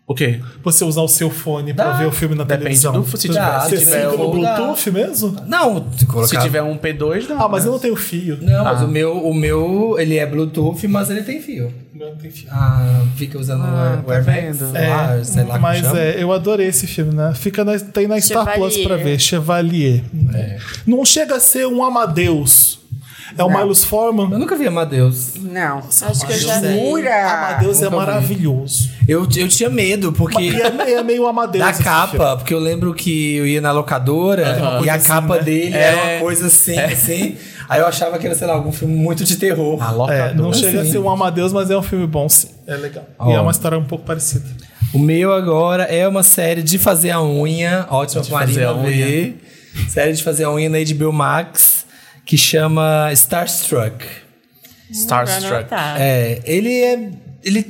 O 0.05 0.13
quê? 0.13 0.41
Você 0.61 0.83
usar 0.83 1.01
o 1.01 1.07
seu 1.07 1.29
fone 1.29 1.73
pra 1.73 1.85
Dá. 1.85 1.91
ver 1.93 2.07
o 2.07 2.11
filme 2.11 2.35
na 2.35 2.43
Depende 2.43 2.63
televisão. 2.63 2.91
do- 3.01 3.17
se 3.17 3.29
tiver- 3.29 3.61
se 3.61 3.77
tiver 3.77 4.11
fica 4.11 4.17
no 4.17 4.27
o- 4.27 4.31
Bluetooth 4.31 4.91
mesmo? 4.91 5.35
Não, 5.47 5.87
se 5.97 6.05
colocar... 6.05 6.27
Se 6.27 6.37
tiver 6.41 6.61
um 6.61 6.77
P2, 6.77 7.29
não. 7.29 7.41
Ah, 7.41 7.47
mas 7.47 7.63
eu 7.65 7.71
não 7.71 7.79
tenho 7.79 7.95
fio. 7.95 8.37
Não, 8.41 8.65
mas 8.65 8.81
Ah. 8.81 8.85
o 8.85 8.87
meu, 8.89 9.13
o 9.25 9.33
meu, 9.33 9.95
ele 9.97 10.17
é 10.17 10.25
Bluetooth, 10.25 10.85
mas 10.89 11.09
ele 11.09 11.23
tem 11.23 11.41
fio. 11.41 11.73
Não 11.95 12.13
tem 12.17 12.29
fio. 12.29 12.49
Ah, 12.51 13.01
fica 13.15 13.39
usando 13.39 13.63
Ah, 13.63 13.99
o 14.01 14.03
tá 14.05 14.15
AirMags, 14.15 14.59
vendo. 14.59 14.73
lá, 14.73 15.15
É, 15.15 15.23
sei 15.23 15.43
lá 15.43 15.49
como 15.51 15.61
mas 15.61 15.79
chama. 15.79 15.99
é, 15.99 16.21
eu 16.21 16.33
adorei 16.33 16.67
esse 16.67 16.85
filme, 16.85 17.13
né? 17.15 17.33
Fica 17.33 17.63
na, 17.63 17.79
tem 17.79 18.05
na 18.05 18.19
Star 18.19 18.43
Chevalier. 18.43 18.59
Plus 18.59 18.77
pra 18.85 18.97
ver, 18.97 19.19
Chevalier. 19.19 20.03
É. 20.33 20.57
Não 20.85 21.05
chega 21.05 21.37
a 21.37 21.39
ser 21.39 21.65
um 21.65 21.81
Amadeus. 21.81 22.82
É 23.37 23.43
o 23.43 23.49
Não. 23.49 23.57
Milos 23.59 23.83
Forman. 23.83 24.29
Eu 24.31 24.39
nunca 24.39 24.55
vi 24.55 24.67
Amadeus. 24.67 25.33
Não. 25.35 25.79
Acho 25.79 26.25
que 26.25 26.33
eu 26.33 26.37
já 26.37 26.59
vi. 26.59 26.67
Jura? 26.89 27.31
Amadeus 27.49 27.81
é 27.81 27.85
Nunca 27.85 27.89
vi. 27.99 28.05
maravilhoso. 28.05 28.89
Eu, 29.07 29.27
eu 29.35 29.47
tinha 29.47 29.69
medo, 29.69 30.11
porque... 30.13 30.41
E 30.41 30.61
é, 30.61 30.91
é 30.93 31.03
meio 31.03 31.25
Amadeus. 31.27 31.63
Da 31.63 31.71
esse 31.71 31.83
capa, 31.83 32.11
filme. 32.17 32.35
porque 32.37 32.53
eu 32.53 32.59
lembro 32.59 32.93
que 32.93 33.35
eu 33.35 33.47
ia 33.47 33.59
na 33.61 33.71
locadora 33.71 34.41
e 34.57 34.77
coisa 34.77 34.91
a 34.91 34.95
assim, 34.95 35.07
capa 35.07 35.35
né? 35.37 35.41
dele 35.43 35.75
É. 35.75 35.81
era 35.81 35.97
uma 36.15 36.19
coisa 36.21 36.47
assim, 36.47 36.77
assim. 36.79 37.37
Aí 37.69 37.79
eu 37.79 37.87
achava 37.87 38.19
que 38.19 38.25
era, 38.27 38.35
sei 38.35 38.45
lá, 38.45 38.53
algum 38.53 38.71
filme 38.71 38.93
muito 38.93 39.23
de 39.23 39.35
terror. 39.37 39.79
É, 40.11 40.33
não 40.33 40.53
chega 40.53 40.81
a 40.81 40.85
ser 40.85 40.99
um 40.99 41.09
Amadeus, 41.09 41.51
mas 41.53 41.71
é 41.71 41.77
um 41.77 41.81
filme 41.81 42.05
bom, 42.05 42.27
sim. 42.29 42.49
É 42.67 42.75
legal. 42.75 43.05
Ó. 43.17 43.31
E 43.31 43.33
é 43.33 43.41
uma 43.41 43.51
história 43.51 43.77
um 43.77 43.85
pouco 43.85 44.05
parecida. 44.05 44.45
O 44.93 44.99
meu 44.99 45.33
agora 45.33 45.83
é 45.83 46.07
uma 46.07 46.21
série 46.23 46.61
de 46.61 46.77
fazer 46.77 47.09
a 47.11 47.21
unha, 47.23 47.87
ótima 47.89 48.21
pra 48.23 48.39
fazer 48.41 48.65
Marina 48.65 48.67
a 48.69 48.75
unha. 48.85 49.05
ver. 49.05 49.41
Série 49.89 50.13
de 50.13 50.21
fazer 50.21 50.43
a 50.43 50.51
unha 50.51 50.69
na 50.69 50.77
HBO 50.77 51.11
Max, 51.11 51.82
que 52.25 52.37
chama 52.37 53.09
Starstruck. 53.13 54.05
Starstruck. 54.91 55.69
Tá. 55.69 55.95
É, 55.99 56.39
ele 56.45 56.73
é. 56.73 57.09
Ele 57.43 57.63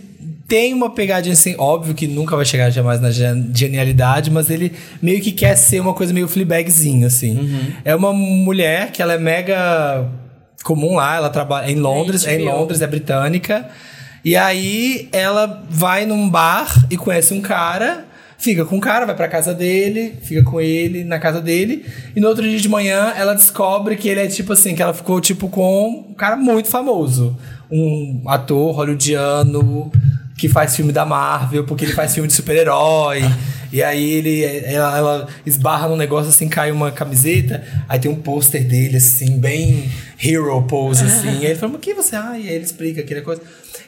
tem 0.47 0.73
uma 0.73 0.89
pegadinha 0.91 1.33
assim, 1.33 1.55
óbvio 1.57 1.95
que 1.95 2.05
nunca 2.05 2.35
vai 2.35 2.45
chegar 2.45 2.69
jamais 2.69 2.99
na 3.01 3.09
gen- 3.09 3.49
genialidade, 3.55 4.29
mas 4.29 4.49
ele 4.51 4.73
meio 5.01 5.19
que 5.21 5.31
quer 5.31 5.55
ser 5.55 5.79
uma 5.79 5.93
coisa 5.93 6.13
meio 6.13 6.27
Fleabagzinho, 6.27 7.07
assim. 7.07 7.73
É 7.83 7.95
uma 7.95 8.13
mulher 8.13 8.91
que 8.91 9.01
ela 9.01 9.13
é 9.13 9.17
mega 9.17 10.05
comum 10.63 10.95
lá, 10.95 11.15
ela 11.15 11.29
trabalha 11.29 11.71
em 11.71 11.75
Londres, 11.75 12.25
é 12.27 12.35
em 12.39 12.45
HBO. 12.45 12.51
Londres, 12.59 12.81
é 12.81 12.87
britânica. 12.87 13.67
E 14.23 14.35
aí 14.35 15.09
ela 15.11 15.63
vai 15.69 16.05
num 16.05 16.29
bar 16.29 16.85
e 16.89 16.97
conhece 16.97 17.33
um 17.33 17.41
cara, 17.41 18.05
fica 18.43 18.65
com 18.65 18.77
o 18.77 18.81
cara, 18.81 19.05
vai 19.05 19.15
pra 19.15 19.29
casa 19.29 19.53
dele, 19.53 20.15
fica 20.21 20.43
com 20.43 20.59
ele 20.59 21.05
na 21.05 21.17
casa 21.17 21.39
dele. 21.39 21.85
E 22.13 22.19
no 22.19 22.27
outro 22.27 22.43
dia 22.43 22.59
de 22.59 22.67
manhã 22.67 23.13
ela 23.15 23.33
descobre 23.33 23.95
que 23.95 24.09
ele 24.09 24.19
é 24.19 24.27
tipo 24.27 24.51
assim, 24.51 24.75
que 24.75 24.81
ela 24.81 24.93
ficou 24.93 25.21
tipo 25.21 25.47
com 25.47 26.05
um 26.09 26.13
cara 26.13 26.35
muito 26.35 26.67
famoso. 26.67 27.37
Um 27.71 28.23
ator 28.27 28.75
hollywoodiano 28.75 29.89
que 30.37 30.49
faz 30.49 30.75
filme 30.75 30.91
da 30.91 31.05
Marvel, 31.05 31.63
porque 31.63 31.85
ele 31.85 31.93
faz 31.93 32.13
filme 32.13 32.27
de 32.27 32.33
super-herói. 32.33 33.21
E 33.73 33.81
aí 33.81 34.11
ele 34.11 34.43
ela, 34.43 34.97
ela 34.97 35.27
esbarra 35.45 35.87
num 35.87 35.97
negócio 35.97 36.29
assim, 36.29 36.47
cai 36.47 36.71
uma 36.71 36.91
camiseta, 36.91 37.63
aí 37.89 37.99
tem 37.99 38.09
um 38.11 38.15
pôster 38.15 38.63
dele 38.63 38.97
assim, 38.97 39.39
bem 39.39 39.89
hero 40.23 40.61
pose 40.61 41.03
assim. 41.03 41.39
e 41.39 41.45
aí 41.45 41.45
ele 41.47 41.55
fala: 41.55 41.73
"Mas 41.73 41.81
"Que 41.81 41.93
você?" 41.95 42.15
Ah, 42.15 42.37
e 42.37 42.47
aí 42.47 42.55
ele 42.55 42.63
explica 42.63 43.01
aquela 43.01 43.21
coisa. 43.21 43.41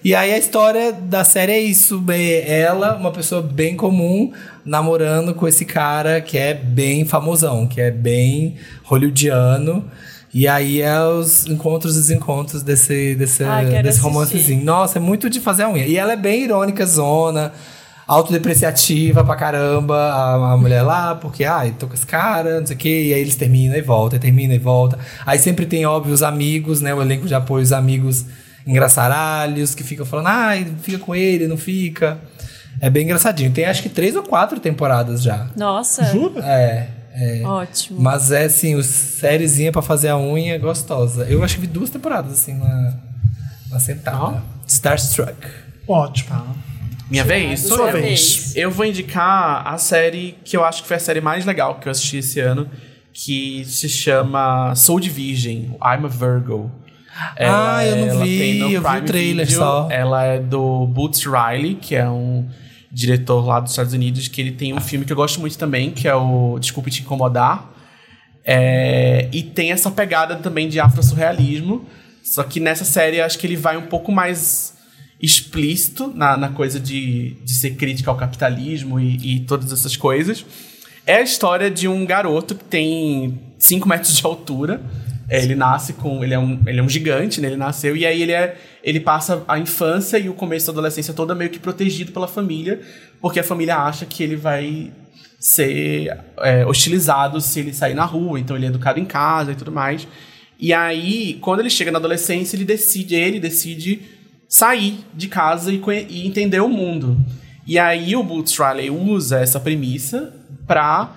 E 0.03 0.13
aí 0.13 0.33
a 0.33 0.37
história 0.37 0.91
da 0.91 1.23
série 1.23 1.51
é 1.51 1.59
isso, 1.59 2.03
é 2.09 2.59
ela, 2.61 2.95
uma 2.95 3.11
pessoa 3.11 3.41
bem 3.41 3.75
comum, 3.75 4.31
namorando 4.63 5.33
com 5.33 5.47
esse 5.47 5.65
cara 5.65 6.19
que 6.21 6.37
é 6.37 6.53
bem 6.53 7.05
famosão, 7.05 7.67
que 7.67 7.79
é 7.79 7.91
bem 7.91 8.55
hollywoodiano. 8.83 9.85
E 10.33 10.47
aí 10.47 10.81
é 10.81 11.01
os 11.01 11.47
encontros 11.47 11.95
e 11.95 11.99
desencontros 12.01 12.61
desse, 12.61 13.15
desse, 13.15 13.43
Ah, 13.43 13.65
quero 13.67 13.83
desse 13.83 13.99
romancezinho. 13.99 14.63
Nossa, 14.63 14.99
é 14.99 15.01
muito 15.01 15.29
de 15.29 15.39
fazer 15.39 15.63
a 15.63 15.69
unha. 15.69 15.87
E 15.87 15.95
ela 15.95 16.13
é 16.13 16.17
bem 16.17 16.43
irônica, 16.43 16.85
zona, 16.85 17.53
autodepreciativa 18.07 19.23
pra 19.23 19.35
caramba, 19.35 19.95
a, 19.95 20.53
a 20.53 20.57
mulher 20.57 20.83
lá, 20.83 21.15
porque, 21.15 21.43
ai, 21.43 21.75
tô 21.77 21.87
com 21.87 21.93
esse 21.93 22.05
cara, 22.05 22.59
não 22.59 22.67
sei 22.67 22.75
o 22.75 22.79
quê, 22.79 23.03
e 23.07 23.13
aí 23.13 23.21
eles 23.21 23.35
terminam 23.35 23.75
e 23.75 23.81
voltam, 23.81 24.17
e 24.17 24.19
terminam 24.19 24.55
e 24.55 24.59
voltam. 24.59 24.99
Aí 25.25 25.39
sempre 25.39 25.65
tem, 25.65 25.85
óbvio, 25.85 26.13
os 26.13 26.21
amigos, 26.21 26.81
né? 26.81 26.93
O 26.93 27.01
elenco 27.01 27.27
de 27.27 27.33
apoio, 27.33 27.63
os 27.63 27.73
amigos 27.73 28.25
engraçaralhos, 28.65 29.75
que 29.75 29.83
ficam 29.83 30.05
falando, 30.05 30.27
ai, 30.27 30.67
fica 30.81 30.99
com 30.99 31.15
ele, 31.15 31.47
não 31.47 31.57
fica. 31.57 32.19
É 32.79 32.89
bem 32.89 33.03
engraçadinho. 33.03 33.51
Tem 33.51 33.65
acho 33.65 33.81
que 33.81 33.89
três 33.89 34.15
ou 34.15 34.23
quatro 34.23 34.59
temporadas 34.59 35.21
já. 35.21 35.47
Nossa. 35.55 36.03
Jura? 36.05 36.41
É, 36.43 36.89
é. 37.13 37.41
Ótimo. 37.43 38.01
Mas 38.01 38.31
é 38.31 38.45
assim, 38.45 38.75
o 38.75 38.83
sériezinha 38.83 39.71
pra 39.71 39.81
fazer 39.81 40.09
a 40.09 40.17
unha 40.17 40.57
gostosa. 40.57 41.23
Eu 41.25 41.43
acho 41.43 41.55
que 41.55 41.61
vi 41.61 41.67
duas 41.67 41.89
temporadas 41.89 42.33
assim 42.33 42.53
na, 42.53 42.93
na 43.69 43.79
sentada. 43.79 44.43
Starstruck. 44.67 45.35
Ótimo. 45.87 46.55
Minha 47.09 47.23
vez? 47.23 47.61
Sua 47.61 47.77
Sua 47.77 47.91
vez. 47.91 48.03
vez. 48.03 48.55
Eu 48.55 48.71
vou 48.71 48.85
indicar 48.85 49.67
a 49.67 49.77
série 49.77 50.35
que 50.43 50.57
eu 50.57 50.63
acho 50.63 50.81
que 50.81 50.87
foi 50.87 50.97
a 50.97 50.99
série 50.99 51.21
mais 51.21 51.45
legal 51.45 51.75
que 51.79 51.87
eu 51.87 51.91
assisti 51.91 52.17
esse 52.17 52.39
ano, 52.39 52.69
que 53.13 53.63
se 53.65 53.87
chama 53.87 54.73
Soul 54.75 54.99
de 54.99 55.09
Virgem, 55.09 55.77
I'm 55.81 56.05
a 56.05 56.07
Virgo. 56.07 56.71
Ah, 57.39 57.85
eu 57.85 57.95
não 57.95 58.07
ela 58.07 58.25
vi, 58.25 58.59
eu 58.59 58.81
vi 58.81 58.97
o 58.97 59.01
trailer 59.05 59.45
Video. 59.45 59.61
só. 59.61 59.87
Ela 59.89 60.23
é 60.25 60.39
do 60.39 60.85
Boots 60.87 61.23
Riley, 61.25 61.75
que 61.75 61.95
é 61.95 62.09
um 62.09 62.45
diretor 62.91 63.45
lá 63.45 63.59
dos 63.59 63.71
Estados 63.71 63.93
Unidos, 63.93 64.27
que 64.27 64.41
ele 64.41 64.51
tem 64.51 64.73
um 64.73 64.81
filme 64.81 65.05
que 65.05 65.13
eu 65.13 65.17
gosto 65.17 65.39
muito 65.39 65.57
também, 65.57 65.91
que 65.91 66.07
é 66.07 66.15
o 66.15 66.57
Desculpe 66.59 66.91
Te 66.91 67.01
Incomodar. 67.03 67.69
É, 68.43 69.29
e 69.31 69.43
tem 69.43 69.71
essa 69.71 69.89
pegada 69.89 70.35
também 70.35 70.67
de 70.67 70.79
afro-surrealismo, 70.79 71.85
só 72.23 72.43
que 72.43 72.59
nessa 72.59 72.83
série 72.85 73.17
eu 73.17 73.25
acho 73.25 73.39
que 73.39 73.47
ele 73.47 73.55
vai 73.55 73.77
um 73.77 73.87
pouco 73.87 74.11
mais 74.11 74.74
explícito 75.25 76.11
na, 76.13 76.37
na 76.37 76.49
coisa 76.49 76.79
de, 76.79 77.35
de 77.43 77.53
ser 77.53 77.71
crítica 77.71 78.11
ao 78.11 78.17
capitalismo 78.17 78.99
e, 78.99 79.35
e 79.35 79.39
todas 79.41 79.71
essas 79.71 79.97
coisas. 79.97 80.45
É 81.05 81.17
a 81.17 81.21
história 81.21 81.69
de 81.69 81.87
um 81.87 82.05
garoto 82.05 82.55
que 82.55 82.63
tem 82.63 83.39
5 83.59 83.87
metros 83.87 84.17
de 84.17 84.25
altura. 84.25 84.81
É, 85.29 85.41
ele 85.41 85.55
nasce 85.55 85.93
com. 85.93 86.23
Ele 86.23 86.33
é, 86.33 86.39
um, 86.39 86.59
ele 86.65 86.79
é 86.79 86.83
um 86.83 86.89
gigante, 86.89 87.41
né? 87.41 87.47
Ele 87.47 87.57
nasceu. 87.57 87.95
E 87.95 88.05
aí 88.05 88.21
ele, 88.21 88.31
é, 88.31 88.57
ele 88.83 88.99
passa 88.99 89.43
a 89.47 89.57
infância 89.57 90.17
e 90.17 90.29
o 90.29 90.33
começo 90.33 90.67
da 90.67 90.71
adolescência 90.73 91.13
toda 91.13 91.33
meio 91.33 91.49
que 91.49 91.59
protegido 91.59 92.11
pela 92.11 92.27
família, 92.27 92.81
porque 93.19 93.39
a 93.39 93.43
família 93.43 93.77
acha 93.77 94.05
que 94.05 94.23
ele 94.23 94.35
vai 94.35 94.91
ser 95.39 96.15
é, 96.39 96.65
hostilizado 96.65 97.39
se 97.41 97.59
ele 97.59 97.73
sair 97.73 97.93
na 97.93 98.05
rua, 98.05 98.39
então 98.39 98.55
ele 98.55 98.65
é 98.65 98.69
educado 98.69 98.99
em 98.99 99.05
casa 99.05 99.51
e 99.51 99.55
tudo 99.55 99.71
mais. 99.71 100.07
E 100.59 100.73
aí, 100.73 101.37
quando 101.41 101.59
ele 101.59 101.69
chega 101.69 101.91
na 101.91 101.99
adolescência, 101.99 102.55
ele 102.55 102.65
decide, 102.65 103.15
ele 103.15 103.39
decide 103.39 104.01
sair 104.47 105.05
de 105.13 105.27
casa 105.27 105.71
e, 105.71 105.81
e 106.09 106.27
entender 106.27 106.59
o 106.59 106.69
mundo. 106.69 107.17
E 107.65 107.79
aí 107.79 108.15
o 108.15 108.23
Boots 108.23 108.57
Riley 108.57 108.89
usa 108.89 109.39
essa 109.39 109.59
premissa 109.59 110.33
pra 110.67 111.15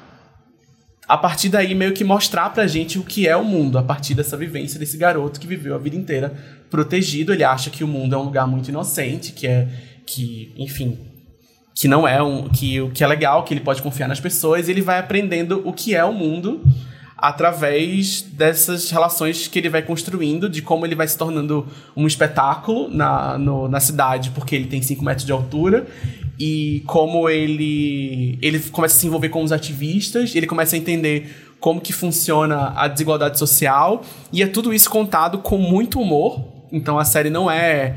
a 1.09 1.17
partir 1.17 1.49
daí 1.49 1.75
meio 1.75 1.95
que 1.95 2.05
mostrar 2.05 2.51
pra 2.51 2.67
gente 2.67 2.99
o 2.99 3.03
que 3.03 3.27
é 3.27 3.35
o 3.35 3.43
mundo, 3.43 3.79
a 3.79 3.83
partir 3.83 4.15
dessa 4.15 4.37
vivência 4.37 4.79
desse 4.79 4.99
garoto 4.99 5.41
que 5.41 5.47
viveu 5.47 5.75
a 5.75 5.79
vida 5.79 5.97
inteira 5.97 6.35
protegido. 6.71 7.33
Ele 7.33 7.43
acha 7.43 7.71
que 7.71 7.83
o 7.83 7.89
mundo 7.89 8.15
é 8.15 8.19
um 8.19 8.25
lugar 8.25 8.47
muito 8.47 8.69
inocente, 8.69 9.33
que 9.33 9.47
é 9.47 9.69
que, 10.07 10.53
enfim, 10.57 10.99
que 11.75 11.89
não 11.89 12.07
é 12.07 12.23
um 12.23 12.49
que 12.49 12.81
o 12.81 12.91
que 12.91 13.03
é 13.03 13.07
legal, 13.07 13.43
que 13.43 13.55
ele 13.55 13.61
pode 13.61 13.81
confiar 13.81 14.07
nas 14.07 14.21
pessoas, 14.21 14.69
e 14.69 14.71
ele 14.71 14.83
vai 14.83 14.99
aprendendo 14.99 15.63
o 15.65 15.73
que 15.73 15.95
é 15.95 16.05
o 16.05 16.13
mundo 16.13 16.63
através 17.19 18.23
dessas 18.23 18.91
relações 18.91 19.49
que 19.49 19.59
ele 19.59 19.69
vai 19.69 19.83
construindo, 19.83 20.49
de 20.49 20.63
como 20.63 20.87
ele 20.87 20.95
vai 20.95 21.07
se 21.09 21.19
tornando 21.19 21.67
um 21.97 22.07
espetáculo 22.07 22.89
na, 22.89 23.37
no- 23.37 23.69
na 23.69 23.81
cidade, 23.81 24.31
porque 24.31 24.55
ele 24.55 24.67
tem 24.67 24.81
5 24.81 25.05
metros 25.05 25.27
de 25.27 25.33
altura, 25.33 25.87
e 26.39 26.83
como 26.87 27.29
ele, 27.29 28.39
ele 28.41 28.61
começa 28.61 28.95
a 28.97 28.99
se 29.01 29.07
envolver 29.09 29.29
com 29.31 29.43
os 29.43 29.51
ativistas, 29.51 30.35
ele 30.37 30.47
começa 30.47 30.77
a 30.77 30.79
entender 30.79 31.47
como 31.59 31.81
que 31.81 31.93
funciona 31.93 32.73
a 32.77 32.87
desigualdade 32.87 33.37
social, 33.37 34.03
e 34.33 34.41
é 34.43 34.47
tudo 34.47 34.73
isso 34.73 34.89
contado 34.89 35.39
com 35.39 35.59
muito 35.59 36.01
humor, 36.01 36.45
então 36.71 36.99
a 36.99 37.05
série 37.05 37.31
não 37.31 37.51
é 37.51 37.97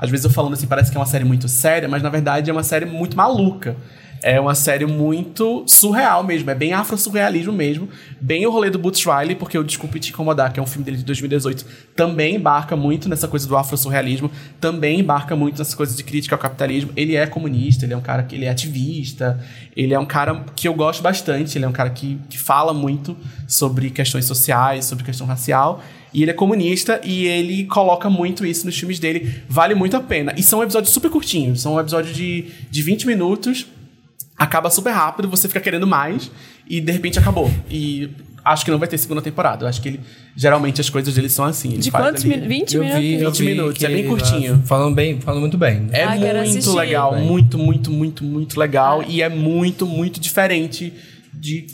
às 0.00 0.08
vezes 0.10 0.24
eu 0.26 0.30
falando 0.30 0.52
assim, 0.52 0.66
parece 0.68 0.92
que 0.92 0.96
é 0.96 1.00
uma 1.00 1.06
série 1.06 1.24
muito 1.24 1.48
séria, 1.48 1.88
mas 1.88 2.02
na 2.04 2.08
verdade 2.08 2.48
é 2.48 2.52
uma 2.52 2.62
série 2.62 2.84
muito 2.86 3.16
maluca. 3.16 3.76
É 4.22 4.40
uma 4.40 4.54
série 4.54 4.86
muito 4.86 5.64
surreal 5.66 6.24
mesmo, 6.24 6.50
é 6.50 6.54
bem 6.54 6.72
afro-surrealismo 6.72 7.52
mesmo. 7.52 7.88
Bem 8.20 8.46
o 8.46 8.50
rolê 8.50 8.70
do 8.70 8.78
Boots 8.78 9.04
Riley, 9.04 9.36
porque 9.36 9.56
o 9.56 9.64
Desculpe 9.64 10.00
Te 10.00 10.10
Incomodar, 10.10 10.52
que 10.52 10.58
é 10.58 10.62
um 10.62 10.66
filme 10.66 10.84
dele 10.84 10.96
de 10.96 11.04
2018, 11.04 11.64
também 11.94 12.36
embarca 12.36 12.76
muito 12.76 13.08
nessa 13.08 13.28
coisa 13.28 13.46
do 13.46 13.56
afro-surrealismo, 13.56 14.30
também 14.60 15.00
embarca 15.00 15.36
muito 15.36 15.58
nessa 15.58 15.76
coisa 15.76 15.96
de 15.96 16.02
crítica 16.02 16.34
ao 16.34 16.38
capitalismo. 16.38 16.90
Ele 16.96 17.16
é 17.16 17.26
comunista, 17.26 17.84
ele 17.84 17.94
é 17.94 17.96
um 17.96 18.02
cara 18.02 18.22
que 18.22 18.34
ele 18.34 18.44
é 18.44 18.50
ativista, 18.50 19.38
ele 19.76 19.94
é 19.94 19.98
um 19.98 20.06
cara 20.06 20.44
que 20.56 20.66
eu 20.66 20.74
gosto 20.74 21.02
bastante, 21.02 21.56
ele 21.56 21.64
é 21.64 21.68
um 21.68 21.72
cara 21.72 21.90
que, 21.90 22.18
que 22.28 22.38
fala 22.38 22.74
muito 22.74 23.16
sobre 23.46 23.90
questões 23.90 24.24
sociais, 24.24 24.84
sobre 24.84 25.04
questão 25.04 25.26
racial. 25.26 25.82
E 26.12 26.22
ele 26.22 26.30
é 26.30 26.34
comunista 26.34 27.00
e 27.04 27.26
ele 27.26 27.64
coloca 27.66 28.08
muito 28.08 28.44
isso 28.44 28.64
nos 28.66 28.78
filmes 28.78 28.98
dele. 28.98 29.42
Vale 29.48 29.74
muito 29.74 29.96
a 29.96 30.00
pena. 30.00 30.34
E 30.36 30.42
são 30.42 30.62
episódios 30.62 30.92
super 30.92 31.10
curtinhos. 31.10 31.60
São 31.60 31.74
um 31.74 31.80
episódio 31.80 32.12
de, 32.12 32.46
de 32.70 32.82
20 32.82 33.06
minutos. 33.06 33.66
Acaba 34.38 34.70
super 34.70 34.90
rápido, 34.92 35.28
você 35.28 35.48
fica 35.48 35.60
querendo 35.60 35.86
mais. 35.86 36.30
E 36.68 36.80
de 36.80 36.92
repente 36.92 37.18
acabou. 37.18 37.50
E 37.70 38.08
acho 38.44 38.64
que 38.64 38.70
não 38.70 38.78
vai 38.78 38.86
ter 38.86 38.96
segunda 38.98 39.20
temporada. 39.20 39.64
Eu 39.64 39.68
acho 39.68 39.80
que 39.82 39.88
ele. 39.88 40.00
Geralmente 40.36 40.80
as 40.80 40.88
coisas 40.88 41.12
dele 41.14 41.28
são 41.28 41.44
assim. 41.44 41.70
De 41.70 41.90
quantos 41.90 42.22
minutos? 42.24 42.48
20 42.48 42.74
Eu 42.76 42.80
minutos? 42.84 43.00
vi, 43.02 43.14
eu 43.20 43.30
20 43.32 43.38
vi 43.40 43.46
minutos, 43.46 43.82
é 43.84 43.88
bem 43.88 44.06
curtinho. 44.06 44.62
Falam 44.66 44.94
bem, 44.94 45.20
falam 45.20 45.40
muito 45.40 45.58
bem. 45.58 45.88
É 45.92 46.04
Ai, 46.04 46.18
muito 46.18 46.36
assistir. 46.36 46.70
legal, 46.76 47.14
Bem. 47.14 47.24
muito, 47.24 47.58
muito, 47.58 47.90
muito, 47.90 48.22
muito 48.24 48.60
legal. 48.60 49.02
E 49.08 49.22
é 49.22 49.28
muito, 49.28 49.84
muito 49.86 50.20
diferente 50.20 50.92
de 51.34 51.66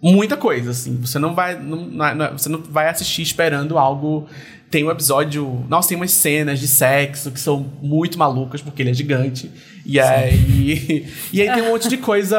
muita 0.00 0.36
coisa, 0.36 0.70
assim. 0.70 0.96
Você 1.00 1.18
não 1.18 1.34
vai. 1.34 1.58
Não, 1.60 1.76
não- 1.86 2.14
não- 2.14 2.32
você 2.38 2.48
não 2.48 2.62
vai 2.62 2.88
assistir 2.88 3.22
esperando 3.22 3.76
algo. 3.78 4.28
Tem 4.70 4.84
um 4.84 4.90
episódio. 4.90 5.64
Nossa, 5.68 5.88
tem 5.90 5.96
umas 5.96 6.10
cenas 6.10 6.58
de 6.58 6.66
sexo 6.66 7.30
que 7.30 7.38
são 7.40 7.64
muito 7.80 8.18
malucas, 8.18 8.60
porque 8.60 8.82
ele 8.82 8.90
é 8.90 8.94
gigante. 8.94 9.50
E 9.84 9.98
aí. 10.00 11.06
E 11.32 11.40
aí 11.42 11.52
tem 11.52 11.62
um 11.62 11.70
monte 11.70 11.88
de 11.88 11.96
coisa. 11.96 12.36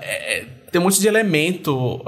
é, 0.00 0.44
tem 0.72 0.80
um 0.80 0.84
monte 0.84 1.00
de 1.00 1.06
elemento. 1.08 2.02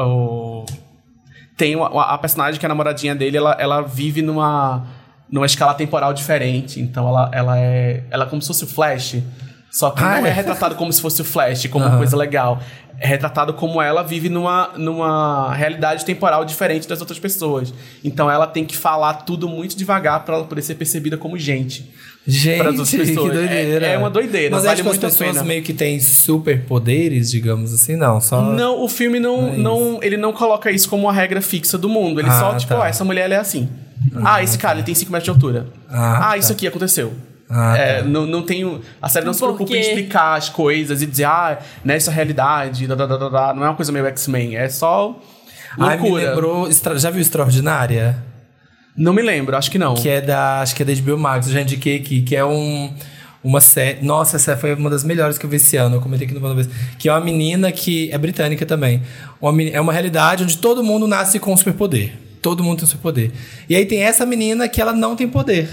tem 1.56 1.76
uma- 1.76 2.04
a 2.04 2.16
personagem 2.18 2.58
que 2.58 2.64
é 2.64 2.68
a 2.68 2.70
namoradinha 2.70 3.14
dele, 3.14 3.36
ela, 3.36 3.56
ela 3.58 3.80
vive 3.82 4.22
numa, 4.22 4.86
numa 5.30 5.44
escala 5.46 5.74
temporal 5.74 6.12
diferente. 6.14 6.80
Então 6.80 7.06
ela, 7.08 7.30
ela 7.32 7.58
é. 7.58 8.04
Ela 8.10 8.24
é 8.24 8.28
como 8.28 8.40
se 8.40 8.48
fosse 8.48 8.64
o 8.64 8.66
Flash. 8.66 9.16
Só 9.70 9.90
que 9.90 10.02
Ah, 10.02 10.18
não 10.20 10.26
é 10.26 10.30
é? 10.30 10.32
retratado 10.32 10.74
como 10.74 10.92
se 10.92 11.00
fosse 11.00 11.22
o 11.22 11.24
Flash, 11.24 11.66
como 11.68 11.84
uma 11.84 11.90
Aham. 11.90 11.98
coisa 11.98 12.16
legal. 12.16 12.60
É 12.98 13.06
retratado 13.06 13.54
como 13.54 13.80
ela 13.80 14.02
vive 14.02 14.28
numa, 14.28 14.70
numa 14.76 15.54
realidade 15.54 16.04
temporal 16.04 16.44
diferente 16.44 16.86
das 16.86 17.00
outras 17.00 17.18
pessoas. 17.18 17.72
Então 18.04 18.30
ela 18.30 18.46
tem 18.46 18.64
que 18.64 18.76
falar 18.76 19.14
tudo 19.14 19.48
muito 19.48 19.74
devagar 19.76 20.22
pra 20.24 20.34
ela 20.34 20.44
poder 20.44 20.60
ser 20.60 20.74
percebida 20.74 21.16
como 21.16 21.38
gente. 21.38 21.90
Gente, 22.26 22.62
que 22.84 22.96
pessoas. 22.98 23.32
doideira. 23.32 23.86
É- 23.86 23.92
é 23.94 23.98
uma 23.98 24.10
doideira, 24.10 24.50
Mas 24.54 24.64
vale 24.64 24.74
acho 24.74 24.82
que 24.82 24.88
as 24.90 24.98
pessoas 24.98 25.42
meio 25.42 25.62
que 25.62 25.72
têm 25.72 25.98
superpoderes, 26.00 27.30
digamos 27.30 27.72
assim, 27.72 27.96
não. 27.96 28.20
Só... 28.20 28.42
Não, 28.42 28.82
o 28.82 28.88
filme 28.88 29.18
não, 29.18 29.48
é 29.48 29.56
não, 29.56 29.98
ele 30.02 30.16
não 30.18 30.32
coloca 30.32 30.70
isso 30.70 30.88
como 30.88 31.04
uma 31.04 31.12
regra 31.12 31.40
fixa 31.40 31.78
do 31.78 31.88
mundo. 31.88 32.20
Ele 32.20 32.28
Ah, 32.28 32.38
só, 32.38 32.54
tipo, 32.56 32.74
tá. 32.74 32.80
ó, 32.80 32.84
essa 32.86 33.04
mulher 33.04 33.30
é 33.30 33.36
assim. 33.36 33.68
Ah, 34.22 34.42
esse 34.42 34.58
cara 34.58 34.76
ele 34.78 34.82
tem 34.84 34.94
5 34.94 35.10
metros 35.10 35.24
de 35.24 35.30
altura. 35.30 35.66
Ah, 35.88 36.16
Ah, 36.16 36.30
tá. 36.32 36.36
isso 36.38 36.52
aqui 36.52 36.66
aconteceu. 36.66 37.12
Ah, 37.50 37.76
É, 37.76 37.98
tá. 38.02 38.08
não, 38.08 38.26
não 38.26 38.42
tem. 38.42 38.80
A 39.02 39.08
série 39.08 39.26
não 39.26 39.32
se 39.32 39.40
preocupa 39.40 39.72
em 39.76 39.80
explicar 39.80 40.36
as 40.36 40.48
coisas 40.48 41.02
e 41.02 41.06
dizer, 41.06 41.24
ah, 41.24 41.58
nessa 41.84 42.10
realidade, 42.10 42.86
da, 42.86 42.94
da, 42.94 43.06
da, 43.06 43.28
da, 43.28 43.54
não 43.54 43.64
é 43.64 43.68
uma 43.68 43.74
coisa 43.74 43.90
meio 43.90 44.06
X-Men, 44.06 44.56
é 44.56 44.68
só 44.68 45.18
Ai, 45.78 45.96
me 45.96 46.02
loucura. 46.02 46.30
lembrou. 46.30 46.68
Já 46.96 47.10
viu 47.10 47.20
Extraordinária? 47.20 48.16
Não 48.96 49.12
me 49.12 49.22
lembro, 49.22 49.56
acho 49.56 49.70
que 49.70 49.78
não. 49.78 49.94
Que 49.94 50.08
é 50.08 50.20
da. 50.20 50.60
Acho 50.60 50.74
que 50.74 50.82
é 50.82 50.86
da 50.86 50.92
HBO 50.94 51.18
Max, 51.18 51.46
eu 51.46 51.52
já 51.54 51.60
indiquei 51.62 51.96
aqui, 51.96 52.22
que 52.22 52.36
é 52.36 52.44
um. 52.44 52.92
Uma 53.42 53.60
série. 53.60 54.04
Nossa, 54.04 54.36
essa 54.36 54.54
foi 54.56 54.74
uma 54.74 54.90
das 54.90 55.02
melhores 55.02 55.38
que 55.38 55.46
eu 55.46 55.48
vi 55.50 55.56
esse 55.56 55.74
ano. 55.76 55.96
Eu 55.96 56.00
comentei 56.02 56.26
aqui 56.26 56.34
no 56.34 56.40
Vanda 56.40 56.54
Vez. 56.56 56.68
Que 56.98 57.08
é 57.08 57.12
uma 57.12 57.20
menina 57.22 57.72
que. 57.72 58.10
É 58.12 58.18
britânica 58.18 58.66
também. 58.66 59.00
Uma 59.40 59.50
meni- 59.52 59.70
é 59.72 59.80
uma 59.80 59.92
realidade 59.94 60.44
onde 60.44 60.58
todo 60.58 60.84
mundo 60.84 61.06
nasce 61.08 61.38
com 61.40 61.50
um 61.52 61.56
superpoder. 61.56 62.12
Todo 62.42 62.62
mundo 62.62 62.76
tem 62.78 62.84
um 62.84 62.88
superpoder. 62.88 63.30
E 63.68 63.74
aí 63.74 63.86
tem 63.86 64.02
essa 64.02 64.26
menina 64.26 64.68
que 64.68 64.78
ela 64.80 64.92
não 64.92 65.16
tem 65.16 65.26
poder. 65.26 65.70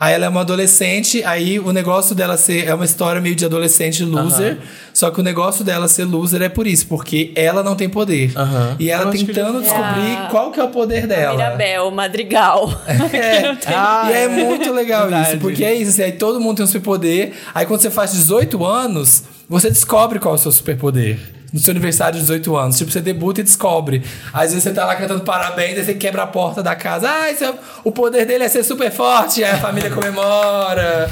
Aí 0.00 0.14
ela 0.14 0.24
é 0.24 0.28
uma 0.30 0.40
adolescente, 0.40 1.22
aí 1.24 1.60
o 1.60 1.72
negócio 1.72 2.14
dela 2.14 2.38
ser. 2.38 2.66
É 2.66 2.74
uma 2.74 2.86
história 2.86 3.20
meio 3.20 3.34
de 3.36 3.44
adolescente 3.44 4.02
loser. 4.02 4.56
Só 4.94 5.10
que 5.10 5.20
o 5.20 5.22
negócio 5.22 5.62
dela 5.62 5.86
ser 5.88 6.04
loser 6.04 6.40
é 6.40 6.48
por 6.48 6.66
isso, 6.66 6.86
porque 6.86 7.32
ela 7.36 7.62
não 7.62 7.76
tem 7.76 7.86
poder. 7.86 8.32
E 8.78 8.90
ela 8.90 9.04
eu 9.04 9.10
tentando 9.10 9.60
descobrir 9.60 10.16
Ah. 10.16 10.28
qual 10.30 10.50
que 10.52 10.58
é 10.58 10.64
o 10.64 10.68
poder 10.68 11.06
dela. 11.06 11.36
Mirabel, 11.36 11.90
Madrigal. 11.90 12.70
É, 13.12 13.56
Ah, 13.66 14.08
e 14.10 14.12
é, 14.14 14.22
é. 14.24 14.28
muito 14.28 14.72
legal 14.72 15.02
Verdade. 15.02 15.28
isso, 15.32 15.38
porque 15.38 15.62
é 15.64 15.74
isso, 15.74 15.90
assim, 15.90 16.02
aí 16.02 16.12
todo 16.12 16.40
mundo 16.40 16.56
tem 16.56 16.64
um 16.64 16.68
superpoder. 16.68 17.32
Aí 17.54 17.66
quando 17.66 17.80
você 17.82 17.90
faz 17.90 18.12
18 18.12 18.64
anos, 18.64 19.24
você 19.48 19.68
descobre 19.68 20.18
qual 20.18 20.34
é 20.34 20.38
o 20.38 20.40
seu 20.40 20.50
superpoder. 20.52 21.18
No 21.52 21.58
seu 21.58 21.72
aniversário 21.72 22.14
de 22.14 22.20
18 22.20 22.56
anos. 22.56 22.78
Tipo, 22.78 22.90
você 22.90 23.00
debuta 23.00 23.40
e 23.40 23.44
descobre. 23.44 24.02
Às 24.32 24.50
vezes 24.50 24.62
você 24.62 24.72
tá 24.72 24.84
lá 24.84 24.94
cantando 24.96 25.22
parabéns, 25.22 25.78
aí 25.78 25.84
você 25.84 25.94
quebra 25.94 26.22
a 26.22 26.26
porta 26.26 26.62
da 26.62 26.74
casa. 26.76 27.08
Ah, 27.10 27.30
é- 27.30 27.54
o 27.84 27.90
poder 27.90 28.24
dele 28.26 28.44
é 28.44 28.48
ser 28.48 28.62
super 28.64 28.90
forte. 28.90 29.42
Aí 29.42 29.50
a 29.50 29.58
família 29.58 29.90
comemora. 29.90 31.10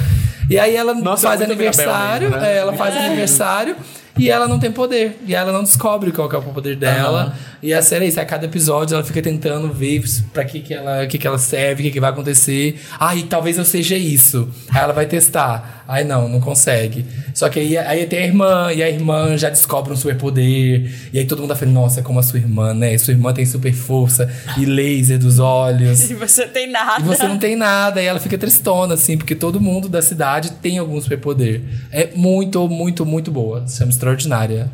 E 0.49 0.57
aí 0.57 0.75
ela 0.75 0.93
Nossa, 0.95 1.27
faz 1.27 1.41
é 1.41 1.43
aniversário. 1.45 2.29
Mesmo, 2.29 2.41
né? 2.41 2.53
é, 2.53 2.57
ela 2.57 2.73
faz 2.73 2.95
aniversário. 2.97 3.75
E 4.17 4.29
ela 4.29 4.47
não 4.49 4.59
tem 4.59 4.69
poder. 4.69 5.17
E 5.25 5.33
ela 5.33 5.51
não 5.51 5.63
descobre 5.63 6.11
qual 6.11 6.29
é 6.29 6.35
o 6.37 6.41
poder 6.41 6.75
dela. 6.75 7.33
E 7.63 7.73
a 7.73 7.81
série 7.81 8.03
é 8.05 8.07
isso. 8.09 8.19
A 8.19 8.25
cada 8.25 8.45
episódio 8.45 8.95
ela 8.95 9.03
fica 9.03 9.21
tentando 9.21 9.71
ver 9.71 10.03
pra 10.33 10.43
que, 10.43 10.59
que, 10.59 10.73
ela, 10.73 11.05
que, 11.07 11.17
que 11.17 11.25
ela 11.25 11.37
serve, 11.37 11.83
o 11.83 11.85
que, 11.85 11.91
que 11.91 11.99
vai 12.01 12.09
acontecer. 12.09 12.81
Ai, 12.99 13.23
talvez 13.29 13.57
eu 13.57 13.63
seja 13.63 13.95
isso. 13.95 14.49
Aí 14.71 14.81
ela 14.81 14.91
vai 14.91 15.05
testar. 15.05 15.78
Ai, 15.91 16.03
não, 16.03 16.29
não 16.29 16.39
consegue. 16.39 17.03
Só 17.33 17.49
que 17.49 17.59
aí, 17.59 17.75
aí 17.75 18.05
tem 18.05 18.19
a 18.19 18.25
irmã, 18.27 18.71
e 18.71 18.83
a 18.83 18.87
irmã 18.87 19.35
já 19.35 19.49
descobre 19.49 19.91
um 19.91 19.95
superpoder. 19.95 20.87
E 21.11 21.17
aí 21.17 21.25
todo 21.25 21.41
mundo 21.41 21.55
fala, 21.55 21.71
nossa, 21.71 22.03
como 22.03 22.19
a 22.19 22.21
sua 22.21 22.37
irmã, 22.37 22.75
né? 22.75 22.95
Sua 22.99 23.11
irmã 23.11 23.33
tem 23.33 23.43
super 23.43 23.73
força 23.73 24.31
e 24.55 24.65
laser 24.65 25.17
dos 25.17 25.39
olhos. 25.39 26.11
E 26.11 26.13
você 26.13 26.45
tem 26.45 26.69
nada. 26.69 27.01
E 27.01 27.03
você 27.03 27.27
não 27.27 27.39
tem 27.39 27.55
nada, 27.55 28.01
e 28.01 28.05
ela 28.05 28.19
fica 28.19 28.37
tristona, 28.37 28.93
assim, 28.93 29.17
porque 29.17 29.33
todo 29.33 29.59
mundo 29.59 29.89
da 29.89 30.01
cidade 30.01 30.51
tem 30.61 30.77
algum 30.77 31.01
superpoder. 31.01 31.63
É 31.91 32.09
muito, 32.15 32.67
muito, 32.69 33.03
muito 33.03 33.31
boa. 33.31 33.67
Se 33.67 33.77
chama 33.77 33.89
Extraordinária. 33.89 34.69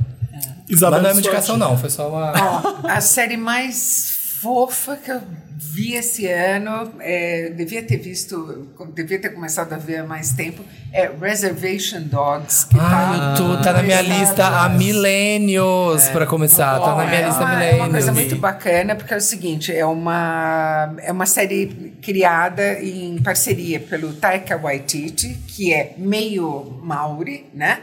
Isabel 0.68 0.99
Mas 0.99 1.01
não 1.01 1.09
é 1.09 1.13
uma 1.13 1.20
indicação, 1.20 1.57
não, 1.57 1.78
foi 1.78 1.89
só 1.89 2.09
uma. 2.09 2.34
Ó, 2.34 2.88
a 2.88 2.99
série 2.99 3.38
mais 3.38 4.16
fofa 4.41 4.97
que 4.97 5.11
eu 5.11 5.22
vi 5.57 5.93
esse 5.93 6.28
ano, 6.28 6.93
é, 6.99 7.49
devia 7.49 7.82
ter 7.82 7.97
visto, 7.97 8.68
devia 8.93 9.20
ter 9.20 9.30
começado 9.30 9.74
a 9.74 9.78
ver 9.78 9.97
há 9.97 10.05
mais 10.05 10.34
tempo, 10.34 10.63
é 10.95 11.11
Reservation 11.21 12.03
Dogs. 12.03 12.65
Que 12.67 12.77
Ah, 12.79 13.35
eu 13.37 13.57
tô, 13.57 13.61
tá 13.61 13.73
na 13.73 13.83
minha 13.83 14.01
lista 14.01 14.47
há 14.47 14.69
milênios 14.69 16.07
pra 16.07 16.25
começar. 16.25 16.79
Tá 16.79 16.95
na 16.95 17.05
minha 17.05 17.19
é 17.19 17.25
lista 17.25 17.41
há 17.41 17.45
uma, 17.45 17.63
é 17.63 17.75
uma 17.75 17.89
coisa 17.89 18.11
milênios. 18.11 18.31
muito 18.31 18.41
bacana, 18.41 18.95
porque 18.95 19.13
é 19.13 19.17
o 19.17 19.21
seguinte, 19.21 19.75
é 19.75 19.85
uma, 19.85 20.95
é 21.01 21.11
uma 21.11 21.25
série 21.25 21.97
criada 22.01 22.79
em 22.81 23.21
parceria 23.21 23.77
pelo 23.77 24.13
Taika 24.13 24.55
Waititi, 24.57 25.37
que 25.45 25.73
é 25.73 25.93
meio 25.97 26.79
Maori, 26.81 27.45
né? 27.53 27.81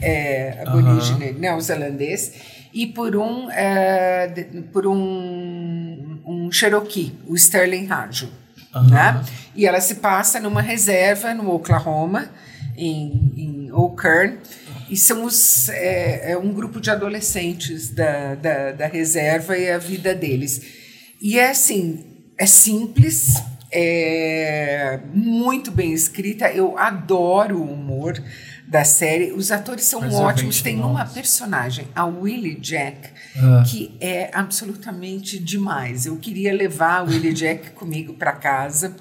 É, 0.00 0.64
aborígene 0.66 1.32
neozelandês, 1.32 2.32
e 2.72 2.86
por 2.86 3.14
um, 3.14 3.50
é, 3.50 4.46
por 4.72 4.86
um, 4.86 6.18
um 6.24 6.50
Cherokee, 6.50 7.12
o 7.26 7.34
Sterling 7.34 7.86
Hajo. 7.90 8.30
Né? 8.90 9.22
E 9.54 9.66
ela 9.66 9.80
se 9.80 9.96
passa 9.96 10.40
numa 10.40 10.60
reserva 10.60 11.32
no 11.32 11.54
Oklahoma, 11.54 12.28
em, 12.76 13.32
em 13.36 13.72
Oak 13.72 14.02
Kern, 14.02 14.38
E 14.90 14.96
são 14.96 15.24
os, 15.24 15.68
é, 15.68 16.32
é 16.32 16.38
um 16.38 16.52
grupo 16.52 16.80
de 16.80 16.90
adolescentes 16.90 17.90
da, 17.90 18.34
da, 18.34 18.72
da 18.72 18.86
reserva 18.86 19.56
e 19.56 19.70
a 19.70 19.78
vida 19.78 20.14
deles. 20.14 20.60
E 21.20 21.38
é 21.38 21.50
assim, 21.50 22.04
é 22.38 22.46
simples, 22.46 23.34
é 23.72 25.00
muito 25.12 25.70
bem 25.70 25.92
escrita. 25.92 26.50
Eu 26.50 26.78
adoro 26.78 27.58
o 27.58 27.72
humor 27.72 28.22
da 28.68 28.84
série. 28.84 29.32
Os 29.32 29.50
atores 29.50 29.84
são 29.84 30.00
Reservation 30.00 30.28
ótimos. 30.28 30.62
Tem 30.62 30.76
uma 30.80 31.00
Dogs. 31.00 31.14
personagem, 31.14 31.86
a 31.94 32.04
Willie 32.04 32.56
Jack, 32.60 33.08
Ah. 33.36 33.62
que 33.66 33.96
é 34.00 34.30
absolutamente 34.32 35.38
demais. 35.38 36.06
Eu 36.06 36.16
queria 36.16 36.52
levar 36.54 36.98
a 36.98 37.02
Willie 37.02 37.32
Jack 37.32 37.70
comigo 37.70 38.14
para 38.14 38.32
casa. 38.32 38.94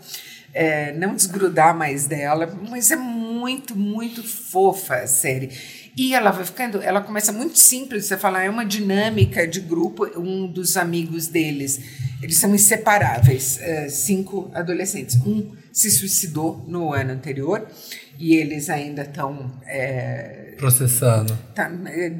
É, 0.53 0.91
não 0.93 1.15
desgrudar 1.15 1.75
mais 1.75 2.05
dela, 2.05 2.53
mas 2.69 2.91
é 2.91 2.95
muito, 2.95 3.75
muito 3.75 4.23
fofa 4.23 4.95
a 4.95 5.07
série. 5.07 5.49
E 5.95 6.13
ela 6.15 6.31
vai 6.31 6.43
ficando, 6.43 6.81
ela 6.81 7.01
começa 7.01 7.31
muito 7.31 7.59
simples, 7.59 8.05
você 8.05 8.17
fala, 8.17 8.41
é 8.43 8.49
uma 8.49 8.65
dinâmica 8.65 9.47
de 9.47 9.59
grupo, 9.59 10.05
um 10.19 10.47
dos 10.47 10.75
amigos 10.75 11.27
deles, 11.27 11.79
eles 12.21 12.37
são 12.37 12.53
inseparáveis, 12.53 13.59
é, 13.61 13.89
cinco 13.89 14.49
adolescentes. 14.53 15.15
Um 15.25 15.51
se 15.71 15.89
suicidou 15.91 16.63
no 16.67 16.93
ano 16.93 17.11
anterior 17.11 17.67
e 18.19 18.35
eles 18.35 18.69
ainda 18.69 19.01
estão 19.03 19.51
é, 19.67 20.53
Processando. 20.57 21.37
tá, 21.55 21.71
é, 21.87 22.11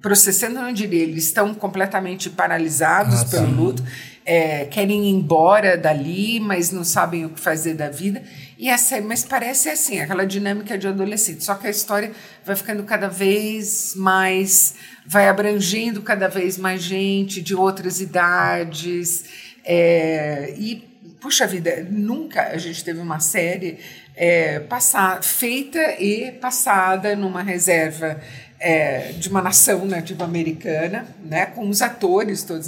processando, 0.00 0.54
não 0.56 0.72
diria, 0.72 1.02
eles 1.02 1.24
estão 1.24 1.54
completamente 1.54 2.30
paralisados 2.30 3.22
Ah, 3.22 3.24
pelo 3.26 3.50
luto, 3.50 3.82
é, 4.28 4.66
querem 4.66 5.06
ir 5.06 5.10
embora 5.10 5.74
dali, 5.74 6.38
mas 6.38 6.70
não 6.70 6.84
sabem 6.84 7.24
o 7.24 7.30
que 7.30 7.40
fazer 7.40 7.72
da 7.72 7.88
vida. 7.88 8.22
E 8.58 8.68
essa, 8.68 9.00
mas 9.00 9.24
parece 9.24 9.70
assim, 9.70 10.00
aquela 10.00 10.26
dinâmica 10.26 10.76
de 10.76 10.86
adolescente. 10.86 11.42
Só 11.42 11.54
que 11.54 11.66
a 11.66 11.70
história 11.70 12.12
vai 12.44 12.54
ficando 12.54 12.82
cada 12.82 13.08
vez 13.08 13.94
mais, 13.96 14.74
vai 15.06 15.30
abrangendo 15.30 16.02
cada 16.02 16.28
vez 16.28 16.58
mais 16.58 16.82
gente 16.82 17.40
de 17.40 17.54
outras 17.54 18.02
idades. 18.02 19.24
é, 19.64 20.54
e, 20.58 20.86
puxa 21.18 21.46
vida, 21.46 21.86
nunca 21.90 22.48
a 22.48 22.58
gente 22.58 22.84
teve 22.84 23.00
uma 23.00 23.20
série 23.20 23.78
é, 24.14 24.60
passar, 24.60 25.24
feita 25.24 25.80
e 25.98 26.32
passada 26.32 27.16
numa 27.16 27.42
reserva 27.42 28.20
é, 28.60 29.12
de 29.12 29.28
uma 29.28 29.40
nação 29.40 29.84
nativa 29.84 30.24
americana, 30.24 31.06
né, 31.24 31.46
com 31.46 31.68
os 31.68 31.80
atores 31.80 32.42
todos 32.42 32.66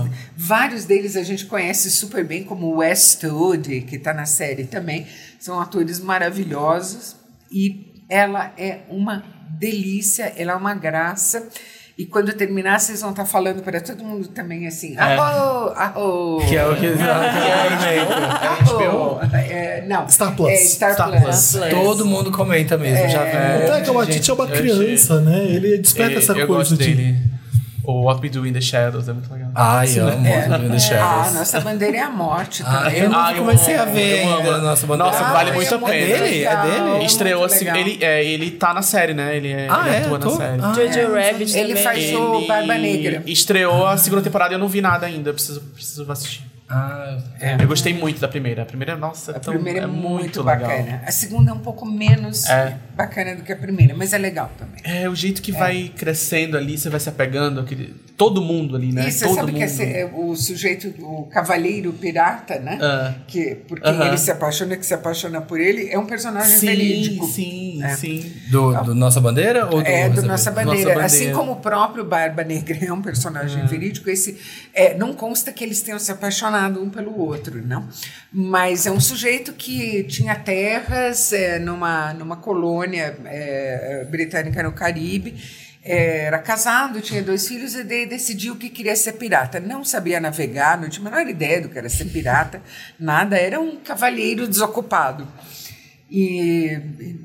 Legal. 0.00 0.08
vários 0.36 0.84
deles 0.84 1.16
a 1.16 1.22
gente 1.22 1.46
conhece 1.46 1.90
super 1.90 2.24
bem, 2.24 2.44
como 2.44 2.76
Westwood, 2.76 3.82
que 3.82 3.96
está 3.96 4.14
na 4.14 4.24
série 4.24 4.64
também. 4.64 5.06
São 5.38 5.60
atores 5.60 6.00
maravilhosos 6.00 7.16
e 7.50 8.04
ela 8.08 8.52
é 8.56 8.80
uma 8.88 9.24
delícia, 9.58 10.32
ela 10.36 10.52
é 10.52 10.56
uma 10.56 10.74
graça. 10.74 11.48
E 12.02 12.06
quando 12.06 12.32
terminar, 12.32 12.80
vocês 12.80 13.00
vão 13.00 13.10
estar 13.10 13.24
falando 13.24 13.62
para 13.62 13.80
todo 13.80 14.02
mundo 14.02 14.26
também 14.26 14.66
assim: 14.66 14.96
arro, 14.98 15.72
arro. 15.76 16.42
Que 16.48 16.56
é 16.56 16.66
o 16.66 16.74
que 16.74 16.86
arro. 17.00 19.20
É, 19.32 19.84
não, 19.86 20.08
Star 20.08 20.34
Plus. 20.34 20.50
É 20.50 20.56
Star, 20.56 20.94
Star 20.94 21.10
Plus. 21.10 21.52
Plus. 21.52 21.70
Todo 21.70 22.04
mundo 22.04 22.32
comenta 22.32 22.76
mesmo. 22.76 23.08
Já 23.08 23.22
vi. 23.22 23.84
que 23.84 23.90
o 23.90 24.04
gente. 24.04 24.28
é 24.28 24.34
uma 24.34 24.48
criança, 24.48 25.20
né? 25.20 25.44
Ele 25.44 25.78
desperta 25.78 26.18
essa 26.18 26.32
eu 26.32 26.48
coisa 26.48 26.74
gosto 26.74 26.76
de. 26.76 27.31
O 27.84 28.02
What 28.04 28.20
We 28.22 28.28
Do 28.28 28.46
in 28.46 28.52
the 28.52 28.60
Shadows 28.60 29.08
é 29.08 29.12
muito 29.12 29.32
legal. 29.32 29.50
Ai, 29.56 29.98
amo 29.98 30.24
É. 30.26 30.46
o 30.46 30.68
The 30.70 30.76
Ah, 30.76 30.78
Shadows. 30.78 31.34
nossa 31.34 31.60
bandeira 31.60 31.96
é 31.96 32.00
a 32.00 32.10
morte 32.10 32.62
Ah, 32.64 32.82
também. 32.84 32.98
eu 33.00 33.10
não 33.10 33.18
Ah, 33.18 33.32
eu 33.32 33.38
comecei 33.38 33.74
a 33.74 33.82
amo, 33.82 33.92
ver 33.92 34.24
eu 34.24 34.32
amo. 34.34 34.50
a 34.52 34.58
nossa 34.58 34.86
bandeira. 34.86 35.10
Nossa, 35.12 35.24
Ah, 35.26 35.32
vale 35.32 35.50
é 35.50 35.52
muito 35.54 35.74
a 35.74 35.78
muito 35.78 35.90
pena. 35.92 36.04
É 36.14 36.18
dele? 36.20 36.44
É 36.44 36.56
dele? 36.62 37.04
Estreou 37.04 37.40
muito 37.40 37.54
assim, 37.54 37.68
ele, 37.68 37.98
é, 38.04 38.24
ele 38.24 38.50
tá 38.52 38.72
na 38.72 38.82
série, 38.82 39.14
né? 39.14 39.36
Ele, 39.36 39.50
é, 39.52 39.66
Ah, 39.68 39.82
ele 39.88 39.96
é? 39.96 39.98
atua 39.98 40.10
na 40.18 40.26
Ator? 40.26 40.36
série. 40.36 40.62
Ah, 40.62 40.72
Jojo 40.74 41.16
é. 41.16 41.30
Rabbit 41.32 41.56
Ele 41.58 41.68
também. 41.70 41.82
faz 41.84 42.14
o 42.14 42.46
Barba 42.46 42.74
Negra. 42.78 43.22
Estreou 43.26 43.84
a 43.86 43.96
segunda 43.96 44.22
temporada 44.22 44.52
e 44.52 44.54
eu 44.54 44.58
não 44.60 44.68
vi 44.68 44.80
nada 44.80 45.06
ainda. 45.06 45.32
Preciso, 45.32 45.60
preciso 45.60 46.10
assistir. 46.12 46.52
Ah, 46.74 47.18
Eu 47.60 47.68
gostei 47.68 47.92
muito 47.92 48.18
da 48.18 48.26
primeira. 48.28 48.62
A 48.62 48.64
primeira, 48.64 48.96
nossa, 48.96 49.32
A 49.32 49.40
tão- 49.40 49.52
primeira 49.52 49.80
é, 49.80 49.82
é 49.82 49.86
muito, 49.86 50.42
legal. 50.42 50.70
bacana. 50.70 51.02
A 51.06 51.10
segunda 51.12 51.50
é 51.50 51.54
um 51.54 51.58
pouco 51.58 51.84
menos 51.84 52.48
É. 52.48 52.76
bacana 52.94 53.34
do 53.34 53.42
que 53.42 53.52
a 53.52 53.56
primeira, 53.56 53.94
mas 53.96 54.12
é 54.12 54.18
legal 54.18 54.50
também. 54.58 54.80
É, 54.84 55.08
o 55.08 55.14
jeito 55.14 55.40
que 55.42 55.52
vai 55.52 55.90
crescendo 55.96 56.56
ali, 56.56 56.76
você 56.78 56.88
vai 56.90 57.00
se 57.00 57.08
apegando. 57.08 57.60
Aquele, 57.60 57.94
todo 58.16 58.40
mundo 58.42 58.76
ali, 58.76 58.92
né? 58.92 59.08
E 59.08 59.12
você 59.12 59.24
todo 59.24 59.34
sabe 59.36 59.52
mundo. 59.52 59.58
que 59.58 59.64
esse- 59.64 59.82
é 59.82 60.10
o 60.12 60.36
sujeito, 60.36 60.88
o 61.02 61.24
cavaleiro 61.26 61.92
pirata, 61.92 62.58
né? 62.58 62.78
Ah. 62.80 63.14
Que, 63.26 63.54
por 63.66 63.80
quem 63.80 63.90
Aham. 63.92 64.08
ele 64.08 64.18
se 64.18 64.30
apaixona, 64.30 64.76
que 64.76 64.84
se 64.86 64.94
apaixona 64.94 65.40
por 65.40 65.58
ele, 65.58 65.88
é 65.90 65.98
um 65.98 66.06
personagem 66.06 66.56
Sim, 66.58 66.66
verídico. 66.66 67.26
sim, 67.26 67.82
É. 67.82 67.96
sim. 67.96 68.32
do, 68.50 68.72
do 68.84 68.94
Nossa 68.94 69.20
Bandeira 69.20 69.66
ou 69.66 69.82
do 69.82 69.86
É, 69.88 70.08
do 70.08 70.16
Nossa 70.16 70.26
Nossa 70.28 70.50
Bandeira? 70.50 70.94
Nossa 70.94 71.06
Assim 71.06 71.16
Bandeira. 71.18 71.38
como 71.38 71.52
o 71.52 71.56
próprio 71.56 72.04
Barba 72.04 72.44
Negra 72.44 72.78
é 72.82 72.92
um 72.92 73.00
personagem 73.02 73.64
verídico, 73.66 74.10
esse 74.10 74.38
é, 74.74 74.94
não 74.96 75.14
consta 75.14 75.50
que 75.52 75.64
eles 75.64 75.80
tenham 75.80 75.98
se 75.98 76.10
apaixonado 76.12 76.82
um 76.82 76.90
pelo 76.90 77.18
outro, 77.18 77.60
não. 77.66 77.88
Mas 78.32 78.86
é 78.86 78.90
um 78.90 79.00
sujeito 79.00 79.52
que 79.52 80.04
tinha 80.04 80.34
terras 80.34 81.32
é, 81.32 81.58
numa, 81.58 82.12
numa 82.14 82.36
colônia 82.36 82.81
é, 83.26 84.04
britânica 84.10 84.62
no 84.62 84.72
Caribe. 84.72 85.34
é, 85.84 86.26
era 86.26 86.38
casado, 86.38 87.00
tinha 87.00 87.22
dois 87.22 87.46
filhos 87.48 87.74
e 87.74 87.82
de- 87.82 88.06
decidiu 88.06 88.54
que 88.56 88.68
queria 88.70 88.94
ser 88.94 89.14
pirata. 89.14 89.58
Não 89.58 89.84
sabia 89.84 90.20
navegar, 90.20 90.80
não 90.80 90.88
tinha 90.88 91.06
a 91.06 91.10
menor 91.10 91.28
ideia 91.28 91.60
do 91.60 91.68
que 91.68 91.76
era 91.78 91.88
ser 91.88 92.04
pirata, 92.06 92.62
nada. 92.98 93.36
Era 93.36 93.58
um 93.60 93.76
cavalheiro 93.80 94.46
desocupado. 94.46 95.26
E, 96.14 96.78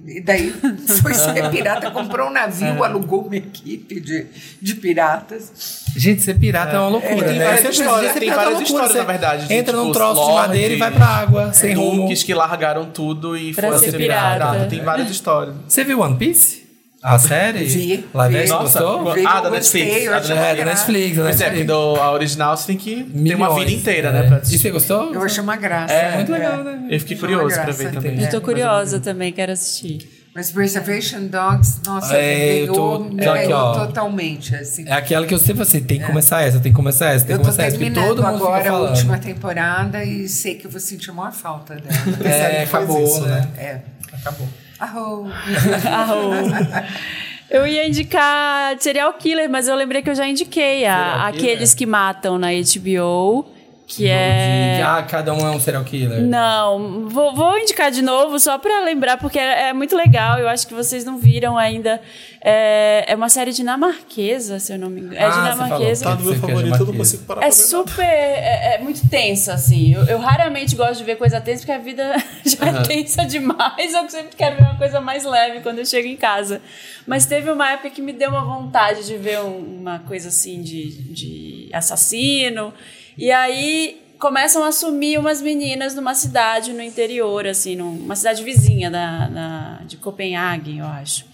e 0.07 0.21
daí 0.21 0.49
foi 1.01 1.13
ser 1.13 1.49
pirata, 1.51 1.91
comprou 1.91 2.29
um 2.29 2.31
navio, 2.31 2.81
alugou 2.85 3.25
uma 3.25 3.35
equipe 3.35 3.99
de, 3.99 4.27
de 4.61 4.75
piratas. 4.75 5.83
Gente, 5.93 6.21
ser 6.21 6.39
pirata 6.39 6.77
é, 6.77 6.79
uma 6.79 6.87
loucura, 6.87 7.27
tem 7.27 7.37
né? 7.37 7.45
várias 7.45 7.77
histórias- 7.77 8.13
tem 8.13 8.29
é 8.29 8.33
várias 8.33 8.53
loucura. 8.59 8.63
histórias, 8.85 8.95
na 8.95 9.03
verdade, 9.03 9.47
de, 9.47 9.53
Entra 9.53 9.75
num 9.75 9.81
tipo, 9.87 9.93
troço 9.93 10.25
de 10.27 10.33
madeira 10.33 10.73
e 10.73 10.77
vai 10.77 10.91
pra 10.91 11.05
água, 11.05 11.51
sem 11.51 11.73
rumo. 11.73 12.03
Duques 12.03 12.23
que 12.23 12.33
largaram 12.33 12.85
tudo 12.85 13.35
e 13.37 13.53
Pra 13.53 13.67
foram 13.67 13.79
ser 13.79 13.91
ser 13.91 13.97
pirata. 13.97 14.51
pirata. 14.51 14.65
Tem 14.69 14.81
várias 14.81 15.09
histórias. 15.11 15.55
Você 15.67 15.83
viu 15.83 15.99
One 15.99 16.15
Piece? 16.15 16.66
A 17.09 17.17
série? 17.19 17.63
Vi, 17.63 18.05
Live 18.13 18.41
vi. 18.43 18.49
gostou? 18.49 19.13
Vi, 19.13 19.25
ah, 19.25 19.37
eu 19.37 19.43
da 19.43 19.49
Netflix. 19.51 20.03
eu 20.05 20.13
a 20.13 20.19
da 20.19 20.35
É, 20.35 20.55
da. 20.55 20.65
Netflix, 20.65 21.15
da 21.17 21.23
Pois 21.23 21.41
é, 21.41 21.45
Netflix. 21.45 21.49
porque 21.49 21.63
do, 21.63 22.01
a 22.01 22.11
original 22.11 22.57
você 22.57 22.67
tem 22.67 22.77
que 22.77 22.95
ter 23.03 23.35
uma 23.35 23.47
Milhões. 23.47 23.59
vida 23.59 23.71
inteira, 23.71 24.09
É. 24.09 24.11
né? 24.11 24.23
Pra 24.23 24.41
E 24.43 24.57
você 24.57 24.69
gostou? 24.71 25.13
Eu 25.13 25.23
achei 25.23 25.41
uma 25.41 25.55
graça. 25.55 25.93
É, 25.93 26.15
muito 26.15 26.31
legal, 26.31 26.63
né? 26.65 26.87
Eu 26.89 26.99
fiquei 26.99 27.15
Achei 27.15 27.17
curioso 27.17 27.55
pra 27.61 27.71
ver 27.71 27.91
também. 27.91 28.21
Eu 28.23 28.29
tô 28.29 28.37
É, 28.37 28.39
curiosa 28.41 28.99
também, 28.99 29.31
quero 29.31 29.53
assistir. 29.53 30.17
Mas 30.35 30.51
Reservation 30.51 31.21
Dogs, 31.27 31.79
nossa, 31.85 32.15
É, 32.15 32.61
eu 32.63 32.73
tô- 32.73 32.99
me 32.99 33.23
tô 33.23 33.31
aqui, 33.31 33.51
ó. 33.53 33.85
totalmente. 33.87 34.53
Assim. 34.55 34.83
É 34.87 34.91
aquela 34.93 35.25
que 35.25 35.33
eu 35.33 35.39
sempre 35.39 35.63
assim, 35.63 35.79
tem 35.79 35.99
que 35.99 36.05
começar 36.05 36.41
essa, 36.43 36.59
tem 36.59 36.71
que 36.71 36.75
começar 36.75 37.07
essa, 37.13 37.25
tem 37.25 37.33
Eu 37.35 37.39
que 37.39 37.45
tô 37.45 37.49
começar 37.51 37.63
essa, 37.67 37.77
porque 37.77 37.89
terminando 37.91 38.15
todo 38.17 38.27
mundo 38.31 38.43
agora 38.43 38.69
a 38.69 38.77
última 38.81 39.17
temporada 39.17 40.03
e 40.03 40.27
sei 40.27 40.55
que 40.55 40.67
eu 40.67 40.71
vou 40.71 40.79
sentir 40.79 41.09
a 41.09 41.13
maior 41.13 41.31
falta 41.31 41.73
dela. 41.75 41.87
É, 42.23 42.63
acabou, 42.63 43.03
isso, 43.03 43.21
né? 43.25 43.47
É. 43.57 43.79
Acabou. 44.13 44.47
Arro. 44.79 45.31
Eu 47.49 47.65
ia 47.65 47.87
indicar 47.87 48.75
serial 48.77 49.13
killer, 49.13 49.49
mas 49.49 49.69
eu 49.69 49.75
lembrei 49.75 50.01
que 50.01 50.09
eu 50.09 50.15
já 50.15 50.27
indiquei 50.27 50.85
a, 50.85 51.27
aqueles 51.27 51.73
que 51.73 51.85
matam 51.85 52.37
na 52.37 52.49
HBO, 52.51 53.45
que 53.87 54.07
é. 54.09 54.75
De- 54.77 54.81
Ah, 54.83 55.01
cada 55.03 55.33
um 55.33 55.39
é 55.39 55.49
um 55.49 55.59
serial 55.59 55.83
killer. 55.85 56.21
Não, 56.21 57.07
vou, 57.07 57.33
vou 57.33 57.57
indicar 57.57 57.89
de 57.89 58.01
novo 58.01 58.37
só 58.39 58.57
pra 58.57 58.83
lembrar, 58.83 59.17
porque 59.17 59.39
é, 59.39 59.69
é 59.69 59.73
muito 59.73 59.95
legal. 59.95 60.37
Eu 60.39 60.47
acho 60.49 60.67
que 60.67 60.73
vocês 60.73 61.05
não 61.05 61.17
viram 61.17 61.57
ainda. 61.57 62.01
É, 62.41 63.05
é 63.07 63.15
uma 63.15 63.29
série 63.29 63.51
dinamarquesa, 63.51 64.59
se 64.59 64.73
eu 64.73 64.77
não 64.77 64.89
me 64.89 65.01
engano. 65.01 65.15
É 65.15 65.23
Ah, 65.25 65.29
dinamarquesa. 65.29 66.03
Tá 66.03 66.15
no 66.15 66.23
meu 66.25 66.35
favorito, 66.35 66.75
eu 66.79 66.85
não 66.85 66.93
consigo 66.95 67.23
parar 67.23 67.45
É 67.47 67.51
super. 67.51 68.03
É, 68.05 68.75
é 68.75 68.79
muito 68.79 69.07
tensa, 69.09 69.53
assim. 69.53 69.93
Eu, 69.93 70.03
eu 70.05 70.19
raramente 70.19 70.75
gosto 70.75 70.97
de 70.99 71.03
ver 71.05 71.15
coisa 71.15 71.39
tensa, 71.41 71.59
porque 71.59 71.71
a 71.71 71.77
vida 71.79 72.15
já 72.45 72.67
é 72.67 72.81
tensa 72.83 73.25
demais. 73.25 73.93
Eu 73.93 74.09
sempre 74.09 74.35
quero 74.35 74.57
ver 74.57 74.63
uma 74.63 74.75
coisa 74.75 74.99
mais 75.01 75.23
leve 75.23 75.61
quando 75.61 75.79
eu 75.79 75.85
chego 75.85 76.07
em 76.07 76.15
casa. 76.17 76.61
Mas 77.05 77.25
teve 77.25 77.49
uma 77.49 77.71
época 77.71 77.89
que 77.89 78.01
me 78.01 78.11
deu 78.13 78.29
uma 78.29 78.43
vontade 78.43 79.05
de 79.05 79.15
ver 79.17 79.39
um- 79.39 79.77
uma 79.79 79.99
coisa 79.99 80.27
assim 80.27 80.61
de, 80.61 80.89
de 81.13 81.69
assassino. 81.73 82.73
E 83.17 83.31
aí 83.31 84.01
começam 84.19 84.63
a 84.63 84.71
sumir 84.71 85.19
umas 85.19 85.41
meninas 85.41 85.93
numa 85.95 86.13
cidade 86.15 86.73
no 86.73 86.81
interior, 86.81 87.45
assim, 87.47 87.75
numa 87.75 88.15
cidade 88.15 88.43
vizinha 88.43 88.89
da, 88.89 89.27
da- 89.27 89.79
de 89.85 89.97
Copenhague, 89.97 90.77
eu 90.79 90.85
acho. 90.85 91.25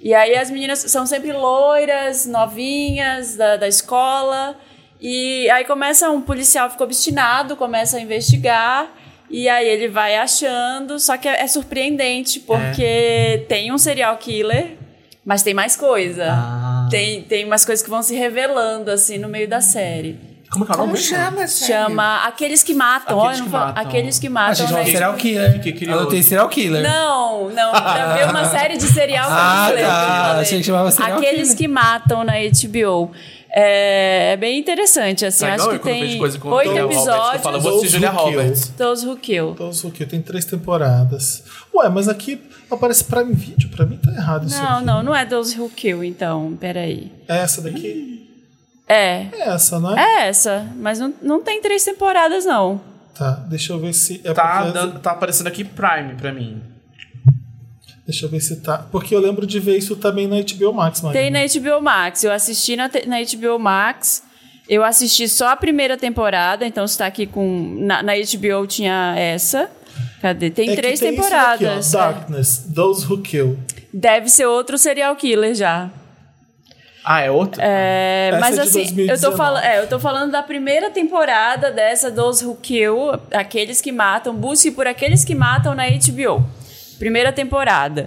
E 0.00 0.12
aí 0.14 0.36
as 0.36 0.50
meninas 0.50 0.80
são 0.80 1.06
sempre 1.06 1.32
loiras, 1.32 2.26
novinhas, 2.26 3.36
da, 3.36 3.56
da 3.56 3.68
escola. 3.68 4.58
E 5.00 5.48
aí 5.50 5.64
começa 5.64 6.10
um 6.10 6.20
policial 6.20 6.70
fica 6.70 6.84
obstinado, 6.84 7.56
começa 7.56 7.96
a 7.96 8.00
investigar. 8.00 8.92
E 9.30 9.48
aí 9.48 9.66
ele 9.66 9.88
vai 9.88 10.16
achando, 10.16 10.98
só 10.98 11.16
que 11.16 11.28
é, 11.28 11.42
é 11.42 11.46
surpreendente, 11.46 12.40
porque 12.40 13.46
tem 13.48 13.72
um 13.72 13.78
serial 13.78 14.16
killer, 14.18 14.76
mas 15.24 15.42
tem 15.42 15.54
mais 15.54 15.74
coisa. 15.76 16.26
Ah. 16.32 16.88
Tem, 16.90 17.22
tem 17.22 17.44
umas 17.44 17.64
coisas 17.64 17.82
que 17.82 17.88
vão 17.90 18.02
se 18.02 18.14
revelando, 18.14 18.90
assim, 18.90 19.18
no 19.18 19.28
meio 19.28 19.48
da 19.48 19.60
série. 19.60 20.18
Como 20.52 20.64
é 20.64 20.66
que 20.66 20.72
é 20.72 20.76
o 20.76 20.86
nome? 20.86 20.98
chama? 20.98 21.46
Chama 21.46 22.16
Aqueles 22.26 22.62
que 22.62 22.74
Matam. 22.74 23.18
Aqueles 23.18 23.28
Olha, 23.30 23.38
não 23.38 23.44
que 23.46 23.50
fala- 23.50 23.66
Matam. 23.68 23.82
Aqueles 23.82 24.18
que 24.18 24.26
A 24.26 24.30
Matam. 24.30 24.54
gente 24.54 24.74
é 24.74 24.80
um 24.80 24.84
serial 24.86 25.14
killer. 25.14 25.60
Que 25.62 25.72
curioso. 25.72 26.00
Anotei 26.00 26.22
serial 26.22 26.48
killer. 26.48 26.82
Não, 26.82 27.48
não, 27.50 27.70
pra 27.70 28.14
ver 28.14 28.28
uma 28.30 28.44
série 28.44 28.76
de 28.76 28.86
serial 28.86 29.28
Ah, 29.30 29.66
killer. 29.70 29.86
tá. 29.86 29.94
que 29.94 30.10
eu 30.10 30.24
falei. 30.26 30.42
Achei 30.42 30.58
que 30.58 30.64
chamava 30.64 30.90
serial 30.90 31.18
Aqueles 31.18 31.42
killer. 31.54 31.56
que 31.56 31.68
matam 31.68 32.24
na 32.24 32.34
HBO. 32.34 33.10
É, 33.54 34.30
é 34.32 34.36
bem 34.38 34.58
interessante, 34.58 35.26
assim, 35.26 35.44
Tá 35.44 35.54
acho 35.56 35.68
que 35.70 35.78
tem 35.80 36.02
oito 36.20 36.38
Roberts, 36.38 36.38
que 36.38 36.80
episódios. 36.80 37.42
falo, 37.42 37.56
eu 37.56 37.60
vou 37.60 37.84
Julia 37.86 38.10
Those 38.10 38.16
Who 38.16 38.30
Kill. 38.30 38.38
Roberts. 38.40 38.68
Those 38.78 39.06
Who 39.06 39.16
Kill. 39.16 39.56
Isso 39.70 39.90
tem 40.08 40.22
três 40.22 40.44
temporadas. 40.46 41.44
Ué, 41.74 41.88
mas 41.90 42.08
aqui 42.08 42.40
aparece 42.70 43.04
Prime 43.04 43.32
Video. 43.34 43.68
Pra 43.68 43.84
mim 43.84 43.98
tá 43.98 44.10
errado 44.10 44.46
isso 44.46 44.58
Não, 44.62 44.76
aqui. 44.76 44.84
não, 44.86 45.02
não 45.02 45.14
é 45.14 45.24
Those 45.26 45.58
Who 45.60 45.68
Kill, 45.70 46.02
então, 46.02 46.56
peraí. 46.58 47.12
É 47.28 47.38
essa 47.38 47.60
daqui? 47.60 48.30
É, 48.92 49.28
É 49.32 49.48
essa, 49.48 49.78
não 49.80 49.96
é? 49.96 50.02
é 50.24 50.28
essa, 50.28 50.66
mas 50.76 50.98
não, 50.98 51.14
não 51.22 51.42
tem 51.42 51.60
três 51.62 51.82
temporadas, 51.84 52.44
não. 52.44 52.80
Tá, 53.14 53.32
deixa 53.48 53.72
eu 53.72 53.78
ver 53.78 53.92
se. 53.92 54.20
É 54.24 54.32
Tá, 54.32 54.58
porque- 54.58 54.72
dando- 54.72 54.98
tá 55.00 55.10
aparecendo 55.12 55.46
aqui 55.46 55.64
Prime 55.64 56.14
pra 56.14 56.32
mim. 56.32 56.60
Deixa 58.06 58.26
eu 58.26 58.30
ver 58.30 58.40
se 58.40 58.56
tá. 58.56 58.78
Porque 58.78 59.14
eu 59.14 59.20
lembro 59.20 59.46
de 59.46 59.60
ver 59.60 59.76
isso 59.78 59.94
também 59.96 60.26
na 60.26 60.36
HBO 60.40 60.72
Max, 60.72 61.00
Marina. 61.02 61.20
Tem 61.22 61.30
na 61.30 61.40
HBO 61.46 61.80
Max. 61.80 62.24
Eu 62.24 62.32
assisti 62.32 62.74
na, 62.74 62.90
na 63.06 63.16
HBO 63.22 63.58
Max. 63.58 64.22
Eu 64.68 64.82
assisti 64.84 65.28
só 65.28 65.48
a 65.50 65.56
primeira 65.56 65.96
temporada, 65.96 66.66
então 66.66 66.84
está 66.84 67.06
aqui 67.06 67.26
com. 67.26 67.76
Na, 67.78 68.02
na 68.02 68.12
HBO 68.14 68.66
tinha 68.66 69.14
essa. 69.16 69.70
Cadê? 70.20 70.50
Tem 70.50 70.70
É 70.70 70.76
três 70.76 70.98
tem 71.00 71.10
isso 71.12 71.22
temporadas. 71.22 71.90
Daqui, 71.90 71.96
ó. 71.96 72.12
Darkness, 72.12 72.66
Those 72.74 73.06
Who 73.06 73.18
Kill. 73.22 73.58
Deve 73.92 74.28
ser 74.28 74.46
outro 74.46 74.78
serial 74.78 75.14
killer 75.16 75.54
já. 75.54 75.90
Ah, 77.04 77.20
é 77.22 77.30
outro? 77.30 77.60
É, 77.62 78.30
Essa 78.32 78.40
mas 78.40 78.58
é 78.58 78.62
de 78.62 78.68
assim, 78.68 78.78
eu 78.80 78.84
2019. 78.84 79.20
tô, 79.30 79.36
falando, 79.36 79.64
é, 79.64 79.78
eu 79.80 79.86
tô 79.88 79.98
falando 79.98 80.30
da 80.30 80.42
primeira 80.42 80.90
temporada 80.90 81.70
dessa 81.70 82.10
Those 82.12 82.44
Who 82.46 82.56
Kill, 82.62 82.96
aqueles 83.32 83.80
que 83.80 83.90
matam, 83.90 84.34
busque 84.34 84.70
por 84.70 84.86
aqueles 84.86 85.24
que 85.24 85.34
matam 85.34 85.74
na 85.74 85.84
HBO. 85.88 86.44
Primeira 86.98 87.32
temporada. 87.32 88.06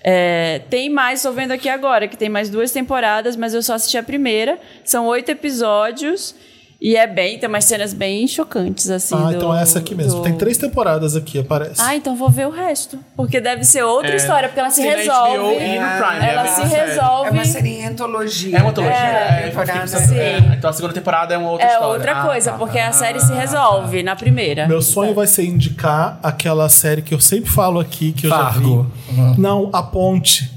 É, 0.00 0.60
tem 0.70 0.88
mais, 0.88 1.20
tô 1.22 1.32
vendo 1.32 1.50
aqui 1.50 1.68
agora, 1.68 2.06
que 2.06 2.16
tem 2.16 2.28
mais 2.28 2.48
duas 2.48 2.70
temporadas, 2.70 3.34
mas 3.34 3.52
eu 3.52 3.62
só 3.62 3.74
assisti 3.74 3.98
a 3.98 4.02
primeira. 4.04 4.58
São 4.84 5.06
oito 5.06 5.30
episódios. 5.32 6.32
E 6.78 6.94
é 6.94 7.06
bem, 7.06 7.38
tem 7.38 7.48
umas 7.48 7.64
cenas 7.64 7.94
bem 7.94 8.26
chocantes, 8.28 8.90
assim. 8.90 9.14
ah, 9.14 9.30
do- 9.30 9.36
então 9.36 9.56
é 9.56 9.62
essa 9.62 9.78
aqui 9.78 9.94
mesmo. 9.94 10.18
do- 10.18 10.22
Tem 10.22 10.34
três 10.36 10.58
temporadas 10.58 11.16
aqui, 11.16 11.38
aparece. 11.38 11.80
Ah, 11.80 11.96
então 11.96 12.14
vou 12.14 12.28
ver 12.28 12.46
o 12.46 12.50
resto. 12.50 12.98
Porque 13.16 13.40
deve 13.40 13.64
ser 13.64 13.82
outra 13.82 14.12
É. 14.12 14.16
história, 14.16 14.48
porque 14.48 14.60
ela 14.60 14.68
se 14.70 14.82
resolve. 14.82 15.36
HBO 15.38 15.52
e 15.52 15.78
no 15.78 15.86
Prime, 15.86 16.20
é 16.20 16.20
a 16.20 16.26
ela 16.32 16.42
mesma 16.42 16.64
se 16.64 16.68
série. 16.70 16.90
resolve. 16.90 17.28
É 17.28 17.32
uma 17.32 17.44
série 17.46 17.68
em 17.80 17.86
antologia. 17.86 18.58
É 18.58 18.60
uma 18.60 18.70
antologia. 18.70 18.94
né? 18.94 19.52
É, 19.56 19.86
Sim. 19.86 20.16
é, 20.18 20.38
Então 20.58 20.68
a 20.68 20.72
segunda 20.72 20.92
temporada 20.92 21.34
é 21.34 21.38
uma 21.38 21.50
outra 21.50 21.66
É 21.66 21.72
história. 21.72 21.92
outra 21.94 22.12
Ah, 22.20 22.26
coisa, 22.26 22.52
tá. 22.52 22.58
porque 22.58 22.78
a 22.78 22.92
série 22.92 23.20
se 23.20 23.32
resolve 23.32 24.02
na 24.02 24.14
primeira. 24.14 24.68
Meu 24.68 24.82
sonho 24.82 25.14
vai 25.14 25.26
ser 25.26 25.44
indicar 25.46 26.18
aquela 26.22 26.68
série 26.68 27.00
que 27.00 27.14
eu 27.14 27.20
sempre 27.20 27.50
falo 27.50 27.80
aqui, 27.80 28.12
que 28.12 28.26
eu 28.26 28.30
Fargo. 28.30 28.90
já 29.08 29.32
vi. 29.32 29.40
Não, 29.40 29.70
A 29.72 29.82
Ponte. 29.82 30.54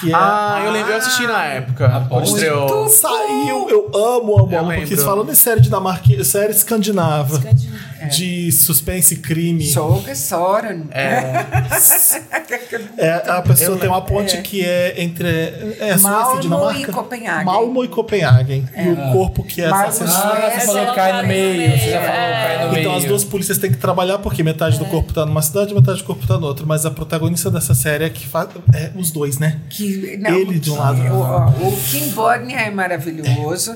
Que 0.00 0.10
é 0.10 0.14
Ah, 0.14 0.62
eu 0.64 0.72
lembro, 0.72 0.92
eu 0.92 0.96
assisti 0.98 1.26
na 1.26 1.44
época. 1.44 2.06
Quando 2.08 2.24
estreou. 2.26 2.88
Saiu, 2.88 3.68
eu 3.70 3.90
amo, 3.94 4.38
amo, 4.38 4.52
Eu 4.52 4.58
amo, 4.60 4.72
porque 4.74 4.90
lembro. 4.94 5.04
falando 5.04 5.30
em 5.30 5.34
série 5.34 5.60
dinamarquesa, 5.60 6.24
série 6.24 6.52
escandinava, 6.52 7.40
de 8.16 8.52
suspense 8.52 9.14
e 9.14 9.16
crime, 9.18 9.64
Soga 9.66 10.14
Soren. 10.14 10.84
é, 12.98 13.22
a 13.28 13.42
pessoa 13.42 13.78
tem 13.78 13.88
uma 13.88 14.02
ponte 14.02 14.40
que 14.42 14.64
é 14.64 15.02
entre 15.02 15.28
é, 15.28 15.96
Malmo 16.00 16.38
e 16.38 16.42
Dinamarca, 16.42 16.78
e 16.80 16.86
Copenhague. 16.86 17.44
Malmo 17.44 17.84
e 17.84 17.88
Copenhague, 17.88 18.64
e 18.76 18.88
o 18.88 19.12
corpo 19.12 19.42
que 19.44 19.62
é 19.62 19.68
Malmo, 19.68 19.88
assassinado. 19.88 20.36
Ah, 20.36 20.50
você 20.50 20.56
É, 20.56 20.60
falou 20.60 20.94
cai 20.94 21.22
no 21.22 21.28
meio. 21.28 21.78
Você 21.78 21.90
já 21.90 22.00
falou 22.00 22.14
que 22.14 22.32
cai 22.32 22.64
no 22.66 22.72
meio. 22.72 22.80
Então 22.80 22.96
as 22.96 23.04
duas 23.04 23.24
polícias 23.24 23.58
têm 23.58 23.70
que 23.70 23.78
trabalhar 23.78 24.18
porque 24.18 24.42
metade 24.42 24.78
do 24.78 24.84
corpo 24.86 25.12
tá 25.12 25.24
numa 25.26 25.42
cidade 25.42 25.72
e 25.72 25.74
metade 25.74 25.98
do 25.98 26.04
corpo 26.04 26.26
tá 26.26 26.38
noutra. 26.38 26.64
Mas 26.66 26.84
a 26.86 26.90
protagonista 26.90 27.50
dessa 27.50 27.74
série 27.74 28.04
é 28.04 28.10
que 28.10 28.26
faz 28.26 28.48
é 28.74 28.90
os 28.94 29.10
dois, 29.10 29.38
né? 29.38 29.60
Que, 29.68 30.18
Ele 30.26 30.58
de 30.58 30.70
um 30.70 30.76
lado. 30.78 31.00
O, 31.02 31.68
o 31.68 31.76
Kim 31.90 32.10
Bodnia 32.10 32.58
é 32.60 32.70
maravilhoso 32.70 33.74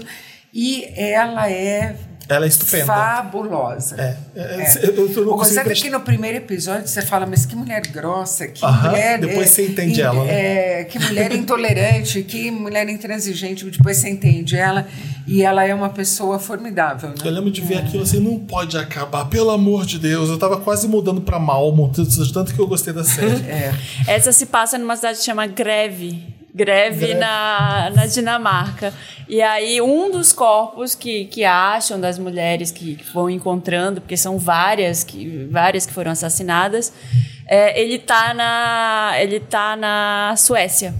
e 0.52 0.84
ela 0.96 1.50
é 1.50 1.96
Ela 2.30 2.44
é 2.46 2.48
estupenda. 2.48 2.86
fabulosa. 2.86 3.96
É, 4.00 4.16
é, 4.34 4.80
eu, 4.84 5.10
eu 5.12 5.24
não 5.26 5.42
é 5.42 5.44
acreditar. 5.60 5.74
que 5.74 5.90
no 5.90 6.00
primeiro 6.00 6.36
episódio 6.38 6.86
você 6.88 7.02
fala, 7.02 7.26
mas 7.26 7.44
que 7.44 7.56
mulher 7.56 7.82
grossa, 7.88 8.46
que 8.46 8.64
Aham, 8.64 8.90
mulher. 8.90 9.18
depois 9.18 9.46
é, 9.46 9.50
você 9.50 9.66
entende 9.66 10.00
in- 10.00 10.04
ela, 10.04 10.24
né? 10.24 10.80
é, 10.80 10.84
que 10.84 10.98
mulher 10.98 11.32
intolerante, 11.32 12.22
que 12.22 12.50
mulher 12.50 12.88
intransigente, 12.88 13.64
depois 13.64 13.96
você 13.96 14.08
entende 14.08 14.56
ela. 14.56 14.86
E 15.26 15.42
ela 15.42 15.64
é 15.64 15.74
uma 15.74 15.90
pessoa 15.90 16.38
formidável, 16.38 17.10
Eu 17.18 17.24
né? 17.24 17.30
lembro 17.30 17.50
de 17.50 17.60
ver 17.60 17.78
aquilo 17.78 18.02
assim, 18.02 18.18
não 18.20 18.38
pode 18.38 18.76
acabar, 18.78 19.26
pelo 19.26 19.50
amor 19.50 19.84
de 19.84 19.98
Deus. 19.98 20.28
Eu 20.28 20.38
tava 20.38 20.56
quase 20.58 20.88
mudando 20.88 21.20
pra 21.20 21.38
Malmo, 21.38 21.90
de 21.90 22.32
tanto 22.32 22.54
que 22.54 22.60
eu 22.60 22.66
gostei 22.66 22.92
da 22.92 23.04
série. 23.04 23.40
É. 23.50 23.72
Essa 24.06 24.32
se 24.32 24.46
passa 24.46 24.78
numa 24.78 24.94
cidade 24.96 25.18
que 25.18 25.24
chama 25.24 25.46
Greve. 25.46 26.39
Greve, 26.54 27.06
Greve. 27.06 27.14
Na, 27.14 27.90
na 27.94 28.06
Dinamarca. 28.06 28.92
E 29.28 29.40
aí, 29.40 29.80
um 29.80 30.10
dos 30.10 30.32
corpos 30.32 30.94
que, 30.94 31.26
que 31.26 31.44
acham 31.44 32.00
das 32.00 32.18
mulheres 32.18 32.70
que 32.72 32.98
vão 33.12 33.30
encontrando, 33.30 34.00
porque 34.00 34.16
são 34.16 34.38
várias 34.38 35.04
que, 35.04 35.46
várias 35.50 35.86
que 35.86 35.92
foram 35.92 36.10
assassinadas, 36.10 36.92
é, 37.46 37.80
ele, 37.80 37.98
tá 37.98 38.34
na, 38.34 39.12
ele 39.18 39.38
tá 39.40 39.76
na 39.76 40.34
Suécia. 40.36 40.94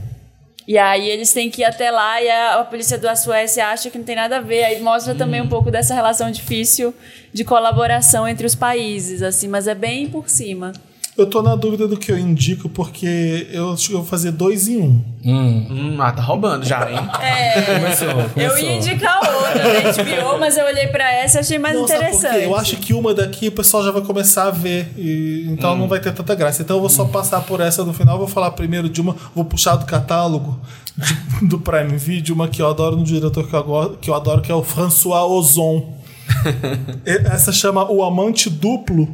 E 0.66 0.78
aí 0.78 1.08
eles 1.08 1.32
têm 1.32 1.50
que 1.50 1.62
ir 1.62 1.64
até 1.64 1.90
lá 1.90 2.22
e 2.22 2.30
a, 2.30 2.60
a 2.60 2.64
polícia 2.64 2.96
da 2.96 3.16
Suécia 3.16 3.66
acha 3.66 3.90
que 3.90 3.98
não 3.98 4.04
tem 4.04 4.14
nada 4.14 4.36
a 4.36 4.40
ver. 4.40 4.62
Aí 4.62 4.80
mostra 4.80 5.14
também 5.16 5.40
um 5.40 5.48
pouco 5.48 5.68
dessa 5.68 5.94
relação 5.94 6.30
difícil 6.30 6.94
de 7.32 7.44
colaboração 7.44 8.28
entre 8.28 8.46
os 8.46 8.54
países, 8.54 9.20
assim, 9.20 9.48
mas 9.48 9.66
é 9.66 9.74
bem 9.74 10.08
por 10.08 10.28
cima. 10.28 10.72
Eu 11.20 11.26
tô 11.26 11.42
na 11.42 11.54
dúvida 11.54 11.86
do 11.86 11.96
que 11.96 12.10
eu 12.10 12.18
indico, 12.18 12.68
porque 12.68 13.46
eu 13.52 13.72
acho 13.72 13.88
que 13.88 13.94
eu 13.94 13.98
vou 13.98 14.06
fazer 14.06 14.30
dois 14.32 14.68
em 14.68 14.80
um. 14.82 15.04
Hum, 15.24 15.96
ah, 16.00 16.12
tá 16.12 16.22
roubando 16.22 16.64
já, 16.64 16.90
hein? 16.90 16.96
Começou, 17.66 18.08
Eu 18.08 18.28
começou. 18.30 18.58
ia 18.58 18.76
indicar 18.76 19.18
outra 19.22 19.58
da 19.82 20.02
HBO, 20.02 20.38
mas 20.40 20.56
eu 20.56 20.64
olhei 20.64 20.86
pra 20.86 21.12
essa 21.12 21.38
e 21.38 21.40
achei 21.40 21.58
mais 21.58 21.76
Não, 21.76 21.84
interessante. 21.84 22.44
Eu 22.44 22.56
acho 22.56 22.76
que 22.78 22.94
uma 22.94 23.12
daqui 23.12 23.48
o 23.48 23.52
pessoal 23.52 23.84
já 23.84 23.90
vai 23.90 24.02
começar 24.02 24.44
a 24.44 24.50
ver, 24.50 24.90
e- 24.96 25.46
então 25.50 25.76
não 25.76 25.86
vai 25.88 26.00
ter 26.00 26.12
tanta 26.12 26.34
graça. 26.34 26.62
Então 26.62 26.76
eu 26.76 26.80
vou 26.80 26.88
só 26.90 27.04
passar 27.04 27.40
por 27.42 27.60
essa 27.60 27.84
no 27.84 27.92
final, 27.92 28.16
vou 28.18 28.26
falar 28.28 28.50
primeiro 28.52 28.88
de 28.88 29.00
uma, 29.00 29.14
vou 29.34 29.44
puxar 29.44 29.76
do 29.76 29.84
catálogo 29.84 30.58
de- 30.96 31.20
do 31.48 31.58
Prime 31.58 31.96
Video, 31.98 32.34
uma 32.34 32.48
que 32.48 32.62
eu 32.62 32.68
adoro 32.68 32.96
no 32.96 33.04
diretor 33.04 33.46
que 33.46 33.54
eu, 33.54 33.96
que 34.00 34.08
eu 34.10 34.14
adoro, 34.14 34.40
que 34.40 34.50
é 34.50 34.54
o 34.54 34.62
François 34.62 35.22
Ozon. 35.30 35.98
Essa 37.04 37.52
chama 37.52 37.90
O 37.90 38.02
Amante 38.04 38.48
Duplo, 38.48 39.08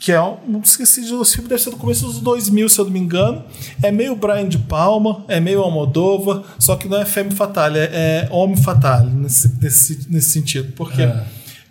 que 0.00 0.10
é 0.10 0.20
um. 0.20 0.60
Esqueci 0.64 1.04
de 1.04 1.12
os 1.14 1.30
filmes, 1.32 1.48
deve 1.48 1.62
ser 1.62 1.70
do 1.70 1.76
começo 1.76 2.06
dos 2.06 2.18
2000, 2.20 2.68
se 2.68 2.78
eu 2.80 2.86
não 2.86 2.92
me 2.92 2.98
engano. 2.98 3.44
É 3.82 3.92
meio 3.92 4.16
Brian 4.16 4.48
de 4.48 4.58
Palma, 4.58 5.24
é 5.28 5.38
meio 5.38 5.60
Almodova, 5.60 6.42
só 6.58 6.74
que 6.74 6.88
não 6.88 6.98
é 6.98 7.04
Femme 7.04 7.30
Fatale, 7.32 7.78
é, 7.78 7.82
é 7.92 8.28
Homem 8.32 8.56
Fatale, 8.56 9.10
nesse, 9.10 9.52
nesse, 9.60 10.06
nesse 10.08 10.30
sentido. 10.30 10.72
Porque 10.74 11.02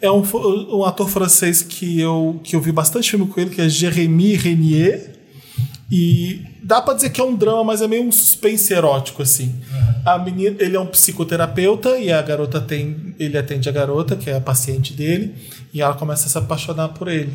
é, 0.01 0.11
um, 0.11 0.23
fo- 0.23 0.39
um 0.77 0.85
ator 0.85 1.09
francês 1.09 1.61
que 1.63 1.99
eu, 1.99 2.39
que 2.43 2.55
eu 2.55 2.61
vi 2.61 2.71
bastante 2.71 3.09
filme 3.09 3.25
com 3.27 3.41
ele, 3.41 3.49
que 3.49 3.59
é 3.61 3.67
Jérémy 3.67 4.35
Renier. 4.35 5.15
E 5.91 6.41
dá 6.63 6.81
pra 6.83 6.93
dizer 6.93 7.09
que 7.09 7.19
é 7.19 7.23
um 7.23 7.35
drama, 7.35 7.63
mas 7.63 7.81
é 7.81 7.87
meio 7.87 8.03
um 8.03 8.11
suspense 8.11 8.71
erótico, 8.71 9.23
assim. 9.23 9.55
A 10.05 10.19
menina, 10.19 10.55
ele 10.59 10.75
é 10.77 10.79
um 10.79 10.85
psicoterapeuta 10.85 11.97
e 11.97 12.11
a 12.11 12.21
garota 12.21 12.61
tem. 12.61 13.15
Ele 13.19 13.35
atende 13.37 13.67
a 13.67 13.71
garota, 13.71 14.15
que 14.15 14.29
é 14.29 14.35
a 14.37 14.41
paciente 14.41 14.93
dele, 14.93 15.33
e 15.73 15.81
ela 15.81 15.95
começa 15.95 16.27
a 16.27 16.29
se 16.29 16.37
apaixonar 16.37 16.89
por 16.89 17.07
ele. 17.07 17.31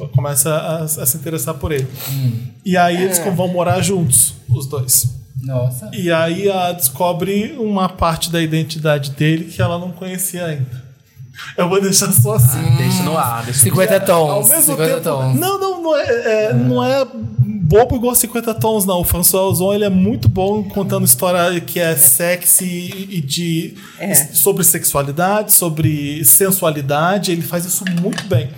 Co- 0.00 0.08
Começa 0.08 0.50
a, 0.50 0.82
a 0.84 0.88
se 1.06 1.16
interessar 1.16 1.54
por 1.54 1.72
ele. 1.72 1.86
E 2.64 2.76
aí 2.76 3.02
eles 3.02 3.18
vão 3.36 3.48
morar 3.48 3.80
juntos, 3.82 4.34
os 4.48 4.66
dois. 4.66 5.08
Nossa. 5.42 5.90
E 5.94 6.10
aí 6.10 6.48
ela 6.48 6.72
descobre 6.72 7.54
uma 7.58 7.88
parte 7.88 8.30
da 8.30 8.40
identidade 8.42 9.10
dele 9.12 9.44
que 9.44 9.62
ela 9.62 9.78
não 9.78 9.90
conhecia 9.90 10.44
ainda. 10.46 10.90
Eu 11.56 11.68
vou 11.70 11.80
deixar 11.80 12.12
só 12.12 12.34
assim. 12.34 12.60
Deixa 12.76 13.02
no 13.02 13.16
ar, 13.16 13.42
deixa 13.44 13.60
50 13.60 13.94
Ao 14.12 14.26
tons. 14.40 14.50
mesmo 14.50 14.64
50 14.76 14.88
tempo. 14.88 15.00
tons. 15.02 15.36
Não, 15.40 15.58
não, 15.58 15.82
não 15.82 15.96
é, 15.96 16.02
é, 16.04 16.52
não 16.52 16.84
é 16.84 17.06
bobo 17.14 17.96
igual 17.96 18.14
50 18.14 18.52
tons, 18.54 18.84
não. 18.84 19.00
O 19.00 19.04
François 19.04 19.44
Ozon 19.44 19.72
ele 19.72 19.84
é 19.84 19.88
muito 19.88 20.28
bom 20.28 20.62
contando 20.64 21.06
história 21.06 21.58
que 21.60 21.80
é 21.80 21.96
sexy 21.96 23.06
e 23.08 23.20
de 23.22 23.74
É. 23.98 24.14
sobre 24.14 24.62
sexualidade, 24.64 25.52
sobre 25.52 26.22
sensualidade. 26.26 27.32
Ele 27.32 27.40
faz 27.42 27.64
isso 27.64 27.84
muito 28.02 28.22
bem. 28.26 28.50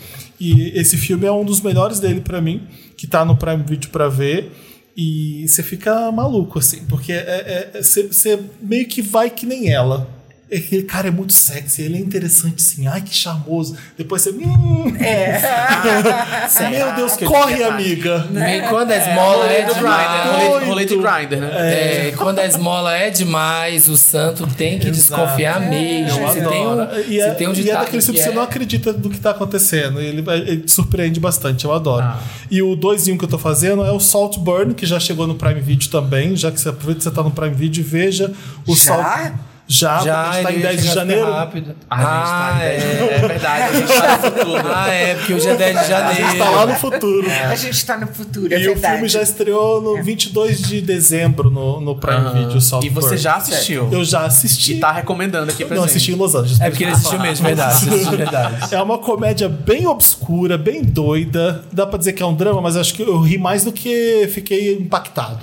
E 0.44 0.72
esse 0.76 0.96
filme 0.96 1.24
é 1.24 1.30
um 1.30 1.44
dos 1.44 1.60
melhores 1.60 2.00
dele 2.00 2.20
pra 2.20 2.40
mim, 2.40 2.62
que 2.96 3.06
tá 3.06 3.24
no 3.24 3.36
Prime 3.36 3.62
Video 3.62 3.90
pra 3.90 4.08
ver. 4.08 4.50
E 4.96 5.46
você 5.48 5.62
fica 5.62 6.10
maluco, 6.10 6.58
assim, 6.58 6.84
porque 6.88 7.12
é- 7.12 7.16
é- 7.16 7.70
é- 7.78 7.82
você 7.82 8.02
você 8.08 8.40
meio 8.60 8.86
que 8.88 9.00
vai 9.00 9.30
que 9.30 9.46
nem 9.46 9.70
ela. 9.70 10.08
Aquele 10.58 10.82
cara 10.82 11.08
é 11.08 11.10
muito 11.10 11.32
sexy, 11.32 11.82
ele 11.82 11.96
é 11.96 12.00
interessante 12.00 12.62
sim. 12.62 12.86
Ai, 12.86 13.00
que 13.00 13.14
charmoso. 13.14 13.76
Depois 13.96 14.22
você. 14.22 14.30
Hum, 14.30 14.94
É. 15.00 15.40
meu 16.70 16.92
Deus, 16.94 17.16
que 17.16 17.24
corre, 17.24 17.56
detalhe. 17.56 17.72
amiga. 17.84 18.26
E 18.32 18.68
quando 18.68 18.90
a 18.90 18.96
esmola 18.96 19.46
é, 19.46 19.62
Rolê 19.62 19.62
do 19.66 19.74
demais. 19.74 20.08
Grindr, 20.36 20.66
rolê, 20.66 20.84
de 20.84 20.96
Grindr, 20.96 21.36
né? 21.40 22.08
É, 22.08 22.12
quando 22.16 22.38
a 22.38 22.46
esmola 22.46 22.94
é 22.96 23.10
demais, 23.10 23.88
o 23.88 23.96
santo 23.96 24.46
tem 24.46 24.78
que 24.78 24.88
Exato. 24.88 25.20
desconfiar 25.22 25.60
mesmo. 25.60 26.28
Se 26.32 26.40
tem 26.40 26.66
um, 26.66 26.76
e 27.08 27.20
é, 27.20 27.30
tem 27.32 27.48
um 27.48 27.52
e 27.54 27.70
é 27.70 27.72
daquele 27.74 28.02
que 28.02 28.12
que 28.12 28.18
você 28.22 28.28
é- 28.28 28.32
não 28.32 28.42
acredita 28.42 28.92
do 28.92 29.08
que 29.10 29.18
tá 29.18 29.30
acontecendo. 29.30 30.00
Ele, 30.00 30.22
vai- 30.22 30.38
ele 30.38 30.58
te 30.62 30.70
surpreende 30.72 31.18
bastante, 31.20 31.64
eu 31.64 31.72
adoro. 31.72 32.02
Ah. 32.04 32.18
E 32.50 32.62
o 32.62 32.74
2 32.76 33.08
em 33.08 33.12
1 33.12 33.18
que 33.18 33.24
eu 33.24 33.28
tô 33.28 33.38
fazendo 33.38 33.84
é 33.84 33.90
o 33.92 34.00
Saltburn, 34.00 34.74
que 34.74 34.84
já 34.86 34.98
chegou 35.00 35.26
no 35.26 35.34
Prime 35.34 35.60
Video 35.60 35.88
também. 35.90 36.36
Já 36.36 36.50
que 36.50 36.60
você 36.60 36.68
aproveita 36.68 36.98
que 36.98 37.04
você 37.04 37.10
tá 37.10 37.22
no 37.22 37.30
Prime 37.30 37.54
Video, 37.54 37.84
veja 37.84 38.32
o 38.66 38.74
Já? 38.74 38.84
Salt. 38.84 39.32
Já, 39.68 39.96
porque 39.98 40.10
a 40.10 40.32
gente 40.32 40.42
tá 40.42 40.50
em 40.50 40.54
ele 40.54 40.62
10 40.62 40.76
de 40.76 40.82
chega 40.82 40.94
janeiro. 40.94 41.32
Rápido. 41.32 41.74
A 41.88 41.96
gente 41.96 42.06
tá 42.06 42.58
em 42.58 42.62
é. 42.62 42.78
10. 42.78 43.12
É 43.22 43.28
verdade, 43.28 43.62
a 43.62 43.72
gente 43.72 43.92
tá 43.92 44.16
no 44.16 44.22
futuro. 44.22 44.62
Ah, 44.74 44.88
é, 44.90 45.14
porque 45.14 45.34
hoje 45.34 45.48
é 45.48 45.56
10 45.56 45.72
de 45.72 45.78
A 45.78 45.82
janeiro. 45.88 46.28
gente 46.28 46.38
tá 46.38 46.50
lá 46.50 46.66
no 46.66 46.74
futuro. 46.74 47.26
A 47.30 47.54
gente 47.54 47.86
tá 47.86 47.98
no 47.98 48.06
futuro, 48.08 48.52
é 48.54 48.58
E 48.58 48.68
o 48.68 48.72
verdade. 48.72 48.94
filme 48.94 49.08
já 49.08 49.22
estreou 49.22 49.80
no 49.80 50.02
22 50.02 50.60
de 50.62 50.80
dezembro 50.80 51.50
no, 51.50 51.80
no 51.80 51.94
Prime 51.96 52.16
Aham. 52.16 52.32
Video, 52.48 52.58
o 52.80 52.84
E 52.84 52.88
você 52.88 53.16
já 53.16 53.36
assistiu? 53.36 53.88
Eu 53.90 54.04
já 54.04 54.24
assisti. 54.26 54.74
E 54.74 54.80
tá 54.80 54.92
recomendando 54.92 55.50
aqui 55.50 55.64
pra 55.64 55.76
Não, 55.76 55.82
gente. 55.84 55.90
assisti 55.92 56.12
em 56.12 56.16
Los 56.16 56.34
Angeles. 56.34 56.60
É 56.60 56.68
porque 56.68 56.84
ele 56.84 56.92
assistiu 56.92 57.18
mesmo, 57.20 57.46
verdade. 57.46 57.84
verdade. 58.16 58.74
É 58.74 58.82
uma 58.82 58.98
comédia 58.98 59.48
bem 59.48 59.86
obscura, 59.86 60.58
bem 60.58 60.82
doida. 60.82 61.64
Dá 61.72 61.86
pra 61.86 61.98
dizer 61.98 62.12
que 62.12 62.22
é 62.22 62.26
um 62.26 62.34
drama, 62.34 62.60
mas 62.60 62.76
acho 62.76 62.92
que 62.94 63.02
eu 63.02 63.20
ri 63.20 63.38
mais 63.38 63.64
do 63.64 63.72
que 63.72 64.28
fiquei 64.34 64.74
impactado. 64.74 65.38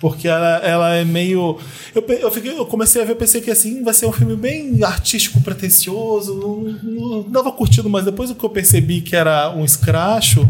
Porque 0.00 0.26
ela, 0.26 0.56
ela 0.64 0.94
é 0.94 1.04
meio. 1.04 1.58
Eu, 1.94 2.02
eu, 2.08 2.30
fiquei- 2.30 2.58
eu 2.58 2.64
comecei 2.64 3.02
a 3.02 3.04
ver, 3.04 3.14
pensei 3.16 3.40
que 3.42 3.50
assim 3.50 3.84
vai 3.84 3.92
ser 3.94 4.06
um 4.06 4.12
filme 4.12 4.34
bem 4.34 4.82
artístico, 4.82 5.40
pretencioso. 5.42 6.34
Não, 6.82 7.22
não 7.22 7.30
tava 7.30 7.52
curtindo, 7.52 7.88
mas 7.90 8.04
depois 8.06 8.32
que 8.32 8.42
eu 8.42 8.48
percebi 8.50 9.02
que 9.02 9.14
era 9.14 9.50
um 9.54 9.62
escracho, 9.64 10.48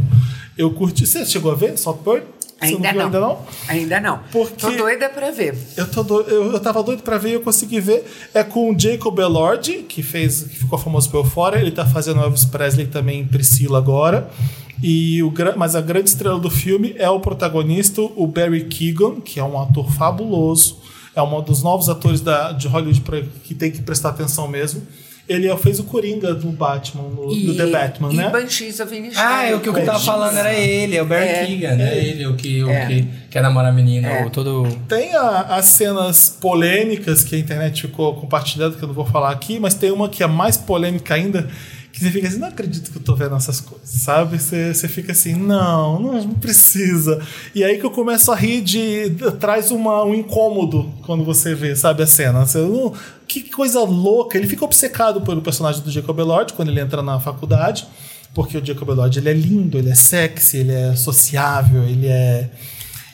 eu 0.56 0.70
curti. 0.70 1.04
Você 1.06 1.26
chegou 1.26 1.50
a 1.50 1.56
ver 1.56 1.76
Saltburn? 1.76 2.22
Você 2.60 2.74
Ainda 2.74 2.90
viu 2.92 2.98
não. 2.98 3.06
Ainda 3.06 3.20
não? 3.20 3.38
Ainda 3.68 4.00
não. 4.00 4.20
Porque- 4.30 4.54
Tô 4.66 4.70
doida 4.70 5.08
pra 5.08 5.30
ver. 5.30 5.56
Eu, 5.76 5.88
tô 5.90 6.02
do- 6.02 6.20
eu, 6.20 6.52
eu 6.52 6.60
tava 6.60 6.82
doido 6.82 7.02
pra 7.02 7.16
ver 7.18 7.30
e 7.30 7.32
eu 7.32 7.40
consegui 7.40 7.80
ver. 7.80 8.04
É 8.34 8.44
com 8.44 8.70
o 8.72 8.78
Jacob 8.78 9.18
Elord, 9.18 9.84
que 9.88 10.02
fez, 10.02 10.42
que 10.42 10.56
ficou 10.58 10.78
famoso 10.78 11.10
pelo 11.10 11.24
Fora. 11.24 11.58
Ele 11.60 11.70
tá 11.72 11.84
fazendo 11.86 12.20
Elvis 12.20 12.44
Presley 12.44 12.86
também 12.86 13.20
em 13.20 13.26
Priscila 13.26 13.78
agora. 13.78 14.28
E 14.82 15.22
o, 15.22 15.32
mas 15.56 15.74
a 15.76 15.80
grande 15.80 16.08
estrela 16.08 16.38
do 16.38 16.50
filme 16.50 16.94
é 16.98 17.08
o 17.10 17.20
protagonista, 17.20 18.00
o 18.00 18.26
Barry 18.26 18.64
Keegan, 18.64 19.20
que 19.20 19.38
é 19.38 19.44
um 19.44 19.60
ator 19.60 19.90
fabuloso. 19.92 20.78
É 21.14 21.20
um 21.22 21.42
dos 21.42 21.62
novos 21.62 21.88
atores 21.88 22.20
da, 22.20 22.52
de 22.52 22.68
Hollywood 22.68 23.00
pra- 23.00 23.20
que 23.44 23.54
tem 23.54 23.70
que 23.70 23.82
prestar 23.82 24.10
atenção 24.10 24.46
mesmo. 24.48 24.82
Ele 25.28 25.46
é- 25.48 25.56
fez 25.56 25.78
o 25.78 25.84
Coringa 25.84 26.34
do 26.34 26.48
Batman, 26.48 27.02
no, 27.04 27.26
do 27.34 27.54
The 27.56 27.66
Batman, 27.66 28.12
e 28.12 28.16
né? 28.16 28.30
Banshees 28.30 28.80
of 28.80 28.92
Inisherin. 28.94 29.16
Ah, 29.24 29.44
é 29.46 29.54
o 29.54 29.60
que 29.60 29.68
eu 29.68 29.84
tava 29.84 30.00
falando 30.00 30.36
era 30.36 30.52
ele, 30.54 30.96
é 30.96 31.02
o 31.02 31.06
Barry 31.06 31.28
É. 31.28 31.46
Keegan, 31.46 31.76
é 31.82 31.98
ele, 32.04 32.26
o 32.26 32.34
que, 32.34 32.64
o 32.64 32.70
É. 32.70 32.86
que 32.86 33.06
quer 33.30 33.40
namorar 33.42 33.70
a 33.70 33.74
menina, 33.74 34.08
É. 34.08 34.24
o 34.26 34.30
todo. 34.30 34.66
Tem 34.88 35.14
a- 35.14 35.42
as 35.56 35.66
cenas 35.66 36.36
polêmicas 36.40 37.22
que 37.22 37.36
a 37.36 37.38
internet 37.38 37.82
ficou 37.82 38.14
compartilhando, 38.14 38.76
que 38.76 38.82
eu 38.82 38.88
não 38.88 38.94
vou 38.94 39.06
falar 39.06 39.30
aqui, 39.30 39.60
mas 39.60 39.74
tem 39.74 39.90
uma 39.92 40.08
que 40.08 40.22
é 40.22 40.26
mais 40.26 40.56
polêmica 40.56 41.14
ainda, 41.14 41.48
que 42.00 42.06
você 42.06 42.10
fica 42.10 42.28
assim, 42.28 42.38
não 42.38 42.48
acredito 42.48 42.90
que 42.90 42.96
eu 42.96 43.02
tô 43.02 43.14
vendo 43.14 43.36
essas 43.36 43.60
coisas, 43.60 43.88
sabe? 43.88 44.38
Você, 44.38 44.72
você 44.72 44.88
fica 44.88 45.12
assim, 45.12 45.34
não, 45.34 46.00
não, 46.00 46.30
precisa. 46.34 47.20
E 47.54 47.62
aí 47.62 47.78
que 47.78 47.84
eu 47.84 47.90
começo 47.90 48.32
a 48.32 48.34
rir 48.34 48.62
de. 48.62 49.10
traz 49.38 49.70
uma, 49.70 50.02
um 50.02 50.14
incômodo 50.14 50.90
quando 51.04 51.24
você 51.24 51.54
vê, 51.54 51.76
sabe, 51.76 52.02
a 52.02 52.06
cena. 52.06 52.46
Você, 52.46 52.58
"Não, 52.58 52.94
que 53.28 53.42
coisa 53.42 53.80
louca. 53.80 54.38
Ele 54.38 54.46
fica 54.46 54.64
obcecado 54.64 55.20
pelo 55.20 55.42
personagem 55.42 55.82
do 55.82 55.90
Jacob 55.90 56.18
Elord 56.18 56.54
quando 56.54 56.70
ele 56.70 56.80
entra 56.80 57.02
na 57.02 57.20
faculdade. 57.20 57.86
Porque 58.32 58.56
o 58.56 58.64
Jacob 58.64 58.88
Elord 58.88 59.18
ele 59.18 59.28
é 59.28 59.34
lindo, 59.34 59.76
ele 59.76 59.90
é 59.90 59.94
sexy, 59.94 60.58
ele 60.58 60.72
é 60.72 60.96
sociável, 60.96 61.82
ele 61.84 62.06
é. 62.06 62.48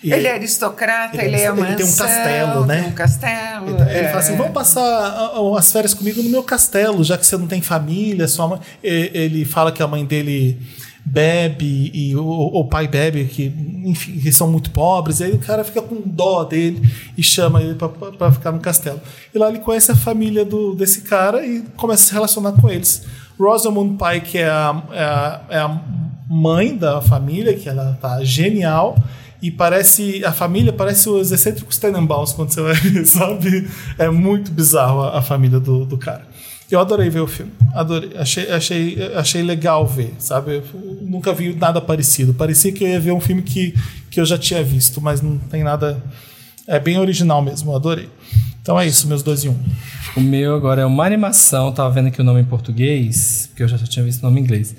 E- 0.03 0.13
Ele 0.13 0.27
é 0.27 0.35
aristocrata, 0.35 1.17
Ele 1.17 1.27
ele, 1.27 1.37
é- 1.37 1.45
é 1.45 1.49
ele 1.49 1.61
mansão, 1.61 1.77
tem 1.77 1.87
um 1.87 1.97
castelo, 1.97 2.67
né? 2.67 2.87
Um 2.89 2.93
castelo. 2.93 3.69
Ele, 3.71 3.83
ele 3.83 3.99
é. 3.99 4.09
fala 4.09 4.19
assim: 4.21 4.37
vamos 4.37 4.53
passar 4.53 5.33
as 5.59 5.73
férias 5.73 5.95
comigo 5.95 6.23
no 6.23 6.29
meu 6.31 6.43
castelo, 6.43 7.03
já 7.05 7.17
que 7.19 7.27
você 7.27 7.37
não 7.37 7.47
tem 7.47 7.61
família, 7.61 8.27
sua 8.29 8.47
mãe. 8.49 8.61
Ele 8.83 9.45
fala 9.45 9.73
que 9.73 9.83
a 9.83 9.87
mãe 9.89 10.05
dele 10.05 10.59
bebe 11.09 11.91
e 11.95 12.17
o, 12.17 12.27
o 12.27 12.65
pai 12.65 12.89
bebe, 12.89 13.27
que, 13.27 13.53
enfim, 13.85 14.19
que 14.19 14.33
são 14.33 14.51
muito 14.51 14.71
pobres. 14.71 15.21
E 15.21 15.25
aí 15.25 15.33
o 15.33 15.39
cara 15.39 15.63
fica 15.63 15.81
com 15.81 16.03
dó 16.05 16.43
dele 16.43 16.83
e 17.17 17.23
chama 17.23 17.63
ele 17.63 17.77
pra 18.19 18.33
ficar 18.33 18.51
no 18.51 18.59
castelo. 18.59 19.01
E 19.33 19.39
lá 19.39 19.49
ele 19.49 19.61
conhece 19.61 19.93
a 19.93 19.97
família 19.97 20.45
do, 20.45 20.75
desse 20.75 21.03
cara 21.03 21.47
e 21.47 21.63
começa 21.77 22.03
a 22.03 22.07
se 22.09 22.13
relacionar 22.13 22.53
com 22.53 22.69
eles. 22.69 23.05
Rosamund 23.39 23.97
Pike 23.97 24.39
é 24.39 24.49
a, 24.49 24.83
é 24.93 25.03
a, 25.05 25.41
é 25.51 25.59
a 25.59 25.81
mãe 26.29 26.77
da 26.77 27.01
família, 27.01 27.55
que 27.55 27.69
ela 27.69 27.97
tá 28.01 28.25
genial. 28.25 28.97
E 29.47 29.51
parece. 29.53 30.25
A 30.25 30.33
família 30.33 30.73
parece 30.73 31.09
os 31.09 31.31
excêntricos 31.31 31.79
Tenenbaums 31.79 32.33
quando 32.33 32.51
você 32.51 32.61
vai 32.61 32.75
ver, 32.75 33.07
sabe? 33.07 33.69
É 33.97 34.11
muito 34.11 34.51
bizarro 34.51 35.03
a, 35.03 35.19
a 35.19 35.23
família 35.23 35.61
do, 35.61 35.85
do 35.85 35.97
cara. 35.97 36.27
Eu 36.69 36.81
adorei 36.81 37.09
ver 37.09 37.21
o 37.21 37.29
filme. 37.29 37.53
Adorei. 37.73 38.11
Achei, 38.17 38.51
achei, 38.51 38.99
achei 39.15 39.43
legal 39.45 39.87
ver, 39.87 40.13
sabe? 40.19 40.57
Eu 40.57 40.65
nunca 41.01 41.33
vi 41.33 41.55
nada 41.55 41.81
parecido. 41.81 42.35
Parecia 42.35 42.73
que 42.73 42.83
eu 42.83 42.89
ia 42.89 42.99
ver 42.99 43.13
um 43.13 43.21
filme 43.21 43.41
que, 43.41 43.73
que 44.11 44.21
eu 44.21 44.27
já 44.27 44.37
tinha 44.37 44.65
visto, 44.65 45.01
mas 45.01 45.23
não 45.23 45.39
tem 45.39 45.63
nada. 45.63 46.03
É 46.67 46.81
bem 46.81 46.99
original 46.99 47.41
mesmo, 47.41 47.71
eu 47.71 47.77
adorei. 47.77 48.09
Então 48.61 48.81
é 48.81 48.85
isso, 48.85 49.07
meus 49.07 49.23
dois 49.23 49.45
em 49.45 49.51
um. 49.51 49.57
O 50.17 50.21
meu 50.21 50.57
agora 50.57 50.83
é 50.83 50.85
uma 50.85 51.07
animação, 51.07 51.71
tava 51.71 51.91
vendo 51.91 52.09
aqui 52.09 52.21
o 52.21 52.25
nome 52.25 52.41
em 52.41 52.45
português, 52.45 53.47
porque 53.47 53.63
eu 53.63 53.69
já 53.69 53.79
tinha 53.79 54.05
visto 54.05 54.25
o 54.25 54.27
nome 54.27 54.41
em 54.41 54.43
inglês. 54.43 54.75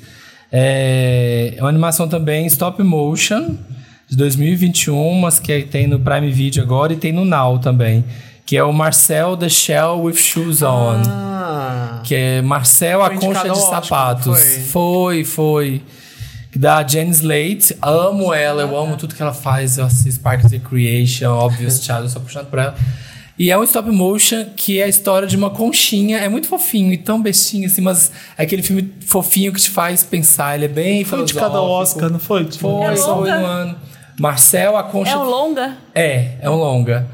É, 0.51 1.53
é 1.55 1.63
uma 1.63 1.69
animação 1.69 2.09
também 2.09 2.45
stop 2.47 2.83
motion, 2.83 3.55
de 4.09 4.15
2021, 4.15 5.13
mas 5.19 5.39
que 5.39 5.61
tem 5.63 5.87
no 5.87 5.99
Prime 5.99 6.31
Video 6.31 6.63
agora 6.63 6.93
e 6.93 6.95
tem 6.95 7.11
no 7.11 7.25
Now 7.25 7.59
também. 7.59 8.03
Que 8.45 8.55
é 8.55 8.63
o 8.63 8.71
Marcel 8.71 9.35
the 9.35 9.49
Shell 9.49 10.01
with 10.03 10.15
Shoes 10.15 10.61
On. 10.61 11.01
Que 12.03 12.15
é 12.15 12.41
Marcel 12.41 13.01
a 13.03 13.07
Foi 13.07 13.15
concha 13.15 13.27
indicado 13.27 13.53
de 13.53 13.59
ao 13.59 13.69
sapatos. 13.69 14.57
não 14.57 14.63
Foi, 14.67 15.23
foi. 15.25 15.81
Da 16.55 16.81
Jen 16.81 17.09
Slate. 17.09 17.75
Amo 17.81 18.33
ela, 18.33 18.61
eu 18.61 18.75
amo 18.77 18.95
tudo 18.95 19.13
que 19.13 19.21
ela 19.21 19.33
faz. 19.33 19.77
Eu 19.77 19.85
assisto 19.85 20.21
Parks 20.21 20.45
and 20.45 20.49
Recreation, 20.57 21.29
Obvious 21.29 21.83
Child, 21.83 22.03
eu 22.03 22.09
sou 22.09 22.21
apaixonado 22.21 22.49
por 22.49 22.59
ela. 22.59 22.75
E 23.37 23.51
é 23.51 23.57
um 23.57 23.63
stop 23.63 23.91
motion 23.91 24.45
que 24.55 24.79
é 24.79 24.85
a 24.85 24.87
história 24.87 25.27
de 25.27 25.35
uma 25.35 25.51
conchinha. 25.51 26.17
É 26.17 26.27
muito 26.27 26.47
fofinho 26.47 26.91
e 26.91 26.97
tão 26.97 27.21
bestinho, 27.21 27.67
assim, 27.67 27.81
mas 27.81 28.11
é 28.35 28.43
aquele 28.43 28.63
filme 28.63 28.91
fofinho 29.05 29.53
que 29.53 29.61
te 29.61 29.69
faz 29.69 30.03
pensar. 30.03 30.55
Ele 30.55 30.65
é 30.65 30.69
bem 30.69 31.03
Foi 31.03 31.23
de 31.23 31.33
cada 31.35 31.49
filosófico. 31.51 31.97
Oscar, 31.99 32.09
não 32.09 32.19
foi? 32.19 32.49
Foi, 32.51 32.83
É 32.85 32.95
foi 32.95 33.29
no 33.29 33.45
ano. 33.45 33.75
Marcel, 34.19 34.77
a 34.77 34.83
concha. 34.83 35.11
É 35.11 35.17
um 35.17 35.23
longa? 35.23 35.77
É, 35.93 36.31
é 36.41 36.49
um 36.49 36.55
longa. 36.55 37.07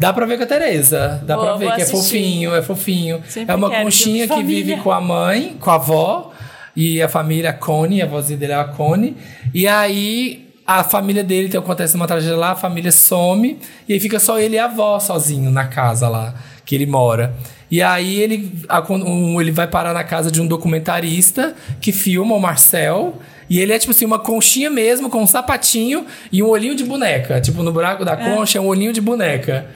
Dá 0.00 0.12
pra 0.12 0.26
ver 0.26 0.36
com 0.36 0.44
a 0.44 0.46
Tereza. 0.46 1.22
Dá 1.24 1.36
Vou- 1.36 1.44
pra 1.46 1.56
ver 1.56 1.66
que 1.74 1.80
é 1.80 1.84
assistir. 1.84 1.96
fofinho, 2.18 2.54
é 2.54 2.62
fofinho. 2.62 3.22
Sempre 3.28 3.52
é 3.52 3.56
uma 3.56 3.70
conchinha 3.70 4.26
que 4.28 4.34
de 4.36 4.42
vive 4.42 4.60
família. 4.62 4.82
com 4.82 4.90
a 4.92 5.00
mãe, 5.00 5.56
com 5.60 5.70
a 5.70 5.74
avó, 5.74 6.32
e 6.74 7.00
a 7.00 7.08
família 7.08 7.52
Cone, 7.52 8.02
a 8.02 8.06
vozinha 8.06 8.38
dele 8.38 8.52
é 8.52 8.56
a 8.56 8.64
Cone. 8.64 9.16
E 9.52 9.66
aí 9.68 10.48
a 10.66 10.82
família 10.82 11.22
dele, 11.22 11.48
então 11.48 11.60
acontece 11.60 11.94
uma 11.94 12.06
tragédia 12.06 12.36
lá, 12.36 12.52
a 12.52 12.56
família 12.56 12.90
some, 12.90 13.58
e 13.88 13.92
aí 13.92 14.00
fica 14.00 14.18
só 14.18 14.38
ele 14.38 14.56
e 14.56 14.58
a 14.58 14.64
avó 14.64 14.98
sozinho 14.98 15.50
na 15.50 15.66
casa 15.66 16.08
lá 16.08 16.34
que 16.64 16.74
ele 16.74 16.86
mora. 16.86 17.34
E 17.70 17.82
aí 17.82 18.18
ele, 18.20 18.52
ele 19.40 19.50
vai 19.52 19.66
parar 19.66 19.92
na 19.92 20.02
casa 20.04 20.30
de 20.30 20.40
um 20.40 20.46
documentarista 20.46 21.54
que 21.80 21.92
filma 21.92 22.34
o 22.34 22.40
Marcel. 22.40 23.16
E 23.48 23.60
ele 23.60 23.72
é 23.72 23.78
tipo 23.78 23.90
assim, 23.90 24.04
uma 24.04 24.18
conchinha 24.18 24.70
mesmo, 24.70 25.10
com 25.10 25.22
um 25.22 25.26
sapatinho 25.26 26.06
e 26.32 26.42
um 26.42 26.48
olhinho 26.48 26.74
de 26.74 26.84
boneca. 26.84 27.40
Tipo, 27.40 27.62
no 27.62 27.72
buraco 27.72 28.04
da 28.04 28.16
concha 28.16 28.58
é 28.58 28.60
um 28.60 28.66
olhinho 28.66 28.92
de 28.92 29.00
boneca. 29.00 29.66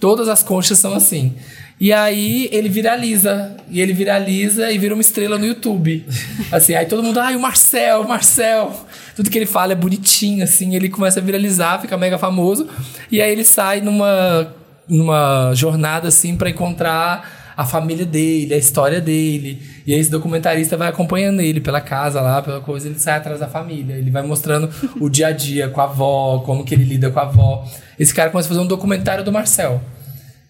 Todas 0.00 0.28
as 0.28 0.42
conchas 0.42 0.78
são 0.78 0.94
assim. 0.94 1.34
E 1.80 1.92
aí 1.92 2.48
ele 2.50 2.68
viraliza. 2.68 3.56
E 3.70 3.80
ele 3.80 3.92
viraliza 3.92 4.70
e 4.72 4.78
vira 4.78 4.94
uma 4.94 5.00
estrela 5.00 5.38
no 5.38 5.46
YouTube. 5.46 6.04
Assim, 6.50 6.74
aí 6.74 6.86
todo 6.86 7.02
mundo, 7.02 7.20
ai, 7.20 7.36
o 7.36 7.40
Marcel, 7.40 8.00
o 8.00 8.08
Marcel. 8.08 8.74
Tudo 9.14 9.30
que 9.30 9.38
ele 9.38 9.46
fala 9.46 9.72
é 9.72 9.76
bonitinho, 9.76 10.42
assim. 10.42 10.74
Ele 10.74 10.88
começa 10.88 11.20
a 11.20 11.22
viralizar, 11.22 11.80
fica 11.80 11.96
mega 11.96 12.16
famoso. 12.16 12.66
E 13.10 13.20
aí 13.20 13.30
ele 13.30 13.44
sai 13.44 13.80
numa, 13.80 14.54
numa 14.88 15.52
jornada, 15.54 16.08
assim, 16.08 16.36
pra 16.36 16.48
encontrar 16.48 17.37
a 17.58 17.64
família 17.66 18.06
dele, 18.06 18.54
a 18.54 18.56
história 18.56 19.00
dele. 19.00 19.60
E 19.84 19.92
aí 19.92 19.98
esse 19.98 20.08
documentarista 20.10 20.76
vai 20.76 20.86
acompanhando 20.88 21.40
ele 21.40 21.60
pela 21.60 21.80
casa 21.80 22.20
lá, 22.20 22.40
pela 22.40 22.60
coisa, 22.60 22.86
ele 22.88 22.98
sai 23.00 23.16
atrás 23.16 23.40
da 23.40 23.48
família. 23.48 23.94
Ele 23.94 24.12
vai 24.12 24.22
mostrando 24.22 24.70
o 25.00 25.08
dia 25.10 25.26
a 25.26 25.32
dia 25.32 25.68
com 25.68 25.80
a 25.80 25.84
avó, 25.84 26.38
como 26.46 26.64
que 26.64 26.72
ele 26.72 26.84
lida 26.84 27.10
com 27.10 27.18
a 27.18 27.22
avó. 27.24 27.66
Esse 27.98 28.14
cara 28.14 28.30
começa 28.30 28.46
a 28.46 28.50
fazer 28.50 28.60
um 28.60 28.66
documentário 28.66 29.24
do 29.24 29.32
Marcel. 29.32 29.82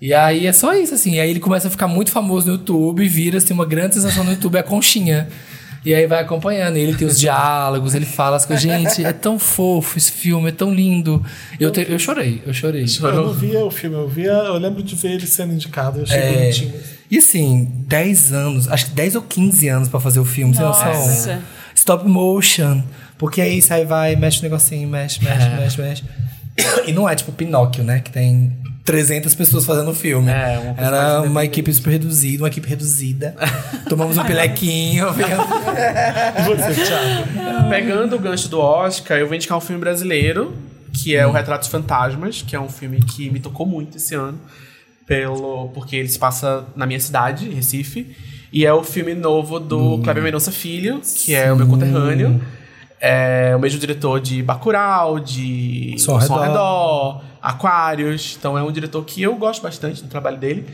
E 0.03 0.13
aí 0.13 0.47
é 0.47 0.53
só 0.53 0.75
isso, 0.75 0.93
assim. 0.93 1.15
E 1.15 1.21
aí 1.21 1.31
ele 1.31 1.41
começa 1.41 1.69
a 1.69 1.71
ficar 1.71 1.89
muito 1.89 2.11
famoso 2.11 2.47
no 2.47 2.53
YouTube, 2.53 3.09
vira 3.09 3.39
assim, 3.39 3.55
uma 3.55 3.65
grande 3.65 3.95
sensação 3.95 4.23
no 4.23 4.33
YouTube, 4.33 4.57
é 4.57 4.61
a 4.61 4.63
conchinha. 4.63 5.29
E 5.87 5.95
aí 5.95 6.07
vai 6.07 6.21
acompanhando, 6.21 6.77
e 6.77 6.81
ele 6.81 6.95
tem 6.95 7.07
os 7.07 7.19
diálogos, 7.19 7.95
ele 7.95 8.05
fala 8.05 8.37
as 8.37 8.45
coisas. 8.45 8.63
Gente, 8.63 9.03
é 9.05 9.13
tão 9.13 9.39
fofo 9.39 9.97
esse 9.97 10.13
filme, 10.13 10.49
é 10.49 10.53
tão 10.53 10.75
lindo. 10.75 11.25
Eu, 11.59 11.71
te- 11.71 11.87
eu 11.89 11.99
chorei, 11.99 12.43
eu 12.47 12.53
chorei. 12.53 12.85
Eu 13.01 13.13
não 13.15 13.33
via 13.33 13.65
o 13.65 13.71
filme, 13.71 13.97
eu 13.97 14.07
via. 14.09 14.33
Eu 14.33 14.59
lembro 14.59 14.83
de 14.83 14.95
ver 14.95 15.13
ele 15.13 15.27
sendo 15.27 15.55
indicado, 15.55 16.01
eu 16.01 16.03
achei 16.03 16.19
É, 16.19 16.33
bonitinho. 16.33 16.73
E 17.11 17.19
assim, 17.19 17.71
10 17.87 18.33
anos, 18.33 18.69
acho 18.69 18.87
que 18.87 18.93
10 18.93 19.17
ou 19.17 19.23
15 19.23 19.69
anos 19.69 19.89
pra 19.89 19.99
fazer 19.99 20.21
o 20.21 20.25
filme, 20.25 20.55
sem 20.55 20.65
noção. 20.65 20.93
Nossa. 20.93 21.41
Stop 21.75 22.07
motion. 22.07 22.83
Porque 23.17 23.41
aí 23.41 23.61
sai, 23.63 23.85
vai, 23.85 24.15
mexe 24.15 24.41
o 24.41 24.43
negocinho, 24.43 24.89
mexe, 24.89 25.23
mexe, 25.25 25.49
mexe, 25.49 25.81
mexe. 25.81 26.05
E 26.87 26.93
não 26.93 27.09
é 27.09 27.15
tipo 27.15 27.33
Pinóquio, 27.33 27.83
né? 27.85 28.01
Que 28.01 28.11
tem 28.11 28.53
300 28.85 29.35
pessoas 29.35 29.65
fazendo 29.65 29.91
o 29.91 29.95
filme. 29.95 30.31
É, 30.31 30.59
uma 30.59 30.87
Era 30.87 31.21
uma 31.23 31.45
equipe 31.45 31.73
super 31.73 31.91
reduzida, 31.91 32.43
uma 32.43 32.49
equipe 32.49 32.69
reduzida. 32.69 33.35
Tomamos 33.89 34.17
um 34.17 34.25
pilequinho. 34.25 35.07
Você, 35.13 36.85
Thiago. 36.85 37.69
Pegando 37.69 38.17
o 38.17 38.19
gancho 38.19 38.49
do 38.49 38.59
Oscar, 38.61 39.19
eu 39.19 39.27
vou 39.27 39.37
indicar 39.37 39.59
um 39.59 39.61
filme 39.61 39.81
brasileiro, 39.81 40.57
que 40.93 41.15
é 41.15 41.27
o 41.27 41.33
Retratos 41.33 41.69
Fantasmas, 41.69 42.43
que 42.43 42.57
é 42.57 42.61
um 42.61 42.69
filme 42.69 43.01
que 43.03 43.31
me 43.31 43.41
tocou 43.41 43.67
muito 43.67 43.99
esse 43.99 44.15
ano, 44.15 44.39
pelo 45.09 45.71
porque 45.71 45.97
ele 45.97 46.09
se 46.09 46.19
passa 46.19 46.67
na 46.77 46.87
minha 46.87 47.01
cidade, 47.01 47.49
Recife, 47.49 48.15
e 48.53 48.65
é 48.65 48.73
o 48.73 48.85
filme 48.85 49.15
novo 49.15 49.59
do 49.59 49.99
Kleber 50.01 50.23
Mendonça 50.23 50.53
Filho, 50.53 51.01
que 51.25 51.35
é 51.35 51.51
o 51.51 51.57
meu 51.57 51.67
conterrâneo. 51.67 52.41
É 53.01 53.55
o 53.57 53.61
mesmo 53.61 53.79
diretor 53.79 54.21
de 54.21 54.43
Bacurau, 54.43 55.21
de 55.21 55.95
Som 55.99 56.13
ao 56.13 56.19
Redor. 56.19 56.43
Redor, 56.43 57.25
Aquários. 57.41 58.37
Então 58.39 58.59
é 58.59 58.63
um 58.63 58.73
diretor 58.73 59.05
que 59.05 59.23
eu 59.23 59.37
gosto 59.37 59.63
bastante 59.63 60.03
do 60.03 60.09
trabalho 60.09 60.37
dele. 60.37 60.67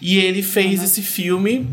E 0.00 0.18
ele 0.18 0.42
fez 0.42 0.82
esse 0.82 1.02
filme 1.02 1.68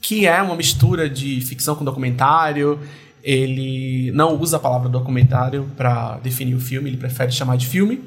que 0.00 0.26
é 0.26 0.40
uma 0.40 0.56
mistura 0.56 1.08
de 1.10 1.40
ficção 1.42 1.74
com 1.74 1.84
documentário. 1.84 2.80
Ele 3.22 4.10
não 4.12 4.40
usa 4.40 4.56
a 4.56 4.60
palavra 4.60 4.88
documentário 4.88 5.70
para 5.76 6.18
definir 6.22 6.54
o 6.54 6.60
filme, 6.60 6.88
ele 6.88 6.96
prefere 6.96 7.30
chamar 7.30 7.56
de 7.56 7.66
filme. 7.66 8.02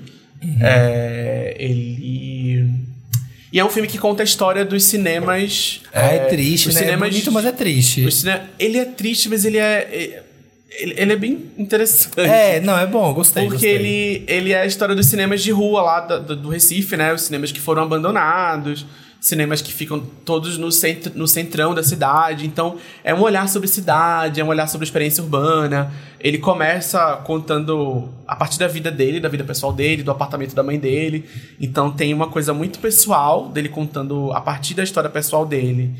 É, 0.61 1.55
ele. 1.59 1.99
E 3.51 3.59
é 3.59 3.65
um 3.65 3.69
filme 3.69 3.87
que 3.87 3.97
conta 3.97 4.21
a 4.21 4.25
história 4.25 4.63
dos 4.63 4.83
cinemas. 4.83 5.81
É, 5.91 6.19
triste, 6.25 6.69
os 6.69 6.75
né? 6.75 6.81
É 6.81 6.83
cinemas- 6.85 7.09
bonito, 7.09 7.31
mas 7.31 7.45
é 7.45 7.51
triste. 7.51 8.11
cine- 8.11 8.41
Ele 8.59 8.77
é 8.77 8.85
triste, 8.85 9.27
mas 9.29 9.43
ele 9.45 9.57
é. 9.57 10.23
Ele, 10.79 10.93
ele 10.97 11.13
é 11.13 11.15
bem 11.15 11.45
interessante. 11.57 12.19
É, 12.21 12.59
não, 12.61 12.77
é 12.77 12.85
bom, 12.85 13.11
gostei. 13.13 13.43
Porque 13.43 13.55
gostei. 13.55 13.73
ele, 13.75 14.23
ele 14.27 14.53
é 14.53 14.61
a 14.61 14.65
história 14.65 14.93
dos 14.95 15.07
cinemas 15.07 15.41
de 15.41 15.51
rua 15.51 15.81
lá 15.81 15.99
do- 16.01 16.35
do 16.35 16.49
Recife, 16.49 16.95
né? 16.95 17.11
Os 17.11 17.23
cinemas 17.23 17.51
que 17.51 17.59
foram 17.59 17.83
abandonados, 17.83 18.85
cinemas 19.19 19.61
que 19.61 19.73
ficam 19.73 19.99
todos 20.23 20.57
no, 20.57 20.71
centro, 20.71 21.11
no 21.15 21.27
centrão 21.27 21.73
da 21.73 21.83
cidade. 21.83 22.45
Então, 22.45 22.77
é 23.03 23.13
um 23.13 23.21
olhar 23.21 23.49
sobre 23.49 23.67
cidade, 23.67 24.39
é 24.39 24.43
um 24.43 24.47
olhar 24.47 24.67
sobre 24.67 24.85
experiência 24.85 25.21
urbana. 25.23 25.91
Ele 26.19 26.37
começa 26.37 27.17
contando 27.25 28.09
a 28.27 28.35
partir 28.35 28.57
da 28.59 28.67
vida 28.67 28.89
dele, 28.89 29.19
da 29.19 29.27
vida 29.27 29.43
pessoal 29.43 29.73
dele, 29.73 30.03
do 30.03 30.11
apartamento 30.11 30.55
da 30.55 30.63
mãe 30.63 30.79
dele. 30.79 31.25
Então, 31.59 31.91
tem 31.91 32.13
uma 32.13 32.27
coisa 32.29 32.53
muito 32.53 32.79
pessoal 32.79 33.49
dele 33.49 33.67
contando 33.69 34.31
a 34.31 34.39
partir 34.41 34.73
da 34.73 34.83
história 34.83 35.09
pessoal 35.09 35.45
dele. 35.45 35.93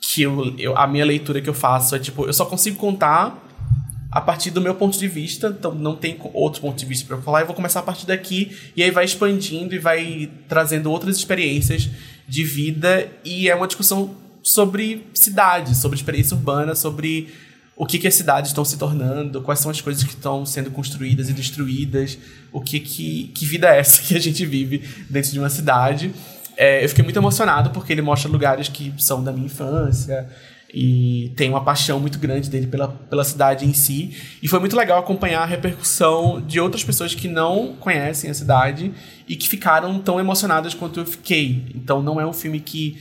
Que 0.00 0.22
eu, 0.22 0.54
eu- 0.58 0.76
a 0.78 0.86
minha 0.86 1.04
leitura 1.04 1.40
que 1.40 1.48
eu 1.48 1.54
faço 1.54 1.96
é 1.96 1.98
tipo, 1.98 2.24
eu 2.26 2.32
só 2.32 2.44
consigo 2.44 2.76
contar 2.76 3.40
a 4.12 4.20
partir 4.20 4.50
do 4.52 4.60
meu 4.60 4.76
ponto 4.76 4.96
de 4.96 5.08
vista, 5.08 5.48
então 5.58 5.74
não 5.74 5.96
tem 5.96 6.16
outro 6.32 6.60
ponto 6.60 6.78
de 6.78 6.86
vista 6.86 7.04
para 7.04 7.16
falar, 7.20 7.40
eu 7.40 7.46
vou 7.46 7.54
começar 7.56 7.80
a 7.80 7.82
partir 7.82 8.06
daqui 8.06 8.56
e 8.76 8.82
aí 8.82 8.92
vai 8.92 9.04
expandindo 9.04 9.74
e 9.74 9.78
vai 9.80 10.30
trazendo 10.48 10.88
outras 10.88 11.16
experiências 11.16 11.90
de 12.28 12.44
vida 12.44 13.10
e 13.24 13.48
é 13.48 13.54
uma 13.54 13.66
discussão 13.66 14.14
sobre 14.42 15.06
cidade, 15.14 15.74
sobre 15.74 15.96
experiência 15.96 16.36
urbana, 16.36 16.74
sobre 16.74 17.28
o 17.76 17.86
que, 17.86 17.98
que 17.98 18.06
as 18.06 18.14
cidades 18.14 18.50
estão 18.50 18.64
se 18.64 18.76
tornando, 18.76 19.42
quais 19.42 19.58
são 19.58 19.70
as 19.70 19.80
coisas 19.80 20.04
que 20.04 20.10
estão 20.10 20.46
sendo 20.46 20.70
construídas 20.70 21.28
e 21.28 21.32
destruídas, 21.32 22.16
o 22.52 22.60
que, 22.60 22.78
que, 22.78 23.32
que 23.34 23.46
vida 23.46 23.74
é 23.74 23.80
essa 23.80 24.00
que 24.06 24.14
a 24.16 24.20
gente 24.20 24.44
vive 24.46 24.78
dentro 25.10 25.32
de 25.32 25.38
uma 25.38 25.50
cidade. 25.50 26.12
É, 26.56 26.84
eu 26.84 26.88
fiquei 26.88 27.02
muito 27.02 27.18
emocionado 27.18 27.70
porque 27.70 27.92
ele 27.92 28.02
mostra 28.02 28.30
lugares 28.30 28.68
que 28.68 28.94
são 28.98 29.24
da 29.24 29.32
minha 29.32 29.46
infância, 29.46 30.28
e 30.76 31.32
tem 31.36 31.48
uma 31.48 31.62
paixão 31.62 32.00
muito 32.00 32.18
grande 32.18 32.50
dele 32.50 32.66
pela, 32.66 32.88
pela 32.88 33.22
cidade 33.22 33.64
em 33.64 33.72
si. 33.72 34.10
E 34.42 34.48
foi 34.48 34.58
muito 34.58 34.76
legal 34.76 34.98
acompanhar 34.98 35.42
a 35.42 35.46
repercussão 35.46 36.42
de 36.44 36.58
outras 36.58 36.82
pessoas 36.82 37.14
que 37.14 37.28
não 37.28 37.76
conhecem 37.78 38.28
a 38.28 38.34
cidade 38.34 38.92
e 39.28 39.36
que 39.36 39.48
ficaram 39.48 40.00
tão 40.00 40.18
emocionadas 40.18 40.74
quanto 40.74 40.98
eu 40.98 41.06
fiquei. 41.06 41.64
Então 41.76 42.02
não 42.02 42.20
é 42.20 42.26
um 42.26 42.32
filme 42.32 42.58
que 42.58 42.98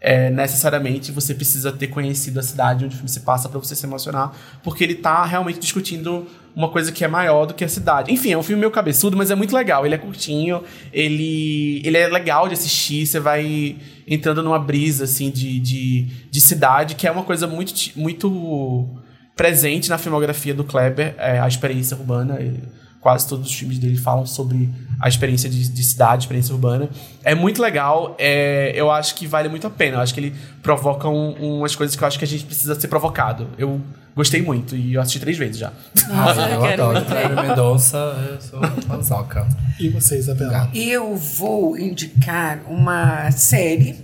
é, 0.00 0.30
necessariamente 0.30 1.12
você 1.12 1.34
precisa 1.34 1.70
ter 1.70 1.88
conhecido 1.88 2.40
a 2.40 2.42
cidade 2.42 2.84
onde 2.84 2.94
o 2.94 2.96
filme 2.96 3.10
se 3.10 3.20
passa 3.20 3.48
para 3.48 3.58
você 3.58 3.76
se 3.76 3.84
emocionar, 3.84 4.32
porque 4.62 4.82
ele 4.82 4.94
tá 4.94 5.24
realmente 5.24 5.58
discutindo 5.58 6.26
uma 6.56 6.70
coisa 6.70 6.90
que 6.90 7.04
é 7.04 7.08
maior 7.08 7.44
do 7.44 7.54
que 7.54 7.62
a 7.62 7.68
cidade. 7.68 8.10
Enfim, 8.12 8.32
é 8.32 8.38
um 8.38 8.42
filme 8.42 8.60
meio 8.60 8.72
cabeçudo, 8.72 9.16
mas 9.16 9.30
é 9.30 9.34
muito 9.34 9.54
legal. 9.54 9.84
Ele 9.84 9.94
é 9.94 9.98
curtinho, 9.98 10.64
ele, 10.92 11.82
ele 11.84 11.98
é 11.98 12.08
legal 12.08 12.48
de 12.48 12.54
assistir, 12.54 13.06
você 13.06 13.20
vai 13.20 13.76
entrando 14.08 14.42
numa 14.42 14.58
brisa 14.58 15.04
assim 15.04 15.30
de, 15.30 15.60
de, 15.60 16.06
de 16.30 16.40
cidade, 16.40 16.94
que 16.94 17.06
é 17.06 17.10
uma 17.10 17.22
coisa 17.22 17.46
muito, 17.46 17.74
muito 17.94 18.88
presente 19.36 19.90
na 19.90 19.98
filmografia 19.98 20.54
do 20.54 20.64
Kleber, 20.64 21.14
é, 21.18 21.38
a 21.38 21.46
experiência 21.46 21.96
urbana. 21.96 22.40
e 22.40 22.79
Quase 23.00 23.26
todos 23.26 23.46
os 23.48 23.54
filmes 23.54 23.78
dele 23.78 23.96
falam 23.96 24.26
sobre 24.26 24.68
a 25.00 25.08
experiência 25.08 25.48
de, 25.48 25.68
de 25.70 25.82
cidade, 25.82 26.24
experiência 26.24 26.54
urbana. 26.54 26.88
É 27.24 27.34
muito 27.34 27.62
legal, 27.62 28.14
é, 28.18 28.72
eu 28.74 28.90
acho 28.90 29.14
que 29.14 29.26
vale 29.26 29.48
muito 29.48 29.66
a 29.66 29.70
pena. 29.70 29.96
Eu 29.96 30.00
acho 30.00 30.12
que 30.12 30.20
ele 30.20 30.34
provoca 30.62 31.08
um- 31.08 31.58
umas 31.60 31.74
coisas 31.74 31.96
que 31.96 32.02
eu 32.04 32.06
acho 32.08 32.18
que 32.18 32.24
a 32.26 32.28
gente 32.28 32.44
precisa 32.44 32.78
ser 32.78 32.88
provocado. 32.88 33.48
Eu 33.56 33.80
gostei 34.14 34.42
muito 34.42 34.76
e 34.76 34.92
eu 34.94 35.00
assisti 35.00 35.18
três 35.18 35.38
vezes 35.38 35.56
já. 35.58 35.72
Nossa, 36.08 36.40
eu 36.42 36.60
eu 36.60 36.64
adoro. 36.66 37.04
Kleber 37.06 37.42
Mendonça, 37.48 37.96
eu 38.32 38.40
sou 38.40 38.60
fanzoca. 38.86 39.48
E 39.78 39.88
você, 39.88 40.18
Isabela? 40.18 40.68
Eu 40.74 41.16
vou 41.16 41.78
indicar 41.78 42.60
uma 42.68 43.30
série 43.30 43.96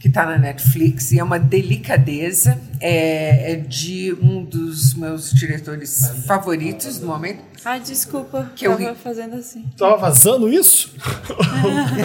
que 0.00 0.08
está 0.08 0.24
na 0.24 0.38
Netflix 0.38 1.12
e 1.12 1.18
é 1.18 1.22
uma 1.24 1.38
delicadeza. 1.38 2.58
É, 2.82 3.52
é 3.52 3.56
de 3.56 4.12
um 4.20 4.44
dos 4.44 4.94
meus 4.94 5.30
diretores 5.32 6.10
favoritos 6.26 6.98
no 7.00 7.06
momento. 7.06 7.52
Ai, 7.64 7.78
desculpa. 7.78 8.50
Que 8.56 8.66
eu 8.66 8.72
tava 8.76 8.90
ri. 8.90 8.96
fazendo 8.96 9.36
assim. 9.36 9.64
Tava 9.78 9.96
vazando 9.96 10.52
isso? 10.52 10.92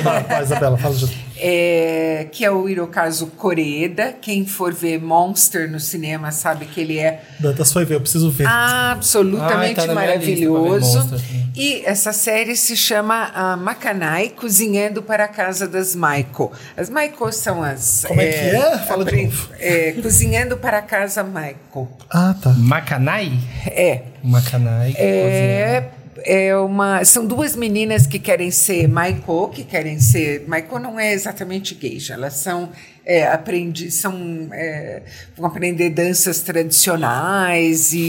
vai, 0.04 0.44
Isabela, 0.44 0.78
fala 0.78 0.94
de... 0.94 1.08
é, 1.36 2.28
que 2.32 2.46
é 2.46 2.52
o 2.52 2.70
Hirokazu 2.70 3.28
Koreeda. 3.28 4.14
Quem 4.22 4.46
for 4.46 4.72
ver 4.72 5.02
Monster 5.02 5.70
no 5.70 5.80
cinema 5.80 6.32
sabe 6.32 6.66
que 6.66 6.80
ele 6.82 7.00
é 7.00 7.24
Dantas 7.40 7.74
foi 7.74 7.86
ver, 7.86 7.96
eu 7.96 8.02
preciso 8.02 8.30
ver. 8.30 8.46
absolutamente 8.48 9.80
Ai, 9.80 9.88
tá 9.88 9.94
maravilhoso. 9.96 11.00
Monster. 11.00 11.20
E 11.56 11.82
essa 11.86 12.14
série 12.14 12.56
se 12.56 12.78
chama 12.78 13.32
ah, 13.34 13.58
Makanai 13.58 14.30
Cozinhando 14.30 15.02
para 15.02 15.24
a 15.24 15.28
Casa 15.28 15.68
das 15.68 15.96
Maiko. 15.96 16.52
As 16.78 16.88
Maiko 16.88 17.32
são 17.32 17.64
as. 17.64 18.06
Como 18.08 18.22
é 18.22 18.28
que 18.28 18.56
é? 18.56 18.78
Fala 18.86 19.04
de 19.04 19.24
novo. 19.24 19.50
é, 19.60 19.94
Cozinhando 19.94 20.56
para 20.58 20.67
a 20.74 20.82
Casa 20.82 21.24
Maiko. 21.24 21.88
Ah, 22.10 22.36
tá. 22.42 22.50
Macanai? 22.52 23.32
É. 23.68 24.04
Macanai. 24.24 24.94
É, 24.98 25.90
é 26.26 26.56
uma, 26.58 27.06
são 27.06 27.26
duas 27.26 27.56
meninas 27.56 28.08
que 28.08 28.20
querem 28.20 28.52
ser 28.52 28.88
Maiko, 28.88 29.50
que 29.50 29.64
querem 29.64 30.00
ser. 30.00 30.46
Maiko 30.48 30.80
não 30.80 31.00
é 31.00 31.14
exatamente 31.14 31.78
geisha, 31.80 32.14
elas 32.14 32.34
são. 32.34 32.70
É, 33.06 33.26
aprendi, 33.26 33.90
são, 33.90 34.50
é, 34.52 35.02
vão 35.38 35.46
aprender 35.48 35.92
danças 35.92 36.42
tradicionais 36.42 37.94
e, 37.94 38.00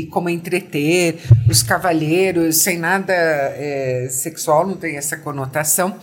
e 0.00 0.06
como 0.06 0.28
entreter 0.28 1.20
os 1.48 1.62
cavalheiros, 1.62 2.56
sem 2.56 2.76
nada 2.76 3.12
é, 3.12 4.08
sexual, 4.10 4.66
não 4.66 4.74
tem 4.74 4.96
essa 4.96 5.16
conotação, 5.16 5.96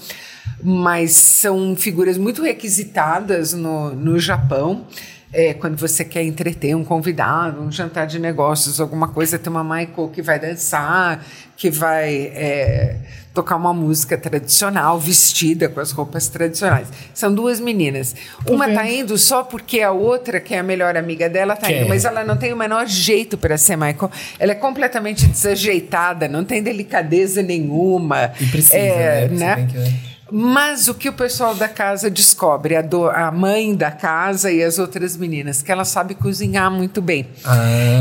mas 0.63 1.11
são 1.11 1.75
figuras 1.75 2.17
muito 2.17 2.41
requisitadas 2.41 3.51
no, 3.51 3.93
no 3.93 4.17
Japão. 4.17 4.87
É, 5.33 5.53
quando 5.53 5.75
você 5.75 6.05
quer 6.05 6.23
entreter 6.23 6.73
um 6.75 6.83
convidado, 6.83 7.61
um 7.61 7.71
jantar 7.71 8.07
de 8.07 8.17
negócios, 8.17 8.79
alguma 8.79 9.09
coisa, 9.09 9.37
tem 9.37 9.51
uma 9.51 9.63
Michael 9.63 10.09
que 10.13 10.21
vai 10.21 10.39
dançar, 10.39 11.23
que 11.57 11.69
vai 11.69 12.31
é, 12.33 12.95
tocar 13.33 13.55
uma 13.55 13.73
música 13.73 14.17
tradicional, 14.17 14.97
vestida 14.99 15.67
com 15.67 15.79
as 15.79 15.91
roupas 15.91 16.27
tradicionais. 16.29 16.87
São 17.13 17.33
duas 17.33 17.59
meninas. 17.59 18.15
uma 18.47 18.69
está 18.69 18.89
indo 18.89 19.17
só 19.17 19.43
porque 19.43 19.81
a 19.81 19.91
outra, 19.91 20.39
que 20.39 20.53
é 20.53 20.59
a 20.59 20.63
melhor 20.63 20.95
amiga 20.95 21.29
dela, 21.29 21.55
está 21.55 21.71
indo, 21.71 21.89
mas 21.89 22.05
ela 22.05 22.23
não 22.23 22.37
tem 22.37 22.53
o 22.53 22.57
menor 22.57 22.87
jeito 22.87 23.37
para 23.37 23.57
ser 23.57 23.75
Michael. 23.75 24.09
Ela 24.39 24.53
é 24.53 24.55
completamente 24.55 25.27
desajeitada, 25.27 26.27
não 26.27 26.43
tem 26.45 26.63
delicadeza 26.63 27.43
nenhuma. 27.43 28.31
E 28.39 28.45
precisa, 28.45 28.77
É, 28.77 29.27
né? 29.27 29.67
Né? 29.73 29.93
Mas 30.31 30.87
o 30.87 30.93
que 30.93 31.07
o 31.09 31.13
pessoal 31.13 31.55
da 31.55 31.67
casa 31.69 32.09
descobre, 32.09 32.75
a, 32.75 32.81
do- 32.81 33.09
a 33.09 33.31
mãe 33.31 33.73
da 33.75 33.89
casa 33.91 34.51
e 34.51 34.61
as 34.63 34.77
outras 34.77 35.15
meninas, 35.15 35.61
que 35.61 35.71
ela 35.71 35.85
sabe 35.85 36.15
cozinhar 36.15 36.69
muito 36.69 37.01
bem. 37.01 37.27
Ah. 37.45 37.55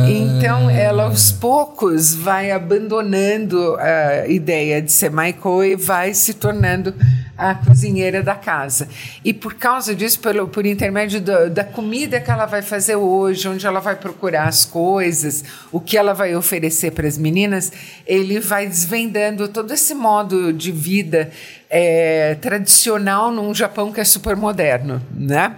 Então, 0.08 0.68
ela 0.68 1.04
aos 1.04 1.30
poucos 1.30 2.14
vai 2.14 2.50
abandonando 2.50 3.76
a 3.76 4.26
ideia 4.26 4.82
de 4.82 4.90
ser 4.90 5.10
Michael 5.10 5.64
e 5.64 5.76
vai 5.76 6.14
se 6.14 6.34
tornando 6.34 6.94
a 7.38 7.54
cozinheira 7.54 8.22
da 8.22 8.34
casa. 8.34 8.88
E 9.22 9.32
por 9.34 9.54
causa 9.54 9.94
disso, 9.94 10.18
pelo, 10.20 10.48
por 10.48 10.64
intermédio 10.64 11.20
do- 11.20 11.50
da 11.50 11.62
comida 11.64 12.18
que 12.18 12.30
ela 12.30 12.46
vai 12.46 12.62
fazer 12.62 12.96
hoje, 12.96 13.46
onde 13.46 13.66
ela 13.66 13.78
vai 13.78 13.94
procurar 13.94 14.48
as 14.48 14.64
coisas, 14.64 15.44
o 15.70 15.78
que 15.78 15.98
ela 15.98 16.14
vai 16.14 16.34
oferecer 16.34 16.92
para 16.92 17.06
as 17.06 17.18
meninas, 17.18 17.70
ele 18.06 18.40
vai 18.40 18.66
desvendando 18.66 19.48
todo 19.48 19.72
esse 19.74 19.94
modo 19.94 20.50
de 20.52 20.72
vida 20.72 21.30
é, 21.78 22.34
tradicional 22.36 23.30
num 23.30 23.54
Japão 23.54 23.92
que 23.92 24.00
é 24.00 24.04
super 24.04 24.34
moderno, 24.34 25.02
né? 25.14 25.56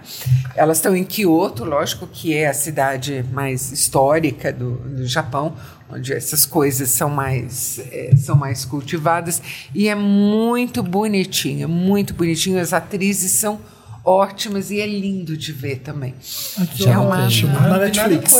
Elas 0.53 0.79
estão 0.79 0.93
em 0.93 1.05
Kyoto, 1.05 1.63
lógico 1.63 2.05
que 2.05 2.33
é 2.35 2.47
a 2.49 2.53
cidade 2.53 3.23
mais 3.31 3.71
histórica 3.71 4.51
do, 4.51 4.71
do 4.75 5.07
Japão, 5.07 5.55
onde 5.89 6.11
essas 6.11 6.45
coisas 6.45 6.89
são 6.89 7.09
mais 7.09 7.79
é, 7.91 8.11
são 8.17 8.35
mais 8.35 8.65
cultivadas 8.65 9.41
e 9.73 9.87
é 9.87 9.95
muito 9.95 10.83
bonitinho, 10.83 11.63
é 11.63 11.67
muito 11.67 12.13
bonitinho. 12.13 12.59
As 12.59 12.73
atrizes 12.73 13.31
são 13.31 13.57
ótimas 14.03 14.71
e 14.71 14.81
é 14.81 14.87
lindo 14.87 15.37
de 15.37 15.53
ver 15.53 15.77
também. 15.77 16.13
Aqui, 16.57 16.85
É 16.85 16.97
ó, 16.97 17.03
uma-. 17.05 17.27
Ah, 17.27 17.67
na 17.69 17.77
Netflix. 17.77 18.33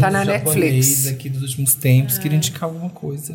Tá 0.00 0.10
na 0.10 0.24
Netflix. 0.24 1.06
aqui 1.06 1.30
dos 1.30 1.42
últimos 1.42 1.74
tempos. 1.74 2.18
Queria 2.18 2.36
indicar 2.36 2.64
alguma 2.64 2.90
coisa. 2.90 3.34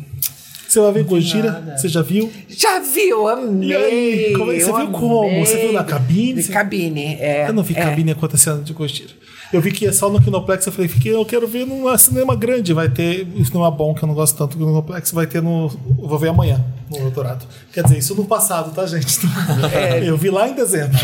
Você 0.68 0.80
vai 0.80 0.92
ver 0.92 1.04
Gojira? 1.04 1.76
Você 1.76 1.88
já 1.88 2.02
viu? 2.02 2.30
Já 2.46 2.78
viu? 2.78 3.26
Amei! 3.26 3.70
E 3.70 3.74
aí, 3.74 4.32
como 4.34 4.52
é 4.52 4.60
você 4.60 4.70
viu 4.70 4.90
como? 4.90 5.44
Você 5.46 5.56
viu 5.56 5.72
na 5.72 5.82
cabine? 5.82 6.42
De 6.42 6.48
cabine, 6.50 7.16
é. 7.18 7.48
Eu 7.48 7.54
não 7.54 7.62
vi 7.62 7.74
é. 7.74 7.82
cabine 7.82 8.10
acontecendo 8.10 8.62
de 8.62 8.74
Gojira. 8.74 9.12
Eu 9.52 9.60
vi 9.62 9.72
que 9.72 9.86
é 9.86 9.92
só 9.92 10.10
no 10.10 10.20
Kinoplex, 10.20 10.66
eu 10.66 10.72
falei, 10.72 10.88
fiquei, 10.88 11.14
eu 11.14 11.24
quero 11.24 11.48
ver 11.48 11.66
num 11.66 11.96
cinema 11.96 12.36
grande. 12.36 12.72
Vai 12.74 12.88
ter, 12.88 13.22
é 13.22 13.70
bom, 13.70 13.94
que 13.94 14.02
eu 14.02 14.06
não 14.06 14.14
gosto 14.14 14.36
tanto 14.36 14.58
do 14.58 14.66
Kinoplex, 14.66 15.10
vai 15.12 15.26
ter 15.26 15.40
no. 15.42 15.70
Eu 15.98 16.06
vou 16.06 16.18
ver 16.18 16.28
amanhã, 16.28 16.62
no 16.90 16.98
doutorado. 17.00 17.46
Quer 17.72 17.82
dizer, 17.84 17.96
isso 17.98 18.14
no 18.14 18.26
passado, 18.26 18.72
tá, 18.74 18.84
gente? 18.86 19.18
Eu 20.04 20.18
vi 20.18 20.28
lá 20.30 20.48
em 20.48 20.54
dezembro. 20.54 20.98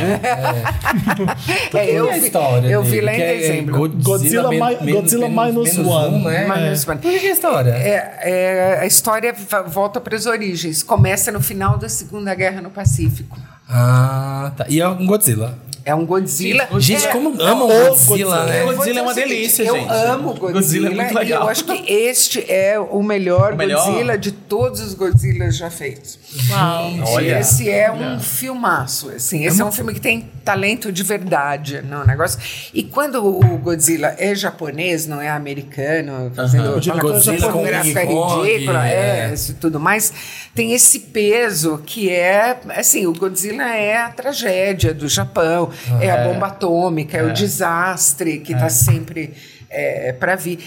É, 1.75 1.91
eu 1.91 2.09
é 2.09 2.15
a 2.15 2.19
vi, 2.19 2.27
história 2.27 2.69
eu 2.69 2.83
vi 2.83 3.01
lá 3.01 3.13
em 3.15 3.21
é 3.21 3.37
dezembro. 3.39 3.89
Godzilla 4.03 4.49
men- 4.51 4.61
mi- 4.61 4.77
menos- 4.87 4.93
Godzilla 5.03 5.29
menos- 5.29 5.55
minus 5.55 5.73
menos 5.77 5.93
one. 5.93 6.15
um, 6.17 6.25
né? 6.25 6.43
Minus 6.65 6.87
É. 6.87 6.91
one. 6.91 7.01
Por 7.01 7.11
que 7.11 7.19
que 7.21 7.27
é 7.27 7.31
a 7.31 7.33
história? 7.33 7.71
É, 7.71 8.19
é, 8.23 8.79
a 8.81 8.87
história 8.87 9.35
volta 9.69 10.01
para 10.01 10.15
as 10.17 10.27
origens. 10.27 10.83
Começa 10.83 11.33
no 11.33 11.41
final 11.41 11.79
da 11.79 11.89
Segunda 11.89 12.35
Guerra 12.35 12.61
no 12.61 12.71
Pacífico. 12.71 13.39
Ah, 13.69 14.53
tá. 14.57 14.67
E 14.69 14.81
é 14.81 14.89
um 14.89 15.07
Godzilla. 15.07 15.57
É 15.85 15.95
um 15.95 16.07
Godzilla. 16.07 16.67
Gente, 16.79 17.07
é, 17.07 17.13
como 17.13 17.29
amam 17.41 17.69
Godzilla, 17.69 17.91
Godzilla. 17.95 18.45
né? 18.45 18.63
Eu 18.63 18.67
vou 18.67 18.77
Godzilla 18.77 18.99
é 18.99 19.03
uma 19.03 19.13
o 19.13 19.15
delícia, 19.15 19.63
eu 19.65 19.75
gente. 19.75 19.93
amo 19.93 20.29
Godzilla, 20.35 20.53
Godzilla 20.53 20.89
é 20.89 20.95
muito 20.95 21.11
e 21.11 21.15
legal. 21.15 21.43
eu 21.43 21.49
acho 21.49 21.65
que 21.65 21.93
este 21.93 22.51
é 22.51 22.79
o 22.79 23.03
melhor, 23.03 23.53
O 23.53 23.57
melhor? 23.57 23.85
Godzilla 23.85 24.17
de 24.17 24.33
todos 24.33 24.81
os 24.81 24.95
Godzillas 24.95 25.57
já 25.57 25.71
feitos. 25.71 26.19
Uau. 26.51 26.91
Gente, 26.91 27.11
Olha. 27.11 27.41
esse 27.41 27.71
é 27.71 27.93
um 27.93 28.19
filmaço, 28.19 29.11
assim. 29.11 29.45
Esse 29.45 29.61
é 29.61 29.65
um 29.65 29.73
filme 29.73 29.93
que 29.93 30.01
tem 30.01 30.31
talento 30.43 30.91
de 30.91 31.03
verdade 31.03 31.83
no 31.83 32.05
negócio. 32.05 32.39
E 32.73 32.83
quando 32.83 33.25
o 33.25 33.59
Godzilla 33.59 34.15
é 34.19 34.35
japonês, 34.35 35.07
não 35.07 35.21
é 35.21 35.31
americano, 35.31 36.33
fazendo 36.35 36.79
é 36.79 36.83
japonês. 36.83 37.25
fotografia 37.25 38.01
King 38.01 38.15
Kong, 38.15 38.51
ridícula, 38.51 38.89
é, 38.89 39.29
é. 39.31 39.35
isso 39.35 39.53
e 39.53 39.55
tudo 39.55 39.79
mais, 39.79 40.13
tem 40.55 40.73
esse 40.73 41.01
peso 41.01 41.83
que 41.85 42.11
é, 42.11 42.59
assim, 42.71 43.07
o 43.07 43.13
Godzilla 43.13 43.65
é 43.75 43.97
a 43.97 44.09
tragédia 44.09 44.95
do 44.95 45.09
Japão, 45.09 45.71
é, 46.01 46.11
a 46.11 46.25
bomba 46.29 46.47
atômica, 46.49 47.19
é, 47.19 47.23
o 47.23 47.33
desastre 47.33 48.39
que 48.41 48.53
está 48.53 48.69
sempre 48.69 49.33
é, 49.71 50.13
para 50.13 50.37
vir. 50.37 50.59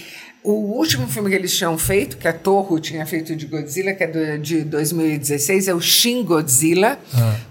O 0.44 0.52
último 0.78 1.06
filme 1.08 1.28
que 1.28 1.34
eles 1.36 1.54
tinham 1.54 1.76
feito, 1.76 2.16
que 2.16 2.26
a 2.26 2.32
Toho 2.32 2.78
tinha 2.78 3.04
feito 3.04 3.34
de 3.36 3.44
Godzilla, 3.46 3.92
que 3.92 4.04
é 4.04 4.06
do- 4.06 4.38
de 4.38 4.62
2016, 4.62 5.68
é 5.68 5.74
o 5.74 5.80
Shin 5.80 6.22
Godzilla. 6.24 6.96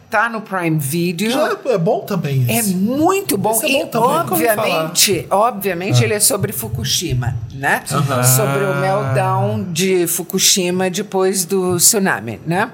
Tá 0.09 0.29
no 0.29 0.39
Prime 0.39 0.79
Video. 0.79 1.29
Já 1.29 1.57
é 1.65 1.77
bom 1.77 1.99
também 1.99 2.45
É 2.47 2.59
esse. 2.59 2.73
muito 2.73 3.37
bom. 3.37 3.59
É 3.61 3.69
e 3.69 3.83
bom 3.83 3.87
também. 3.87 4.09
obviamente, 4.09 5.27
obviamente 5.29 6.01
ele 6.03 6.13
é 6.13 6.19
sobre 6.19 6.53
Fukushima, 6.53 7.37
né? 7.53 7.83
Sobre 7.85 8.63
o 8.63 8.79
meltdown 8.79 9.65
de 9.71 10.07
Fukushima 10.07 10.89
depois 10.89 11.43
do 11.43 11.75
tsunami, 11.75 12.39
né? 12.47 12.71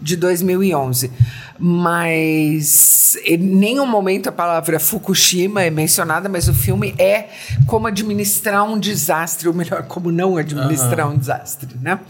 De 0.00 0.16
2011. 0.16 1.10
Mas 1.58 3.16
em 3.24 3.36
nenhum 3.36 3.86
momento 3.86 4.28
a 4.28 4.32
palavra 4.32 4.80
Fukushima 4.80 5.62
é 5.62 5.70
mencionada, 5.70 6.28
mas 6.28 6.48
o 6.48 6.54
filme 6.54 6.94
é 6.98 7.28
como 7.66 7.86
administrar 7.86 8.64
um 8.64 8.78
desastre, 8.78 9.46
ou 9.46 9.54
melhor, 9.54 9.82
como 9.82 10.10
não 10.10 10.36
administrar 10.36 11.08
um 11.08 11.18
desastre, 11.18 11.68
né? 11.80 12.00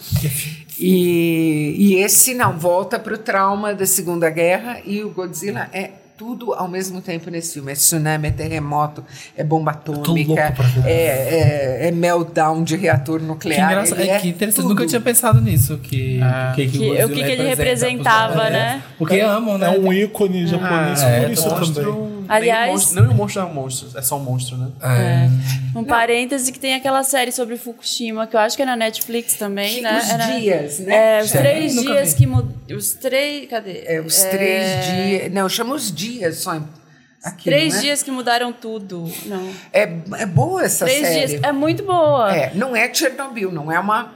E, 0.79 1.75
e 1.77 1.95
esse 1.97 2.33
não 2.33 2.59
volta 2.59 2.99
para 2.99 3.15
o 3.15 3.19
trauma 3.19 3.75
da 3.75 3.87
Segunda 3.87 4.31
Guerra 4.31 4.81
e 4.85 5.03
o 5.03 5.11
Godzilla 5.11 5.69
é 5.73 6.00
tudo 6.21 6.53
ao 6.53 6.69
mesmo 6.69 7.01
tempo 7.01 7.31
nesse 7.31 7.55
filme. 7.55 7.73
É 7.73 7.75
tsunami, 7.75 8.29
é 8.29 8.31
terremoto, 8.31 9.03
é 9.35 9.43
bomba 9.43 9.71
atômica, 9.71 10.53
pra 10.55 10.67
ver. 10.67 10.87
é, 10.91 11.81
é, 11.85 11.89
é 11.89 11.91
meltdown 11.91 12.63
de 12.63 12.77
reator 12.77 13.19
Que 13.21 13.25
nuclear. 13.25 13.71
engraçado. 13.73 14.01
ele 14.03 14.11
É, 14.11 14.19
que 14.19 14.29
interessante. 14.29 14.61
tudo. 14.65 14.75
Nunca 14.75 14.87
tinha 14.87 15.01
pensado 15.01 15.41
nisso. 15.41 15.79
Que, 15.79 16.21
que, 16.55 16.67
Que- 16.69 16.79
Godzilla 16.79 17.07
o 17.07 17.09
que 17.09 17.15
que 17.15 17.21
ele 17.31 17.43
representa 17.49 18.11
representava, 18.11 18.51
né? 18.51 18.83
Porque 18.99 19.19
amam, 19.21 19.57
né? 19.57 19.75
É 19.75 19.79
um 19.79 19.91
ícone 19.91 20.47
japonês 20.47 21.03
é, 21.03 21.21
por 21.23 21.31
isso 21.33 21.49
também. 21.73 22.20
Aliás- 22.33 22.61
Nem 22.61 22.71
o 22.71 22.73
monstro, 22.73 23.03
não, 23.03 23.11
o 23.11 23.15
monstro 23.15 23.43
é 23.43 23.45
um 23.45 23.55
monstro, 23.55 23.99
é 23.99 24.03
só 24.03 24.17
um 24.17 24.23
monstro, 24.25 24.57
né? 24.57 24.69
É. 24.83 25.79
Um 25.79 25.85
parêntese 25.85 26.51
que 26.53 26.59
tem 26.59 26.75
aquela 26.75 27.03
série 27.03 27.33
sobre 27.33 27.57
Fukushima, 27.57 28.27
que 28.27 28.37
eu 28.37 28.41
acho 28.41 28.57
que 28.57 28.63
é 28.63 28.67
na 28.67 28.77
Netflix 28.77 29.35
também, 29.35 29.77
Que 29.77 29.81
né? 29.83 29.99
os 29.99 30.11
Era- 30.11 30.27
dias, 30.39 30.79
né? 30.81 31.19
É, 31.19 31.23
os 31.23 31.29
Chama. 31.31 31.43
três 31.45 31.75
Nunca 31.75 31.93
dias 31.93 32.11
vi. 32.13 32.17
que 32.19 32.27
mudam. 32.27 32.55
Os 32.77 32.93
três. 32.95 33.49
Cadê? 33.49 33.83
É, 33.87 34.01
os 34.01 34.19
É, 34.25 34.29
três 34.31 34.85
dias. 34.87 35.33
Não, 35.33 35.49
chama 35.49 35.75
os 35.75 35.93
dias 35.95 36.37
só. 36.39 36.55
em- 36.57 36.81
Aqui, 37.23 37.45
Três 37.45 37.75
não 37.75 37.79
é? 37.81 37.83
dias 37.83 38.03
que 38.03 38.11
mudaram 38.11 38.51
tudo. 38.51 39.13
Não. 39.27 39.51
É, 39.75 39.83
é 40.21 40.25
boa 40.25 40.65
essa 40.65 40.87
três 40.87 41.07
série. 41.07 41.27
dias. 41.27 41.43
É 41.43 41.53
muito 41.53 41.83
boa. 41.85 42.35
É, 42.35 42.51
não 42.55 42.75
é 42.75 42.93
Chernobyl, 42.95 43.53
não 43.53 43.71
é 43.71 43.79
uma. 43.79 44.11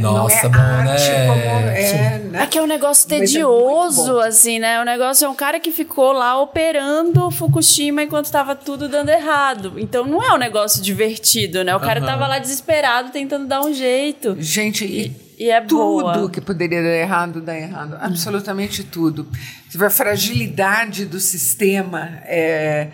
Não 0.00 0.12
Nossa, 0.14 0.46
é 0.46 0.48
bom, 0.48 0.58
arte 0.58 1.08
né? 1.10 1.26
como 1.26 1.40
é, 1.40 2.18
né? 2.18 2.42
É 2.42 2.46
que 2.46 2.58
é 2.58 2.62
um 2.62 2.66
negócio 2.66 3.06
é 3.12 3.18
tedioso, 3.18 4.14
bom. 4.14 4.20
assim, 4.20 4.58
né? 4.58 4.80
O 4.80 4.84
negócio 4.84 5.24
é 5.24 5.28
um 5.28 5.34
cara 5.34 5.60
que 5.60 5.70
ficou 5.70 6.12
lá 6.12 6.40
operando 6.40 7.30
Fukushima 7.30 8.02
enquanto 8.02 8.26
estava 8.26 8.54
tudo 8.54 8.88
dando 8.88 9.10
errado. 9.10 9.74
Então 9.76 10.06
não 10.06 10.22
é 10.22 10.32
um 10.32 10.38
negócio 10.38 10.82
divertido, 10.82 11.62
né? 11.64 11.74
O 11.74 11.80
cara 11.80 12.00
tava 12.00 12.26
lá 12.26 12.38
desesperado 12.38 13.10
tentando 13.10 13.46
dar 13.46 13.62
um 13.62 13.72
jeito. 13.72 14.36
Gente, 14.38 14.84
e, 14.84 15.12
E 15.38 15.50
é 15.50 15.60
tudo 15.60 16.02
boa. 16.02 16.30
que 16.30 16.40
poderia 16.40 16.82
dar 16.82 16.88
errado, 16.96 17.40
dá 17.40 17.56
errado. 17.56 17.96
Absolutamente 18.00 18.82
tudo. 18.84 19.26
Vê 19.70 19.86
a 19.86 19.90
fragilidade 19.90 21.04
do 21.04 21.20
sistema. 21.20 22.20
É, 22.24 22.88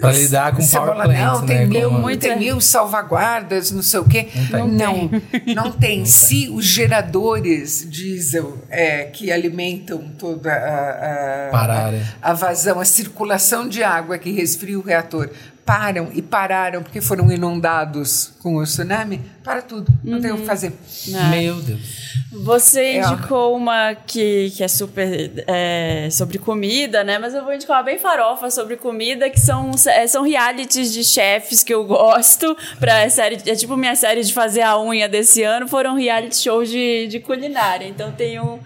Pra 0.00 0.12
lidar 0.12 0.54
com 0.54 0.60
você 0.62 0.76
power 0.76 0.90
fala, 0.92 1.04
plants, 1.04 1.20
não, 1.40 1.46
tem, 1.46 1.56
né, 1.58 1.64
mil, 1.66 1.90
como- 1.90 2.16
tem 2.16 2.30
é. 2.32 2.36
mil 2.36 2.60
salvaguardas, 2.60 3.70
não 3.70 3.82
sei 3.82 4.00
o 4.00 4.04
quê. 4.04 4.28
Não, 4.50 4.68
não, 4.68 5.10
não 5.54 5.72
tem. 5.72 6.04
Se 6.04 6.48
os 6.50 6.64
geradores 6.64 7.86
diesel 7.88 8.58
é, 8.68 9.04
que 9.04 9.30
alimentam 9.32 9.98
toda 10.18 10.52
a, 10.52 11.46
a, 11.48 11.50
Pararem. 11.50 12.02
a 12.20 12.32
vazão, 12.34 12.78
a 12.78 12.84
circulação 12.84 13.68
de 13.68 13.82
água 13.82 14.18
que 14.18 14.30
resfria 14.32 14.78
o 14.78 14.82
reator, 14.82 15.30
param 15.66 16.08
e 16.14 16.22
pararam 16.22 16.80
porque 16.82 17.00
foram 17.00 17.30
inundados 17.30 18.32
com 18.40 18.56
o 18.56 18.62
tsunami, 18.62 19.20
para 19.42 19.60
tudo. 19.60 19.92
Não 20.02 20.20
tem 20.20 20.30
o 20.30 20.38
que 20.38 20.46
fazer. 20.46 20.72
Meu 21.30 21.56
Deus. 21.56 21.80
Você 22.32 22.80
É, 22.80 22.98
indicou 23.00 23.56
uma 23.56 23.94
que, 23.94 24.50
que 24.56 24.62
é 24.62 24.68
super 24.68 25.32
é, 25.46 26.08
sobre 26.10 26.38
comida, 26.38 27.02
né? 27.02 27.18
Mas 27.18 27.34
eu 27.34 27.42
vou 27.44 27.52
indicar 27.52 27.76
uma 27.78 27.82
bem 27.82 27.98
farofa 27.98 28.50
sobre 28.50 28.76
comida, 28.76 29.28
que 29.30 29.40
são, 29.40 29.70
é, 29.86 30.06
são 30.06 30.22
realities 30.22 30.92
de 30.92 31.02
chefes 31.02 31.64
que 31.64 31.72
eu 31.74 31.84
gosto. 31.84 32.56
Pra 32.78 33.08
série, 33.10 33.38
é 33.46 33.54
tipo 33.54 33.76
minha 33.76 33.96
série 33.96 34.22
de 34.22 34.32
fazer 34.32 34.62
a 34.62 34.78
unha 34.80 35.08
desse 35.08 35.42
ano, 35.42 35.66
foram 35.66 35.94
reality 35.96 36.36
shows 36.36 36.68
de, 36.70 37.08
de 37.08 37.18
culinária. 37.20 37.86
Então 37.88 38.12
tem 38.12 38.40
um. 38.40 38.60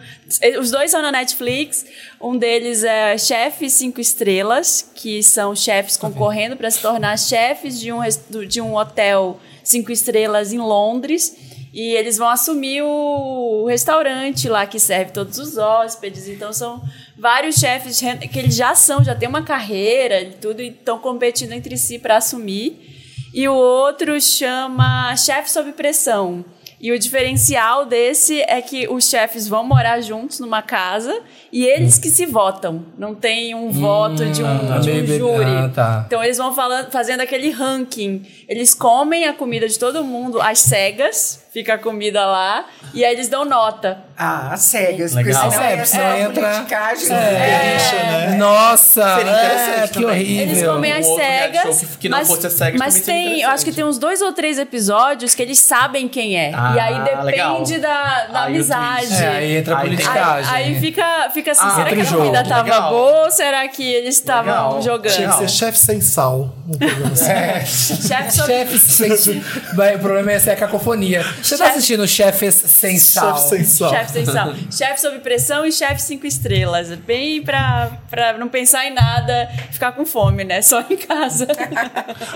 Os 0.60 0.70
dois 0.70 0.90
são 0.90 1.00
na 1.02 1.10
Netflix. 1.12 1.86
Um 2.20 2.36
deles 2.36 2.84
é 2.84 3.16
Chef 3.16 3.68
Cinco 3.70 4.00
Estrelas, 4.00 4.90
que 4.94 5.22
são 5.22 5.56
chefes 5.56 5.96
concorrendo 5.96 6.56
para 6.56 6.70
se 6.70 6.80
tornar 6.80 6.89
chefes 7.28 7.78
de 7.78 7.92
um, 7.92 8.00
de 8.46 8.60
um 8.60 8.74
hotel 8.74 9.38
cinco 9.62 9.92
estrelas 9.92 10.52
em 10.52 10.58
Londres. 10.58 11.36
E 11.72 11.94
eles 11.94 12.18
vão 12.18 12.28
assumir 12.28 12.82
o 12.82 13.64
restaurante 13.68 14.48
lá 14.48 14.66
que 14.66 14.80
serve 14.80 15.12
todos 15.12 15.38
os 15.38 15.56
hóspedes. 15.56 16.26
Então 16.26 16.52
são 16.52 16.82
vários 17.16 17.56
chefes 17.56 18.00
que 18.00 18.38
eles 18.38 18.56
já 18.56 18.74
são, 18.74 19.04
já 19.04 19.14
têm 19.14 19.28
uma 19.28 19.42
carreira 19.42 20.20
e 20.20 20.32
tudo, 20.32 20.60
e 20.60 20.68
estão 20.68 20.98
competindo 20.98 21.52
entre 21.52 21.76
si 21.76 21.98
para 21.98 22.16
assumir. 22.16 22.98
E 23.32 23.48
o 23.48 23.54
outro 23.54 24.20
chama 24.20 25.14
Chefe 25.16 25.50
Sob 25.50 25.70
Pressão. 25.72 26.44
E 26.80 26.90
o 26.92 26.98
diferencial 26.98 27.84
desse 27.84 28.40
é 28.40 28.62
que 28.62 28.88
os 28.88 29.06
chefes 29.06 29.46
vão 29.46 29.62
morar 29.62 30.00
juntos 30.00 30.40
numa 30.40 30.62
casa 30.62 31.20
e 31.52 31.66
eles 31.66 31.98
que 31.98 32.08
se 32.08 32.24
votam. 32.24 32.86
Não 32.96 33.14
tem 33.14 33.54
um 33.54 33.70
voto 33.70 34.24
de 34.24 34.42
um, 34.42 34.46
ah, 34.46 34.78
de 34.78 34.90
um 34.90 35.06
júri. 35.06 35.44
ah, 35.44 35.70
tá. 35.74 36.04
Então 36.06 36.24
eles 36.24 36.38
vão 36.38 36.54
falando, 36.54 36.90
fazendo 36.90 37.20
aquele 37.20 37.50
ranking. 37.50 38.24
Eles 38.48 38.74
comem 38.74 39.26
a 39.26 39.34
comida 39.34 39.68
de 39.68 39.78
todo 39.78 40.02
mundo 40.02 40.40
às 40.40 40.60
cegas. 40.60 41.44
Fica 41.52 41.74
a 41.74 41.78
comida 41.78 42.24
lá. 42.24 42.64
E 42.94 43.04
aí 43.04 43.12
eles 43.12 43.28
dão 43.28 43.44
nota. 43.44 43.98
Ah, 44.16 44.54
cegas. 44.56 45.14
Legal. 45.14 45.42
Porque 45.42 45.54
senão 45.54 45.64
É, 45.66 45.74
é, 45.76 45.84
senão 45.84 46.04
é 46.06 46.20
entra- 46.22 46.48
politicagem. 46.50 47.08
né? 47.08 48.36
Nossa, 48.36 49.16
Seria 49.16 49.32
interessante 49.32 49.78
é, 49.78 49.86
que 49.88 49.92
também. 49.94 50.08
horrível. 50.10 50.42
Eles 50.56 50.66
comem 50.66 50.92
as 50.92 51.06
cegas. 51.06 51.80
que- 51.80 51.96
que 51.98 52.08
não 52.08 52.18
mas, 52.18 52.28
fosse 52.28 52.46
as 52.46 52.52
cegas 52.52 52.78
mas 52.78 53.00
tem, 53.00 53.40
eu 53.40 53.50
acho 53.50 53.64
que 53.64 53.72
tem 53.72 53.84
uns 53.84 53.98
dois 53.98 54.20
ou 54.20 54.32
três 54.32 54.58
episódios 54.58 55.34
que 55.34 55.42
eles 55.42 55.58
sabem 55.58 56.08
quem 56.08 56.36
é. 56.38 56.52
Ah, 56.54 56.72
e 56.76 56.80
aí 56.80 57.00
depende 57.00 57.22
legal. 57.24 57.64
da, 57.80 58.26
da 58.26 58.42
Aí 58.44 58.54
amizade. 58.54 59.14
É, 59.22 59.28
aí 59.28 59.56
entra 59.56 59.74
a 59.76 59.80
tem- 59.80 59.90
Aí, 59.90 59.96
politicagem. 59.96 60.54
aí 60.54 60.80
fica, 60.80 61.30
fica 61.32 61.52
assim, 61.52 61.60
Ah, 61.64 61.70
será 61.76 61.90
que 61.90 62.00
a 62.00 62.04
jogo. 62.04 62.18
comida 62.18 62.44
tava 62.44 62.62
Legal. 62.64 62.90
boa 62.90 63.24
ou 63.24 63.30
será 63.30 63.66
que 63.68 63.82
eles 63.92 64.16
estavam 64.16 64.80
jogando? 64.82 65.12
Tinha 65.14 65.28
que 65.28 65.36
ser 65.38 65.48
chefe 65.48 65.78
sem 65.78 66.00
sal. 66.00 66.54
Um. 66.68 67.26
É. 67.30 67.64
Chefe 67.66 68.78
sem... 68.78 69.40
Vai, 69.74 69.96
O 69.96 69.98
problema 69.98 70.32
é 70.32 70.38
ser 70.38 70.50
a 70.50 70.56
cacofonia. 70.56 71.24
Você 71.42 71.56
tá 71.58 71.68
assistindo 71.68 72.06
Chefes 72.06 72.54
sem 72.54 72.98
sal? 72.98 73.36
Chefe 73.36 73.48
sem 73.48 73.64
sal. 73.64 73.90
Chefe 73.90 74.12
sem 74.12 74.26
sal. 74.26 74.54
chefe 74.70 75.00
sob 75.00 75.18
pressão 75.20 75.64
e 75.66 75.72
chefe 75.72 76.02
cinco 76.02 76.26
estrelas. 76.26 76.88
Bem 76.98 77.42
pra, 77.42 77.98
pra 78.08 78.38
não 78.38 78.48
pensar 78.48 78.86
em 78.86 78.94
nada, 78.94 79.48
ficar 79.70 79.92
com 79.92 80.04
fome, 80.06 80.44
né? 80.44 80.62
Só 80.62 80.80
em 80.88 80.96
casa. 80.96 81.46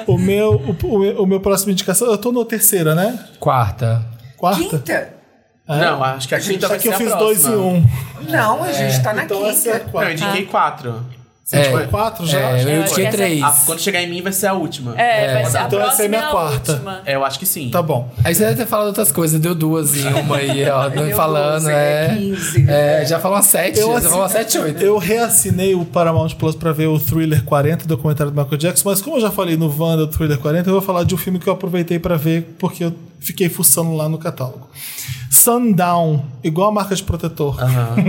O 0.06 0.18
meu, 0.18 0.52
o, 0.52 0.86
o, 0.86 1.22
o 1.22 1.26
meu 1.26 1.40
próximo 1.40 1.72
indicação, 1.72 2.08
eu 2.08 2.18
tô 2.18 2.30
na 2.30 2.44
terceira, 2.44 2.94
né? 2.94 3.18
Quarta. 3.38 4.04
Quarta? 4.36 4.62
Quinta? 4.78 5.14
Não, 5.66 6.04
acho 6.04 6.28
que 6.28 6.34
a 6.34 6.40
quinta 6.40 6.60
Só 6.62 6.68
vai 6.68 6.76
que 6.78 6.82
ser 6.82 6.88
eu 6.88 6.94
a 6.94 6.98
fiz 6.98 7.08
próxima. 7.08 7.26
dois 7.26 7.46
em 7.46 7.56
um. 7.56 7.86
Não, 8.30 8.62
a 8.62 8.72
gente 8.72 9.02
tá 9.02 9.14
na 9.14 9.24
Então 9.24 9.46
essa 9.46 9.70
é 9.70 9.76
a 9.76 9.80
quinta. 9.80 9.92
Não, 9.94 10.02
eu 10.02 10.12
indiquei 10.12 10.46
quatro. 10.46 11.06
Você 11.44 11.56
É. 11.56 11.70
foi 11.70 11.86
quatro 11.88 12.26
já? 12.26 12.38
É, 12.56 12.62
eu 12.64 12.80
indiquei 12.80 13.04
essa- 13.04 13.16
três. 13.18 13.42
Ah, 13.42 13.54
quando 13.66 13.78
chegar 13.78 14.02
em 14.02 14.08
mim 14.08 14.22
vai 14.22 14.32
ser 14.32 14.46
a 14.46 14.54
última. 14.54 14.98
É, 14.98 15.34
vai 15.42 15.44
ser 15.50 15.58
a 15.58 15.64
Então 15.66 15.78
essa 15.82 16.02
é 16.04 16.08
minha 16.08 16.30
quarta. 16.30 16.72
última. 16.72 17.02
É, 17.04 17.14
eu 17.16 17.22
acho 17.24 17.38
que 17.38 17.44
sim. 17.44 17.68
Tá 17.68 17.82
bom. 17.82 18.10
Aí 18.24 18.34
você 18.34 18.44
deve 18.46 18.56
ter 18.56 18.66
falado 18.66 18.86
outras 18.86 19.12
coisas, 19.12 19.38
deu 19.38 19.54
duas 19.54 19.94
em 19.94 20.06
uma 20.20 20.36
aí, 20.38 20.66
ó. 20.70 20.88
Deu 20.88 21.14
falando, 21.14 21.64
12, 21.64 21.70
é. 21.70 21.74
é 21.74 22.16
15. 22.16 22.64
É, 22.70 23.04
já 23.06 23.20
falou 23.20 23.36
umas 23.36 23.46
sete, 23.46 23.78
Eu 23.78 23.88
já 23.92 23.98
assi- 23.98 24.06
falou 24.06 24.22
umas 24.22 24.32
sete, 24.32 24.58
oito. 24.58 24.82
Eu 24.82 24.96
reassinei 24.96 25.74
o 25.74 25.84
Paramount 25.84 26.30
Plus 26.38 26.54
pra 26.56 26.72
ver 26.72 26.86
o 26.86 26.98
Thriller 26.98 27.44
40, 27.44 27.86
documentário 27.86 28.32
do 28.32 28.40
Michael 28.40 28.58
Jackson, 28.58 28.88
mas 28.88 29.02
como 29.02 29.16
eu 29.16 29.20
já 29.20 29.30
falei 29.30 29.54
no 29.58 29.66
Wanda 29.68 30.06
do 30.06 30.12
Thriller 30.16 30.38
40, 30.38 30.70
eu 30.70 30.72
vou 30.72 30.82
falar 30.82 31.04
de 31.04 31.14
um 31.14 31.18
filme 31.18 31.38
que 31.38 31.46
eu 31.46 31.52
aproveitei 31.52 31.98
pra 31.98 32.16
ver 32.16 32.54
porque 32.58 32.84
eu 32.84 32.94
fiquei 33.20 33.50
fuçando 33.50 33.94
lá 33.94 34.08
no 34.08 34.16
catálogo. 34.16 34.66
Sundown, 35.34 36.24
igual 36.44 36.68
a 36.68 36.72
marca 36.72 36.94
de 36.94 37.02
protetor. 37.02 37.56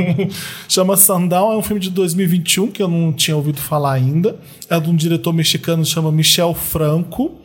Chama 0.69 0.95
Sundown, 0.95 1.53
é 1.53 1.57
um 1.57 1.61
filme 1.63 1.81
de 1.81 1.89
2021 1.89 2.67
que 2.67 2.83
eu 2.83 2.87
não 2.87 3.11
tinha 3.11 3.35
ouvido 3.35 3.59
falar 3.59 3.93
ainda. 3.93 4.37
É 4.69 4.79
de 4.79 4.89
um 4.89 4.95
diretor 4.95 5.33
mexicano 5.33 5.83
que 5.83 5.89
chama 5.89 6.11
Michel 6.11 6.53
Franco. 6.53 7.41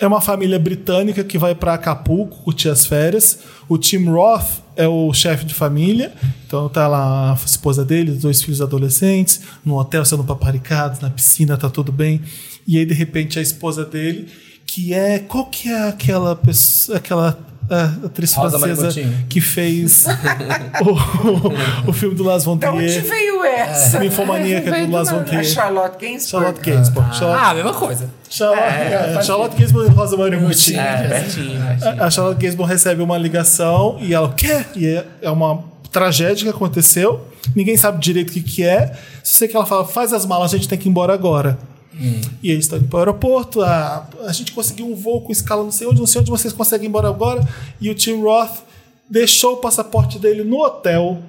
É 0.00 0.06
uma 0.06 0.20
família 0.20 0.58
britânica 0.58 1.22
que 1.22 1.38
vai 1.38 1.54
para 1.54 1.74
Acapulco 1.74 2.42
curtir 2.42 2.68
as 2.68 2.84
férias. 2.84 3.38
O 3.68 3.78
Tim 3.78 4.06
Roth 4.06 4.60
é 4.74 4.88
o 4.88 5.12
chefe 5.14 5.44
de 5.44 5.54
família. 5.54 6.12
Então 6.44 6.68
tá 6.68 6.88
lá 6.88 7.30
a 7.30 7.34
esposa 7.34 7.84
dele, 7.84 8.10
dois 8.10 8.42
filhos 8.42 8.60
adolescentes, 8.60 9.42
no 9.64 9.78
hotel 9.78 10.04
sendo 10.04 10.24
paparicados, 10.24 10.98
na 10.98 11.08
piscina, 11.08 11.56
tá 11.56 11.70
tudo 11.70 11.92
bem. 11.92 12.20
E 12.66 12.76
aí, 12.76 12.84
de 12.84 12.94
repente, 12.94 13.38
a 13.38 13.42
esposa 13.42 13.84
dele, 13.84 14.26
que 14.66 14.92
é. 14.92 15.20
Qual 15.20 15.46
que 15.46 15.68
é 15.68 15.88
aquela 15.88 16.34
pessoa. 16.34 16.98
aquela 16.98 17.51
ah, 17.72 18.06
atriz 18.06 18.32
Rosa 18.34 18.58
francesa 18.58 19.00
que 19.28 19.40
fez 19.40 20.04
o, 21.86 21.90
o 21.90 21.92
filme 21.92 22.14
do 22.14 22.22
Las 22.22 22.44
Von 22.44 22.56
Da 22.58 22.70
onde 22.72 22.86
Trier? 22.86 23.02
veio 23.02 23.44
essa? 23.44 23.98
Ninfomaníaca 23.98 24.70
do 24.86 24.90
Las 24.92 25.10
Von 25.10 25.20
A 25.20 25.24
Trier. 25.24 25.44
Charlotte 25.44 25.96
Gainsbourg. 25.98 26.28
Charlotte 26.44 26.60
Gainsbourg. 26.70 27.14
Charlotte, 27.14 27.40
Ah, 27.44 27.54
mesma 27.54 27.74
coisa. 27.74 28.10
Charlotte, 28.28 28.62
é, 28.62 29.22
Charlotte 29.22 29.56
Gainsbourg 29.56 29.90
e 29.90 29.94
Rosa 29.94 30.16
Marigotinho. 30.16 30.80
É, 30.80 31.08
pertinho, 31.08 31.60
pertinho. 31.60 32.02
A 32.02 32.10
Charlotte 32.10 32.38
Gainsbourg 32.40 32.70
recebe 32.72 33.02
uma 33.02 33.18
ligação 33.18 33.96
e 34.00 34.14
ela, 34.14 34.28
o 34.28 34.32
quê? 34.34 34.64
E 34.76 34.86
é, 34.86 35.04
é 35.22 35.30
uma 35.30 35.64
tragédia 35.90 36.44
que 36.44 36.48
aconteceu. 36.48 37.26
Ninguém 37.54 37.76
sabe 37.76 37.98
direito 38.00 38.30
o 38.30 38.32
que, 38.32 38.42
que 38.42 38.64
é. 38.64 38.92
Só 39.22 39.38
sei 39.38 39.48
que 39.48 39.56
ela 39.56 39.66
fala, 39.66 39.84
faz 39.84 40.12
as 40.12 40.24
malas, 40.24 40.54
a 40.54 40.56
gente 40.56 40.68
tem 40.68 40.78
que 40.78 40.88
ir 40.88 40.90
embora 40.90 41.12
agora. 41.12 41.58
E 42.42 42.50
eles 42.50 42.64
estão 42.64 42.78
indo 42.78 42.88
para 42.88 42.96
o 42.96 43.00
aeroporto. 43.00 43.60
A, 43.62 44.08
a 44.26 44.32
gente 44.32 44.52
conseguiu 44.52 44.86
um 44.90 44.94
voo 44.94 45.20
com 45.20 45.32
escala 45.32 45.62
não 45.62 45.72
sei 45.72 45.86
onde, 45.86 46.00
não 46.00 46.06
sei 46.06 46.20
onde 46.20 46.30
vocês 46.30 46.52
conseguem 46.52 46.86
ir 46.86 46.88
embora 46.88 47.08
agora. 47.08 47.46
E 47.80 47.88
o 47.90 47.94
Tim 47.94 48.20
Roth 48.22 48.58
deixou 49.08 49.54
o 49.54 49.56
passaporte 49.58 50.18
dele 50.18 50.42
no 50.44 50.58
hotel. 50.58 51.22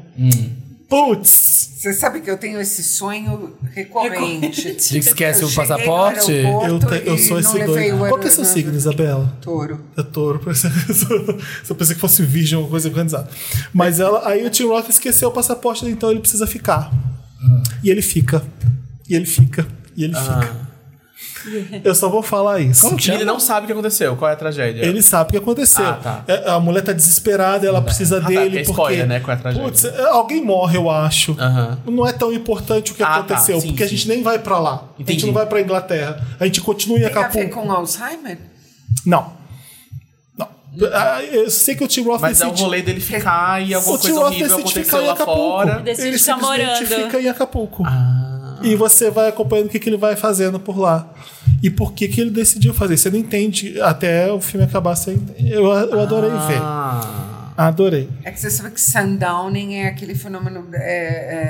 Putz! 0.90 1.72
Você 1.78 1.92
sabe 1.94 2.22
que 2.22 2.30
eu 2.30 2.38
tenho 2.38 2.62
esse 2.62 2.82
sonho 2.84 3.56
recorrente. 3.74 4.62
De 4.74 4.76
que 4.90 4.98
esquece 5.00 5.42
Eu 5.42 5.48
o 5.50 5.54
passaporte? 5.54 6.32
Eu, 6.32 6.80
te- 6.80 7.08
eu 7.08 7.18
sou 7.18 7.40
esse 7.40 7.52
doido. 7.66 7.98
Qual 7.98 8.20
que 8.20 8.28
é 8.28 8.30
seu 8.30 8.46
signo, 8.46 8.74
Isabela? 8.76 9.38
Touro. 9.42 9.82
É 9.98 10.04
touro, 10.04 10.40
parece- 10.40 10.68
eu 11.70 11.76
pensei 11.76 11.96
que 11.96 12.00
fosse 12.02 12.22
virgem 12.24 12.58
ou 12.58 12.68
coisa 12.70 12.88
organizada. 12.88 13.28
Mas 13.74 14.00
ela, 14.00 14.26
aí 14.28 14.46
o 14.46 14.50
Tim 14.50 14.66
Roth 14.68 14.88
esqueceu 14.90 15.28
o 15.30 15.32
passaporte, 15.32 15.86
então 15.88 16.10
ele 16.12 16.20
precisa 16.22 16.48
ficar. 16.48 16.92
E 17.84 17.90
ele 17.90 18.02
fica. 18.02 18.42
E 19.10 19.16
ele 19.16 19.26
fica. 19.26 19.68
E 19.96 20.04
ele 20.06 20.14
fica. 20.16 20.74
Eu 21.84 21.94
só 21.94 22.08
vou 22.10 22.24
falar 22.24 22.60
isso. 22.62 22.82
Como 22.88 22.98
E 23.00 23.12
ele 23.12 23.26
não 23.26 23.40
sabe 23.40 23.66
o 23.66 23.68
que 23.68 23.74
aconteceu, 23.74 24.16
qual 24.16 24.32
é 24.32 24.34
a 24.34 24.38
tragédia. 24.38 24.86
Ele 24.86 25.02
sabe 25.02 25.30
o 25.30 25.32
que 25.34 25.38
aconteceu. 25.38 25.86
Ah, 25.86 25.94
tá. 26.02 26.24
É, 26.28 26.50
A 26.52 26.60
mulher 26.60 26.82
tá 26.82 26.94
desesperada, 26.94 27.68
ela 27.68 27.82
precisa 27.82 28.22
tá, 28.22 28.28
dele. 28.28 28.50
que 28.52 28.58
é 28.60 28.64
porque, 28.64 28.72
spoiler, 28.72 29.08
né, 29.08 29.20
qual 29.20 29.36
é 29.36 29.40
a 29.40 29.42
tragédia. 29.42 29.68
Putz, 29.68 29.84
é, 29.86 30.06
alguém 30.06 30.44
morre, 30.44 30.78
eu 30.78 30.90
acho. 30.90 31.36
Aham. 31.40 31.78
Não 31.86 32.08
é 32.08 32.14
tão 32.14 32.32
importante 32.32 32.92
o 32.92 32.96
que 32.96 33.04
Ah, 33.04 33.08
tá. 33.08 33.16
aconteceu, 33.20 33.60
Sim, 33.60 33.68
porque 33.68 33.84
a 33.84 33.88
sim. 33.90 33.96
gente 33.98 34.08
nem 34.08 34.24
vai 34.24 34.40
pra 34.40 34.58
lá. 34.58 34.72
A 34.72 34.78
gente 35.00 35.02
Entendi. 35.02 35.26
não 35.26 35.34
vai 35.34 35.46
pra 35.46 35.60
Inglaterra. 35.62 36.26
A 36.40 36.46
gente 36.46 36.62
continua 36.62 36.98
em 36.98 37.02
Tem 37.02 37.10
a 37.12 37.14
ver 37.14 37.20
Acapulco. 37.20 37.62
com 37.62 37.72
Alzheimer? 37.72 38.38
Não. 39.06 39.34
Não. 40.38 40.48
Ah, 40.94 41.22
Eu 41.24 41.50
sei 41.52 41.76
que 41.76 41.84
o 41.84 41.88
Tim 41.88 42.04
Roth 42.04 42.22
Mas 42.22 42.40
é 42.42 42.46
o 42.46 42.50
decide- 42.50 42.64
rolê 42.64 42.82
dele 42.82 43.02
ficar 43.02 43.62
e 43.62 43.74
alguma 43.74 43.96
o 43.96 44.00
Tim 44.00 44.08
coisa 44.08 44.20
Roth 44.22 44.28
horrível 44.30 44.58
decide 44.58 44.70
ficar 44.86 44.98
aconteceu 44.98 45.02
em 45.02 45.08
lá 45.08 45.14
Acapulco. 45.14 45.40
fora. 45.42 45.80
Decide 45.82 46.08
Ele 46.08 46.18
ficar 46.18 46.34
simplesmente 46.40 46.86
fica 46.86 47.22
em 47.22 47.28
Acapulco. 47.30 47.84
Ah. 47.86 48.33
E 48.64 48.76
você 48.76 49.12
vai 49.12 49.30
acompanhando 49.30 49.68
o 49.68 49.70
que, 49.70 49.80
que 49.80 49.90
ele 49.90 49.98
vai 49.98 50.16
fazendo 50.16 50.60
por 50.60 50.78
lá. 50.78 51.14
E 51.62 51.70
por 51.70 51.94
que, 51.94 52.08
que 52.08 52.22
ele 52.22 52.32
decidiu 52.32 52.74
fazer. 52.74 52.98
Você 52.98 53.10
não 53.10 53.18
entende 53.18 53.80
até 53.82 54.32
o 54.32 54.40
filme 54.42 54.66
acabar. 54.66 54.96
Você 54.96 55.14
entende. 55.14 55.52
eu, 55.52 55.66
eu 55.66 56.00
adorei 56.02 56.30
ver. 56.32 56.60
Ah. 56.62 57.54
Adorei. 57.56 58.10
É 58.24 58.32
que 58.32 58.40
você 58.40 58.50
sabe 58.50 58.72
que 58.72 58.82
sundowning 58.82 59.76
é 59.76 59.88
aquele 59.88 60.16
fenômeno. 60.16 60.68
É, 60.74 60.80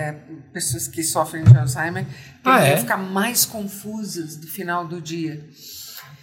é, 0.09 0.15
pessoas 0.51 0.87
que 0.87 1.01
sofrem 1.03 1.43
de 1.45 1.57
Alzheimer 1.57 2.05
Ah, 2.43 2.57
tendem 2.57 2.71
é? 2.71 2.73
a 2.73 2.77
ficar 2.77 2.97
mais 2.97 3.45
confusas 3.45 4.37
no 4.37 4.47
final 4.47 4.85
do 4.85 4.99
dia. 5.01 5.39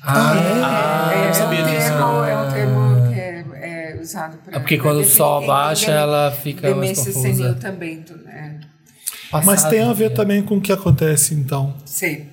Ah, 0.02 1.10
Ah, 1.10 1.12
é, 1.14 1.26
não 1.26 1.34
sabia 1.34 1.60
um 1.60 1.66
disso, 1.66 1.88
termo, 1.88 2.24
é 2.24 2.36
um 2.42 2.50
termo 2.50 3.08
que 3.12 3.20
é, 3.20 3.44
é 3.94 4.00
usado 4.00 4.38
para. 4.38 4.56
É 4.56 4.58
porque 4.60 4.78
quando 4.78 5.00
o 5.00 5.04
sol 5.04 5.46
baixa, 5.46 5.90
ela 5.90 6.30
fica 6.30 6.62
mais 6.70 6.74
Demência 6.80 7.12
confusa. 7.12 7.34
senil 7.34 7.54
também, 7.56 8.02
tu- 8.02 8.16
né? 8.18 8.59
Mas 9.32 9.44
passado, 9.46 9.70
tem 9.70 9.80
a 9.82 9.92
ver 9.92 10.10
né? 10.10 10.16
também 10.16 10.42
com 10.42 10.56
o 10.56 10.60
que 10.60 10.72
acontece, 10.72 11.34
então. 11.34 11.74
Sei. 11.84 12.26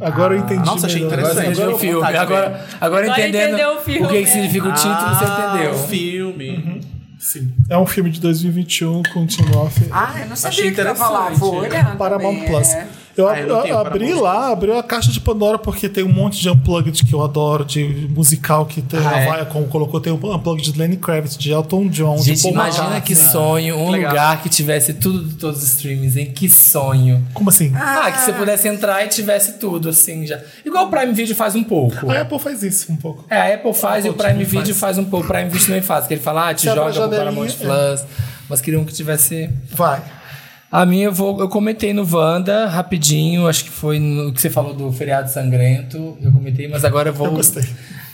Agora 0.00 0.34
eu 0.34 0.40
entendi. 0.40 0.64
nossa, 0.64 0.86
achei 0.86 1.02
melhor. 1.02 1.18
Agora 1.18 1.34
você 1.34 1.40
Interessante. 1.40 1.60
entendeu 1.60 1.70
o 1.70 1.74
Agora 1.74 1.78
filme. 1.80 2.18
Agora, 2.18 2.46
agora, 2.46 2.66
Agora 2.80 3.06
entendendo 3.08 3.46
entendeu 3.54 3.76
o 3.76 3.80
filme, 3.80 4.06
o 4.06 4.08
que, 4.08 4.16
que 4.18 4.22
é. 4.22 4.26
significa 4.32 4.68
o 4.68 4.72
título, 4.72 4.94
você 4.94 5.24
Ah, 5.24 5.52
entendeu. 5.54 5.70
o 5.72 5.78
filme. 5.88 6.80
Sim. 7.18 7.52
É 7.68 7.76
um 7.78 7.86
filme 7.86 8.10
de 8.10 8.20
2021 8.20 9.02
com 9.12 9.22
o 9.24 9.26
Tim 9.26 9.42
Roth. 9.44 9.72
Ah, 9.90 10.14
eu 10.20 10.28
não 10.28 10.36
sabia 10.36 10.58
Achei 10.60 10.70
que 10.70 10.76
tava 10.82 11.08
lá. 11.08 11.18
interessante. 11.26 11.38
Vou 11.40 11.54
olhar. 11.56 11.96
Paramount 11.96 12.44
Plus. 12.46 12.68
é. 12.74 12.86
Eu, 13.18 13.28
Ah, 13.28 13.40
eu 13.40 13.78
abri 13.78 14.14
lá, 14.14 14.52
abri 14.52 14.70
a 14.72 14.82
caixa 14.82 15.10
de 15.10 15.20
Pandora 15.20 15.58
porque 15.58 15.88
tem 15.88 16.04
um 16.04 16.12
monte 16.12 16.40
de 16.40 16.48
unplugged 16.48 17.04
que 17.04 17.12
eu 17.12 17.22
adoro, 17.22 17.64
de 17.64 18.08
musical 18.14 18.64
que 18.64 18.80
tem 18.80 19.00
Ah, 19.00 19.10
a 19.10 19.20
é? 19.20 19.26
Vaia 19.26 19.44
como 19.44 19.66
colocou, 19.66 20.00
tem 20.00 20.12
um 20.12 20.16
unplugged 20.16 20.70
de 20.72 20.78
Lenny 20.78 20.96
Kravitz, 20.96 21.36
de 21.36 21.50
Elton 21.50 21.88
John, 21.88 22.16
de 22.16 22.22
Gente, 22.24 22.42
Paul 22.42 22.54
imagina 22.54 23.00
que 23.00 23.14
sonho, 23.16 23.76
um 23.76 23.90
Legal. 23.90 24.10
lugar 24.10 24.42
que 24.42 24.48
tivesse 24.48 24.94
tudo 24.94 25.24
de 25.24 25.34
todos 25.34 25.62
os 25.62 25.68
streamings, 25.74 26.16
hein? 26.16 26.32
Que 26.32 26.48
sonho. 26.48 27.26
Como 27.34 27.50
assim? 27.50 27.72
Ah, 27.74 28.10
que 28.12 28.20
você 28.20 28.32
pudesse 28.32 28.68
entrar 28.68 29.04
e 29.04 29.08
tivesse 29.08 29.54
tudo, 29.58 29.88
assim, 29.88 30.24
já. 30.26 30.38
Igual 30.64 30.86
o 30.86 30.90
Prime 30.90 31.12
Video 31.12 31.34
faz 31.34 31.54
um 31.56 31.64
pouco. 31.64 32.10
A 32.10 32.20
Apple 32.20 32.38
faz 32.38 32.62
isso 32.62 32.92
um 32.92 32.96
pouco. 32.96 33.24
É, 33.28 33.36
a 33.40 33.54
Apple 33.56 33.74
faz 33.74 34.04
e 34.04 34.08
o 34.08 34.14
Prime 34.14 34.44
Video 34.44 34.74
faz. 34.74 34.96
um 34.96 35.04
pouco. 35.04 35.26
O 35.26 35.28
Prime 35.28 35.48
Video 35.50 35.66
também 35.66 35.82
faz, 35.82 36.06
que 36.06 36.14
ele 36.14 36.20
fala, 36.20 36.50
ah, 36.50 36.54
te 36.54 36.62
Você 36.68 36.74
joga 36.74 36.92
pro 37.08 37.10
Paramount 37.18 37.48
Plus. 37.58 38.04
Mas 38.48 38.60
queriam 38.60 38.84
que 38.84 38.92
tivesse... 38.92 39.50
Vai. 39.72 40.00
A 40.70 40.84
minha 40.84 41.06
eu 41.06 41.12
vou. 41.12 41.40
Eu 41.40 41.48
comentei 41.48 41.92
no 41.94 42.06
Wanda, 42.10 42.66
rapidinho, 42.66 43.48
acho 43.48 43.64
que 43.64 43.70
foi 43.70 43.98
no 43.98 44.32
que 44.32 44.40
você 44.40 44.50
falou 44.50 44.74
do 44.74 44.92
feriado 44.92 45.30
sangrento. 45.30 46.18
Eu 46.20 46.30
comentei, 46.30 46.68
mas 46.68 46.84
agora 46.84 47.08
eu 47.08 47.14
vou. 47.14 47.28
Eu 47.28 47.32
gostei. 47.34 47.64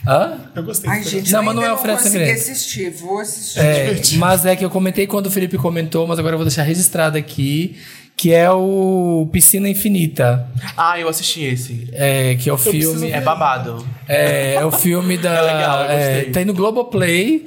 Hã? 0.06 0.34
Eu 0.54 0.62
gostei. 0.62 0.88
Ai, 0.90 1.02
gente, 1.02 1.32
Não, 1.32 1.40
eu 1.40 1.44
mas 1.46 1.56
não 1.56 1.64
é 1.64 1.72
o 1.72 1.76
Fred 1.78 1.96
consegui 1.96 2.18
Sangrento. 2.18 2.40
assistir. 2.40 2.90
Vou 2.90 3.18
assistir. 3.18 3.58
É, 3.58 4.00
mas 4.18 4.44
é 4.46 4.54
que 4.54 4.64
eu 4.64 4.70
comentei 4.70 5.06
quando 5.06 5.26
o 5.26 5.30
Felipe 5.30 5.56
comentou, 5.58 6.06
mas 6.06 6.18
agora 6.18 6.34
eu 6.34 6.38
vou 6.38 6.46
deixar 6.46 6.62
registrado 6.62 7.16
aqui, 7.18 7.76
que 8.16 8.32
é 8.32 8.48
o 8.50 9.28
Piscina 9.32 9.68
Infinita, 9.68 10.46
Ah, 10.76 11.00
eu 11.00 11.08
assisti 11.08 11.42
esse. 11.42 11.88
é, 11.92 12.36
que 12.36 12.48
é 12.48 12.52
o 12.52 12.58
preciso 12.58 12.92
filme. 12.92 13.10
É 13.10 13.20
babado. 13.20 13.84
É, 14.06 14.54
é 14.54 14.64
o 14.64 14.70
filme 14.70 15.16
da. 15.18 15.30
É 15.34 15.40
legal, 15.42 15.84
eu 15.84 15.90
é, 15.90 16.20
tem 16.24 16.44
no 16.44 16.52
Globoplay, 16.54 17.46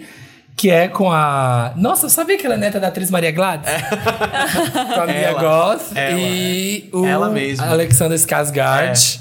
que 0.57 0.69
é 0.71 0.87
com 0.87 1.11
a. 1.11 1.71
Nossa, 1.77 2.09
sabia 2.09 2.37
que 2.37 2.45
ela 2.45 2.55
é 2.55 2.57
neta 2.57 2.79
da 2.79 2.87
atriz 2.87 3.09
Maria 3.11 3.31
Gladys? 3.31 3.69
com 4.93 5.01
a 5.01 5.05
Mia. 5.05 5.33
Goth 5.33 5.91
Ela. 5.95 6.19
e 6.19 6.89
o 6.91 7.05
Ela 7.05 7.29
mesma. 7.29 7.67
Alexander 7.67 8.17
Skarsgård. 8.17 9.19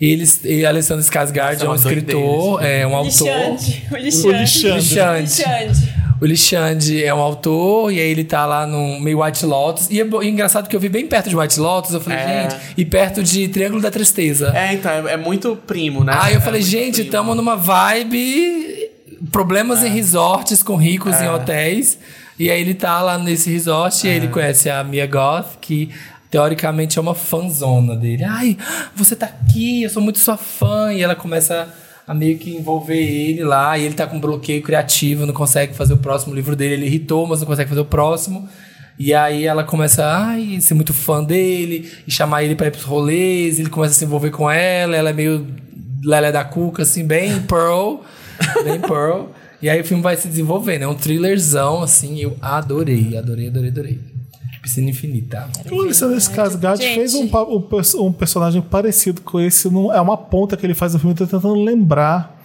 Eles, 0.00 0.44
e 0.44 0.64
Alessandro 0.64 1.04
Skarsgård 1.04 1.60
é 1.60 1.64
é 1.64 1.64
um 1.64 1.70
uma 1.72 1.76
escritor, 1.76 2.52
doideira, 2.60 2.76
é 2.78 2.86
um 2.86 2.94
autor. 2.94 3.08
Lixande. 3.10 3.82
O 3.90 3.94
O 3.94 3.96
Lixande. 3.98 4.38
Lixande. 4.38 4.78
Lixande. 4.78 5.22
Lixande. 5.22 5.98
O 6.20 6.26
Lixande 6.26 7.04
é 7.04 7.12
um 7.14 7.18
autor, 7.20 7.92
e 7.92 8.00
aí 8.00 8.08
ele 8.10 8.22
tá 8.24 8.44
lá 8.46 8.64
no 8.66 9.00
meio 9.00 9.22
White 9.24 9.44
Lotus. 9.44 9.88
E 9.90 10.00
é 10.00 10.04
e 10.04 10.28
engraçado 10.28 10.68
que 10.68 10.74
eu 10.76 10.80
vi 10.80 10.88
bem 10.88 11.06
perto 11.08 11.28
de 11.28 11.36
White 11.36 11.58
Lotus, 11.60 11.92
eu 11.94 12.00
falei, 12.00 12.18
É. 12.18 12.42
gente, 12.50 12.56
e 12.76 12.84
perto 12.84 13.22
de 13.24 13.48
Triângulo 13.48 13.80
da 13.82 13.90
Tristeza. 13.90 14.52
É, 14.56 14.72
então, 14.74 14.90
é, 15.08 15.12
é 15.14 15.16
muito 15.16 15.56
primo, 15.66 16.04
né? 16.04 16.12
Aí 16.16 16.34
eu 16.34 16.38
É 16.38 16.42
falei, 16.42 16.62
gente, 16.62 16.96
primo. 17.00 17.10
tamo 17.10 17.34
numa 17.34 17.56
vibe. 17.56 18.87
Problemas 19.32 19.82
em 19.82 19.88
resorts 19.88 20.62
com 20.62 20.76
ricos 20.76 21.20
em 21.20 21.28
hotéis. 21.28 21.98
E 22.38 22.50
aí 22.50 22.60
ele 22.60 22.74
tá 22.74 23.02
lá 23.02 23.18
nesse 23.18 23.50
resort 23.50 24.06
e 24.06 24.10
aí 24.10 24.16
ele 24.16 24.28
conhece 24.28 24.70
a 24.70 24.84
Mia 24.84 25.06
Goth, 25.06 25.58
que 25.60 25.90
teoricamente 26.30 26.98
é 26.98 27.02
uma 27.02 27.14
fanzona 27.14 27.96
dele. 27.96 28.22
Ai, 28.22 28.56
você 28.94 29.16
tá 29.16 29.26
aqui, 29.26 29.82
eu 29.82 29.90
sou 29.90 30.02
muito 30.02 30.18
sua 30.18 30.36
fã. 30.36 30.92
E 30.92 31.02
ela 31.02 31.16
começa 31.16 31.68
a 32.06 32.14
meio 32.14 32.38
que 32.38 32.50
envolver 32.50 32.96
ele 32.96 33.42
lá. 33.42 33.76
E 33.76 33.84
ele 33.84 33.94
tá 33.94 34.06
com 34.06 34.20
bloqueio 34.20 34.62
criativo, 34.62 35.26
não 35.26 35.34
consegue 35.34 35.74
fazer 35.74 35.94
o 35.94 35.98
próximo 35.98 36.34
livro 36.34 36.54
dele. 36.54 36.74
Ele 36.74 36.86
irritou, 36.86 37.26
mas 37.26 37.40
não 37.40 37.46
consegue 37.46 37.68
fazer 37.68 37.80
o 37.80 37.84
próximo. 37.84 38.48
E 38.98 39.14
aí 39.14 39.44
ela 39.44 39.62
começa 39.62 40.04
ai, 40.04 40.58
ser 40.60 40.74
muito 40.74 40.92
fã 40.92 41.22
dele 41.22 41.90
e 42.06 42.10
chamar 42.10 42.42
ele 42.42 42.54
pra 42.54 42.66
ir 42.66 42.70
pros 42.70 42.84
rolês. 42.84 43.58
Ele 43.58 43.68
começa 43.68 43.94
a 43.94 43.96
se 43.96 44.04
envolver 44.04 44.30
com 44.30 44.50
ela. 44.50 44.96
Ela 44.96 45.10
é 45.10 45.12
meio 45.12 45.46
Lelé 46.04 46.30
da 46.30 46.44
Cuca, 46.44 46.82
assim, 46.82 47.04
bem 47.04 47.40
Pearl. 47.46 47.96
Bem 48.64 48.80
Pearl. 48.80 49.26
E 49.60 49.68
aí 49.68 49.80
o 49.80 49.84
filme 49.84 50.02
vai 50.02 50.16
se 50.16 50.28
desenvolvendo. 50.28 50.82
É 50.82 50.88
um 50.88 50.94
thrillerzão, 50.94 51.82
assim. 51.82 52.18
Eu 52.20 52.36
adorei, 52.40 53.16
adorei, 53.16 53.48
adorei, 53.48 53.70
adorei. 53.70 54.00
Piscina 54.62 54.90
Infinita. 54.90 55.48
O 55.70 55.84
Skarsgård 55.86 56.76
Gente. 56.78 56.94
fez 56.94 57.14
um, 57.14 57.24
um 57.24 58.06
um 58.06 58.12
personagem 58.12 58.60
parecido 58.60 59.20
com 59.22 59.40
esse. 59.40 59.68
num- 59.70 59.92
é 59.92 60.00
uma 60.00 60.16
ponta 60.16 60.56
que 60.56 60.66
ele 60.66 60.74
faz 60.74 60.92
no 60.94 60.98
filme, 60.98 61.14
eu 61.14 61.18
tô 61.18 61.26
tentando 61.26 61.54
lembrar. 61.54 62.36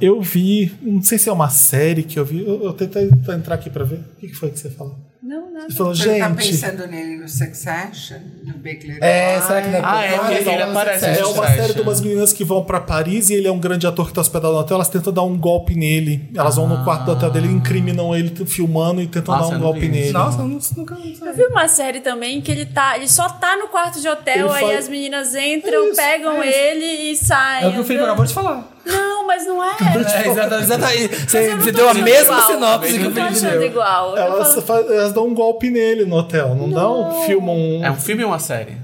Eu 0.00 0.20
vi, 0.20 0.72
não 0.82 1.00
sei 1.02 1.16
se 1.18 1.28
é 1.28 1.32
uma 1.32 1.48
série 1.48 2.02
que 2.02 2.18
eu 2.18 2.24
vi. 2.24 2.44
Eu, 2.46 2.62
eu 2.64 2.72
tentei 2.72 3.08
entrar 3.34 3.54
aqui 3.54 3.70
pra 3.70 3.84
ver. 3.84 3.96
O 4.16 4.20
que 4.20 4.28
que 4.28 4.34
foi 4.34 4.50
que 4.50 4.58
você 4.58 4.68
falou? 4.70 4.94
Não, 5.26 5.50
nada. 5.52 5.66
Você 5.68 5.76
falou, 5.76 5.94
Você 5.94 6.18
tá 6.18 6.28
gente. 6.28 6.36
pensando 6.36 6.86
nele 6.86 7.16
no 7.16 7.28
Succession? 7.28 8.18
No 8.44 8.54
Big 8.58 8.86
Little 8.86 9.04
É, 9.04 9.40
será 9.40 9.60
que 9.60 9.68
não 9.68 9.78
é 9.78 9.82
Ah, 9.84 10.04
é, 10.04 10.18
porque 10.18 10.34
ele, 10.34 10.50
ele 10.50 10.62
aparece. 10.62 11.04
É 11.04 11.08
uma 11.10 11.24
Succession. 11.34 11.56
série 11.56 11.74
de 11.74 11.80
umas 11.80 12.00
meninas 12.00 12.32
que 12.32 12.44
vão 12.44 12.64
pra 12.64 12.78
Paris 12.80 13.28
e 13.30 13.34
ele 13.34 13.48
é 13.48 13.50
um 13.50 13.58
grande 13.58 13.86
ator 13.86 14.06
que 14.06 14.12
tá 14.14 14.20
hospedado 14.20 14.54
no 14.54 14.60
hotel. 14.60 14.76
Elas 14.76 14.88
tentam 14.88 15.12
dar 15.12 15.22
um 15.22 15.36
golpe 15.36 15.74
nele. 15.74 16.30
Elas 16.34 16.54
vão 16.54 16.68
no 16.68 16.84
quarto 16.84 17.06
do 17.06 17.12
hotel 17.12 17.30
dele, 17.30 17.48
incriminam 17.48 18.14
ele 18.14 18.32
filmando 18.46 19.00
e 19.02 19.06
tentam 19.08 19.36
Nossa, 19.36 19.50
dar 19.50 19.56
um 19.56 19.60
golpe 19.60 19.80
vi 19.80 19.88
nele. 19.88 20.12
Nossa, 20.12 20.38
eu 20.40 20.44
não, 20.46 20.60
nunca 20.76 20.94
não 20.94 21.26
Eu 21.28 21.34
vi 21.34 21.46
uma 21.46 21.66
série 21.66 22.00
também 22.00 22.40
que 22.40 22.52
ele 22.52 22.64
tá. 22.66 22.96
Ele 22.96 23.08
só 23.08 23.28
tá 23.28 23.56
no 23.56 23.66
quarto 23.68 24.00
de 24.00 24.08
hotel, 24.08 24.46
Ele 24.46 24.54
aí 24.54 24.64
faz- 24.64 24.78
as 24.84 24.88
meninas 24.88 25.34
entram, 25.34 25.86
Isso, 25.88 25.96
pegam 25.96 26.42
ele 26.44 27.10
e 27.10 27.16
saem. 27.16 27.64
É 27.64 27.68
o 27.68 27.72
que 27.72 27.80
o 27.80 27.84
Felipe 27.84 28.04
acabou 28.04 28.24
de 28.24 28.32
falar. 28.32 28.75
Não, 28.86 29.26
mas 29.26 29.44
não 29.46 29.62
é. 29.62 29.76
É, 29.76 30.28
exatamente. 30.28 30.62
exatamente. 30.64 31.16
Você, 31.28 31.38
Eu 31.38 31.56
não 31.56 31.62
você 31.64 31.72
deu 31.72 31.88
a 31.88 31.94
mesma 31.94 32.34
igual. 32.38 32.46
sinopse 32.52 32.92
que 32.98 33.04
Eu 33.04 33.10
o 33.10 33.14
não 33.14 33.26
Felipe 33.32 33.40
deu. 33.50 33.62
igual. 33.66 34.16
Eu 34.16 34.22
Elas, 34.22 34.48
falo, 34.54 34.62
fa- 34.62 34.92
elas 34.94 35.12
dão 35.12 35.26
um 35.26 35.34
golpe 35.34 35.68
nele 35.70 36.04
no 36.04 36.16
hotel, 36.16 36.54
não, 36.54 36.70
dão? 36.70 37.22
Filmam 37.26 37.54
um. 37.56 37.84
É 37.84 37.90
um 37.90 37.96
filme 37.96 38.22
ou 38.24 38.30
uma 38.30 38.38
série? 38.38 38.76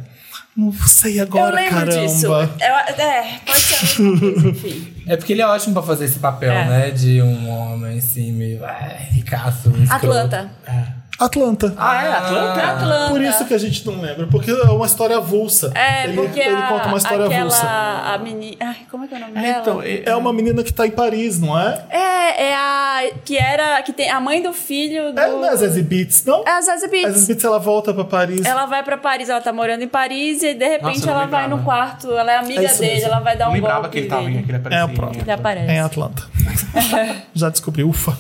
Não 0.55 0.71
sei 0.73 1.19
eu 1.19 1.23
agora, 1.23 1.55
lembro 1.57 1.71
caramba. 1.79 1.93
disso. 2.07 2.27
Eu- 2.27 2.35
é, 2.43 3.39
pode 3.47 3.59
ser 3.61 3.97
coisa, 3.97 4.49
enfim. 4.51 4.95
É 5.09 5.17
porque 5.17 5.33
ele 5.33 5.41
é 5.41 5.47
ótimo 5.47 5.73
pra 5.73 5.83
fazer 5.83 6.05
esse 6.05 6.19
papel, 6.19 6.53
É. 6.53 6.65
né? 6.67 6.91
De 6.91 7.23
um 7.23 7.49
homem, 7.49 7.97
assim, 7.99 8.33
meio 8.33 8.63
ai, 8.65 9.09
ricaço. 9.13 9.71
escroto. 9.71 9.93
Atlanta. 9.95 10.51
Atlanta. 11.25 11.75
Ah, 11.77 12.05
é? 12.05 12.13
Atlanta? 12.13 12.63
Atlanta. 12.63 13.09
Por 13.11 13.21
isso 13.23 13.45
que 13.45 13.55
a 13.55 13.59
gente 13.59 13.87
não 13.87 14.01
lembra, 14.01 14.27
porque 14.27 14.51
é 14.51 14.65
uma 14.65 14.87
história 14.87 15.17
avulsa. 15.17 15.73
É, 15.75 16.05
ele, 16.05 16.15
porque 16.17 16.41
ele 16.41 16.55
a, 16.57 16.63
conta 16.69 16.89
uma 16.89 16.99
história 16.99 17.27
aquela 17.27 17.41
avulsa. 17.43 17.67
a 17.69 18.19
menina, 18.19 18.57
ai, 18.61 18.77
como 18.91 19.05
é 19.05 19.09
que 19.09 19.15
é 19.15 19.17
o 19.17 19.21
nome 19.21 19.33
É, 19.39 19.43
dela? 19.43 19.59
então, 19.61 19.83
é, 19.83 20.03
É 20.07 20.15
uma 20.17 20.33
menina 20.33 20.63
que 20.63 20.73
tá 20.73 20.87
em 20.87 20.91
Paris, 20.91 21.41
não 21.41 21.59
é? 21.59 21.85
É, 21.91 22.45
é 22.49 22.55
a 22.55 23.03
que 23.25 23.37
era 23.37 23.83
que 23.83 23.93
tem 23.93 24.11
a 24.11 24.21
mãe 24.21 24.43
do 24.43 24.53
filho 24.53 25.13
do 25.13 25.21
É, 25.21 25.29
não 25.29 25.45
é 25.45 25.49
a 25.51 25.57
Zazie 25.57 25.83
Beats, 25.83 26.25
não? 26.25 26.45
É 26.47 26.51
a 26.51 26.61
Zazie 26.61 26.87
A 26.87 26.91
Beetz. 26.91 27.09
Zazie 27.13 27.27
Beats 27.29 27.45
ela 27.45 27.59
volta 27.59 27.93
pra 27.95 28.05
Paris. 28.05 28.45
Ela 28.45 28.67
vai 28.67 28.83
pra 28.83 28.97
Paris, 28.97 29.29
ela 29.29 29.41
tá 29.41 29.53
morando 29.53 29.83
em 29.83 29.89
Paris 29.89 30.43
e 30.43 30.55
de 30.55 30.67
repente 30.69 30.99
Nossa, 30.99 31.11
eu 31.11 31.15
ela 31.15 31.27
vai 31.27 31.49
no 31.49 31.59
quarto, 31.63 32.11
ela 32.13 32.33
é 32.33 32.37
amiga 32.37 32.63
É 32.63 32.69
dele, 32.69 32.93
mesmo. 32.95 33.07
ela 33.09 33.21
vai 33.21 33.37
dar 33.37 33.45
Eu 33.47 33.51
um 33.51 33.53
lembrava 33.55 33.81
golpe 33.83 33.93
que 33.93 33.99
ele 34.01 34.09
tava 34.09 34.31
em 34.31 34.43
que 34.43 34.51
ele 34.51 34.53
É 34.53 34.57
aparecia. 34.57 34.85
a 34.85 34.89
própria. 34.89 35.21
Ele 35.21 35.31
aparece. 35.31 35.71
É 35.71 35.75
em 35.77 35.81
Atlanta. 35.81 36.23
Já 37.35 37.49
descobri, 37.49 37.85
ufa. 37.85 38.17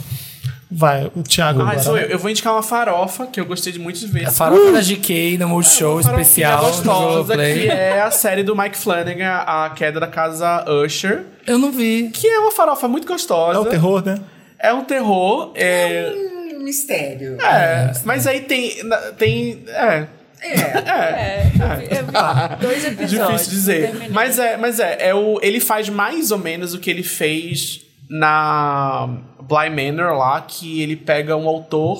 Vai, 0.74 1.10
o 1.14 1.22
Thiago 1.22 1.60
Ah, 1.60 1.64
agora. 1.64 1.78
sou 1.80 1.98
eu. 1.98 2.08
Eu 2.08 2.18
vou 2.18 2.30
indicar 2.30 2.52
uma 2.54 2.62
farofa 2.62 3.26
que 3.26 3.38
eu 3.38 3.44
gostei 3.44 3.72
de 3.72 3.78
muito 3.78 3.98
de 4.00 4.06
ver. 4.06 4.26
A 4.26 4.30
farofa 4.30 4.72
da 4.72 4.80
GK 4.80 5.36
no 5.38 5.48
Multishow 5.48 6.02
farofinha 6.02 6.22
especial 6.22 6.64
gostosa, 6.64 7.36
que 7.36 7.68
é 7.68 8.00
a 8.00 8.10
série 8.10 8.42
do 8.42 8.56
Mike 8.56 8.76
Flanagan, 8.78 9.42
A 9.46 9.70
Queda 9.76 10.00
da 10.00 10.06
Casa 10.06 10.64
Usher. 10.70 11.24
Eu 11.46 11.58
não 11.58 11.70
vi. 11.70 12.10
Que 12.12 12.26
é 12.26 12.38
uma 12.38 12.50
farofa 12.52 12.88
muito 12.88 13.06
gostosa. 13.06 13.58
É 13.58 13.60
o 13.60 13.64
terror, 13.66 14.02
né? 14.04 14.18
É 14.58 14.72
um 14.72 14.84
terror. 14.84 15.52
É, 15.54 16.10
Um 16.56 16.64
mistério. 16.64 17.36
é, 17.42 17.92
mas 18.04 18.26
aí 18.26 18.40
tem. 18.40 18.72
tem 19.18 19.64
é, 19.68 20.06
É. 20.40 20.48
é. 20.50 21.52
Eu 21.90 22.06
vi 22.06 22.56
dois 22.66 22.84
episódios. 22.84 23.10
Difícil 23.28 23.50
dizer. 23.50 24.08
Mas 24.10 24.38
é, 24.38 24.56
mas 24.56 24.80
é, 24.80 24.96
é 25.08 25.14
o, 25.14 25.38
ele 25.42 25.60
faz 25.60 25.88
mais 25.88 26.30
ou 26.30 26.38
menos 26.38 26.72
o 26.74 26.78
que 26.78 26.90
ele 26.90 27.02
fez 27.02 27.80
na 28.18 29.08
Bly 29.42 29.70
Manor 29.70 30.16
lá, 30.16 30.40
que 30.42 30.82
ele 30.82 30.96
pega 30.96 31.36
um 31.36 31.48
autor 31.48 31.98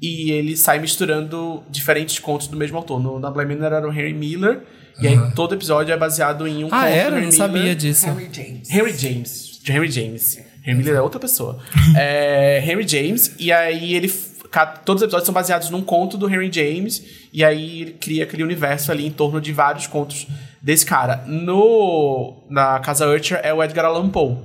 e 0.00 0.30
ele 0.30 0.56
sai 0.56 0.78
misturando 0.78 1.62
diferentes 1.68 2.18
contos 2.18 2.46
do 2.48 2.56
mesmo 2.56 2.76
autor. 2.76 3.00
No, 3.02 3.18
na 3.18 3.30
Bly 3.30 3.44
Manor 3.46 3.72
era 3.72 3.88
o 3.88 3.92
Henry 3.92 4.14
Miller, 4.14 4.62
e 5.00 5.08
aí 5.08 5.18
todo 5.34 5.54
episódio 5.54 5.92
é 5.92 5.96
baseado 5.96 6.46
em 6.46 6.58
um 6.64 6.68
conto 6.70 6.74
Ah, 6.74 6.86
do 6.86 6.94
era? 6.94 7.20
Não 7.20 7.32
sabia 7.32 7.60
Miller. 7.62 7.76
disso. 7.76 8.06
Henry 8.08 8.28
James. 8.32 8.70
Henry 8.70 8.92
James. 8.96 9.60
Henry 9.68 9.90
James. 9.90 10.38
Henry 10.64 10.78
Miller 10.78 10.96
é 10.96 11.00
outra 11.02 11.18
pessoa. 11.20 11.58
é, 11.96 12.62
Henry 12.64 12.86
James, 12.86 13.34
e 13.38 13.50
aí 13.52 13.94
ele. 13.94 14.12
Todos 14.86 15.02
os 15.02 15.06
episódios 15.06 15.26
são 15.26 15.34
baseados 15.34 15.68
num 15.70 15.82
conto 15.82 16.16
do 16.16 16.28
Henry 16.30 16.50
James, 16.52 17.02
e 17.32 17.44
aí 17.44 17.82
ele 17.82 17.90
cria 17.92 18.24
aquele 18.24 18.42
universo 18.42 18.90
ali 18.90 19.06
em 19.06 19.10
torno 19.10 19.38
de 19.40 19.52
vários 19.52 19.86
contos 19.86 20.26
desse 20.62 20.86
cara. 20.86 21.24
No. 21.26 22.44
Na 22.48 22.78
Casa 22.78 23.06
Urcher 23.08 23.40
é 23.42 23.52
o 23.52 23.62
Edgar 23.62 23.84
Allan 23.84 24.08
Poe. 24.08 24.36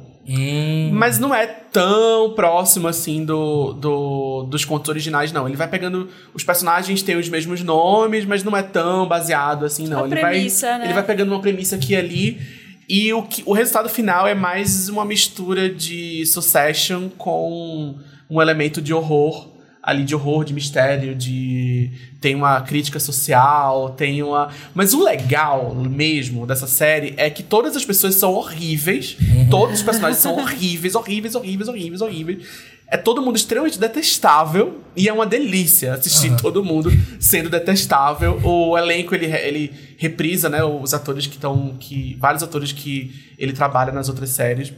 Mas 0.93 1.18
não 1.19 1.34
é 1.34 1.48
tão 1.48 2.34
próximo 2.34 2.88
assim 2.88 3.26
do, 3.26 3.73
do- 3.73 4.43
dos 4.49 4.64
contos 4.64 4.89
originais, 4.89 5.31
não. 5.31 5.48
Ele 5.48 5.57
vai 5.57 5.68
pegando. 5.68 6.10
Os 6.34 6.43
personagens 6.43 7.02
têm 7.02 7.15
os 7.18 7.27
mesmos 7.27 7.61
nomes, 7.64 8.26
mas 8.26 8.43
não 8.43 8.56
é 8.56 8.61
tão 8.64 9.07
baseado 9.07 9.65
assim, 9.65 9.88
não. 9.88 10.03
A 10.03 10.07
ele 10.07 10.15
premissa, 10.15 10.68
vai, 10.69 10.80
né? 10.80 10.85
Ele 10.85 10.93
vai 10.93 11.03
pegando 11.03 11.31
uma 11.31 11.41
premissa 11.41 11.76
aqui 11.76 11.93
e 11.93 11.95
ali. 11.95 12.41
E 12.88 13.14
o, 13.14 13.23
que, 13.23 13.41
o 13.45 13.53
resultado 13.53 13.88
final 13.89 14.27
é 14.27 14.35
mais 14.35 14.89
uma 14.89 15.06
mistura 15.06 15.69
de 15.69 16.26
Succession 16.26 17.07
com 17.18 17.95
um 18.30 18.41
elemento 18.41 18.81
de 18.81 18.93
horror. 18.93 19.48
Ali 19.84 20.03
de 20.03 20.14
horror, 20.14 20.45
de 20.45 20.53
mistério, 20.53 21.16
de. 21.16 21.91
Tem 22.20 22.36
uma 22.36 22.62
crítica 22.62 22.99
social, 22.99 23.90
tem 23.91 24.22
uma. 24.22 24.49
Mas 24.76 24.94
o 24.94 25.03
legal 25.03 25.74
mesmo 25.74 26.45
dessa 26.45 26.68
série 26.68 27.16
é 27.18 27.30
que 27.30 27.41
todas 27.41 27.76
as 27.76 27.84
pessoas 27.84 28.16
são 28.16 28.34
horríveis. 28.34 29.18
Todos 29.49 29.80
os 29.80 29.84
personagens 29.84 30.22
são 30.22 30.38
horríveis, 30.38 30.95
horríveis, 30.95 31.36
horríveis, 31.36 31.68
horríveis, 31.68 32.02
horríveis. 32.02 32.48
É 32.88 32.98
todo 32.98 33.22
mundo 33.22 33.38
extremamente 33.38 33.80
detestável 33.80 34.82
e 34.98 35.08
é 35.08 35.14
uma 35.14 35.26
delícia 35.26 35.94
assistir 35.94 36.36
todo 36.36 36.62
mundo 36.62 36.91
sendo 37.22 37.49
detestável. 37.49 38.40
O 38.44 38.78
elenco 38.78 39.16
ele, 39.16 39.28
ele 39.28 39.72
reprisa, 39.98 40.49
né, 40.49 40.62
os 40.62 40.94
atores 40.94 41.26
que 41.26 41.36
estão 41.36 41.78
que 41.80 42.18
vários 42.20 42.44
atores 42.44 42.74
que 42.74 43.34
ele 43.38 43.53
trabalha 43.53 43.94
nas 43.94 44.10
outras 44.10 44.32
séries 44.32 44.74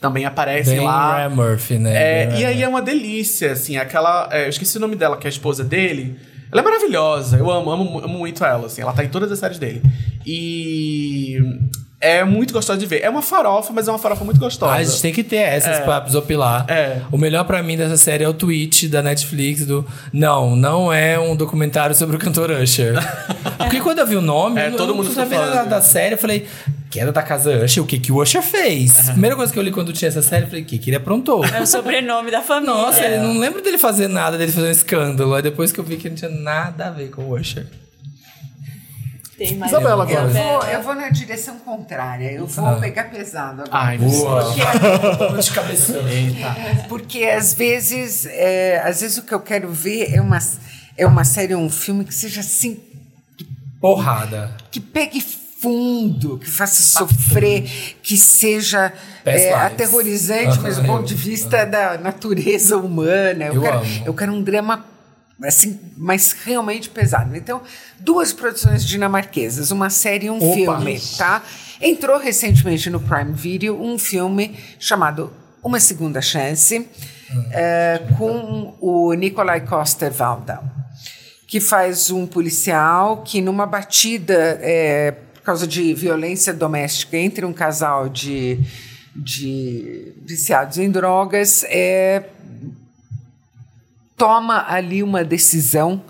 também 0.00 0.24
aparecem 0.24 0.78
Bem 0.78 0.86
lá. 0.86 1.18
Ryan 1.18 1.28
Murphy, 1.30 1.78
né? 1.78 1.94
É, 1.94 2.26
Bem 2.26 2.40
e 2.40 2.44
aí 2.46 2.62
é 2.62 2.68
uma 2.68 2.82
delícia, 2.82 3.52
assim, 3.52 3.76
aquela. 3.76 4.28
é, 4.32 4.44
eu 4.44 4.48
esqueci 4.48 4.76
o 4.76 4.80
nome 4.80 4.96
dela, 4.96 5.16
que 5.16 5.26
é 5.26 5.28
a 5.28 5.30
esposa 5.30 5.62
dele. 5.64 6.16
Ela 6.52 6.62
é 6.62 6.64
maravilhosa, 6.64 7.36
eu 7.36 7.48
amo, 7.50 7.70
amo, 7.70 7.98
amo 8.04 8.18
muito 8.18 8.44
ela, 8.44 8.66
assim. 8.66 8.82
Ela 8.82 8.92
tá 8.92 9.04
em 9.04 9.08
todas 9.08 9.30
as 9.30 9.38
séries 9.38 9.58
dele. 9.58 9.82
E. 10.26 11.38
É 12.00 12.24
muito 12.24 12.54
gostosa 12.54 12.78
de 12.78 12.86
ver. 12.86 13.02
É 13.02 13.10
uma 13.10 13.20
farofa, 13.20 13.72
mas 13.74 13.86
é 13.86 13.90
uma 13.92 13.98
farofa 13.98 14.24
muito 14.24 14.40
gostosa. 14.40 14.72
Ah, 14.72 14.76
a 14.76 14.82
gente 14.82 15.02
tem 15.02 15.12
que 15.12 15.22
ter 15.22 15.36
essas 15.36 15.80
pra 15.80 16.00
desopilar. 16.00 16.64
É. 16.66 17.02
O 17.12 17.18
melhor 17.18 17.44
pra 17.44 17.62
mim 17.62 17.76
dessa 17.76 17.98
série 17.98 18.24
é 18.24 18.28
o 18.28 18.32
tweet 18.32 18.88
da 18.88 19.02
Netflix 19.02 19.66
do 19.66 19.86
não, 20.10 20.56
não 20.56 20.90
é 20.90 21.18
um 21.18 21.36
documentário 21.36 21.94
sobre 21.94 22.16
o 22.16 22.18
cantor 22.18 22.50
Usher. 22.52 22.94
Porque 23.58 23.80
quando 23.80 23.98
eu 23.98 24.06
vi 24.06 24.16
o 24.16 24.22
nome, 24.22 24.58
É, 24.60 24.68
eu 24.68 24.76
todo 24.76 24.88
não 24.88 24.96
mundo 24.96 25.12
sabia 25.12 25.38
nada 25.38 25.68
da 25.68 25.82
série, 25.82 26.14
eu 26.14 26.18
falei, 26.18 26.46
queda 26.90 27.12
da 27.12 27.22
casa 27.22 27.62
Usher, 27.64 27.82
o 27.82 27.86
que 27.86 27.98
que 27.98 28.10
o 28.10 28.22
Usher 28.22 28.42
fez? 28.42 29.10
Primeira 29.10 29.36
coisa 29.36 29.52
que 29.52 29.58
eu 29.58 29.62
li 29.62 29.70
quando 29.70 29.92
tinha 29.92 30.08
essa 30.08 30.22
série, 30.22 30.44
eu 30.44 30.48
falei, 30.48 30.62
o 30.62 30.66
que 30.66 30.78
que 30.78 30.88
ele 30.88 30.96
aprontou? 30.96 31.44
É 31.44 31.60
o 31.60 31.66
sobrenome 31.66 32.30
da 32.30 32.40
família. 32.40 32.74
Nossa, 32.74 33.02
eu 33.06 33.22
não 33.24 33.38
lembro 33.38 33.60
dele 33.60 33.76
fazer 33.76 34.08
nada, 34.08 34.38
dele 34.38 34.50
fazer 34.52 34.68
um 34.68 34.72
escândalo. 34.72 35.34
Aí 35.34 35.42
depois 35.42 35.70
que 35.70 35.78
eu 35.78 35.84
vi 35.84 35.98
que 35.98 36.08
não 36.08 36.16
tinha 36.16 36.30
nada 36.30 36.86
a 36.86 36.90
ver 36.90 37.10
com 37.10 37.22
o 37.24 37.38
Usher. 37.38 37.66
Tem 39.40 39.56
mais 39.56 39.72
Isabela 39.72 40.02
agora. 40.02 40.20
Eu 40.20 40.28
vou, 40.28 40.62
eu 40.64 40.82
vou 40.82 40.94
na 40.94 41.08
direção 41.08 41.58
contrária. 41.60 42.30
Eu 42.30 42.46
vou 42.46 42.78
pegar 42.78 43.04
pesado 43.04 43.62
agora. 43.62 43.70
Ai, 43.72 43.96
Boa. 43.96 44.54
meu 45.32 45.40
de 45.40 45.50
cabeça. 45.50 45.94
Porque 46.90 47.24
às 47.24 47.54
vezes, 47.54 48.26
é, 48.26 48.82
às 48.84 49.00
vezes 49.00 49.16
o 49.16 49.22
que 49.22 49.32
eu 49.32 49.40
quero 49.40 49.72
ver 49.72 50.14
é 50.14 50.20
uma, 50.20 50.38
é 50.94 51.06
uma 51.06 51.24
série 51.24 51.54
ou 51.54 51.62
um 51.62 51.70
filme 51.70 52.04
que 52.04 52.12
seja 52.12 52.40
assim, 52.40 52.80
Porrada. 53.80 54.54
que 54.70 54.78
pegue 54.78 55.22
profundo, 55.22 56.38
que 56.38 56.50
faça 56.50 56.82
sofrer, 56.82 57.62
que 58.02 58.16
seja 58.16 58.92
é, 59.24 59.52
aterrorizante, 59.54 60.58
mas 60.60 60.76
do 60.76 60.84
ponto 60.84 61.04
de 61.04 61.14
vista 61.14 61.64
da 61.64 61.98
natureza 61.98 62.76
humana. 62.76 63.46
Eu, 63.46 63.54
Eu 63.54 63.62
quero, 63.62 63.78
amo. 63.78 64.02
eu 64.06 64.14
quero 64.14 64.32
um 64.32 64.42
drama 64.42 64.84
assim, 65.42 65.78
mas 65.96 66.32
realmente 66.44 66.88
pesado. 66.88 67.36
Então, 67.36 67.62
duas 67.98 68.32
produções 68.32 68.84
dinamarquesas, 68.84 69.70
uma 69.70 69.90
série 69.90 70.26
e 70.26 70.30
um 70.30 70.36
Opa. 70.36 70.54
filme, 70.54 71.00
tá? 71.16 71.42
Entrou 71.80 72.18
recentemente 72.18 72.90
no 72.90 73.00
Prime 73.00 73.32
Video 73.32 73.80
um 73.80 73.98
filme 73.98 74.56
chamado 74.78 75.32
Uma 75.62 75.80
Segunda 75.80 76.20
Chance, 76.20 76.86
eh, 77.52 78.02
com 78.18 78.76
o 78.80 79.12
Nikolai 79.14 79.60
Coster-Waldau, 79.62 80.64
que 81.46 81.60
faz 81.60 82.10
um 82.10 82.26
policial 82.26 83.22
que 83.22 83.40
numa 83.40 83.66
batida 83.66 84.58
eh, 84.60 85.14
por 85.34 85.42
causa 85.42 85.66
de 85.66 85.94
violência 85.94 86.52
doméstica 86.52 87.16
entre 87.16 87.46
um 87.46 87.52
casal 87.52 88.10
de, 88.10 88.60
de 89.16 90.12
viciados 90.22 90.76
em 90.76 90.90
drogas, 90.90 91.64
é, 91.64 92.24
toma 94.20 94.66
ali 94.68 95.02
uma 95.02 95.24
decisão 95.24 96.02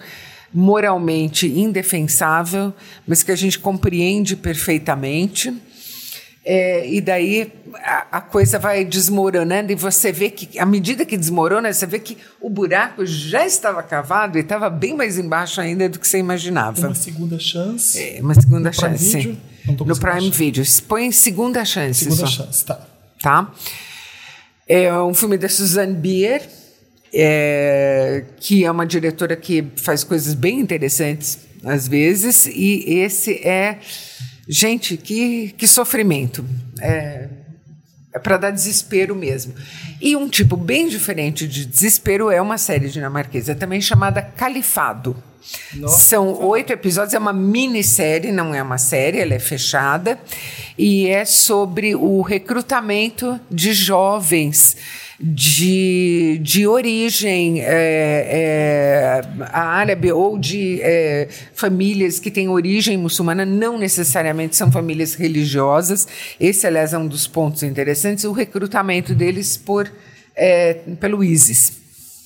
moralmente 0.52 1.46
indefensável, 1.46 2.74
mas 3.06 3.22
que 3.22 3.30
a 3.30 3.36
gente 3.36 3.56
compreende 3.56 4.34
perfeitamente. 4.34 5.54
É, 6.44 6.90
e 6.90 7.00
daí 7.00 7.52
a, 7.76 8.18
a 8.18 8.20
coisa 8.20 8.58
vai 8.58 8.84
desmoronando 8.84 9.70
e 9.70 9.76
você 9.76 10.10
vê 10.10 10.28
que, 10.28 10.58
à 10.58 10.66
medida 10.66 11.04
que 11.04 11.16
desmorona, 11.16 11.72
você 11.72 11.86
vê 11.86 12.00
que 12.00 12.18
o 12.40 12.50
buraco 12.50 13.06
já 13.06 13.46
estava 13.46 13.80
cavado 13.80 14.38
e 14.38 14.40
estava 14.40 14.68
bem 14.68 14.96
mais 14.96 15.16
embaixo 15.16 15.60
ainda 15.60 15.88
do 15.88 16.00
que 16.00 16.08
você 16.08 16.18
imaginava. 16.18 16.88
Uma 16.88 16.94
segunda 16.96 17.38
chance. 17.38 17.96
É, 17.96 18.20
uma 18.20 18.34
segunda 18.34 18.70
No 18.70 18.76
Prime 18.76 18.98
chance. 18.98 19.16
Video? 19.18 19.36
Não 19.66 19.76
tô 19.76 19.84
No 19.84 19.96
Prime 19.96 20.18
achar. 20.18 20.30
Video. 20.30 20.64
Põe 20.88 21.12
segunda 21.12 21.64
chance. 21.64 22.04
Segunda 22.04 22.26
só 22.26 22.26
chance, 22.26 22.64
tá. 22.64 22.80
tá? 23.22 23.52
É 24.66 24.92
um 25.00 25.14
filme 25.14 25.38
da 25.38 25.48
Suzanne 25.48 25.94
Bier, 25.94 26.42
é, 27.12 28.24
que 28.38 28.64
é 28.64 28.70
uma 28.70 28.86
diretora 28.86 29.36
que 29.36 29.64
faz 29.76 30.04
coisas 30.04 30.34
bem 30.34 30.60
interessantes 30.60 31.38
às 31.64 31.86
vezes, 31.86 32.46
e 32.46 32.84
esse 32.86 33.34
é, 33.46 33.78
gente, 34.48 34.96
que, 34.96 35.54
que 35.56 35.66
sofrimento. 35.66 36.44
É, 36.80 37.28
é 38.12 38.18
para 38.18 38.36
dar 38.36 38.50
desespero 38.50 39.14
mesmo. 39.14 39.54
E 40.00 40.16
um 40.16 40.28
tipo 40.28 40.56
bem 40.56 40.88
diferente 40.88 41.46
de 41.46 41.64
desespero 41.64 42.30
é 42.30 42.40
uma 42.40 42.58
série 42.58 42.88
dinamarquesa 42.88 43.54
também 43.54 43.80
chamada 43.80 44.20
Califado. 44.20 45.16
São 45.88 46.32
oito 46.48 46.72
episódios, 46.72 47.14
é 47.14 47.18
uma 47.18 47.32
minissérie, 47.32 48.32
não 48.32 48.54
é 48.54 48.62
uma 48.62 48.78
série, 48.78 49.18
ela 49.18 49.34
é 49.34 49.38
fechada. 49.38 50.18
E 50.76 51.06
é 51.06 51.24
sobre 51.24 51.94
o 51.94 52.20
recrutamento 52.20 53.38
de 53.50 53.72
jovens 53.72 54.76
de, 55.22 56.38
de 56.42 56.66
origem 56.66 57.60
é, 57.60 57.66
é, 57.68 59.20
árabe 59.52 60.10
ou 60.10 60.38
de 60.38 60.80
é, 60.80 61.28
famílias 61.52 62.18
que 62.18 62.30
têm 62.30 62.48
origem 62.48 62.96
muçulmana, 62.96 63.44
não 63.44 63.76
necessariamente 63.76 64.56
são 64.56 64.72
famílias 64.72 65.14
religiosas. 65.14 66.08
Esse, 66.38 66.66
aliás, 66.66 66.94
é 66.94 66.98
um 66.98 67.06
dos 67.06 67.26
pontos 67.26 67.62
interessantes, 67.62 68.24
o 68.24 68.32
recrutamento 68.32 69.14
deles 69.14 69.58
por, 69.58 69.92
é, 70.34 70.74
pelo 70.98 71.22
ISIS. 71.22 71.78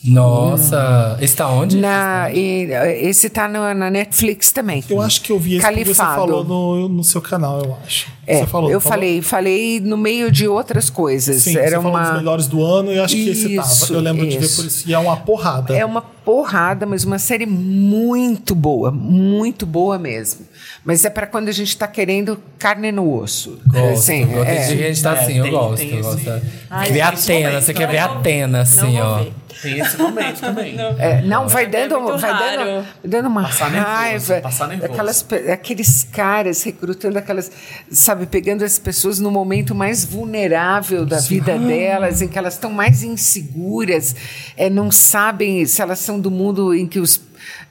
Nossa, 0.04 1.16
está 1.20 1.48
onde? 1.48 1.78
Na, 1.78 2.30
e, 2.30 2.68
esse 3.00 3.28
está 3.28 3.48
na 3.48 3.90
Netflix 3.90 4.52
também. 4.52 4.84
Eu 4.88 5.00
acho 5.00 5.22
que 5.22 5.32
eu 5.32 5.38
vi 5.38 5.56
esse 5.56 5.72
que 5.72 5.84
você 5.84 5.94
falou 5.94 6.44
no, 6.44 6.88
no 6.88 7.02
seu 7.02 7.22
canal, 7.22 7.62
eu 7.62 7.76
acho. 7.84 8.12
É, 8.26 8.38
você 8.40 8.46
falou, 8.46 8.70
eu 8.70 8.80
falou? 8.80 8.98
falei, 8.98 9.22
falei 9.22 9.80
no 9.80 9.96
meio 9.96 10.30
de 10.30 10.46
outras 10.46 10.90
coisas. 10.90 11.42
Sim, 11.42 11.56
Era 11.56 11.76
você 11.76 11.82
falou 11.82 11.98
dos 11.98 12.08
uma 12.08 12.16
melhores 12.16 12.46
do 12.46 12.62
ano 12.62 12.92
e 12.92 12.98
acho 12.98 13.14
que 13.14 13.28
esse 13.28 13.54
Isso, 13.54 13.86
tava. 13.86 13.94
Eu 13.94 14.00
lembro 14.00 14.26
de 14.26 14.38
ver 14.38 14.44
isso. 14.44 14.56
por 14.56 14.66
isso. 14.66 14.88
E 14.88 14.94
é 14.94 14.98
uma 14.98 15.16
porrada. 15.16 15.74
é 15.74 15.84
uma 15.84 16.02
porrada, 16.02 16.86
mas 16.86 17.04
uma 17.04 17.18
série 17.18 17.46
muito 17.46 18.54
boa, 18.54 18.90
muito 18.90 19.66
boa 19.66 19.98
mesmo. 19.98 20.46
Mas 20.84 21.04
é 21.04 21.10
para 21.10 21.26
quando 21.26 21.48
a 21.48 21.52
gente 21.52 21.68
está 21.68 21.86
querendo 21.88 22.40
carne 22.58 22.92
no 22.92 23.12
osso. 23.18 23.58
Gosto, 23.66 23.92
Assim, 23.92 24.26
gosto 24.26 24.48
é. 24.50 24.66
de 24.66 24.76
gente 24.78 25.02
tá 25.02 25.14
É, 25.16 25.20
assim, 25.22 25.36
eu 25.38 25.42
tem- 25.44 25.52
gosto. 25.52 25.76
tem 25.78 25.96
eu 25.96 26.02
gosto. 26.02 26.42
Ai, 26.70 26.92
ver 26.92 27.00
Atena, 27.00 27.48
momento, 27.48 27.64
você 27.64 27.74
quer 27.74 27.88
ver 27.88 27.98
a 27.98 28.08
não. 28.08 28.18
Atena, 28.18 28.60
assim, 28.62 28.94
Não 28.98 29.02
ó. 29.02 29.18
ver. 29.18 29.32
Tem 29.62 29.78
esse 29.80 29.96
momento 29.96 30.40
também. 30.40 30.76
É, 30.98 31.22
não, 31.22 31.48
vai 31.48 31.66
dando, 31.66 31.98
muito 32.00 32.18
vai 32.18 32.30
raro. 32.32 32.64
dando, 32.64 32.86
dando 33.04 33.28
uma 33.28 33.42
Passar 33.44 33.70
nervoso, 33.70 33.92
raiva. 33.94 34.40
passar 34.42 34.68
nervoso. 34.68 34.92
Aquelas, 34.92 35.26
aqueles 35.52 36.04
caras 36.04 36.62
recrutando 36.64 37.18
aquelas, 37.18 37.50
sabe, 37.90 38.26
pegando 38.26 38.62
as 38.64 38.78
pessoas 38.78 39.20
no 39.20 39.30
momento 39.30 39.74
mais 39.74 40.04
vulnerável 40.04 41.06
da 41.06 41.18
vida 41.20 41.56
delas, 41.56 42.20
em 42.20 42.28
que 42.28 42.36
elas 42.36 42.54
estão 42.54 42.72
mais 42.72 43.02
inseguras, 43.02 44.14
é, 44.56 44.68
não 44.68 44.90
sabem 44.90 45.64
se 45.66 45.80
elas 45.80 45.98
são 46.00 46.18
do 46.20 46.30
mundo 46.30 46.74
em 46.74 46.86
que 46.86 46.98
os 46.98 47.20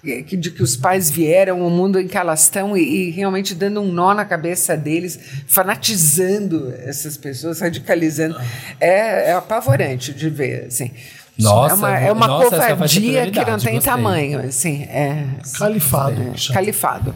de 0.04 0.52
que 0.52 0.62
os 0.62 0.76
pais 0.76 1.10
vieram, 1.10 1.66
o 1.66 1.70
mundo 1.70 2.00
em 2.00 2.08
que 2.08 2.18
elas 2.18 2.44
estão, 2.44 2.76
e, 2.76 3.08
e 3.08 3.12
realmente 3.12 3.56
dando 3.56 3.82
um 3.82 3.92
nó 3.92 4.14
na 4.14 4.26
cabeça 4.26 4.76
deles, 4.76 5.20
fanatizando 5.48 6.74
essas 6.86 7.18
pessoas, 7.18 7.60
radicalizando. 7.60 8.40
É, 8.80 9.30
é 9.30 9.34
apavorante 9.34 10.14
de 10.14 10.30
ver, 10.30 10.66
assim. 10.68 10.92
Nossa, 11.38 11.74
é 11.74 11.78
uma, 11.78 12.00
é 12.00 12.12
uma 12.12 12.28
nossa, 12.28 12.62
ser 12.62 12.70
covardia 12.70 13.32
que 13.32 13.40
não 13.40 13.46
tem 13.58 13.74
gostei. 13.74 13.80
tamanho, 13.80 14.40
assim, 14.40 14.84
é, 14.84 15.26
Califado. 15.58 16.22
é 16.22 16.54
califado. 16.54 17.16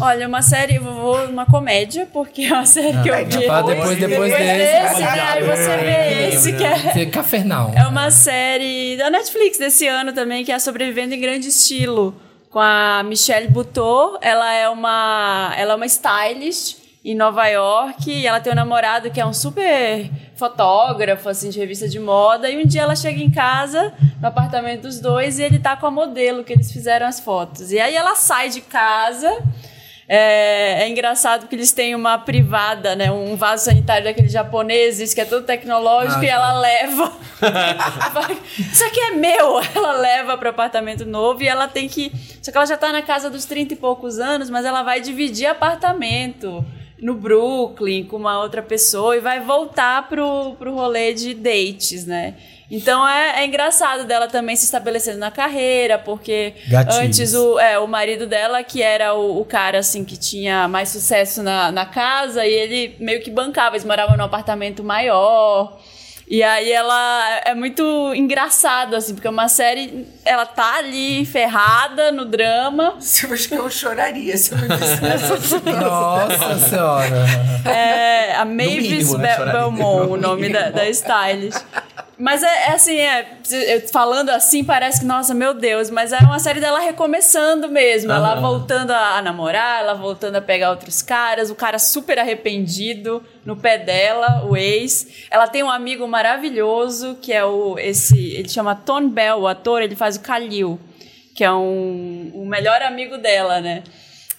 Olha, 0.00 0.26
uma 0.26 0.42
série, 0.42 0.78
vou 0.78 1.24
uma 1.26 1.46
comédia, 1.46 2.06
porque 2.12 2.42
é 2.42 2.52
uma 2.52 2.66
série 2.66 3.00
que 3.02 3.08
eu 3.08 3.14
vi. 3.26 3.48
Ah, 3.48 3.62
depois- 3.62 3.96
depois 3.98 4.32
desse, 4.32 4.54
desse, 4.56 5.00
né? 5.00 5.20
Aí 5.20 5.42
você 5.44 5.76
vê 5.76 6.28
esse 6.28 6.52
que 6.52 6.64
é. 7.00 7.06
Cafernal. 7.06 7.72
É 7.76 7.86
uma 7.86 8.10
série 8.10 8.96
da 8.96 9.08
Netflix 9.08 9.56
desse 9.58 9.86
ano 9.86 10.12
também, 10.12 10.44
que 10.44 10.50
é 10.50 10.58
Sobrevivendo 10.58 11.14
em 11.14 11.20
Grande 11.20 11.48
Estilo, 11.48 12.14
com 12.50 12.58
a 12.58 13.02
Michelle 13.04 13.46
Buteau. 13.48 14.18
Ela 14.20 14.52
é 14.52 14.68
uma, 14.68 15.54
ela 15.56 15.74
é 15.74 15.76
uma 15.76 15.86
stylist 15.86 16.76
em 17.04 17.14
Nova 17.14 17.46
York 17.46 18.10
e 18.10 18.26
ela 18.26 18.40
tem 18.40 18.52
um 18.52 18.56
namorado 18.56 19.10
que 19.10 19.20
é 19.20 19.26
um 19.26 19.32
super 19.32 20.10
fotógrafo, 20.34 21.28
assim, 21.28 21.50
de 21.50 21.58
revista 21.60 21.86
de 21.88 22.00
moda. 22.00 22.50
E 22.50 22.60
um 22.60 22.66
dia 22.66 22.82
ela 22.82 22.96
chega 22.96 23.22
em 23.22 23.30
casa, 23.30 23.92
no 24.20 24.26
apartamento 24.26 24.82
dos 24.82 24.98
dois, 24.98 25.38
e 25.38 25.42
ele 25.44 25.60
tá 25.60 25.76
com 25.76 25.86
a 25.86 25.90
modelo 25.90 26.42
que 26.42 26.52
eles 26.52 26.72
fizeram 26.72 27.06
as 27.06 27.20
fotos. 27.20 27.70
E 27.70 27.78
aí 27.78 27.94
ela 27.94 28.16
sai 28.16 28.48
de 28.48 28.60
casa... 28.60 29.30
É, 30.08 30.82
é 30.84 30.88
engraçado 30.88 31.40
porque 31.42 31.54
eles 31.56 31.72
têm 31.72 31.94
uma 31.94 32.18
privada, 32.18 32.94
né? 32.94 33.10
Um 33.10 33.36
vaso 33.36 33.64
sanitário 33.64 34.04
daqueles 34.04 34.30
japoneses 34.32 35.14
que 35.14 35.20
é 35.20 35.24
todo 35.24 35.44
tecnológico 35.46 36.20
Ah, 36.20 36.24
e 36.24 36.28
tá. 36.28 36.32
ela 36.34 36.58
leva. 36.60 37.12
Vai, 38.12 38.38
Isso 38.58 38.84
aqui 38.84 39.00
é 39.00 39.10
meu! 39.12 39.60
Ela 39.74 39.92
leva 39.92 40.36
para 40.36 40.50
apartamento 40.50 41.04
novo 41.06 41.42
e 41.42 41.48
ela 41.48 41.66
tem 41.68 41.88
que. 41.88 42.12
Só 42.42 42.50
que 42.50 42.56
ela 42.56 42.66
já 42.66 42.76
tá 42.76 42.92
na 42.92 43.02
casa 43.02 43.30
dos 43.30 43.44
30 43.44 43.74
e 43.74 43.76
poucos 43.76 44.18
anos, 44.18 44.50
mas 44.50 44.64
ela 44.66 44.82
vai 44.82 45.00
dividir 45.00 45.46
apartamento 45.46 46.64
no 47.00 47.14
Brooklyn 47.14 48.04
com 48.04 48.16
uma 48.16 48.40
outra 48.40 48.62
pessoa 48.62 49.16
e 49.16 49.20
vai 49.20 49.40
voltar 49.40 50.08
pro, 50.08 50.54
pro 50.58 50.74
rolê 50.74 51.12
de 51.12 51.34
dates, 51.34 52.06
né? 52.06 52.34
Então 52.70 53.06
é, 53.06 53.42
é 53.42 53.46
engraçado 53.46 54.04
dela 54.04 54.26
também 54.26 54.56
se 54.56 54.64
estabelecendo 54.64 55.18
na 55.18 55.30
carreira, 55.30 55.98
porque 55.98 56.54
Gatilhos. 56.68 56.98
antes 56.98 57.34
o, 57.34 57.58
é, 57.58 57.78
o 57.78 57.86
marido 57.86 58.26
dela, 58.26 58.62
que 58.62 58.82
era 58.82 59.14
o, 59.14 59.40
o 59.40 59.44
cara 59.44 59.78
assim 59.78 60.04
que 60.04 60.16
tinha 60.16 60.66
mais 60.66 60.88
sucesso 60.88 61.42
na, 61.42 61.70
na 61.70 61.86
casa, 61.86 62.46
e 62.46 62.52
ele 62.52 62.96
meio 62.98 63.20
que 63.20 63.30
bancava, 63.30 63.76
eles 63.76 63.84
moravam 63.84 64.16
num 64.16 64.24
apartamento 64.24 64.82
maior. 64.82 65.78
E 66.26 66.42
aí 66.42 66.72
ela 66.72 67.40
é 67.44 67.54
muito 67.54 68.14
engraçado, 68.14 68.96
assim, 68.96 69.14
porque 69.14 69.26
é 69.26 69.30
uma 69.30 69.48
série. 69.48 70.06
Ela 70.24 70.46
tá 70.46 70.76
ali 70.76 71.26
ferrada 71.26 72.10
no 72.10 72.24
drama. 72.24 72.98
Eu 73.22 73.32
acho 73.34 73.48
que 73.48 73.54
eu 73.54 73.70
choraria 73.70 74.36
se 74.36 74.52
eu 74.52 74.58
me 74.58 74.68
nessa. 74.68 75.60
Nossa 75.80 76.58
senhora. 76.58 77.26
É 77.66 78.34
a 78.36 78.44
Mavis 78.44 78.90
mínimo, 78.90 79.18
né. 79.18 79.36
Belmont, 79.36 80.10
o 80.12 80.16
nome 80.16 80.48
da, 80.50 80.70
da 80.70 80.88
stylist. 80.88 81.62
Mas 82.16 82.42
é, 82.42 82.46
é 82.46 82.72
assim, 82.72 82.96
é, 82.96 83.80
falando 83.92 84.30
assim, 84.30 84.62
parece 84.64 85.00
que, 85.00 85.06
nossa, 85.06 85.34
meu 85.34 85.52
Deus, 85.52 85.90
mas 85.90 86.12
é 86.12 86.18
uma 86.18 86.38
série 86.38 86.60
dela 86.60 86.78
recomeçando 86.78 87.68
mesmo. 87.68 88.12
Ela 88.12 88.36
voltando 88.36 88.92
a, 88.92 89.18
a 89.18 89.22
namorar, 89.22 89.80
ela 89.80 89.94
voltando 89.94 90.36
a 90.36 90.40
pegar 90.40 90.70
outros 90.70 91.02
caras, 91.02 91.50
o 91.50 91.54
cara 91.54 91.78
super 91.78 92.18
arrependido 92.18 93.22
no 93.44 93.56
pé 93.56 93.78
dela, 93.78 94.44
o 94.44 94.56
ex. 94.56 95.26
Ela 95.30 95.46
tem 95.46 95.62
um 95.62 95.70
amigo 95.70 96.06
maravilhoso, 96.08 97.18
que 97.20 97.32
é 97.32 97.44
o 97.44 97.78
esse. 97.78 98.32
Ele 98.32 98.48
chama 98.48 98.74
Ton 98.74 99.08
Bell, 99.08 99.40
o 99.40 99.46
ator, 99.46 99.82
ele 99.82 99.96
faz 99.96 100.16
o 100.16 100.20
Khalil, 100.20 100.80
que 101.34 101.44
é 101.44 101.52
um, 101.52 102.30
o 102.34 102.46
melhor 102.46 102.82
amigo 102.82 103.18
dela, 103.18 103.60
né? 103.60 103.82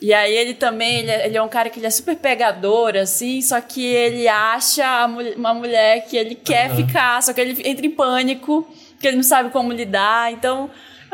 E 0.02 0.14
aí 0.14 0.36
ele 0.36 0.54
também, 0.54 1.00
ele 1.00 1.12
é, 1.12 1.26
ele 1.26 1.38
é 1.38 1.42
um 1.42 1.48
cara 1.48 1.70
que 1.70 1.80
ele 1.80 1.88
é 1.88 1.90
super 1.90 2.16
pegador, 2.18 2.96
assim, 2.98 3.42
só 3.42 3.62
que 3.62 3.86
ele 3.86 4.28
acha 4.28 5.06
uma 5.38 5.54
mulher 5.54 6.06
que 6.06 6.18
ele 6.18 6.36
quer 6.36 6.76
ficar, 6.76 7.24
só 7.24 7.32
que 7.32 7.40
ele 7.40 7.68
entra 7.68 7.86
em 7.86 7.92
pânico, 7.92 8.68
que 9.00 9.08
ele 9.08 9.16
não 9.16 9.24
sabe 9.24 9.50
como 9.52 9.72
lidar. 9.72 10.32
Então, 10.34 10.70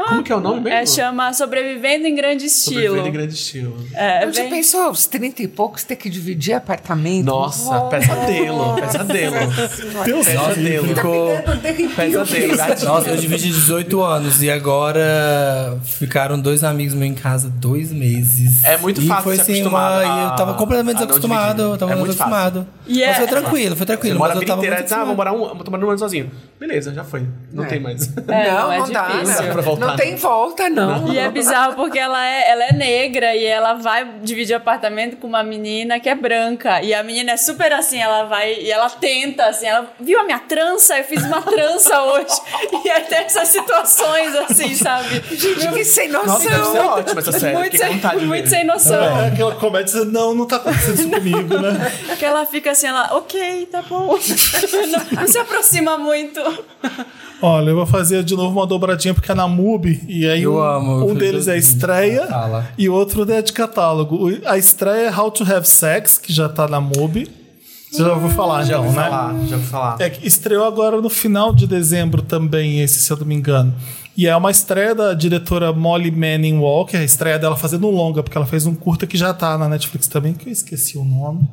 é 0.05 0.09
Como 0.09 0.23
que 0.23 0.31
é 0.31 0.35
o 0.35 0.39
nome 0.39 0.61
mesmo? 0.61 0.77
É, 0.79 0.85
chama 0.85 1.33
Sobrevivendo 1.33 2.07
em 2.07 2.15
Grande 2.15 2.45
Estilo. 2.45 2.75
Sobrevivendo 2.81 3.07
em 3.07 3.11
grande 3.11 3.33
estilo. 3.33 3.77
É, 3.93 4.25
Você 4.25 4.41
bem- 4.41 4.49
pensou, 4.51 4.81
aos 4.83 5.05
30 5.05 5.43
e 5.43 5.47
poucos, 5.47 5.83
ter 5.83 5.95
que 5.95 6.09
dividir 6.09 6.53
apartamento? 6.53 7.25
Nossa, 7.25 7.81
pesadelo, 7.81 8.75
pesadelo. 8.75 9.35
Deus 10.05 10.25
Pesadelo. 10.27 10.87
Ficou. 10.87 11.29
Pesadelo. 11.95 12.55
Nossa, 12.85 13.09
eu 13.09 13.17
dividi 13.17 13.47
18 13.49 14.01
anos 14.01 14.41
e 14.41 14.49
agora 14.51 15.77
ficaram 15.83 16.39
dois 16.39 16.63
amigos 16.63 16.93
meus 16.93 17.11
em 17.11 17.15
casa 17.15 17.49
dois 17.49 17.91
meses. 17.91 18.63
É 18.63 18.77
muito 18.77 19.01
e 19.01 19.07
fácil 19.07 19.23
foi 19.23 19.35
se 19.35 19.41
assim, 19.41 19.51
acostumar 19.59 20.03
uma, 20.03 20.13
a- 20.15 20.21
e 20.21 20.29
eu 20.31 20.35
tava 20.35 20.53
completamente 20.53 20.95
não 20.95 21.05
desacostumado. 21.05 21.61
Eu 21.63 21.77
tava 21.77 21.91
É 21.93 21.95
muito 21.95 22.11
desacostumado. 22.11 22.67
E 22.87 22.99
Mas 22.99 23.09
é- 23.09 23.13
foi 23.15 23.27
tranquilo, 23.27 23.75
foi 23.75 23.77
Você 23.77 23.85
tranquilo. 23.85 24.19
mora 24.19 24.31
a 24.31 24.35
Mas 24.35 24.35
eu 24.35 24.39
vida 24.41 24.51
tava 24.51 24.61
inteira, 24.61 24.75
ah, 24.75 24.79
vou 24.79 24.85
acostumado. 25.13 25.17
morar 25.17 25.33
um, 25.33 25.55
vou 25.55 25.63
tomar 25.63 25.79
um 25.83 25.89
ano 25.89 25.99
sozinho. 25.99 26.31
Beleza, 26.59 26.93
já 26.93 27.03
foi. 27.03 27.25
Não 27.51 27.63
É. 27.63 27.67
tem 27.67 27.79
mais. 27.79 28.01
É, 28.27 28.51
não, 28.51 28.61
não, 28.61 28.71
é 28.71 28.77
não 28.79 28.89
dá, 28.91 29.07
difícil. 29.07 29.43
né? 29.43 29.51
Pra 29.51 29.61
voltar, 29.61 29.87
Não 29.87 29.90
tem 29.95 30.15
volta, 30.15 30.69
não. 30.69 31.11
E 31.11 31.17
é 31.17 31.29
bizarro 31.29 31.75
porque 31.75 31.99
ela 31.99 32.25
é, 32.25 32.49
ela 32.49 32.63
é 32.65 32.73
negra 32.73 33.35
e 33.35 33.45
ela 33.45 33.73
vai 33.73 34.05
dividir 34.21 34.55
apartamento 34.55 35.17
com 35.17 35.27
uma 35.27 35.43
menina 35.43 35.99
que 35.99 36.09
é 36.09 36.15
branca. 36.15 36.81
E 36.81 36.93
a 36.93 37.03
menina 37.03 37.31
é 37.31 37.37
super 37.37 37.73
assim, 37.73 37.99
ela 37.99 38.25
vai 38.25 38.53
e 38.53 38.71
ela 38.71 38.89
tenta, 38.89 39.45
assim, 39.45 39.67
ela 39.67 39.91
viu 39.99 40.19
a 40.19 40.23
minha 40.23 40.39
trança, 40.39 40.97
eu 40.97 41.03
fiz 41.03 41.23
uma 41.23 41.41
trança 41.41 42.01
hoje. 42.03 42.41
E 42.83 43.01
tem 43.01 43.19
essas 43.19 43.47
situações 43.47 44.35
assim, 44.35 44.75
sabe? 44.75 45.21
Gente, 45.31 45.67
que 45.73 45.85
sem 45.85 46.09
noção. 46.09 46.39
Deve 46.39 46.65
ser 46.65 46.79
ótima 46.79 47.19
essa 47.19 47.31
série. 47.31 47.57
muito 47.57 47.77
sem, 47.77 48.25
muito 48.25 48.49
sem 48.49 48.63
noção. 48.65 49.03
É 49.03 49.27
aquela 49.27 49.55
comédia, 49.55 50.05
não, 50.05 50.33
não 50.35 50.45
tá 50.45 50.57
acontecendo 50.57 50.99
isso 50.99 51.09
comigo, 51.09 51.57
né? 51.57 51.91
Que 52.17 52.25
ela 52.25 52.45
fica 52.45 52.71
assim, 52.71 52.87
ela, 52.87 53.15
ok, 53.15 53.67
tá 53.71 53.81
bom. 53.81 54.17
Não, 54.91 55.21
não 55.21 55.27
se 55.27 55.37
aproxima 55.37 55.97
muito. 55.97 56.39
Olha, 57.41 57.69
eu 57.71 57.75
vou 57.75 57.85
fazer 57.85 58.23
de 58.23 58.35
novo 58.35 58.57
uma 58.59 58.67
dobradinha 58.67 59.13
porque 59.13 59.31
é 59.31 59.35
na 59.35 59.47
MUBI. 59.47 60.01
E 60.07 60.27
aí 60.27 60.43
Eu 60.43 60.55
um, 60.55 60.61
amo, 60.61 61.09
um 61.09 61.15
deles 61.15 61.47
é 61.47 61.55
fiz- 61.55 61.69
estreia 61.69 62.27
e 62.77 62.87
o 62.87 62.93
outro 62.93 63.29
é 63.31 63.41
de 63.41 63.51
catálogo. 63.51 64.29
A 64.45 64.57
estreia 64.57 65.07
é 65.09 65.15
How 65.19 65.31
to 65.31 65.43
Have 65.43 65.67
Sex, 65.67 66.17
que 66.17 66.31
já 66.31 66.47
tá 66.47 66.67
na 66.67 66.79
MUBI. 66.79 67.40
Você 67.91 68.03
já 68.03 68.13
ouviu 68.13 68.29
falar, 68.29 68.63
Já 68.63 68.73
então, 68.75 68.85
ouvi 68.85 68.97
né? 68.97 69.03
falar, 69.03 69.33
já 69.47 69.55
ouvi 69.57 69.67
falar. 69.67 69.95
É 69.99 70.09
que 70.09 70.25
estreou 70.25 70.63
agora 70.63 71.01
no 71.01 71.09
final 71.09 71.53
de 71.53 71.67
dezembro 71.67 72.21
também, 72.21 72.81
esse, 72.81 72.99
se 72.99 73.11
eu 73.11 73.17
não 73.17 73.25
me 73.25 73.35
engano. 73.35 73.73
E 74.15 74.27
é 74.27 74.35
uma 74.35 74.49
estreia 74.51 74.95
da 74.95 75.13
diretora 75.13 75.73
Molly 75.73 76.11
Manning 76.11 76.57
Walker, 76.57 76.95
a 76.97 77.03
estreia 77.03 77.37
dela 77.37 77.55
fazendo 77.57 77.87
um 77.87 77.91
longa, 77.91 78.23
porque 78.23 78.37
ela 78.37 78.45
fez 78.45 78.65
um 78.65 78.73
curta 78.73 79.05
que 79.05 79.17
já 79.17 79.33
tá 79.33 79.57
na 79.57 79.67
Netflix 79.67 80.07
também, 80.07 80.33
que 80.33 80.47
eu 80.47 80.53
esqueci 80.53 80.97
o 80.97 81.03
nome. 81.03 81.49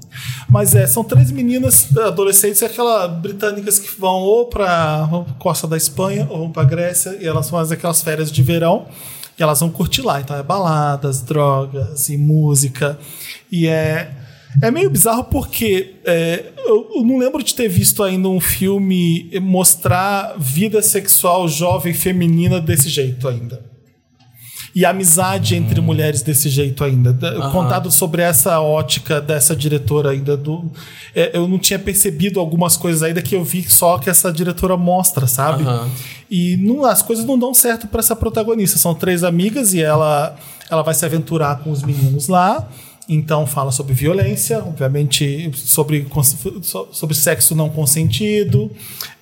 Mas 0.48 0.74
é, 0.74 0.86
são 0.86 1.02
três 1.02 1.30
meninas 1.32 1.96
adolescentes, 1.96 2.62
aquelas 2.62 3.10
britânicas 3.18 3.78
que 3.78 4.00
vão 4.00 4.16
ou 4.20 4.46
pra 4.46 5.08
costa 5.38 5.66
da 5.66 5.76
Espanha 5.76 6.26
ou 6.30 6.50
pra 6.50 6.62
Grécia, 6.64 7.16
e 7.20 7.26
elas 7.26 7.48
fazem 7.50 7.76
aquelas 7.76 8.02
férias 8.02 8.30
de 8.30 8.42
verão. 8.42 8.86
E 9.38 9.42
elas 9.42 9.60
vão 9.60 9.70
curtir 9.70 10.02
lá. 10.02 10.20
Então 10.20 10.36
é 10.36 10.42
baladas, 10.42 11.22
drogas 11.22 12.08
e 12.08 12.16
música. 12.16 12.98
E 13.52 13.68
é. 13.68 14.10
É 14.62 14.70
meio 14.70 14.90
bizarro 14.90 15.24
porque 15.24 15.94
é, 16.04 16.44
eu, 16.66 16.90
eu 16.96 17.04
não 17.04 17.16
lembro 17.18 17.42
de 17.42 17.54
ter 17.54 17.68
visto 17.68 18.02
ainda 18.02 18.28
um 18.28 18.40
filme 18.40 19.30
mostrar 19.40 20.34
vida 20.38 20.82
sexual 20.82 21.46
jovem 21.48 21.94
feminina 21.94 22.60
desse 22.60 22.88
jeito 22.88 23.28
ainda. 23.28 23.66
E 24.74 24.84
amizade 24.84 25.56
entre 25.56 25.80
mulheres 25.80 26.22
desse 26.22 26.48
jeito 26.48 26.84
ainda. 26.84 27.12
Da- 27.12 27.50
Contado 27.50 27.90
sobre 27.90 28.22
essa 28.22 28.60
ótica 28.60 29.20
dessa 29.20 29.56
diretora 29.56 30.10
ainda. 30.10 30.36
Do, 30.36 30.70
é, 31.14 31.36
eu 31.36 31.48
não 31.48 31.58
tinha 31.58 31.78
percebido 31.78 32.38
algumas 32.38 32.76
coisas 32.76 33.02
ainda 33.02 33.22
que 33.22 33.34
eu 33.34 33.42
vi 33.42 33.62
só 33.68 33.98
que 33.98 34.10
essa 34.10 34.30
diretora 34.32 34.76
mostra, 34.76 35.26
sabe? 35.26 35.64
E 36.30 36.56
não- 36.58 36.84
as 36.84 37.00
coisas 37.02 37.24
não 37.24 37.38
dão 37.38 37.54
certo 37.54 37.86
para 37.88 38.00
essa 38.00 38.14
protagonista. 38.14 38.78
São 38.78 38.94
três 38.94 39.24
amigas 39.24 39.72
e 39.72 39.80
ela, 39.82 40.36
ela 40.70 40.82
vai 40.82 40.94
se 40.94 41.04
aventurar 41.04 41.60
com 41.60 41.70
os 41.70 41.82
meninos 41.82 42.28
lá. 42.28 42.68
Então 43.08 43.46
fala 43.46 43.72
sobre 43.72 43.94
violência, 43.94 44.58
obviamente 44.58 45.50
sobre, 45.54 46.06
sobre 46.92 47.16
sexo 47.16 47.54
não 47.54 47.70
consentido, 47.70 48.70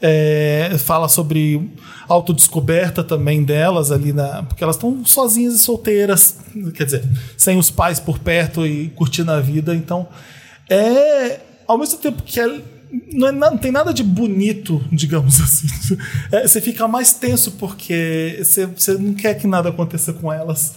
é, 0.02 0.74
fala 0.76 1.08
sobre 1.08 1.70
autodescoberta 2.08 3.04
também 3.04 3.44
delas 3.44 3.92
ali 3.92 4.12
na. 4.12 4.42
Porque 4.42 4.64
elas 4.64 4.74
estão 4.74 5.04
sozinhas 5.04 5.54
e 5.54 5.58
solteiras, 5.60 6.38
quer 6.74 6.84
dizer, 6.84 7.04
sem 7.36 7.56
os 7.56 7.70
pais 7.70 8.00
por 8.00 8.18
perto 8.18 8.66
e 8.66 8.88
curtindo 8.88 9.30
a 9.30 9.40
vida. 9.40 9.74
Então 9.74 10.08
é. 10.68 11.40
Ao 11.66 11.76
mesmo 11.76 11.98
tempo 11.98 12.22
que 12.22 12.38
é 12.38 12.60
não, 13.12 13.28
é 13.28 13.32
não 13.32 13.58
tem 13.58 13.70
nada 13.70 13.92
de 13.92 14.02
bonito, 14.02 14.82
digamos 14.90 15.40
assim. 15.40 15.96
É, 16.32 16.46
você 16.46 16.60
fica 16.60 16.86
mais 16.88 17.12
tenso 17.12 17.52
porque 17.52 18.38
você, 18.38 18.66
você 18.66 18.94
não 18.94 19.14
quer 19.14 19.34
que 19.34 19.46
nada 19.46 19.68
aconteça 19.68 20.12
com 20.12 20.32
elas. 20.32 20.74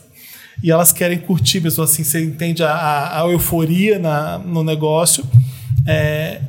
E 0.64 0.72
elas 0.72 0.92
querem 0.92 1.18
curtir 1.20 1.60
mesmo 1.62 1.84
assim. 1.84 2.04
Você 2.04 2.24
entende 2.24 2.64
a, 2.64 3.22
a- 3.22 3.28
euforia 3.32 3.98
na- 4.00 4.38
no 4.40 4.64
negócio. 4.64 5.26
É, 5.88 6.42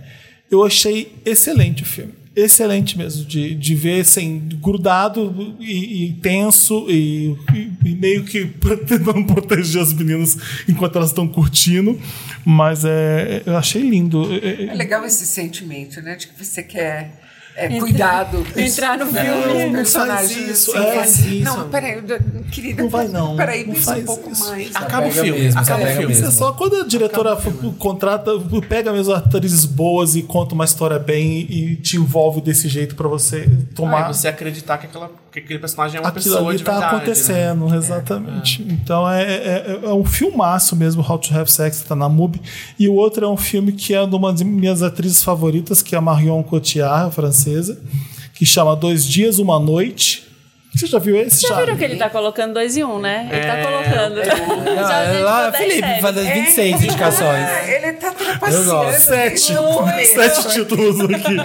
eu 0.50 0.64
achei 0.64 1.14
excelente 1.24 1.82
o 1.82 1.86
filme. 1.86 2.12
Excelente 2.34 2.96
mesmo, 2.96 3.24
de, 3.24 3.54
de 3.56 3.74
ver 3.74 4.00
assim, 4.02 4.48
grudado 4.62 5.56
e, 5.58 6.04
e 6.06 6.12
tenso 6.14 6.86
e, 6.88 7.36
e- 7.84 7.88
meio 7.96 8.22
que 8.24 8.46
tentando 8.86 9.24
proteger 9.26 9.82
as 9.82 9.92
meninas 9.92 10.38
enquanto 10.68 10.96
elas 10.96 11.10
estão 11.10 11.26
curtindo. 11.26 12.00
Mas 12.44 12.84
é, 12.84 13.42
eu 13.44 13.56
achei 13.56 13.82
lindo. 13.82 14.26
É- 14.32 14.66
É 14.66 14.74
legal 14.74 15.04
esse 15.04 15.26
sentimento, 15.26 16.00
né? 16.00 16.14
De 16.16 16.28
que 16.28 16.44
você 16.44 16.62
quer 16.62 17.20
é, 17.56 17.68
cuidado. 17.78 18.46
Entrar 18.56 18.96
no 18.98 19.06
Não, 19.06 19.12
filme. 19.12 19.46
os 19.58 19.64
não 19.66 19.72
personagens. 19.72 20.32
faz 20.32 20.48
isso, 20.58 20.76
assim, 20.76 20.86
é, 20.88 20.94
faz- 20.94 21.18
isso. 21.26 21.44
Não, 21.44 21.68
peraí, 21.68 22.02
querida. 22.50 22.82
Não 22.82 22.90
vai, 22.90 23.08
não. 23.08 23.36
Peraí, 23.36 23.66
Não 23.66 23.74
pensa 23.74 23.90
um 23.90 23.94
faz 23.94 24.04
pouco 24.04 24.30
isso. 24.30 24.48
mais. 24.48 24.76
Acaba 24.76 25.06
o 25.06 25.10
filme, 25.10 25.30
mesmo, 25.40 25.60
acaba 25.60 25.82
o 25.82 25.86
filme. 25.86 26.06
mesmo. 26.06 26.26
É 26.26 26.30
só 26.30 26.52
quando 26.52 26.76
a 26.80 26.84
diretora 26.86 27.36
contrata, 27.78 28.30
pega 28.68 28.92
mesmo 28.92 29.12
atrizes 29.14 29.64
boas 29.64 30.14
e 30.16 30.22
conta 30.22 30.54
uma 30.54 30.64
história 30.64 30.98
bem 30.98 31.40
e 31.50 31.76
te 31.76 31.96
envolve 31.96 32.40
desse 32.40 32.68
jeito 32.68 32.94
pra 32.94 33.08
você 33.08 33.48
tomar. 33.74 34.06
Ah, 34.06 34.12
você 34.12 34.28
acreditar 34.28 34.78
que, 34.78 34.86
aquela, 34.86 35.10
que 35.32 35.38
aquele 35.38 35.58
personagem 35.58 35.98
é 35.98 36.00
uma 36.00 36.08
Aquilo 36.08 36.24
pessoa 36.24 36.48
ali 36.48 36.58
de 36.58 36.64
tá 36.64 36.72
verdade. 36.72 36.92
né? 36.92 36.98
acontecendo, 36.98 37.74
exatamente. 37.74 38.62
Então 38.68 39.08
é, 39.08 39.22
é, 39.22 39.80
é 39.84 39.92
um 39.92 40.04
filmaço 40.04 40.74
mesmo, 40.74 41.02
How 41.08 41.18
to 41.18 41.32
Have 41.36 41.50
Sex, 41.50 41.82
tá 41.82 41.94
na 41.94 42.08
MUBI. 42.08 42.40
E 42.78 42.88
o 42.88 42.94
outro 42.94 43.24
é 43.24 43.28
um 43.28 43.36
filme 43.36 43.72
que 43.72 43.94
é 43.94 44.04
de 44.04 44.14
uma 44.14 44.32
das 44.32 44.42
minhas 44.42 44.82
atrizes 44.82 45.22
favoritas, 45.22 45.82
que 45.82 45.94
é 45.94 45.98
a 45.98 46.00
Marion 46.00 46.42
Cotillard, 46.42 47.14
francesa, 47.14 47.80
que 48.34 48.44
chama 48.44 48.74
Dois 48.74 49.04
Dias, 49.04 49.38
Uma 49.38 49.58
Noite. 49.60 50.29
Você 50.74 50.86
já 50.86 50.98
viu 51.00 51.16
esse? 51.16 51.40
Já 51.46 51.56
viram 51.60 51.76
que 51.76 51.82
ele 51.84 51.96
tá 51.96 52.08
colocando 52.08 52.54
dois 52.54 52.76
em 52.76 52.84
um, 52.84 53.00
né? 53.00 53.28
Ele 53.30 53.40
tá 53.42 53.56
É, 53.56 53.64
colocando. 53.64 54.16
Não, 54.64 54.88
Já 54.88 54.98
é 55.02 55.18
lá, 55.20 55.52
Felipe, 55.52 55.80
séries. 55.80 56.00
faz 56.00 56.16
as 56.18 56.26
26 56.28 56.82
indicações. 56.84 57.48
Ah, 57.48 57.68
ele 57.68 57.92
tá 57.94 58.06
Eu 58.08 58.14
trapaceando. 58.14 58.92
Sete, 59.00 59.52
Muito. 59.54 60.06
sete 60.14 60.48
títulos 60.54 61.00
aqui. 61.00 61.36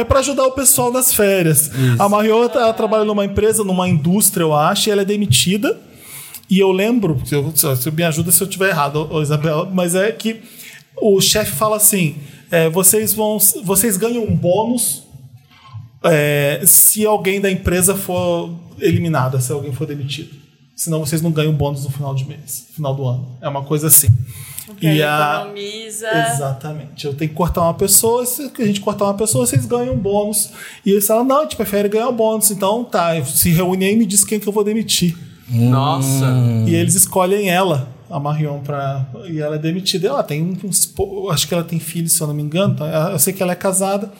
É, 0.00 0.02
pra 0.04 0.18
ajudar 0.18 0.44
o 0.46 0.52
pessoal 0.52 0.92
nas 0.92 1.14
férias. 1.14 1.70
A 2.00 2.08
Marion 2.08 2.48
ela 2.52 2.72
trabalha 2.72 3.04
numa 3.04 3.24
empresa, 3.24 3.62
numa 3.62 3.88
indústria, 3.88 4.42
eu 4.42 4.52
acho, 4.52 4.88
e 4.88 4.92
ela 4.92 5.02
é 5.02 5.04
demitida. 5.04 5.78
E 6.50 6.58
eu 6.58 6.72
lembro, 6.72 7.22
se, 7.24 7.34
eu, 7.34 7.52
se 7.54 7.90
me 7.92 8.02
ajuda 8.02 8.30
se 8.32 8.42
eu 8.42 8.46
estiver 8.46 8.70
errado, 8.70 9.08
ô, 9.10 9.22
Isabela, 9.22 9.70
mas 9.72 9.94
é 9.94 10.10
que 10.10 10.42
o 11.00 11.20
chefe 11.20 11.52
fala 11.52 11.76
assim: 11.76 12.16
é, 12.50 12.68
vocês 12.68 13.14
vão, 13.14 13.38
vocês 13.62 13.96
ganham 13.96 14.24
um 14.24 14.34
bônus 14.34 15.03
é, 16.04 16.60
se 16.64 17.04
alguém 17.06 17.40
da 17.40 17.50
empresa 17.50 17.94
for 17.94 18.50
eliminado, 18.78 19.40
se 19.40 19.52
alguém 19.52 19.72
for 19.72 19.86
demitido. 19.86 20.30
Senão 20.76 21.00
vocês 21.00 21.22
não 21.22 21.30
ganham 21.30 21.52
bônus 21.52 21.84
no 21.84 21.90
final 21.90 22.14
de 22.14 22.24
mês, 22.26 22.66
no 22.70 22.74
final 22.74 22.94
do 22.94 23.04
ano. 23.06 23.36
É 23.40 23.48
uma 23.48 23.62
coisa 23.62 23.86
assim. 23.86 24.08
Porque 24.66 24.86
aí 24.86 25.00
economiza. 25.00 26.08
Exatamente. 26.34 27.06
Eu 27.06 27.14
tenho 27.14 27.30
que 27.30 27.36
cortar 27.36 27.62
uma 27.62 27.74
pessoa, 27.74 28.26
se 28.26 28.50
a 28.58 28.64
gente 28.64 28.80
cortar 28.80 29.04
uma 29.04 29.14
pessoa, 29.14 29.46
vocês 29.46 29.64
ganham 29.66 29.94
um 29.94 29.98
bônus. 29.98 30.50
E 30.84 30.90
eles 30.90 31.06
falam, 31.06 31.24
não, 31.24 31.38
a 31.40 31.42
gente 31.42 31.54
prefere 31.56 31.88
ganhar 31.88 32.08
um 32.08 32.12
bônus. 32.16 32.50
Então 32.50 32.82
tá, 32.84 33.22
se 33.24 33.50
reúne 33.50 33.84
aí 33.84 33.92
e 33.92 33.96
me 33.96 34.04
diz 34.06 34.24
quem 34.24 34.40
que 34.40 34.48
eu 34.48 34.52
vou 34.52 34.64
demitir. 34.64 35.16
Nossa. 35.48 36.26
E 36.66 36.74
eles 36.74 36.94
escolhem 36.94 37.50
ela, 37.50 37.88
a 38.10 38.18
Marion, 38.18 38.60
pra, 38.60 39.06
e 39.28 39.38
ela 39.38 39.56
é 39.56 39.58
demitida. 39.58 40.08
Ela 40.08 40.22
tem 40.22 40.54
po- 40.96 41.30
acho 41.30 41.46
que 41.46 41.54
ela 41.54 41.62
tem 41.62 41.78
filhos, 41.78 42.12
se 42.14 42.20
eu 42.20 42.26
não 42.26 42.34
me 42.34 42.42
engano. 42.42 42.74
tá? 42.74 43.10
Eu 43.12 43.18
sei 43.18 43.32
que 43.32 43.42
ela 43.42 43.52
é 43.52 43.56
casada. 43.56 44.10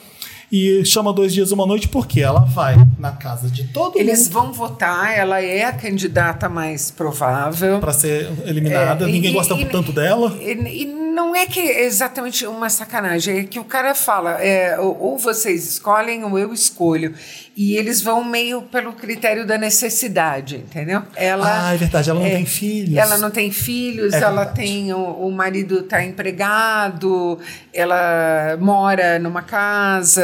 E 0.56 0.84
chama 0.84 1.12
dois 1.12 1.32
dias 1.34 1.50
uma 1.50 1.66
noite 1.66 1.88
porque 1.88 2.20
ela 2.20 2.40
vai 2.40 2.76
na 2.96 3.10
casa 3.10 3.48
de 3.50 3.64
todo 3.64 3.98
Eles 3.98 4.24
mundo 4.28 4.32
vão 4.32 4.52
votar, 4.52 5.12
ela 5.18 5.42
é 5.42 5.64
a 5.64 5.72
candidata 5.72 6.48
mais 6.48 6.92
provável. 6.92 7.80
pra 7.80 7.92
ser 7.92 8.30
eliminada. 8.46 9.04
É, 9.08 9.10
Ninguém 9.10 9.32
e- 9.32 9.34
gosta 9.34 9.54
e- 9.54 9.64
tanto 9.64 9.90
dela. 9.90 10.32
E, 10.40 10.52
e 10.52 11.03
não 11.14 11.34
é 11.34 11.46
que 11.46 11.60
é 11.60 11.84
exatamente 11.84 12.44
uma 12.46 12.68
sacanagem, 12.68 13.38
é 13.38 13.44
que 13.44 13.58
o 13.60 13.64
cara 13.64 13.94
fala, 13.94 14.32
é, 14.42 14.78
ou, 14.78 15.16
vocês 15.16 15.64
escolhem 15.66 16.24
ou 16.24 16.38
eu 16.38 16.52
escolho. 16.52 17.14
E 17.56 17.76
eles 17.76 18.02
vão 18.02 18.24
meio 18.24 18.62
pelo 18.62 18.92
critério 18.92 19.46
da 19.46 19.56
necessidade, 19.56 20.56
entendeu? 20.56 21.02
Ela, 21.14 21.68
Ah, 21.68 21.74
é 21.74 21.76
verdade, 21.76 22.10
ela 22.10 22.18
não 22.20 22.28
tem 22.28 22.44
filhos. 22.46 22.96
Ela 22.96 23.18
não 23.18 23.30
tem 23.30 23.52
filhos, 23.52 24.12
É 24.12 24.16
ela 24.18 24.44
verdade. 24.44 24.56
tem. 24.56 24.92
O, 24.92 24.98
o 24.98 25.30
marido 25.30 25.80
está 25.80 26.04
empregado, 26.04 27.38
ela 27.72 28.56
mora 28.60 29.18
numa 29.20 29.42
casa, 29.42 30.22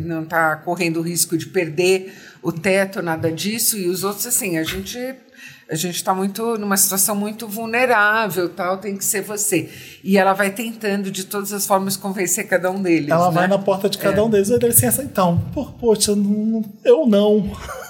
não 0.00 0.22
está 0.22 0.56
correndo 0.56 1.00
o 1.00 1.02
risco 1.02 1.36
de 1.36 1.46
perder 1.46 2.14
o 2.42 2.50
teto, 2.52 3.02
nada 3.02 3.30
disso, 3.30 3.76
e 3.76 3.88
os 3.88 4.02
outros, 4.04 4.26
assim, 4.26 4.56
a 4.58 4.64
gente. 4.64 4.98
A 5.70 5.74
gente 5.74 5.96
está 5.96 6.14
muito 6.14 6.56
numa 6.56 6.76
situação 6.78 7.14
muito 7.14 7.46
vulnerável, 7.46 8.48
tal, 8.48 8.78
tem 8.78 8.96
que 8.96 9.04
ser 9.04 9.20
você. 9.20 9.68
E 10.02 10.16
ela 10.16 10.32
vai 10.32 10.50
tentando 10.50 11.10
de 11.10 11.24
todas 11.24 11.52
as 11.52 11.66
formas 11.66 11.94
convencer 11.94 12.48
cada 12.48 12.70
um 12.70 12.80
deles. 12.80 13.10
Ela 13.10 13.28
né? 13.28 13.34
vai 13.34 13.48
na 13.48 13.58
porta 13.58 13.88
de 13.88 13.98
cada 13.98 14.24
um 14.24 14.30
deles 14.30 14.48
e 14.48 14.58
dá 14.58 14.66
licença, 14.66 15.02
então. 15.02 15.38
Pô, 15.52 15.66
poxa, 15.66 16.16
não- 16.16 16.64
eu 16.84 17.06
não. 17.06 17.50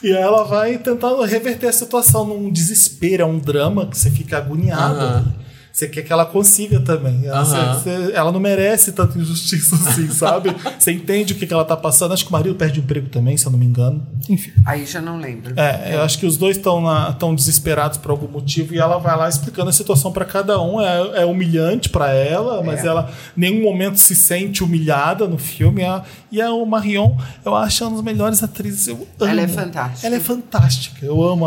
E 0.00 0.12
aí 0.12 0.22
ela 0.22 0.44
vai 0.44 0.78
tentando 0.78 1.20
reverter 1.24 1.66
a 1.66 1.72
situação 1.72 2.24
num 2.24 2.52
desespero, 2.52 3.24
é 3.24 3.26
um 3.26 3.36
drama 3.36 3.88
que 3.88 3.98
você 3.98 4.08
fica 4.10 4.38
agoniado. 4.38 4.94
Aham. 4.94 5.34
Você 5.76 5.88
quer 5.88 6.00
que 6.00 6.10
ela 6.10 6.24
consiga 6.24 6.80
também. 6.80 7.26
Ela, 7.26 7.40
Aham. 7.40 7.74
você- 7.74 7.96
você- 8.06 8.12
ela 8.14 8.32
não 8.32 8.40
merece 8.40 8.92
tanta 8.92 9.18
injustiça 9.18 9.74
assim, 9.76 10.08
sabe? 10.10 10.56
Você 10.78 10.90
entende 10.90 11.34
o 11.34 11.36
que, 11.36 11.46
que 11.46 11.52
ela 11.52 11.66
tá 11.66 11.76
passando. 11.76 12.14
Acho 12.14 12.24
que 12.24 12.30
o 12.30 12.32
marido 12.32 12.54
perde 12.54 12.80
o 12.80 12.82
emprego 12.82 13.10
também, 13.10 13.36
se 13.36 13.44
eu 13.44 13.52
não 13.52 13.58
me 13.58 13.66
engano. 13.66 14.02
Enfim. 14.26 14.52
Aí 14.64 14.86
já 14.86 15.02
não 15.02 15.18
lembro. 15.20 15.52
É, 15.54 15.96
eu 15.96 16.00
acho 16.02 16.18
que 16.18 16.24
os 16.24 16.38
dois 16.38 16.56
estão 16.56 16.82
tão 17.18 17.34
desesperados 17.34 17.98
por 17.98 18.10
algum 18.10 18.26
motivo 18.26 18.74
e 18.74 18.78
ela 18.78 18.96
vai 18.96 19.14
lá 19.18 19.28
explicando 19.28 19.68
a 19.68 19.72
situação 19.72 20.10
para 20.10 20.24
cada 20.24 20.58
um. 20.62 20.80
É, 20.80 21.20
é 21.20 21.24
humilhante 21.26 21.90
para 21.90 22.10
ela, 22.10 22.62
mas 22.62 22.82
É. 22.82 22.86
ela 22.86 23.10
em 23.36 23.40
nenhum 23.42 23.62
momento 23.62 23.98
se 23.98 24.16
sente 24.16 24.64
humilhada 24.64 25.28
no 25.28 25.36
filme. 25.36 25.84
A- 25.84 26.02
e 26.32 26.40
a 26.40 26.48
Marion, 26.64 27.14
eu 27.44 27.54
acho 27.54 27.84
uma 27.84 27.96
das 27.96 28.02
melhores 28.02 28.42
atrizes. 28.42 28.88
Eu 28.88 29.06
amo. 29.20 29.30
Ela 29.30 29.42
é 29.42 29.48
fantástica. 29.48 30.06
Ela 30.06 30.16
é 30.16 30.20
fantástica. 30.20 31.04
Eu 31.04 31.22
amo. 31.22 31.46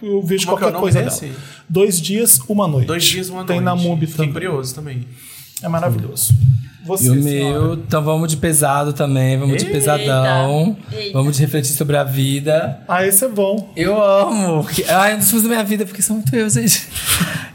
Eu 0.00 0.22
vejo 0.22 0.46
Como 0.46 0.58
é 0.58 0.60
qualquer 0.60 0.78
coisa 0.78 1.02
desse? 1.02 1.26
dela. 1.26 1.58
Dois 1.70 2.00
dias, 2.00 2.40
uma 2.48 2.66
noite. 2.66 2.86
Dois 2.86 3.04
dias, 3.04 3.28
uma 3.28 3.44
Tem 3.48 3.60
na 3.60 3.74
MUBI 3.74 4.06
Fiquei 4.06 4.16
também. 4.26 4.32
curioso 4.32 4.74
também. 4.74 5.06
É 5.62 5.68
maravilhoso. 5.68 6.32
Você, 6.86 7.04
E 7.06 7.10
o 7.10 7.22
senhora? 7.22 7.60
meu, 7.60 7.74
então 7.74 8.02
vamos 8.02 8.30
de 8.30 8.36
pesado 8.38 8.94
também, 8.94 9.36
vamos 9.36 9.58
de 9.58 9.64
Eita. 9.64 9.76
pesadão. 9.76 10.74
Eita. 10.90 11.12
Vamos 11.12 11.36
de 11.36 11.42
refletir 11.42 11.72
sobre 11.72 11.96
a 11.98 12.04
vida. 12.04 12.80
Ah, 12.88 13.04
esse 13.06 13.24
é 13.24 13.28
bom. 13.28 13.70
Eu 13.76 14.02
amo. 14.02 14.64
Que, 14.64 14.84
ai, 14.84 15.14
um 15.14 15.18
dos 15.18 15.26
filmes 15.26 15.42
da 15.42 15.48
minha 15.50 15.64
vida, 15.64 15.84
porque 15.84 16.00
são 16.00 16.16
muito 16.16 16.34
eu, 16.34 16.48
gente. 16.48 16.88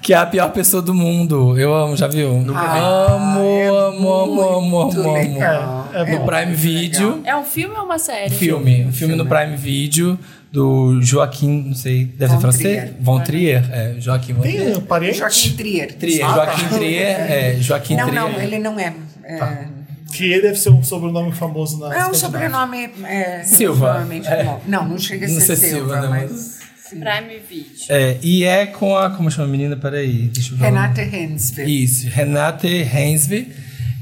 Que 0.04 0.14
é 0.14 0.18
a 0.18 0.26
pior 0.26 0.52
pessoa 0.52 0.84
do 0.84 0.94
mundo. 0.94 1.58
Eu 1.58 1.74
amo, 1.74 1.96
já 1.96 2.08
viu? 2.08 2.34
Nunca 2.42 2.60
vi. 2.60 2.80
amo, 2.80 3.40
é 3.40 3.68
amo, 3.70 4.14
amo, 4.14 4.42
amo, 4.42 4.80
amo, 4.82 5.00
amo. 5.16 5.18
É, 5.18 6.12
é 6.12 6.20
No. 6.20 6.26
Prime 6.26 6.54
Video. 6.54 7.22
É 7.24 7.36
um 7.36 7.44
filme 7.46 7.74
ou 7.76 7.86
uma 7.86 7.98
série? 7.98 8.30
Filme. 8.36 8.86
Um 8.86 8.92
filme 8.92 9.16
no 9.16 9.26
Prime 9.26 9.56
Video 9.56 10.20
do 10.54 11.02
Joaquim, 11.02 11.64
não 11.70 11.74
sei, 11.74 12.06
deve 12.06 12.28
ser 12.30 12.36
Von 12.36 12.42
francês? 12.42 12.62
Trier. 12.62 12.94
Von 13.02 13.20
Trier. 13.22 13.70
É, 13.74 13.96
Joaquim 14.00 14.34
Von 14.34 14.42
Tem 14.44 14.52
Trier. 14.58 14.78
um 14.78 14.82
parente? 14.82 15.18
Joaquim 15.18 15.52
Trier. 15.54 15.94
Trier, 15.96 16.24
Ah, 16.26 16.36
Joaquim 16.36 16.62
tá. 16.62 16.70
Trier, 16.78 17.32
é, 17.32 17.56
Joaquim 17.60 17.96
Não, 17.96 18.08
Trier. 18.08 18.22
não, 18.22 18.40
ele 18.40 18.60
não 18.60 18.80
é. 18.80 18.94
é 19.24 19.66
Que 20.14 20.32
ele 20.32 20.44
deve 20.44 20.56
ser 20.60 20.70
um 20.70 20.84
sobrenome 20.84 21.32
famoso 21.32 21.80
na 21.80 21.96
É 21.96 22.06
um 22.06 22.14
sobrenome. 22.14 22.88
É, 23.04 23.42
Silva. 23.44 24.08
É. 24.28 24.60
Não, 24.68 24.88
não 24.88 25.00
chega 25.00 25.26
a 25.26 25.30
Não 25.30 25.42
ser 25.42 25.56
Silva, 25.56 25.76
Silva, 25.96 26.02
né, 26.02 26.08
mas. 26.30 26.60
Prime 26.90 27.40
Video. 27.50 27.66
É, 27.90 28.18
e 28.22 28.44
é 28.44 28.68
com 28.68 28.96
a. 28.96 29.10
Como 29.10 29.32
chama 29.32 29.48
a 29.48 29.52
menina? 29.52 29.76
Peraí, 29.76 30.30
deixa 30.32 30.54
eu 30.54 30.58
ver. 30.58 30.66
Renate 30.66 31.02
Hensver. 31.02 31.68
Isso, 31.68 32.08
Renate 32.10 32.68
Hensby. 32.68 33.52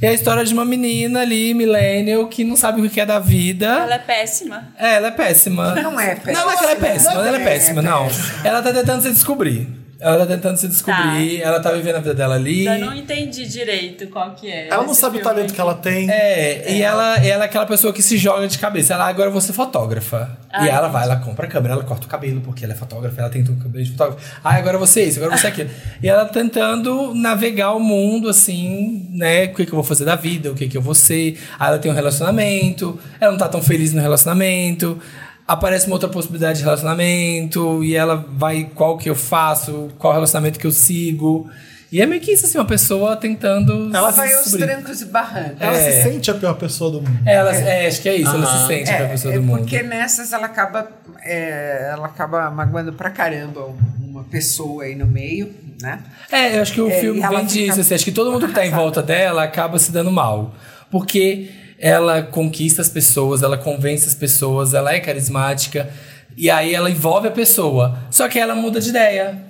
E 0.01 0.05
é 0.05 0.09
a 0.09 0.13
história 0.13 0.43
de 0.43 0.51
uma 0.51 0.65
menina 0.65 1.21
ali, 1.21 1.53
millennial, 1.53 2.27
que 2.27 2.43
não 2.43 2.55
sabe 2.55 2.81
o 2.81 2.89
que 2.89 2.99
é 2.99 3.05
da 3.05 3.19
vida. 3.19 3.67
Ela 3.67 3.95
é 3.95 3.99
péssima. 3.99 4.67
É, 4.75 4.95
ela 4.95 5.09
é 5.09 5.11
péssima. 5.11 5.75
Não 5.75 5.99
é 5.99 6.15
péssima. 6.15 6.33
Não, 6.33 6.45
não 6.45 6.51
é 6.51 6.57
que 6.57 6.63
ela 6.63 6.71
é 6.71 6.75
péssima, 6.75 7.13
Não 7.13 7.25
ela 7.25 7.37
é 7.37 7.41
é 7.41 7.43
péssima, 7.43 7.81
não. 7.83 8.07
Ela 8.43 8.61
tá 8.63 8.73
tentando 8.73 9.03
se 9.03 9.11
descobrir. 9.11 9.80
Ela 10.01 10.17
tá 10.17 10.25
tentando 10.25 10.57
se 10.57 10.67
descobrir, 10.67 11.41
ela 11.43 11.59
tá 11.59 11.71
vivendo 11.71 11.97
a 11.97 11.99
vida 11.99 12.15
dela 12.15 12.33
ali. 12.33 12.65
Eu 12.65 12.79
não 12.79 12.95
entendi 12.95 13.45
direito 13.47 14.07
qual 14.07 14.33
que 14.33 14.49
é. 14.49 14.67
Ela 14.69 14.83
não 14.83 14.95
sabe 14.95 15.19
o 15.19 15.21
talento 15.21 15.53
que 15.53 15.61
ela 15.61 15.75
tem. 15.75 16.09
É, 16.09 16.73
e 16.73 16.81
ela, 16.81 17.23
ela 17.23 17.43
é 17.43 17.45
aquela 17.45 17.67
pessoa 17.67 17.93
que 17.93 18.01
se 18.01 18.17
joga 18.17 18.47
de 18.47 18.57
cabeça. 18.57 18.95
Ela, 18.95 19.05
"Ah, 19.05 19.09
agora 19.09 19.27
eu 19.27 19.31
vou 19.31 19.39
ser 19.41 19.53
fotógrafa. 19.53 20.35
Ah, 20.51 20.65
e 20.65 20.69
ela 20.69 20.87
vai, 20.87 21.03
ela 21.03 21.17
compra 21.17 21.45
a 21.45 21.49
câmera, 21.49 21.75
ela 21.75 21.83
corta 21.83 22.07
o 22.07 22.09
cabelo, 22.09 22.41
porque 22.41 22.65
ela 22.65 22.73
é 22.73 22.75
fotógrafa, 22.75 23.21
ela 23.21 23.29
tem 23.29 23.43
um 23.43 23.55
cabelo 23.59 23.83
de 23.83 23.91
fotógrafa. 23.91 24.19
Ah, 24.43 24.55
agora 24.55 24.77
vou 24.77 24.87
ser 24.87 25.03
isso, 25.03 25.19
agora 25.19 25.31
vou 25.33 25.39
ser 25.39 25.47
aquilo. 25.47 25.69
e 26.01 26.09
ela 26.09 26.25
tentando 26.25 27.13
navegar 27.13 27.73
o 27.75 27.79
mundo, 27.79 28.27
assim, 28.27 29.07
né? 29.11 29.45
O 29.45 29.53
que, 29.53 29.65
que 29.67 29.71
eu 29.71 29.75
vou 29.75 29.83
fazer 29.83 30.03
da 30.03 30.15
vida, 30.15 30.51
o 30.51 30.55
que, 30.55 30.67
que 30.67 30.75
eu 30.75 30.81
vou 30.81 30.95
ser. 30.95 31.37
Aí 31.59 31.67
ela 31.69 31.77
tem 31.77 31.91
um 31.91 31.95
relacionamento, 31.95 32.99
ela 33.19 33.31
não 33.31 33.37
tá 33.37 33.47
tão 33.47 33.61
feliz 33.61 33.93
no 33.93 34.01
relacionamento. 34.01 34.99
Aparece 35.47 35.87
uma 35.87 35.95
outra 35.95 36.07
possibilidade 36.07 36.59
de 36.59 36.63
relacionamento, 36.63 37.83
e 37.83 37.95
ela 37.95 38.15
vai, 38.15 38.69
qual 38.73 38.97
que 38.97 39.09
eu 39.09 39.15
faço, 39.15 39.89
qual 39.97 40.13
relacionamento 40.13 40.57
que 40.59 40.65
eu 40.67 40.71
sigo. 40.71 41.49
E 41.91 42.01
é 42.01 42.05
meio 42.05 42.21
que 42.21 42.31
isso, 42.31 42.45
assim, 42.45 42.57
uma 42.57 42.63
pessoa 42.63 43.17
tentando. 43.17 43.93
Ela 43.93 44.11
vai 44.11 44.33
aos 44.33 44.49
trancos 44.51 45.01
e 45.01 45.05
barrancos. 45.05 45.57
Ela 45.59 45.75
É. 45.77 45.91
se 45.91 46.03
sente 46.09 46.31
a 46.31 46.33
pior 46.35 46.53
pessoa 46.53 46.89
do 46.89 47.01
mundo. 47.01 47.19
Ela, 47.25 47.53
é, 47.53 47.87
acho 47.87 48.01
que 48.01 48.07
é 48.07 48.15
isso, 48.15 48.33
ela 48.33 48.45
se 48.45 48.67
sente 48.67 48.89
a 48.89 48.93
É, 48.93 49.07
pessoa 49.07 49.33
é 49.33 49.37
do 49.37 49.43
mundo. 49.43 49.59
porque 49.59 49.83
nessas 49.83 50.31
ela 50.31 50.45
acaba, 50.45 50.87
é, 51.21 51.89
ela 51.91 52.05
acaba 52.05 52.49
magoando 52.49 52.93
pra 52.93 53.09
caramba 53.09 53.75
uma 53.99 54.23
pessoa 54.23 54.83
aí 54.85 54.95
no 54.95 55.05
meio, 55.05 55.53
né? 55.81 55.99
É, 56.31 56.55
eu 56.57 56.61
acho 56.61 56.71
que 56.71 56.79
o 56.81 56.89
É, 56.89 57.01
filme 57.01 57.19
vem 57.19 57.29
fica 57.29 57.43
disso, 57.43 57.81
assim, 57.81 57.93
acho 57.93 58.05
que 58.05 58.11
todo 58.13 58.31
mundo 58.31 58.47
que 58.47 58.53
tá 58.53 58.65
em 58.65 58.71
volta 58.71 59.01
dela 59.03 59.43
acaba 59.43 59.77
se 59.77 59.91
dando 59.91 60.11
mal. 60.13 60.53
Porque 60.89 61.49
ela 61.81 62.21
conquista 62.21 62.79
as 62.81 62.87
pessoas, 62.87 63.41
ela 63.41 63.57
convence 63.57 64.07
as 64.07 64.13
pessoas, 64.13 64.75
ela 64.75 64.93
é 64.93 64.99
carismática, 64.99 65.89
e 66.37 66.47
aí 66.49 66.75
ela 66.75 66.91
envolve 66.91 67.27
a 67.27 67.31
pessoa. 67.31 67.97
Só 68.11 68.29
que 68.29 68.37
ela 68.37 68.53
muda 68.53 68.79
de 68.79 68.89
ideia. 68.89 69.43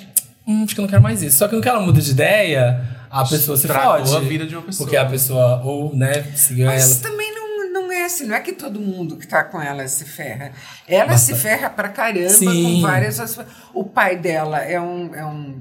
Hum, 0.48 0.64
acho 0.64 0.74
que 0.74 0.80
eu 0.80 0.84
não 0.84 0.90
quero 0.90 1.04
mais 1.04 1.22
isso. 1.22 1.38
Só 1.38 1.48
que 1.50 1.56
no 1.56 1.62
que 1.62 1.68
ela 1.68 1.82
muda 1.82 2.00
de 2.02 2.10
ideia, 2.12 2.82
a 3.10 3.26
pessoa 3.26 3.58
se 3.58 3.68
Estragou 3.68 4.06
fode. 4.06 4.16
a 4.16 4.20
vida 4.30 4.48
de 4.48 4.56
uma 4.56 4.64
pessoa. 4.64 4.88
Porque 4.88 4.98
a 4.98 5.06
pessoa, 5.06 5.62
ou, 5.64 5.94
né, 5.96 6.24
seguiu 6.36 6.66
Mas 6.68 7.02
ela. 7.02 7.12
também 7.12 7.36
não, 7.36 7.74
não 7.74 7.92
é 7.92 8.06
assim, 8.06 8.26
não 8.26 8.36
é 8.36 8.40
que 8.40 8.54
todo 8.54 8.80
mundo 8.80 9.18
que 9.18 9.28
tá 9.28 9.44
com 9.44 9.62
ela 9.62 9.86
se 9.88 10.06
ferra. 10.06 10.54
Ela 10.88 11.18
se 11.18 11.36
ferra 11.36 11.70
pra 11.70 11.90
caramba 11.90 12.30
Sim. 12.30 12.76
com 12.78 12.82
várias. 12.82 13.38
O 13.74 13.84
pai 13.84 14.16
dela 14.16 14.60
é 14.60 14.80
um, 14.80 15.14
é 15.14 15.26
um, 15.26 15.60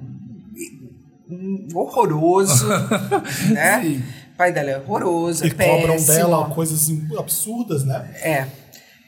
um 1.28 1.68
horroroso, 1.74 2.68
né? 3.52 3.80
Sim. 3.82 4.02
O 4.40 4.42
pai 4.42 4.52
dela 4.52 4.70
é 4.70 4.78
horroroso, 4.78 5.44
E 5.44 5.48
é 5.48 5.50
cobram 5.50 5.92
péssimo. 5.96 6.14
dela 6.14 6.44
coisas 6.46 6.88
absurdas, 7.18 7.84
né? 7.84 8.08
É. 8.22 8.46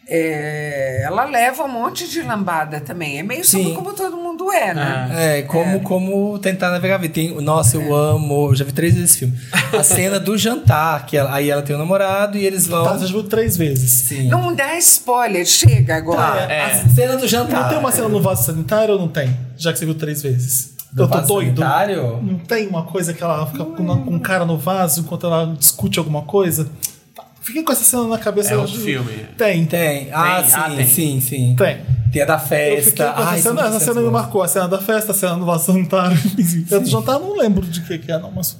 É, 0.07 1.03
ela 1.05 1.25
leva 1.25 1.63
um 1.65 1.69
monte 1.69 2.07
de 2.07 2.21
lambada 2.21 2.81
também. 2.81 3.19
É 3.19 3.23
meio 3.23 3.43
Sim. 3.45 3.63
sobre 3.63 3.75
como 3.77 3.93
todo 3.95 4.15
mundo 4.17 4.53
é, 4.53 4.75
né? 4.75 5.39
É, 5.39 5.43
como, 5.43 5.81
como 5.81 6.39
tentar 6.39 6.71
navegar 6.71 6.97
a 6.97 6.99
vida. 6.99 7.15
Tem, 7.15 7.35
nossa, 7.41 7.79
eu 7.79 7.95
amo, 7.95 8.49
eu 8.51 8.55
já 8.55 8.63
vi 8.65 8.73
três 8.73 8.95
vezes 8.95 9.11
esse 9.11 9.19
filme. 9.21 9.39
A 9.73 9.81
cena 9.85 10.21
do 10.21 10.37
jantar, 10.37 11.07
que 11.07 11.17
ela- 11.17 11.33
aí 11.35 11.49
ela 11.49 11.63
tem 11.63 11.75
um 11.75 11.79
namorado 11.79 12.37
e 12.37 12.45
eles 12.45 12.67
vão. 12.67 12.85
Tá, 12.85 12.99
você 12.99 13.07
já 13.07 13.13
viu 13.13 13.23
três 13.23 13.57
vezes. 13.57 13.91
Sim. 14.09 14.29
Não 14.29 14.55
dá 14.55 14.77
spoiler, 14.77 15.47
chega 15.47 15.97
agora. 15.97 16.47
Tá, 16.47 16.67
A 16.67 16.89
cena 16.91 17.17
do 17.17 17.27
jantar. 17.27 17.63
Não 17.63 17.69
tem 17.71 17.79
uma 17.79 17.91
cena 17.93 18.09
no 18.09 18.21
vaso 18.21 18.45
sanitário 18.45 18.95
ou 18.95 19.01
não 19.01 19.09
tem? 19.09 19.35
Já 19.57 19.73
que 19.73 19.79
você 19.79 19.87
viu 19.87 19.95
três 19.95 20.21
vezes. 20.21 20.73
Do 20.93 21.05
eu 21.05 21.09
tô 21.09 21.15
vaso 21.15 21.29
doido. 21.29 21.47
sanitário? 21.61 22.23
Não 22.23 22.39
tem 22.39 22.67
uma 22.69 22.83
coisa 22.85 23.15
que 23.15 23.23
ela 23.23 23.47
fica 23.47 23.65
com, 23.65 24.05
com 24.05 24.11
um 24.15 24.19
cara 24.19 24.45
no 24.45 24.59
vaso 24.59 25.01
enquanto 25.01 25.27
ela 25.27 25.55
discute 25.59 25.99
alguma 25.99 26.23
coisa? 26.23 26.69
Tá, 27.15 27.25
Fiquei 27.41 27.63
com 27.63 27.73
essa 27.73 27.83
cena 27.83 28.05
na 28.07 28.19
cabeça. 28.19 28.51
É 28.51 28.55
eu 28.55 28.61
outro 28.61 28.75
ju- 28.77 28.83
filme. 28.85 29.13
Tem, 29.39 29.65
tem. 29.65 30.09
Ah, 30.13 30.41
Tem? 30.43 30.51
sim, 30.51 30.57
Ah, 30.57 30.71
tem. 30.71 30.87
sim, 30.87 31.21
sim. 31.21 31.57
Tem. 31.57 31.79
Tem 32.13 32.21
a 32.21 32.27
da 32.27 32.35
Eu 32.35 32.39
festa. 32.41 33.05
essa 33.05 33.15
Ai, 33.31 33.41
cena, 33.41 33.61
essa 33.63 33.81
cena 33.81 33.95
me 33.95 33.97
cenas 34.01 34.13
marcou. 34.13 34.43
A 34.43 34.49
cena 34.49 34.69
da 34.69 34.79
festa, 34.79 35.13
a 35.13 35.15
cena 35.15 35.35
do 35.37 35.47
vaso 35.47 35.65
sanitário. 35.73 36.15
A 36.71 36.79
do 36.79 36.87
jantar 36.87 37.15
eu 37.15 37.21
não 37.21 37.37
lembro 37.39 37.65
de 37.67 37.81
que, 37.81 37.97
que 37.99 38.13
é, 38.13 38.19
não, 38.19 38.31
mas. 38.31 38.55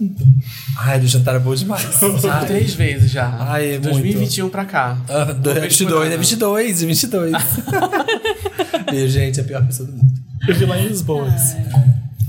Ai, 0.79 0.99
do 0.99 1.07
jantar 1.07 1.35
é 1.35 1.39
boa 1.39 1.55
demais. 1.55 1.87
Ai, 2.33 2.47
Três 2.47 2.73
vezes 2.73 3.11
já. 3.11 3.29
Ai, 3.41 3.75
é 3.75 3.79
2021 3.79 4.49
pra 4.49 4.65
cá. 4.65 4.97
Ah, 5.07 5.25
do- 5.35 5.51
é 5.51 5.61
22, 5.61 6.11
é 6.13 6.17
22, 6.17 6.83
é 6.83 6.87
22. 6.87 7.33
Meu, 8.91 9.09
gente, 9.09 9.39
é 9.39 9.43
a 9.43 9.47
pior 9.47 9.67
pessoa 9.67 9.87
do 9.87 9.97
mundo. 9.99 10.13
Eu 10.49 10.55
vi 10.55 10.65
lá 10.65 10.79
em 10.79 10.89
Lisboa. 10.89 11.29
esse. 11.35 11.57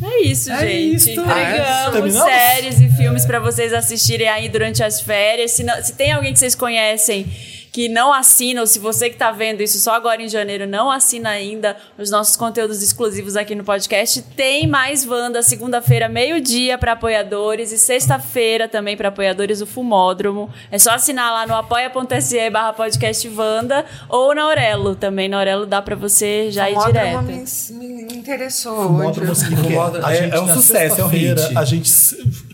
É 0.02 0.22
isso, 0.24 0.52
É 0.52 0.60
gente. 0.60 0.96
isso. 0.96 1.10
Entregamos 1.12 1.94
Terminamos? 1.94 2.32
séries 2.34 2.80
e 2.82 2.90
filmes 2.90 3.26
pra 3.26 3.40
vocês 3.40 3.74
assistirem 3.74 4.28
aí 4.28 4.50
durante 4.50 4.84
as 4.84 5.00
férias. 5.02 5.52
Se, 5.52 5.64
não- 5.64 5.82
se 5.82 5.94
tem 5.94 6.12
alguém 6.12 6.34
que 6.34 6.40
vocês 6.40 6.56
conhecem 6.56 7.26
que 7.74 7.90
não 7.90 8.14
assina, 8.14 8.62
ou 8.62 8.68
se 8.68 8.78
você 8.78 9.10
que 9.10 9.18
tá 9.18 9.32
vendo 9.32 9.62
isso 9.62 9.80
só 9.80 9.96
agora 9.96 10.22
em 10.22 10.30
janeiro 10.30 10.68
não 10.68 10.92
assina 10.92 11.30
ainda 11.30 11.76
os 11.98 12.12
nossos 12.12 12.36
conteúdos 12.36 12.84
exclusivos 12.84 13.36
aqui 13.36 13.56
no 13.56 13.64
podcast, 13.64 14.22
tem 14.36 14.68
mais 14.68 15.04
Wanda 15.08 15.42
segunda-feira, 15.42 16.08
meio-dia 16.08 16.78
para 16.78 16.92
apoiadores 16.92 17.72
e 17.72 17.80
sexta-feira 17.80 18.68
também 18.68 18.96
para 18.96 19.10
apoiadores 19.10 19.60
o 19.60 19.66
Fumódromo. 19.66 20.52
É 20.70 20.78
só 20.78 20.92
assinar 20.92 21.32
lá 21.34 21.48
no 21.48 21.56
apoia.se 21.56 22.48
barra 22.52 22.74
podcast 22.74 23.28
Wanda 23.30 23.84
ou 24.08 24.36
na 24.36 24.44
Aurelo. 24.44 24.96
Também 24.96 25.28
na 25.28 25.38
Aurelo 25.40 25.66
dá 25.66 25.82
para 25.82 25.96
você 25.96 26.52
já 26.52 26.70
ir 26.70 26.76
Fumódromo 26.76 27.24
direto. 27.24 27.74
me, 27.74 27.88
me 28.04 28.14
interessou. 28.14 28.84
Fumódromo, 28.84 29.32
hoje. 29.32 29.52
é? 29.52 29.58
Fumódromo 29.58 30.06
A 30.06 30.14
é- 30.14 30.18
gente, 30.18 30.36
é 30.36 30.40
um 30.40 30.54
sucesso, 30.54 31.02
é 31.02 31.04
um 31.04 31.08
hit. 31.08 31.58
A 31.58 31.66
gente, 31.66 31.92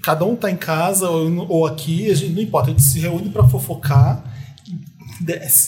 cada 0.02 0.24
um 0.24 0.34
tá 0.34 0.50
em 0.50 0.56
casa 0.56 1.10
ou, 1.10 1.46
ou 1.50 1.66
aqui, 1.68 2.10
a 2.10 2.16
gente, 2.16 2.32
não 2.34 2.42
importa, 2.42 2.70
a 2.70 2.72
gente 2.72 2.84
se 2.84 3.00
reúne 3.02 3.30
pra 3.30 3.44
fofocar, 3.44 4.24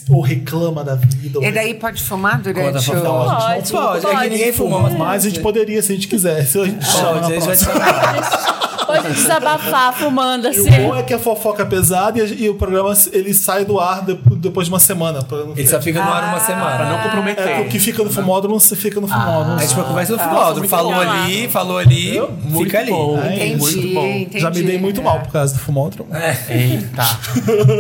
ou 0.10 0.22
reclama 0.22 0.84
da 0.84 0.96
vida. 0.96 1.40
ou 1.40 1.46
E 1.46 1.52
daí 1.52 1.74
pode 1.74 2.02
fumar 2.02 2.42
durante 2.42 2.86
Conta 2.86 3.00
o... 3.00 3.04
Não, 3.04 3.30
a 3.30 3.56
gente 3.56 3.72
Pode, 3.72 4.04
não 4.04 4.12
Pode, 4.12 4.16
é 4.16 4.24
que 4.24 4.30
ninguém 4.30 4.54
fuma, 4.54 4.90
mas 4.90 5.26
a 5.26 5.30
gente 5.30 5.42
poderia, 5.42 5.82
se 5.82 5.92
a 5.92 5.96
gente 5.96 6.08
quisesse. 6.08 6.60
A 6.60 6.66
gente 6.66 6.86
Pode, 6.86 7.34
a 7.34 7.40
gente 7.40 7.46
vai 7.46 7.58
te. 7.58 7.66
Pode 8.86 9.14
desabafar 9.14 9.94
fumando 9.94 10.46
E 10.48 10.50
assim. 10.50 10.70
o 10.70 10.88
bom 10.90 10.96
é 10.96 11.04
que 11.04 11.14
a 11.14 11.20
fofoca 11.20 11.64
é 11.64 11.66
pesada 11.66 12.20
e, 12.20 12.44
e 12.44 12.50
o 12.50 12.56
programa 12.56 12.94
ele 13.12 13.34
sai 13.34 13.64
do 13.66 13.80
ar 13.80 14.04
de- 14.06 14.20
depois 14.38 14.68
de 14.68 14.74
uma 14.74 14.80
semana. 14.80 15.22
pra 15.24 15.38
Ele 15.56 15.68
só 15.68 15.82
fica 15.82 16.04
no 16.04 16.12
ar 16.12 16.24
uma 16.24 16.32
Pra 16.32 16.40
semana. 16.42 16.86
não 16.90 17.00
comprometer. 17.04 17.48
É, 17.48 17.62
o 17.62 17.68
que 17.70 17.80
fica 17.80 18.04
no 18.04 18.10
fumódromo, 18.12 18.60
você 18.60 18.76
fica 18.76 19.00
no 19.00 19.08
fumódromo. 19.08 19.60
É 19.62 19.66
tipo 19.68 19.82
a 19.82 19.84
conversa 19.84 20.14
no 20.14 20.20
fumódromo. 20.20 20.68
Falou 20.68 20.94
ali, 20.94 21.48
falou 21.48 21.78
ali, 21.78 22.20
Muito 22.44 22.66
fica 22.66 22.80
ali. 22.80 22.92
bom. 22.92 23.18
Entendi, 23.26 23.56
Muito 23.58 23.94
bom. 23.94 24.06
entendi. 24.08 24.40
Já 24.40 24.50
me 24.50 24.62
dei 24.64 24.78
muito 24.78 25.02
É. 25.02 25.04
mal 25.04 25.20
por 25.20 25.32
causa 25.32 25.54
do 25.54 25.60
fumódromo. 25.60 26.10
Eita. 26.50 27.04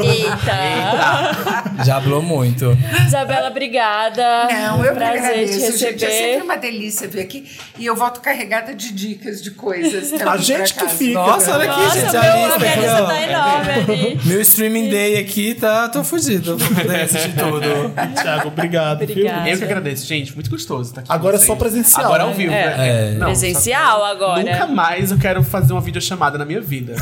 Eita. 0.03 1.83
Já 1.83 1.97
hablou 1.97 2.21
muito. 2.21 2.77
Isabela, 3.05 3.49
obrigada. 3.49 4.47
Não, 4.51 4.85
eu 4.85 4.93
Prazer 4.93 5.19
agradeço, 5.19 5.71
te 5.73 5.77
gente. 5.77 6.05
É 6.05 6.09
sempre 6.09 6.25
receber. 6.25 6.43
uma 6.43 6.55
delícia 6.57 7.07
vir 7.07 7.21
aqui. 7.21 7.45
E 7.77 7.85
eu 7.85 7.95
volto 7.95 8.19
carregada 8.21 8.73
de 8.73 8.93
dicas, 8.93 9.41
de 9.41 9.51
coisas. 9.51 10.13
A 10.21 10.37
gente 10.37 10.73
pra 10.73 10.85
que. 10.87 10.90
Fica. 10.91 11.13
Nossa, 11.13 11.53
olha 11.53 11.72
aqui, 11.72 11.81
Nossa, 11.81 11.99
gente. 11.99 12.11
meu, 12.11 12.22
A 12.22 12.35
lista 12.35 12.65
aqui, 12.65 13.01
ó. 13.01 13.05
tá 13.05 13.22
enorme 13.22 13.72
ali. 13.72 14.19
Meu 14.26 14.41
streaming 14.41 14.89
day 14.89 15.18
aqui 15.18 15.53
tá. 15.55 15.89
tô 15.89 16.03
poder 16.03 17.01
assistir 17.01 17.34
tudo. 17.35 17.61
Thiago, 18.22 18.47
obrigado. 18.47 19.03
Obrigada. 19.03 19.49
Eu 19.49 19.57
que 19.57 19.63
agradeço, 19.63 20.05
gente. 20.05 20.34
Muito 20.34 20.49
gostoso 20.49 20.89
estar 20.89 21.01
aqui. 21.01 21.11
Agora 21.11 21.35
é 21.38 21.39
só 21.39 21.55
presencial, 21.55 22.05
Agora 22.05 22.23
né? 22.23 22.30
ao 22.30 22.35
vivo. 22.35 22.53
É. 22.53 22.77
né? 22.77 22.88
É. 22.88 23.11
Não, 23.13 23.27
Presencial 23.27 24.05
agora. 24.05 24.43
Nunca 24.43 24.68
mais 24.68 25.11
eu 25.11 25.18
quero 25.18 25.43
fazer 25.43 25.73
uma 25.73 25.81
videochamada 25.81 26.38
na 26.38 26.45
minha 26.45 26.61
vida. 26.61 26.95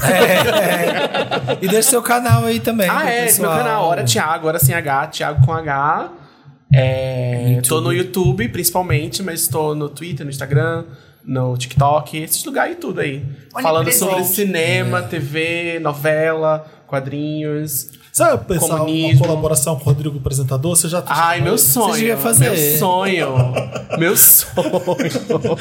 E 1.61 1.68
deixa 1.68 1.90
seu 1.90 2.02
canal 2.02 2.45
aí 2.45 2.60
também. 2.60 2.90
Ah, 2.90 3.10
é, 3.10 3.26
esse 3.26 3.41
meu 3.41 3.49
pessoal. 3.49 3.66
canal, 3.66 3.86
Hora 3.86 4.03
Thiago, 4.03 4.48
Hora 4.48 4.60
Sem 4.60 4.76
H, 4.76 5.07
Thiago 5.07 5.45
com 5.45 5.53
H. 5.53 6.10
É, 6.72 7.60
tô 7.68 7.82
no 7.82 7.91
YouTube, 7.91 8.48
principalmente, 8.49 9.24
mas 9.24 9.48
tô 9.48 9.74
no 9.74 9.90
Twitter, 9.90 10.24
no 10.24 10.30
Instagram, 10.30 10.84
no 11.30 11.56
TikTok, 11.56 12.18
esses 12.18 12.43
lugares 12.43 12.73
e 12.73 12.80
tudo 12.80 12.99
aí. 13.01 13.23
Falando 13.61 13.91
sobre 13.91 14.23
cinema, 14.23 15.01
TV, 15.03 15.77
novela, 15.80 16.65
quadrinhos. 16.88 17.88
Sabe 18.11 18.43
pensar 18.45 18.65
uma 18.65 18.77
Comunismo. 18.80 19.22
colaboração 19.22 19.76
com 19.76 19.81
o 19.81 19.85
Rodrigo 19.85 20.18
apresentador? 20.18 20.76
Você 20.76 20.89
já 20.89 21.03
Ai, 21.06 21.39
meu 21.41 21.57
sonho. 21.57 21.93
devia 21.93 22.18
fazer. 22.18 22.49
Meu 22.49 22.77
sonho. 22.77 23.53
meu 23.97 24.18
sonho. 24.18 25.57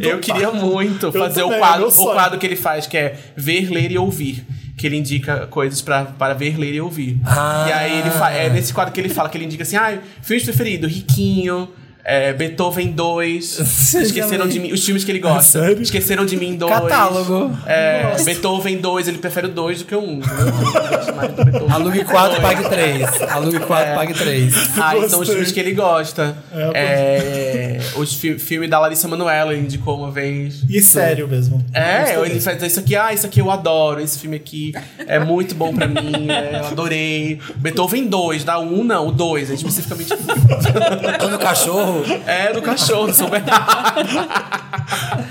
Eu 0.00 0.18
queria 0.20 0.50
muito 0.52 1.06
Eu 1.06 1.12
fazer 1.12 1.42
também, 1.42 1.56
o, 1.56 1.58
quadro, 1.58 1.88
o 1.88 2.04
quadro 2.12 2.38
que 2.38 2.46
ele 2.46 2.56
faz, 2.56 2.86
que 2.86 2.96
é 2.96 3.18
ver, 3.36 3.68
ler 3.70 3.90
e 3.90 3.98
ouvir. 3.98 4.46
Que 4.76 4.86
ele 4.86 4.96
indica 4.96 5.46
coisas 5.48 5.82
para 5.82 6.32
ver, 6.34 6.56
ler 6.58 6.74
e 6.74 6.80
ouvir. 6.80 7.20
Ah. 7.26 7.66
E 7.68 7.72
aí 7.72 7.98
ele 8.00 8.10
fa- 8.10 8.30
é 8.30 8.48
nesse 8.48 8.72
quadro 8.72 8.92
que 8.94 9.00
ele 9.00 9.08
fala, 9.08 9.28
que 9.28 9.36
ele 9.36 9.44
indica 9.44 9.62
assim, 9.64 9.76
ah, 9.76 9.98
filmes 10.22 10.44
preferido, 10.44 10.86
Riquinho. 10.86 11.68
É, 12.04 12.32
Beethoven 12.32 12.92
2, 12.92 13.58
Esqueceram 13.94 14.48
de 14.48 14.58
mim, 14.58 14.72
os 14.72 14.84
filmes 14.84 15.04
que 15.04 15.10
ele 15.12 15.20
gosta. 15.20 15.60
Sério? 15.60 15.82
Esqueceram 15.82 16.26
de 16.26 16.36
mim 16.36 16.56
2. 16.56 16.72
Catálogo. 16.72 17.56
É, 17.66 18.16
Beethoven 18.24 18.78
2, 18.78 19.08
ele 19.08 19.18
prefere 19.18 19.46
o 19.46 19.50
2 19.50 19.80
do 19.80 19.84
que 19.84 19.94
o 19.94 20.00
1. 20.00 20.02
Um, 20.02 20.20
Alugue 21.72 21.92
Alugue 21.92 22.04
4, 22.04 22.40
pague 22.40 22.68
3. 22.68 23.22
Alugue 23.30 23.60
4, 23.60 23.94
pague 23.94 24.14
3. 24.14 24.54
Ah, 24.78 24.96
então 24.96 25.20
os 25.20 25.28
filmes 25.28 25.52
que 25.52 25.60
ele 25.60 25.72
gosta. 25.72 26.36
É, 26.52 26.70
É, 26.74 27.80
os 27.96 28.14
fi 28.14 28.38
filme 28.38 28.66
da 28.66 28.78
Larissa 28.78 29.06
Manoela, 29.06 29.52
ele 29.52 29.62
indicou 29.62 29.98
uma 29.98 30.10
vez. 30.10 30.62
E 30.68 30.80
sério 30.82 31.28
mesmo. 31.28 31.64
É, 31.72 32.18
ele 32.24 32.40
faz 32.40 32.62
isso 32.62 32.80
aqui, 32.80 32.96
ah, 32.96 33.12
isso 33.12 33.26
aqui 33.26 33.40
eu 33.40 33.50
adoro, 33.50 34.00
esse 34.00 34.18
filme 34.18 34.36
aqui 34.36 34.72
é 35.06 35.18
muito 35.18 35.54
bom 35.54 35.72
pra 35.74 35.86
mim, 35.86 36.28
é, 36.30 36.60
eu 36.62 36.66
adorei. 36.66 37.38
Beethoven 37.56 38.06
2, 38.06 38.44
da 38.44 38.58
1 38.58 38.84
não, 38.84 39.08
o 39.08 39.12
2, 39.12 39.50
é 39.50 39.54
especificamente. 39.54 40.10
Quando 41.20 41.34
o 41.34 41.38
cachorro. 41.38 41.91
É, 42.26 42.52
do 42.52 42.62
cachorro, 42.62 43.06
do 43.08 43.14
São 43.14 43.28
Bernardo. 43.28 44.08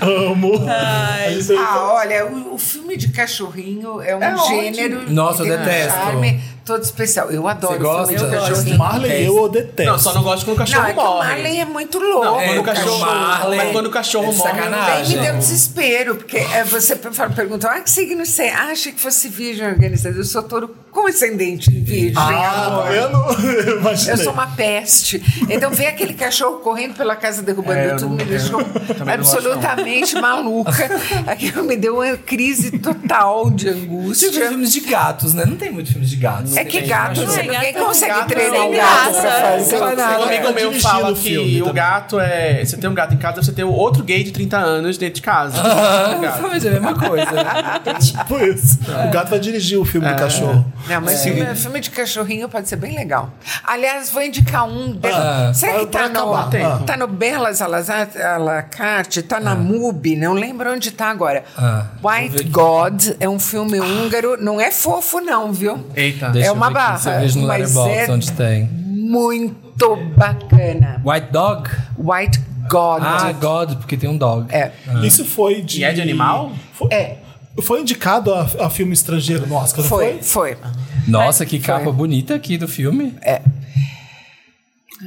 Amo. 0.00 0.52
Você- 1.36 1.56
Ah, 1.56 1.92
olha, 1.94 2.26
o, 2.26 2.54
o 2.54 2.58
filme 2.58 2.96
de 2.96 3.08
cachorrinho 3.08 4.00
é 4.00 4.16
um 4.16 4.22
É 4.22 4.36
gênero. 4.48 5.10
Nossa, 5.10 5.42
que 5.42 5.48
eu 5.48 5.54
tem 5.56 5.62
um 5.62 5.66
detesto. 5.66 5.98
charme 5.98 6.40
todo 6.64 6.82
especial. 6.82 7.30
Eu 7.30 7.46
adoro 7.48 7.74
Você 7.74 7.78
gosta? 7.80 8.16
filme 8.18 8.30
de 8.30 8.36
cachorrinho. 8.40 8.78
Marley, 8.78 9.26
eu 9.26 9.48
detesto. 9.48 9.92
Não, 9.92 9.98
só 9.98 10.14
não 10.14 10.22
gosto 10.22 10.44
quando 10.44 10.56
o 10.56 10.60
Não, 10.60 10.66
cachorro 10.66 10.86
é 10.88 10.92
que 10.92 10.98
o 10.98 11.02
morre. 11.02 11.28
Marley 11.28 11.60
é 11.60 11.64
muito 11.64 11.98
louco. 11.98 12.24
Não, 12.24 12.34
quando 12.34 12.42
É, 12.56 12.58
o 12.58 12.62
cachorro, 12.64 12.98
Marley 13.00 13.58
mas 13.58 13.72
quando 13.72 13.86
o 13.86 13.90
cachorro 13.90 14.32
é 14.32 14.34
morre, 14.34 14.52
Daí 14.52 14.62
sacanagem. 14.62 15.16
me 15.16 15.22
deu 15.22 15.34
desespero, 15.36 16.16
porque 16.16 16.36
é, 16.38 16.64
você 16.64 16.96
perguntou, 16.96 17.70
ah, 17.70 17.80
que 17.80 17.90
signo 17.90 18.24
você 18.24 18.44
é? 18.44 18.54
Ah, 18.54 18.66
achei 18.72 18.92
que 18.92 19.00
fosse 19.00 19.28
virgem 19.28 19.66
organizada. 19.66 20.16
Eu 20.16 20.24
sou 20.24 20.42
touro 20.42 20.74
com 20.92 21.06
ascendente 21.08 21.70
em 21.74 21.82
virgem. 21.82 22.12
Ah, 22.16 22.66
amor. 22.66 22.84
tá 22.84 22.90
vendo? 22.90 23.72
Imaginei. 23.80 24.12
Eu 24.14 24.18
sou 24.18 24.32
uma 24.34 24.46
peste. 24.48 25.22
Então, 25.48 25.70
ver 25.70 25.86
aquele 25.86 26.12
cachorro 26.14 26.58
correndo 26.58 26.94
pela 26.94 27.16
casa 27.16 27.42
derrubando 27.42 27.78
É, 27.78 27.86
eu 27.92 27.96
tudo 27.96 28.08
não- 28.10 28.16
me 28.16 28.24
deixou 28.24 28.60
não 28.98 29.06
não. 29.06 29.12
absolutamente 29.14 30.14
maluca. 30.20 30.72
Aquilo 31.26 31.64
me 31.64 31.76
deu 31.76 31.96
uma 31.96 32.16
crise 32.16 32.78
total 32.78 33.50
de 33.50 33.72
Tipo, 33.72 33.94
angústia. 34.00 34.32
filmes 34.32 34.70
de 34.72 34.80
gatos, 34.80 35.32
né? 35.34 35.44
Não 35.46 35.56
tem 35.56 35.72
muitos 35.72 35.92
filmes 35.92 36.10
de 36.10 36.16
gatos. 36.16 36.56
É 36.56 36.64
que 36.64 36.80
gato, 36.82 37.20
Não, 37.20 37.26
você 37.26 37.42
gato 37.42 37.52
ninguém 37.52 37.68
é 37.70 37.72
consegue 37.72 38.12
gato, 38.14 38.28
treinar 38.28 38.56
é 38.56 38.62
um 38.62 38.70
gato 38.72 39.12
graça. 39.12 39.20
pra 39.22 39.30
fazer. 39.52 39.78
Não 39.78 39.88
é. 39.88 40.18
Um 40.18 40.22
amigo 40.24 40.52
meu 40.52 40.72
fala 40.80 41.14
que 41.14 41.20
filme 41.20 41.62
o 41.62 41.66
também. 41.66 41.74
gato 41.82 42.20
é. 42.20 42.64
Você 42.64 42.76
tem 42.76 42.90
um 42.90 42.94
gato 42.94 43.14
em 43.14 43.18
casa, 43.18 43.42
você 43.42 43.52
tem 43.52 43.64
outro 43.64 44.04
gay 44.04 44.22
de 44.22 44.30
30 44.32 44.58
anos 44.58 44.98
dentro 44.98 45.14
de 45.16 45.22
casa. 45.22 45.58
Ah, 45.58 46.18
Gato. 46.20 46.42
Mas 46.42 46.64
é 46.64 46.68
a 46.68 46.72
mesma 46.72 46.94
coisa. 46.94 47.26
Tipo 48.00 48.38
isso. 48.44 48.78
O 49.08 49.10
gato 49.10 49.30
vai 49.30 49.38
dirigir 49.40 49.78
o 49.78 49.84
filme 49.84 50.06
do 50.06 50.16
cachorro. 50.16 50.64
Não, 50.88 51.00
mas 51.00 51.22
filme, 51.22 51.54
filme 51.54 51.80
de 51.80 51.90
cachorrinho 51.90 52.48
pode 52.48 52.68
ser 52.68 52.76
bem 52.76 52.94
legal. 52.96 53.30
Aliás, 53.64 54.10
vou 54.10 54.22
indicar 54.22 54.66
um. 54.68 54.92
de- 54.92 55.08
Ah. 55.08 55.52
Será 55.54 55.78
que 55.80 55.86
tá 55.86 56.08
no, 56.08 56.20
acabar, 56.34 56.50
tempo. 56.50 56.84
tá 56.84 56.96
no 56.96 57.06
Belas 57.06 57.62
Alazar- 57.62 58.08
à 58.16 58.36
la 58.36 58.62
carte? 58.62 59.22
Tá 59.22 59.38
na 59.40 59.54
MUBI? 59.54 60.16
Não 60.16 60.32
lembro 60.32 60.72
onde 60.72 60.90
tá 60.90 61.08
agora. 61.10 61.44
Ah, 61.56 61.86
White. 62.02 62.44
God 62.44 63.02
é 63.20 63.28
um 63.28 63.38
filme 63.38 63.80
húngaro. 63.80 64.36
Não 64.40 64.60
é 64.60 64.70
fofo, 64.70 65.20
não, 65.20 65.52
viu? 65.52 65.84
Eita. 65.94 66.30
Deixa 66.30 66.48
É 66.48 66.50
eu 66.50 66.54
uma 66.54 66.70
barra, 66.70 67.00
mas 67.18 67.36
é- 67.76 68.10
onde 68.10 68.32
tem. 68.32 68.64
Muito 68.66 69.96
bacana. 70.16 71.00
White 71.04 71.28
Dog? 71.32 71.68
White 71.98 72.40
God. 72.68 73.02
Ah, 73.04 73.32
God, 73.32 73.74
porque 73.76 73.96
tem 73.96 74.08
um 74.08 74.16
dog. 74.16 74.46
É. 74.54 74.70
Isso 75.02 75.24
foi 75.24 75.60
de. 75.62 75.80
E 75.80 75.84
é 75.84 75.92
de 75.92 76.00
animal? 76.00 76.52
Foi, 76.72 76.88
É, 76.90 77.18
foi 77.60 77.80
indicado 77.80 78.32
a, 78.32 78.42
a 78.60 78.70
filme 78.70 78.92
estrangeiro 78.92 79.46
no 79.46 79.54
Oscar, 79.54 79.82
não 79.82 79.88
foi, 79.88 80.22
foi. 80.22 80.56
Nossa, 81.06 81.44
que 81.44 81.58
capa 81.58 81.90
bonita 81.90 82.34
aqui 82.34 82.56
do 82.56 82.68
filme. 82.68 83.14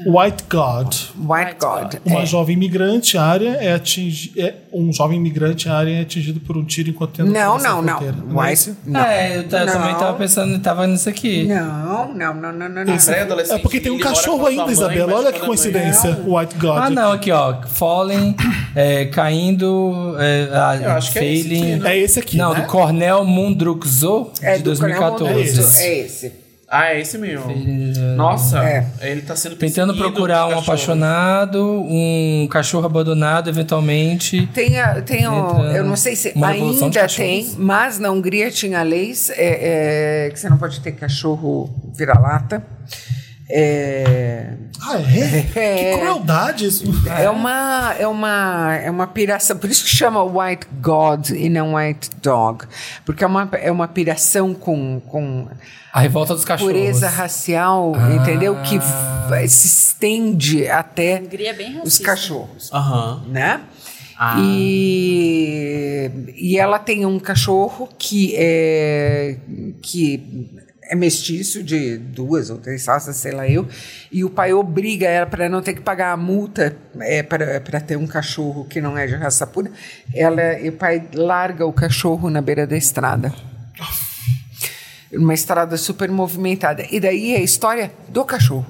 White 0.06 0.44
God. 0.50 0.94
White 1.18 1.56
God. 1.60 1.96
Uma 2.06 2.22
é. 2.22 2.26
jovem 2.26 2.56
imigrante 2.56 3.18
área 3.18 3.52
é 3.62 3.74
atingi 3.74 4.34
é 4.38 4.54
um 4.74 4.92
jovem 4.92 5.18
imigrante 5.18 5.70
área 5.70 5.90
é 5.92 6.02
atingido 6.02 6.40
por 6.42 6.58
um 6.58 6.66
tiro 6.66 6.90
enquanto 6.90 7.12
tenta 7.12 7.30
Não, 7.30 7.58
não, 7.58 7.82
não. 7.82 8.00
Não 8.02 8.44
é 8.44 8.48
White. 8.50 8.54
esse? 8.54 8.76
Não. 8.86 9.00
É, 9.02 9.38
eu, 9.38 9.44
Não. 9.44 9.50
também 9.50 9.96
tava 9.96 10.14
pensando, 10.18 10.60
tava 10.60 10.86
nisso 10.86 11.08
aqui. 11.08 11.46
Não, 11.46 12.14
não, 12.14 12.34
não, 12.34 12.52
não, 12.52 12.70
não, 12.70 12.86
não. 12.86 12.94
Esse 12.96 13.12
É 13.12 13.22
adolescente, 13.22 13.58
é 13.58 13.62
porque 13.62 13.80
tem 13.80 13.92
um 13.92 14.00
cachorro 14.00 14.46
ainda, 14.48 14.64
mãe, 14.64 14.74
Isabela. 14.74 15.14
Olha 15.16 15.32
que 15.32 15.40
coincidência. 15.40 16.18
White 16.26 16.56
God. 16.56 16.78
Ah, 16.78 16.90
não, 16.90 17.12
aqui, 17.14 17.32
ó. 17.32 17.62
Fallen, 17.68 18.36
é, 18.76 19.06
caindo, 19.06 20.16
é, 20.20 20.50
Eu 20.84 20.92
acho 20.92 21.12
que 21.14 21.20
é 21.20 21.34
esse 21.34 21.44
Failing. 21.44 21.74
aqui, 21.76 21.88
É 21.88 21.98
esse 21.98 22.20
aqui, 22.20 22.38
Não, 22.38 22.54
né? 22.54 22.62
do 22.62 22.68
Cornel 22.68 23.24
Mundruxo, 23.24 24.32
É 24.42 24.58
de 24.58 24.64
do 24.64 24.76
Coronel 24.76 25.00
2014. 25.00 25.34
Monteiro. 25.62 25.78
É 25.80 26.00
esse. 26.00 26.45
Ah, 26.68 26.92
é 26.94 27.00
esse 27.00 27.18
mesmo. 27.18 27.46
Nossa, 28.16 28.64
É. 28.64 28.86
ele 29.02 29.22
tá 29.22 29.36
sendo 29.36 29.56
Tentando 29.56 29.96
procurar 29.96 30.46
um 30.46 30.50
cachorro. 30.50 30.64
apaixonado, 30.64 31.64
um 31.88 32.48
cachorro 32.50 32.86
abandonado, 32.88 33.50
eventualmente. 33.50 34.48
Tem, 34.48 34.80
a- 34.80 35.00
tem 35.02 35.28
o, 35.28 35.50
Entra 35.50 35.78
eu 35.78 35.84
não 35.84 35.96
sei 35.96 36.16
se 36.16 36.34
ainda 36.36 37.08
tem, 37.08 37.54
mas 37.58 38.00
na 38.00 38.10
Hungria 38.10 38.50
tinha 38.50 38.82
leis 38.82 39.30
é, 39.30 40.26
é, 40.28 40.30
que 40.32 40.40
você 40.40 40.50
não 40.50 40.58
pode 40.58 40.80
ter 40.80 40.94
cachorro 40.94 41.70
vira-lata. 41.96 42.64
É, 43.50 44.54
Ah, 44.82 44.98
é? 45.00 45.46
É. 45.56 45.92
Que 45.94 46.00
crueldade 46.00 46.66
isso. 46.66 46.84
é 47.18 47.30
uma 47.30 47.94
é 48.00 48.08
uma 48.08 48.76
é 48.76 48.90
uma 48.90 49.08
piração, 49.08 49.58
por 49.58 49.70
isso 49.70 49.84
que 49.84 49.90
chama 49.90 50.24
White 50.24 50.68
God 50.82 51.30
e 51.30 51.48
não 51.50 51.76
White 51.76 52.10
Dog, 52.24 52.66
porque 53.06 53.24
é 53.24 53.28
uma 53.28 53.48
é 53.54 53.72
uma 53.72 53.88
piração 53.88 54.54
com, 54.54 55.00
com 55.02 55.48
A 55.94 56.00
revolta 56.02 56.34
dos 56.34 56.44
cachorros. 56.44 56.74
pureza 56.74 57.08
racial, 57.08 57.94
entendeu? 58.20 58.56
Que 58.64 58.80
vai- 59.30 59.48
se 59.48 59.68
estende 59.68 60.68
até 60.68 61.22
é 61.24 61.54
bem 61.54 61.80
os 61.84 62.00
cachorros. 62.00 62.72
Aham. 62.74 63.24
né? 63.28 63.62
Ah. 64.18 64.38
E, 64.40 66.10
e 66.36 66.58
ela 66.58 66.80
tem 66.80 67.06
um 67.06 67.20
cachorro 67.20 67.90
que 67.98 68.34
é, 68.38 69.38
que 69.82 70.64
é 70.88 70.96
mestiço 70.96 71.64
de 71.64 71.98
duas 71.98 72.50
ou 72.50 72.58
três 72.58 72.86
raças, 72.86 73.16
sei 73.16 73.32
lá 73.32 73.48
eu, 73.48 73.68
e 74.12 74.24
o 74.24 74.30
pai 74.30 74.54
obriga 74.54 75.08
ela 75.08 75.26
para 75.26 75.50
não 75.50 75.62
ter 75.62 75.74
que 75.74 75.82
pagar 75.82 76.12
a 76.12 76.18
multa 76.18 76.76
é, 77.00 77.24
para 77.24 77.82
ter 77.82 77.98
um 77.98 78.08
cachorro 78.08 78.66
que 78.66 78.80
não 78.80 78.98
é 78.98 79.08
de 79.08 79.16
raça 79.16 79.48
pura. 79.48 79.72
Ela, 80.14 80.60
e 80.60 80.70
o 80.70 80.74
pai 80.74 81.08
larga 81.14 81.66
o 81.66 81.74
cachorro 81.74 82.30
na 82.30 82.42
beira 82.42 82.68
da 82.68 82.78
estrada. 82.78 83.34
Uma 85.14 85.34
estrada 85.34 85.78
super 85.78 86.10
movimentada. 86.10 86.86
E 86.92 87.00
daí 87.00 87.34
é 87.34 87.38
a 87.38 87.42
história 87.42 87.92
do 88.10 88.24
cachorro. 88.26 88.66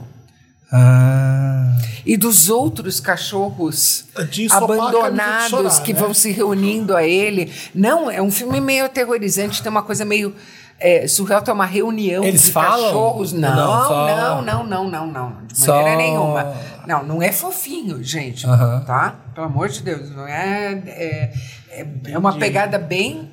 Ah. 0.72 1.78
E 2.06 2.18
dos 2.18 2.50
outros 2.50 3.00
cachorros 3.00 4.06
de 4.30 4.48
abandonados 4.52 5.50
chorar, 5.50 5.84
que 5.84 5.94
né? 5.94 6.00
vão 6.00 6.14
se 6.14 6.32
reunindo 6.32 6.96
a 6.96 7.04
ele. 7.04 7.52
Não, 7.74 8.12
é 8.12 8.22
um 8.22 8.30
filme 8.30 8.62
meio 8.62 8.86
aterrorizante, 8.86 9.62
tem 9.62 9.72
uma 9.72 9.82
coisa 9.82 10.06
meio. 10.06 10.36
É, 10.78 11.08
surreal, 11.08 11.42
tem 11.42 11.54
uma 11.54 11.66
reunião 11.66 12.24
Eles 12.24 12.44
de 12.44 12.52
falam? 12.52 12.86
cachorros. 12.88 13.32
Não, 13.32 13.56
Não, 13.56 13.56
não, 13.56 13.88
só- 13.88 14.42
não, 14.42 14.64
não, 14.66 14.90
não, 14.90 15.08
não, 15.08 15.38
De 15.48 15.58
Só- 15.58 15.76
maneira 15.78 15.98
nenhuma. 15.98 16.54
Não, 16.86 17.04
não 17.04 17.22
é 17.24 17.32
fofinho, 17.32 18.04
gente. 18.04 18.46
Aham. 18.46 18.84
Tá? 18.86 19.16
Pelo 19.34 19.48
amor 19.48 19.70
de 19.70 19.82
Deus. 19.82 20.10
Não 20.12 20.28
é. 20.28 20.74
É, 20.86 21.34
é, 21.70 21.88
é 22.10 22.18
uma 22.18 22.38
pegada 22.38 22.78
bem. 22.78 23.32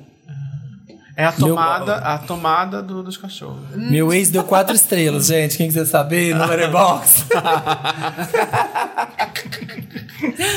É 1.15 1.25
a 1.25 1.31
tomada, 1.31 1.95
a 1.97 2.17
tomada 2.17 2.81
do- 2.81 3.03
dos 3.03 3.17
cachorros. 3.17 3.59
Meu 3.75 4.11
ex 4.11 4.29
deu 4.31 4.43
quatro 4.43 4.75
estrelas, 4.75 5.27
gente. 5.27 5.57
Quem 5.57 5.67
quiser 5.67 5.85
saber, 5.85 6.33
no 6.33 6.43
Letterboxd. 6.47 7.25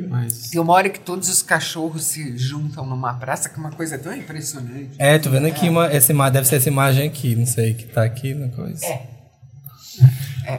Mas... 0.08 0.50
Tem 0.50 0.60
uma 0.60 0.72
hora 0.72 0.88
que 0.88 1.00
todos 1.00 1.28
os 1.28 1.42
cachorros 1.42 2.04
se 2.04 2.36
juntam 2.36 2.86
numa 2.86 3.14
praça, 3.14 3.48
que 3.48 3.56
é 3.56 3.58
uma 3.58 3.72
coisa 3.72 3.98
tão 3.98 4.14
impressionante. 4.14 4.90
É, 4.98 5.18
tô 5.18 5.30
vendo 5.30 5.46
aqui 5.46 5.68
uma, 5.68 5.86
essa 5.86 6.12
imagem, 6.12 6.32
deve 6.34 6.46
ser 6.48 6.56
essa 6.56 6.68
imagem 6.68 7.08
aqui, 7.08 7.34
não 7.34 7.46
sei, 7.46 7.74
que 7.74 7.84
tá 7.86 8.02
aqui 8.04 8.34
na 8.34 8.48
coisa. 8.48 8.84
É. 8.84 9.17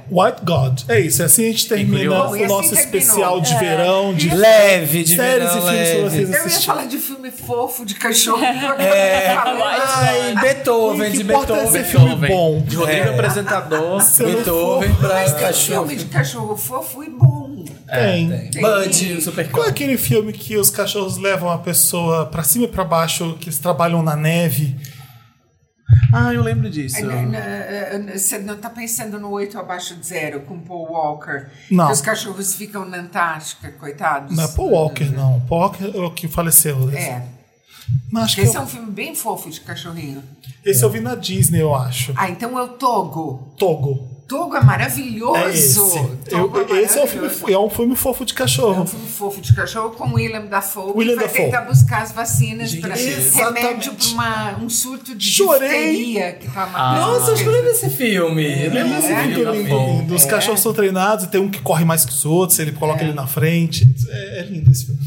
White 0.10 0.41
God. 0.44 0.82
É 0.88 0.99
isso. 0.99 1.24
Assim 1.24 1.45
a 1.45 1.52
gente 1.52 1.68
termina 1.68 2.11
o 2.11 2.24
assim 2.34 2.45
nosso 2.48 2.70
terminou. 2.70 2.74
especial 2.99 3.41
de 3.41 3.56
verão, 3.57 4.14
de 4.14 4.30
Leve, 4.36 5.03
de 5.03 5.16
séries 5.16 5.49
verão, 5.53 5.57
e 5.57 5.61
filmes 5.61 5.66
pra 5.66 5.72
leve. 5.72 6.10
vocês 6.26 6.30
Eu 6.30 6.49
ia 6.49 6.60
falar 6.61 6.86
de 6.86 6.98
filme 6.98 7.32
fofo, 7.32 7.86
de 7.86 7.95
cachorro. 7.95 8.44
É. 8.44 9.28
Ai, 9.36 10.34
O 10.34 10.41
Beethoven, 10.41 11.11
que 11.11 11.18
de 11.18 11.24
é 11.24 11.36
Beethoven. 11.38 11.72
ser 11.72 11.84
filme 11.86 12.28
bom. 12.28 12.61
De 12.61 12.76
Rodrigo 12.76 13.10
Apresentador. 13.10 13.98
Beethoven 14.18 14.90
for- 14.90 14.95
pra 14.99 15.10
Mas 15.16 15.32
tem 15.34 15.41
cachorro. 15.44 15.88
filme 15.88 15.95
de 15.95 16.06
cachorro 16.06 16.56
fofo 16.57 17.03
e 17.03 17.10
bom. 17.10 17.49
Tem. 17.91 18.52
Bud, 18.61 19.14
o 19.14 19.22
super 19.22 19.49
Qual 19.49 19.66
é 19.66 19.70
aquele 19.70 19.98
filme 19.98 20.32
que 20.32 20.56
os 20.57 20.70
cachorros 20.70 21.18
levam 21.18 21.49
a 21.49 21.57
pessoa 21.57 22.28
pra 22.28 22.44
cima 22.44 22.66
e 22.66 22.68
pra 22.68 22.84
baixo, 22.84 23.36
que 23.40 23.48
eles 23.48 23.57
trabalham 23.57 24.03
na 24.03 24.16
neve? 24.16 24.76
Ah, 26.14 26.34
eu 26.34 26.41
lembro 26.44 26.70
disso. 26.70 26.98
Você 28.14 28.40
não 28.40 28.57
tá 28.57 28.70
pensando 28.70 29.20
no 29.20 29.30
Oito 29.32 29.57
Abaixo 29.57 29.95
de 29.95 30.06
Zero 30.06 30.41
com 30.41 30.60
Paul 30.60 30.91
Walker? 30.91 31.48
Não. 31.70 31.88
Que 31.88 31.94
os 31.94 32.02
cachorros 32.02 32.56
ficam 32.56 32.86
na 32.86 32.98
Antártica, 32.98 33.72
coitados. 33.72 34.36
Não 34.36 34.44
é 34.44 34.48
Paul 34.48 34.72
Walker, 34.72 35.06
não. 35.06 35.40
Paul 35.41 35.61
Walker 35.61 35.91
é 35.95 35.99
o 36.02 36.11
que 36.11 36.28
faleceu. 36.28 36.90
É. 36.91 37.24
Que 38.36 38.41
Esse 38.41 38.56
é 38.56 38.60
eu- 38.60 38.64
um 38.64 38.68
filme 38.68 38.91
bem 38.91 39.16
fofo 39.16 39.49
de 39.49 39.61
cachorrinho. 39.61 40.24
esse 40.64 40.84
eu 40.84 40.90
vi 40.91 40.99
na 40.99 41.16
Disney, 41.16 41.61
eu 41.61 41.74
acho. 41.74 42.14
Ah, 42.16 42.30
então 42.30 42.57
é 42.57 42.61
o 42.61 42.68
Togo. 42.70 43.53
Togo. 43.57 44.19
Togo 44.30 44.56
é 44.56 44.61
maravilhoso. 44.64 45.35
É 45.38 45.49
esse. 45.49 45.76
Togo 46.30 46.60
Eu- 46.60 46.84
esse 46.84 46.99
é 46.99 47.03
um, 47.03 47.07
filme, 47.07 47.27
é 47.51 47.57
um 47.57 47.69
filme 47.69 47.95
fofo 47.95 48.23
de 48.23 48.34
É 48.34 48.35
cachorro. 48.38 48.84
um 48.84 48.85
filme 48.85 49.07
fofo 49.10 49.41
de 49.41 49.56
cachorro 49.56 49.89
com 49.89 50.14
William 50.14 50.45
Dafoe. 50.45 50.93
William 50.95 51.14
que 51.14 51.19
vai 51.19 51.27
Dafoe. 51.27 51.45
tentar 51.45 51.61
buscar 51.61 52.03
as 52.03 52.11
vacinas 52.11 52.76
para 52.76 52.97
exatamente. 52.99 53.64
remédio 53.65 53.93
para 54.15 54.57
um 54.64 54.69
surto 54.69 55.15
de 55.15 55.26
Chorei. 55.27 55.68
difteria 55.68 56.31
que 56.34 56.47
tá 56.51 56.68
matando. 56.68 57.01
Nossa, 57.07 57.27
eu 57.30 57.34
acho 57.34 57.43
que 57.43 57.49
eu 57.49 57.53
lembro 57.53 57.69
desse 57.72 57.89
filme. 57.89 58.47
Lembro 58.69 58.95
desse 59.01 59.14
Muito 59.14 59.35
filme. 59.35 59.57
lindo, 59.64 59.77
lindo. 60.01 60.15
Os 60.15 60.26
cachorros 60.26 60.60
são 60.60 60.73
treinados, 60.73 61.26
tem 61.26 61.41
um 61.41 61.49
que 61.49 61.60
corre 61.61 61.84
mais 61.84 62.06
que 62.06 62.11
os 62.11 62.23
outros, 62.23 62.60
ele 62.60 62.72
coloca 62.73 63.03
ele 63.03 63.14
na 63.14 63.26
frente. 63.26 63.91
É, 64.10 64.39
é 64.41 64.43
lindo 64.43 64.69
esse 64.69 64.85
filme. 64.85 64.99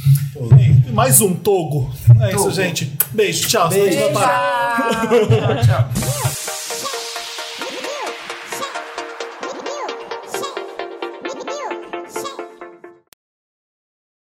E 0.89 0.91
mais 0.93 1.21
um, 1.21 1.33
Togo. 1.33 1.95
É 2.21 2.29
isso, 2.31 2.39
Togo. 2.39 2.51
gente. 2.51 2.93
Beijo, 3.13 3.47
tchau. 3.49 3.69
Beijo. 3.69 3.97
Beijo. 3.97 4.13
Tchau, 4.13 5.63
tchau, 5.63 5.63
tchau. 5.63 6.42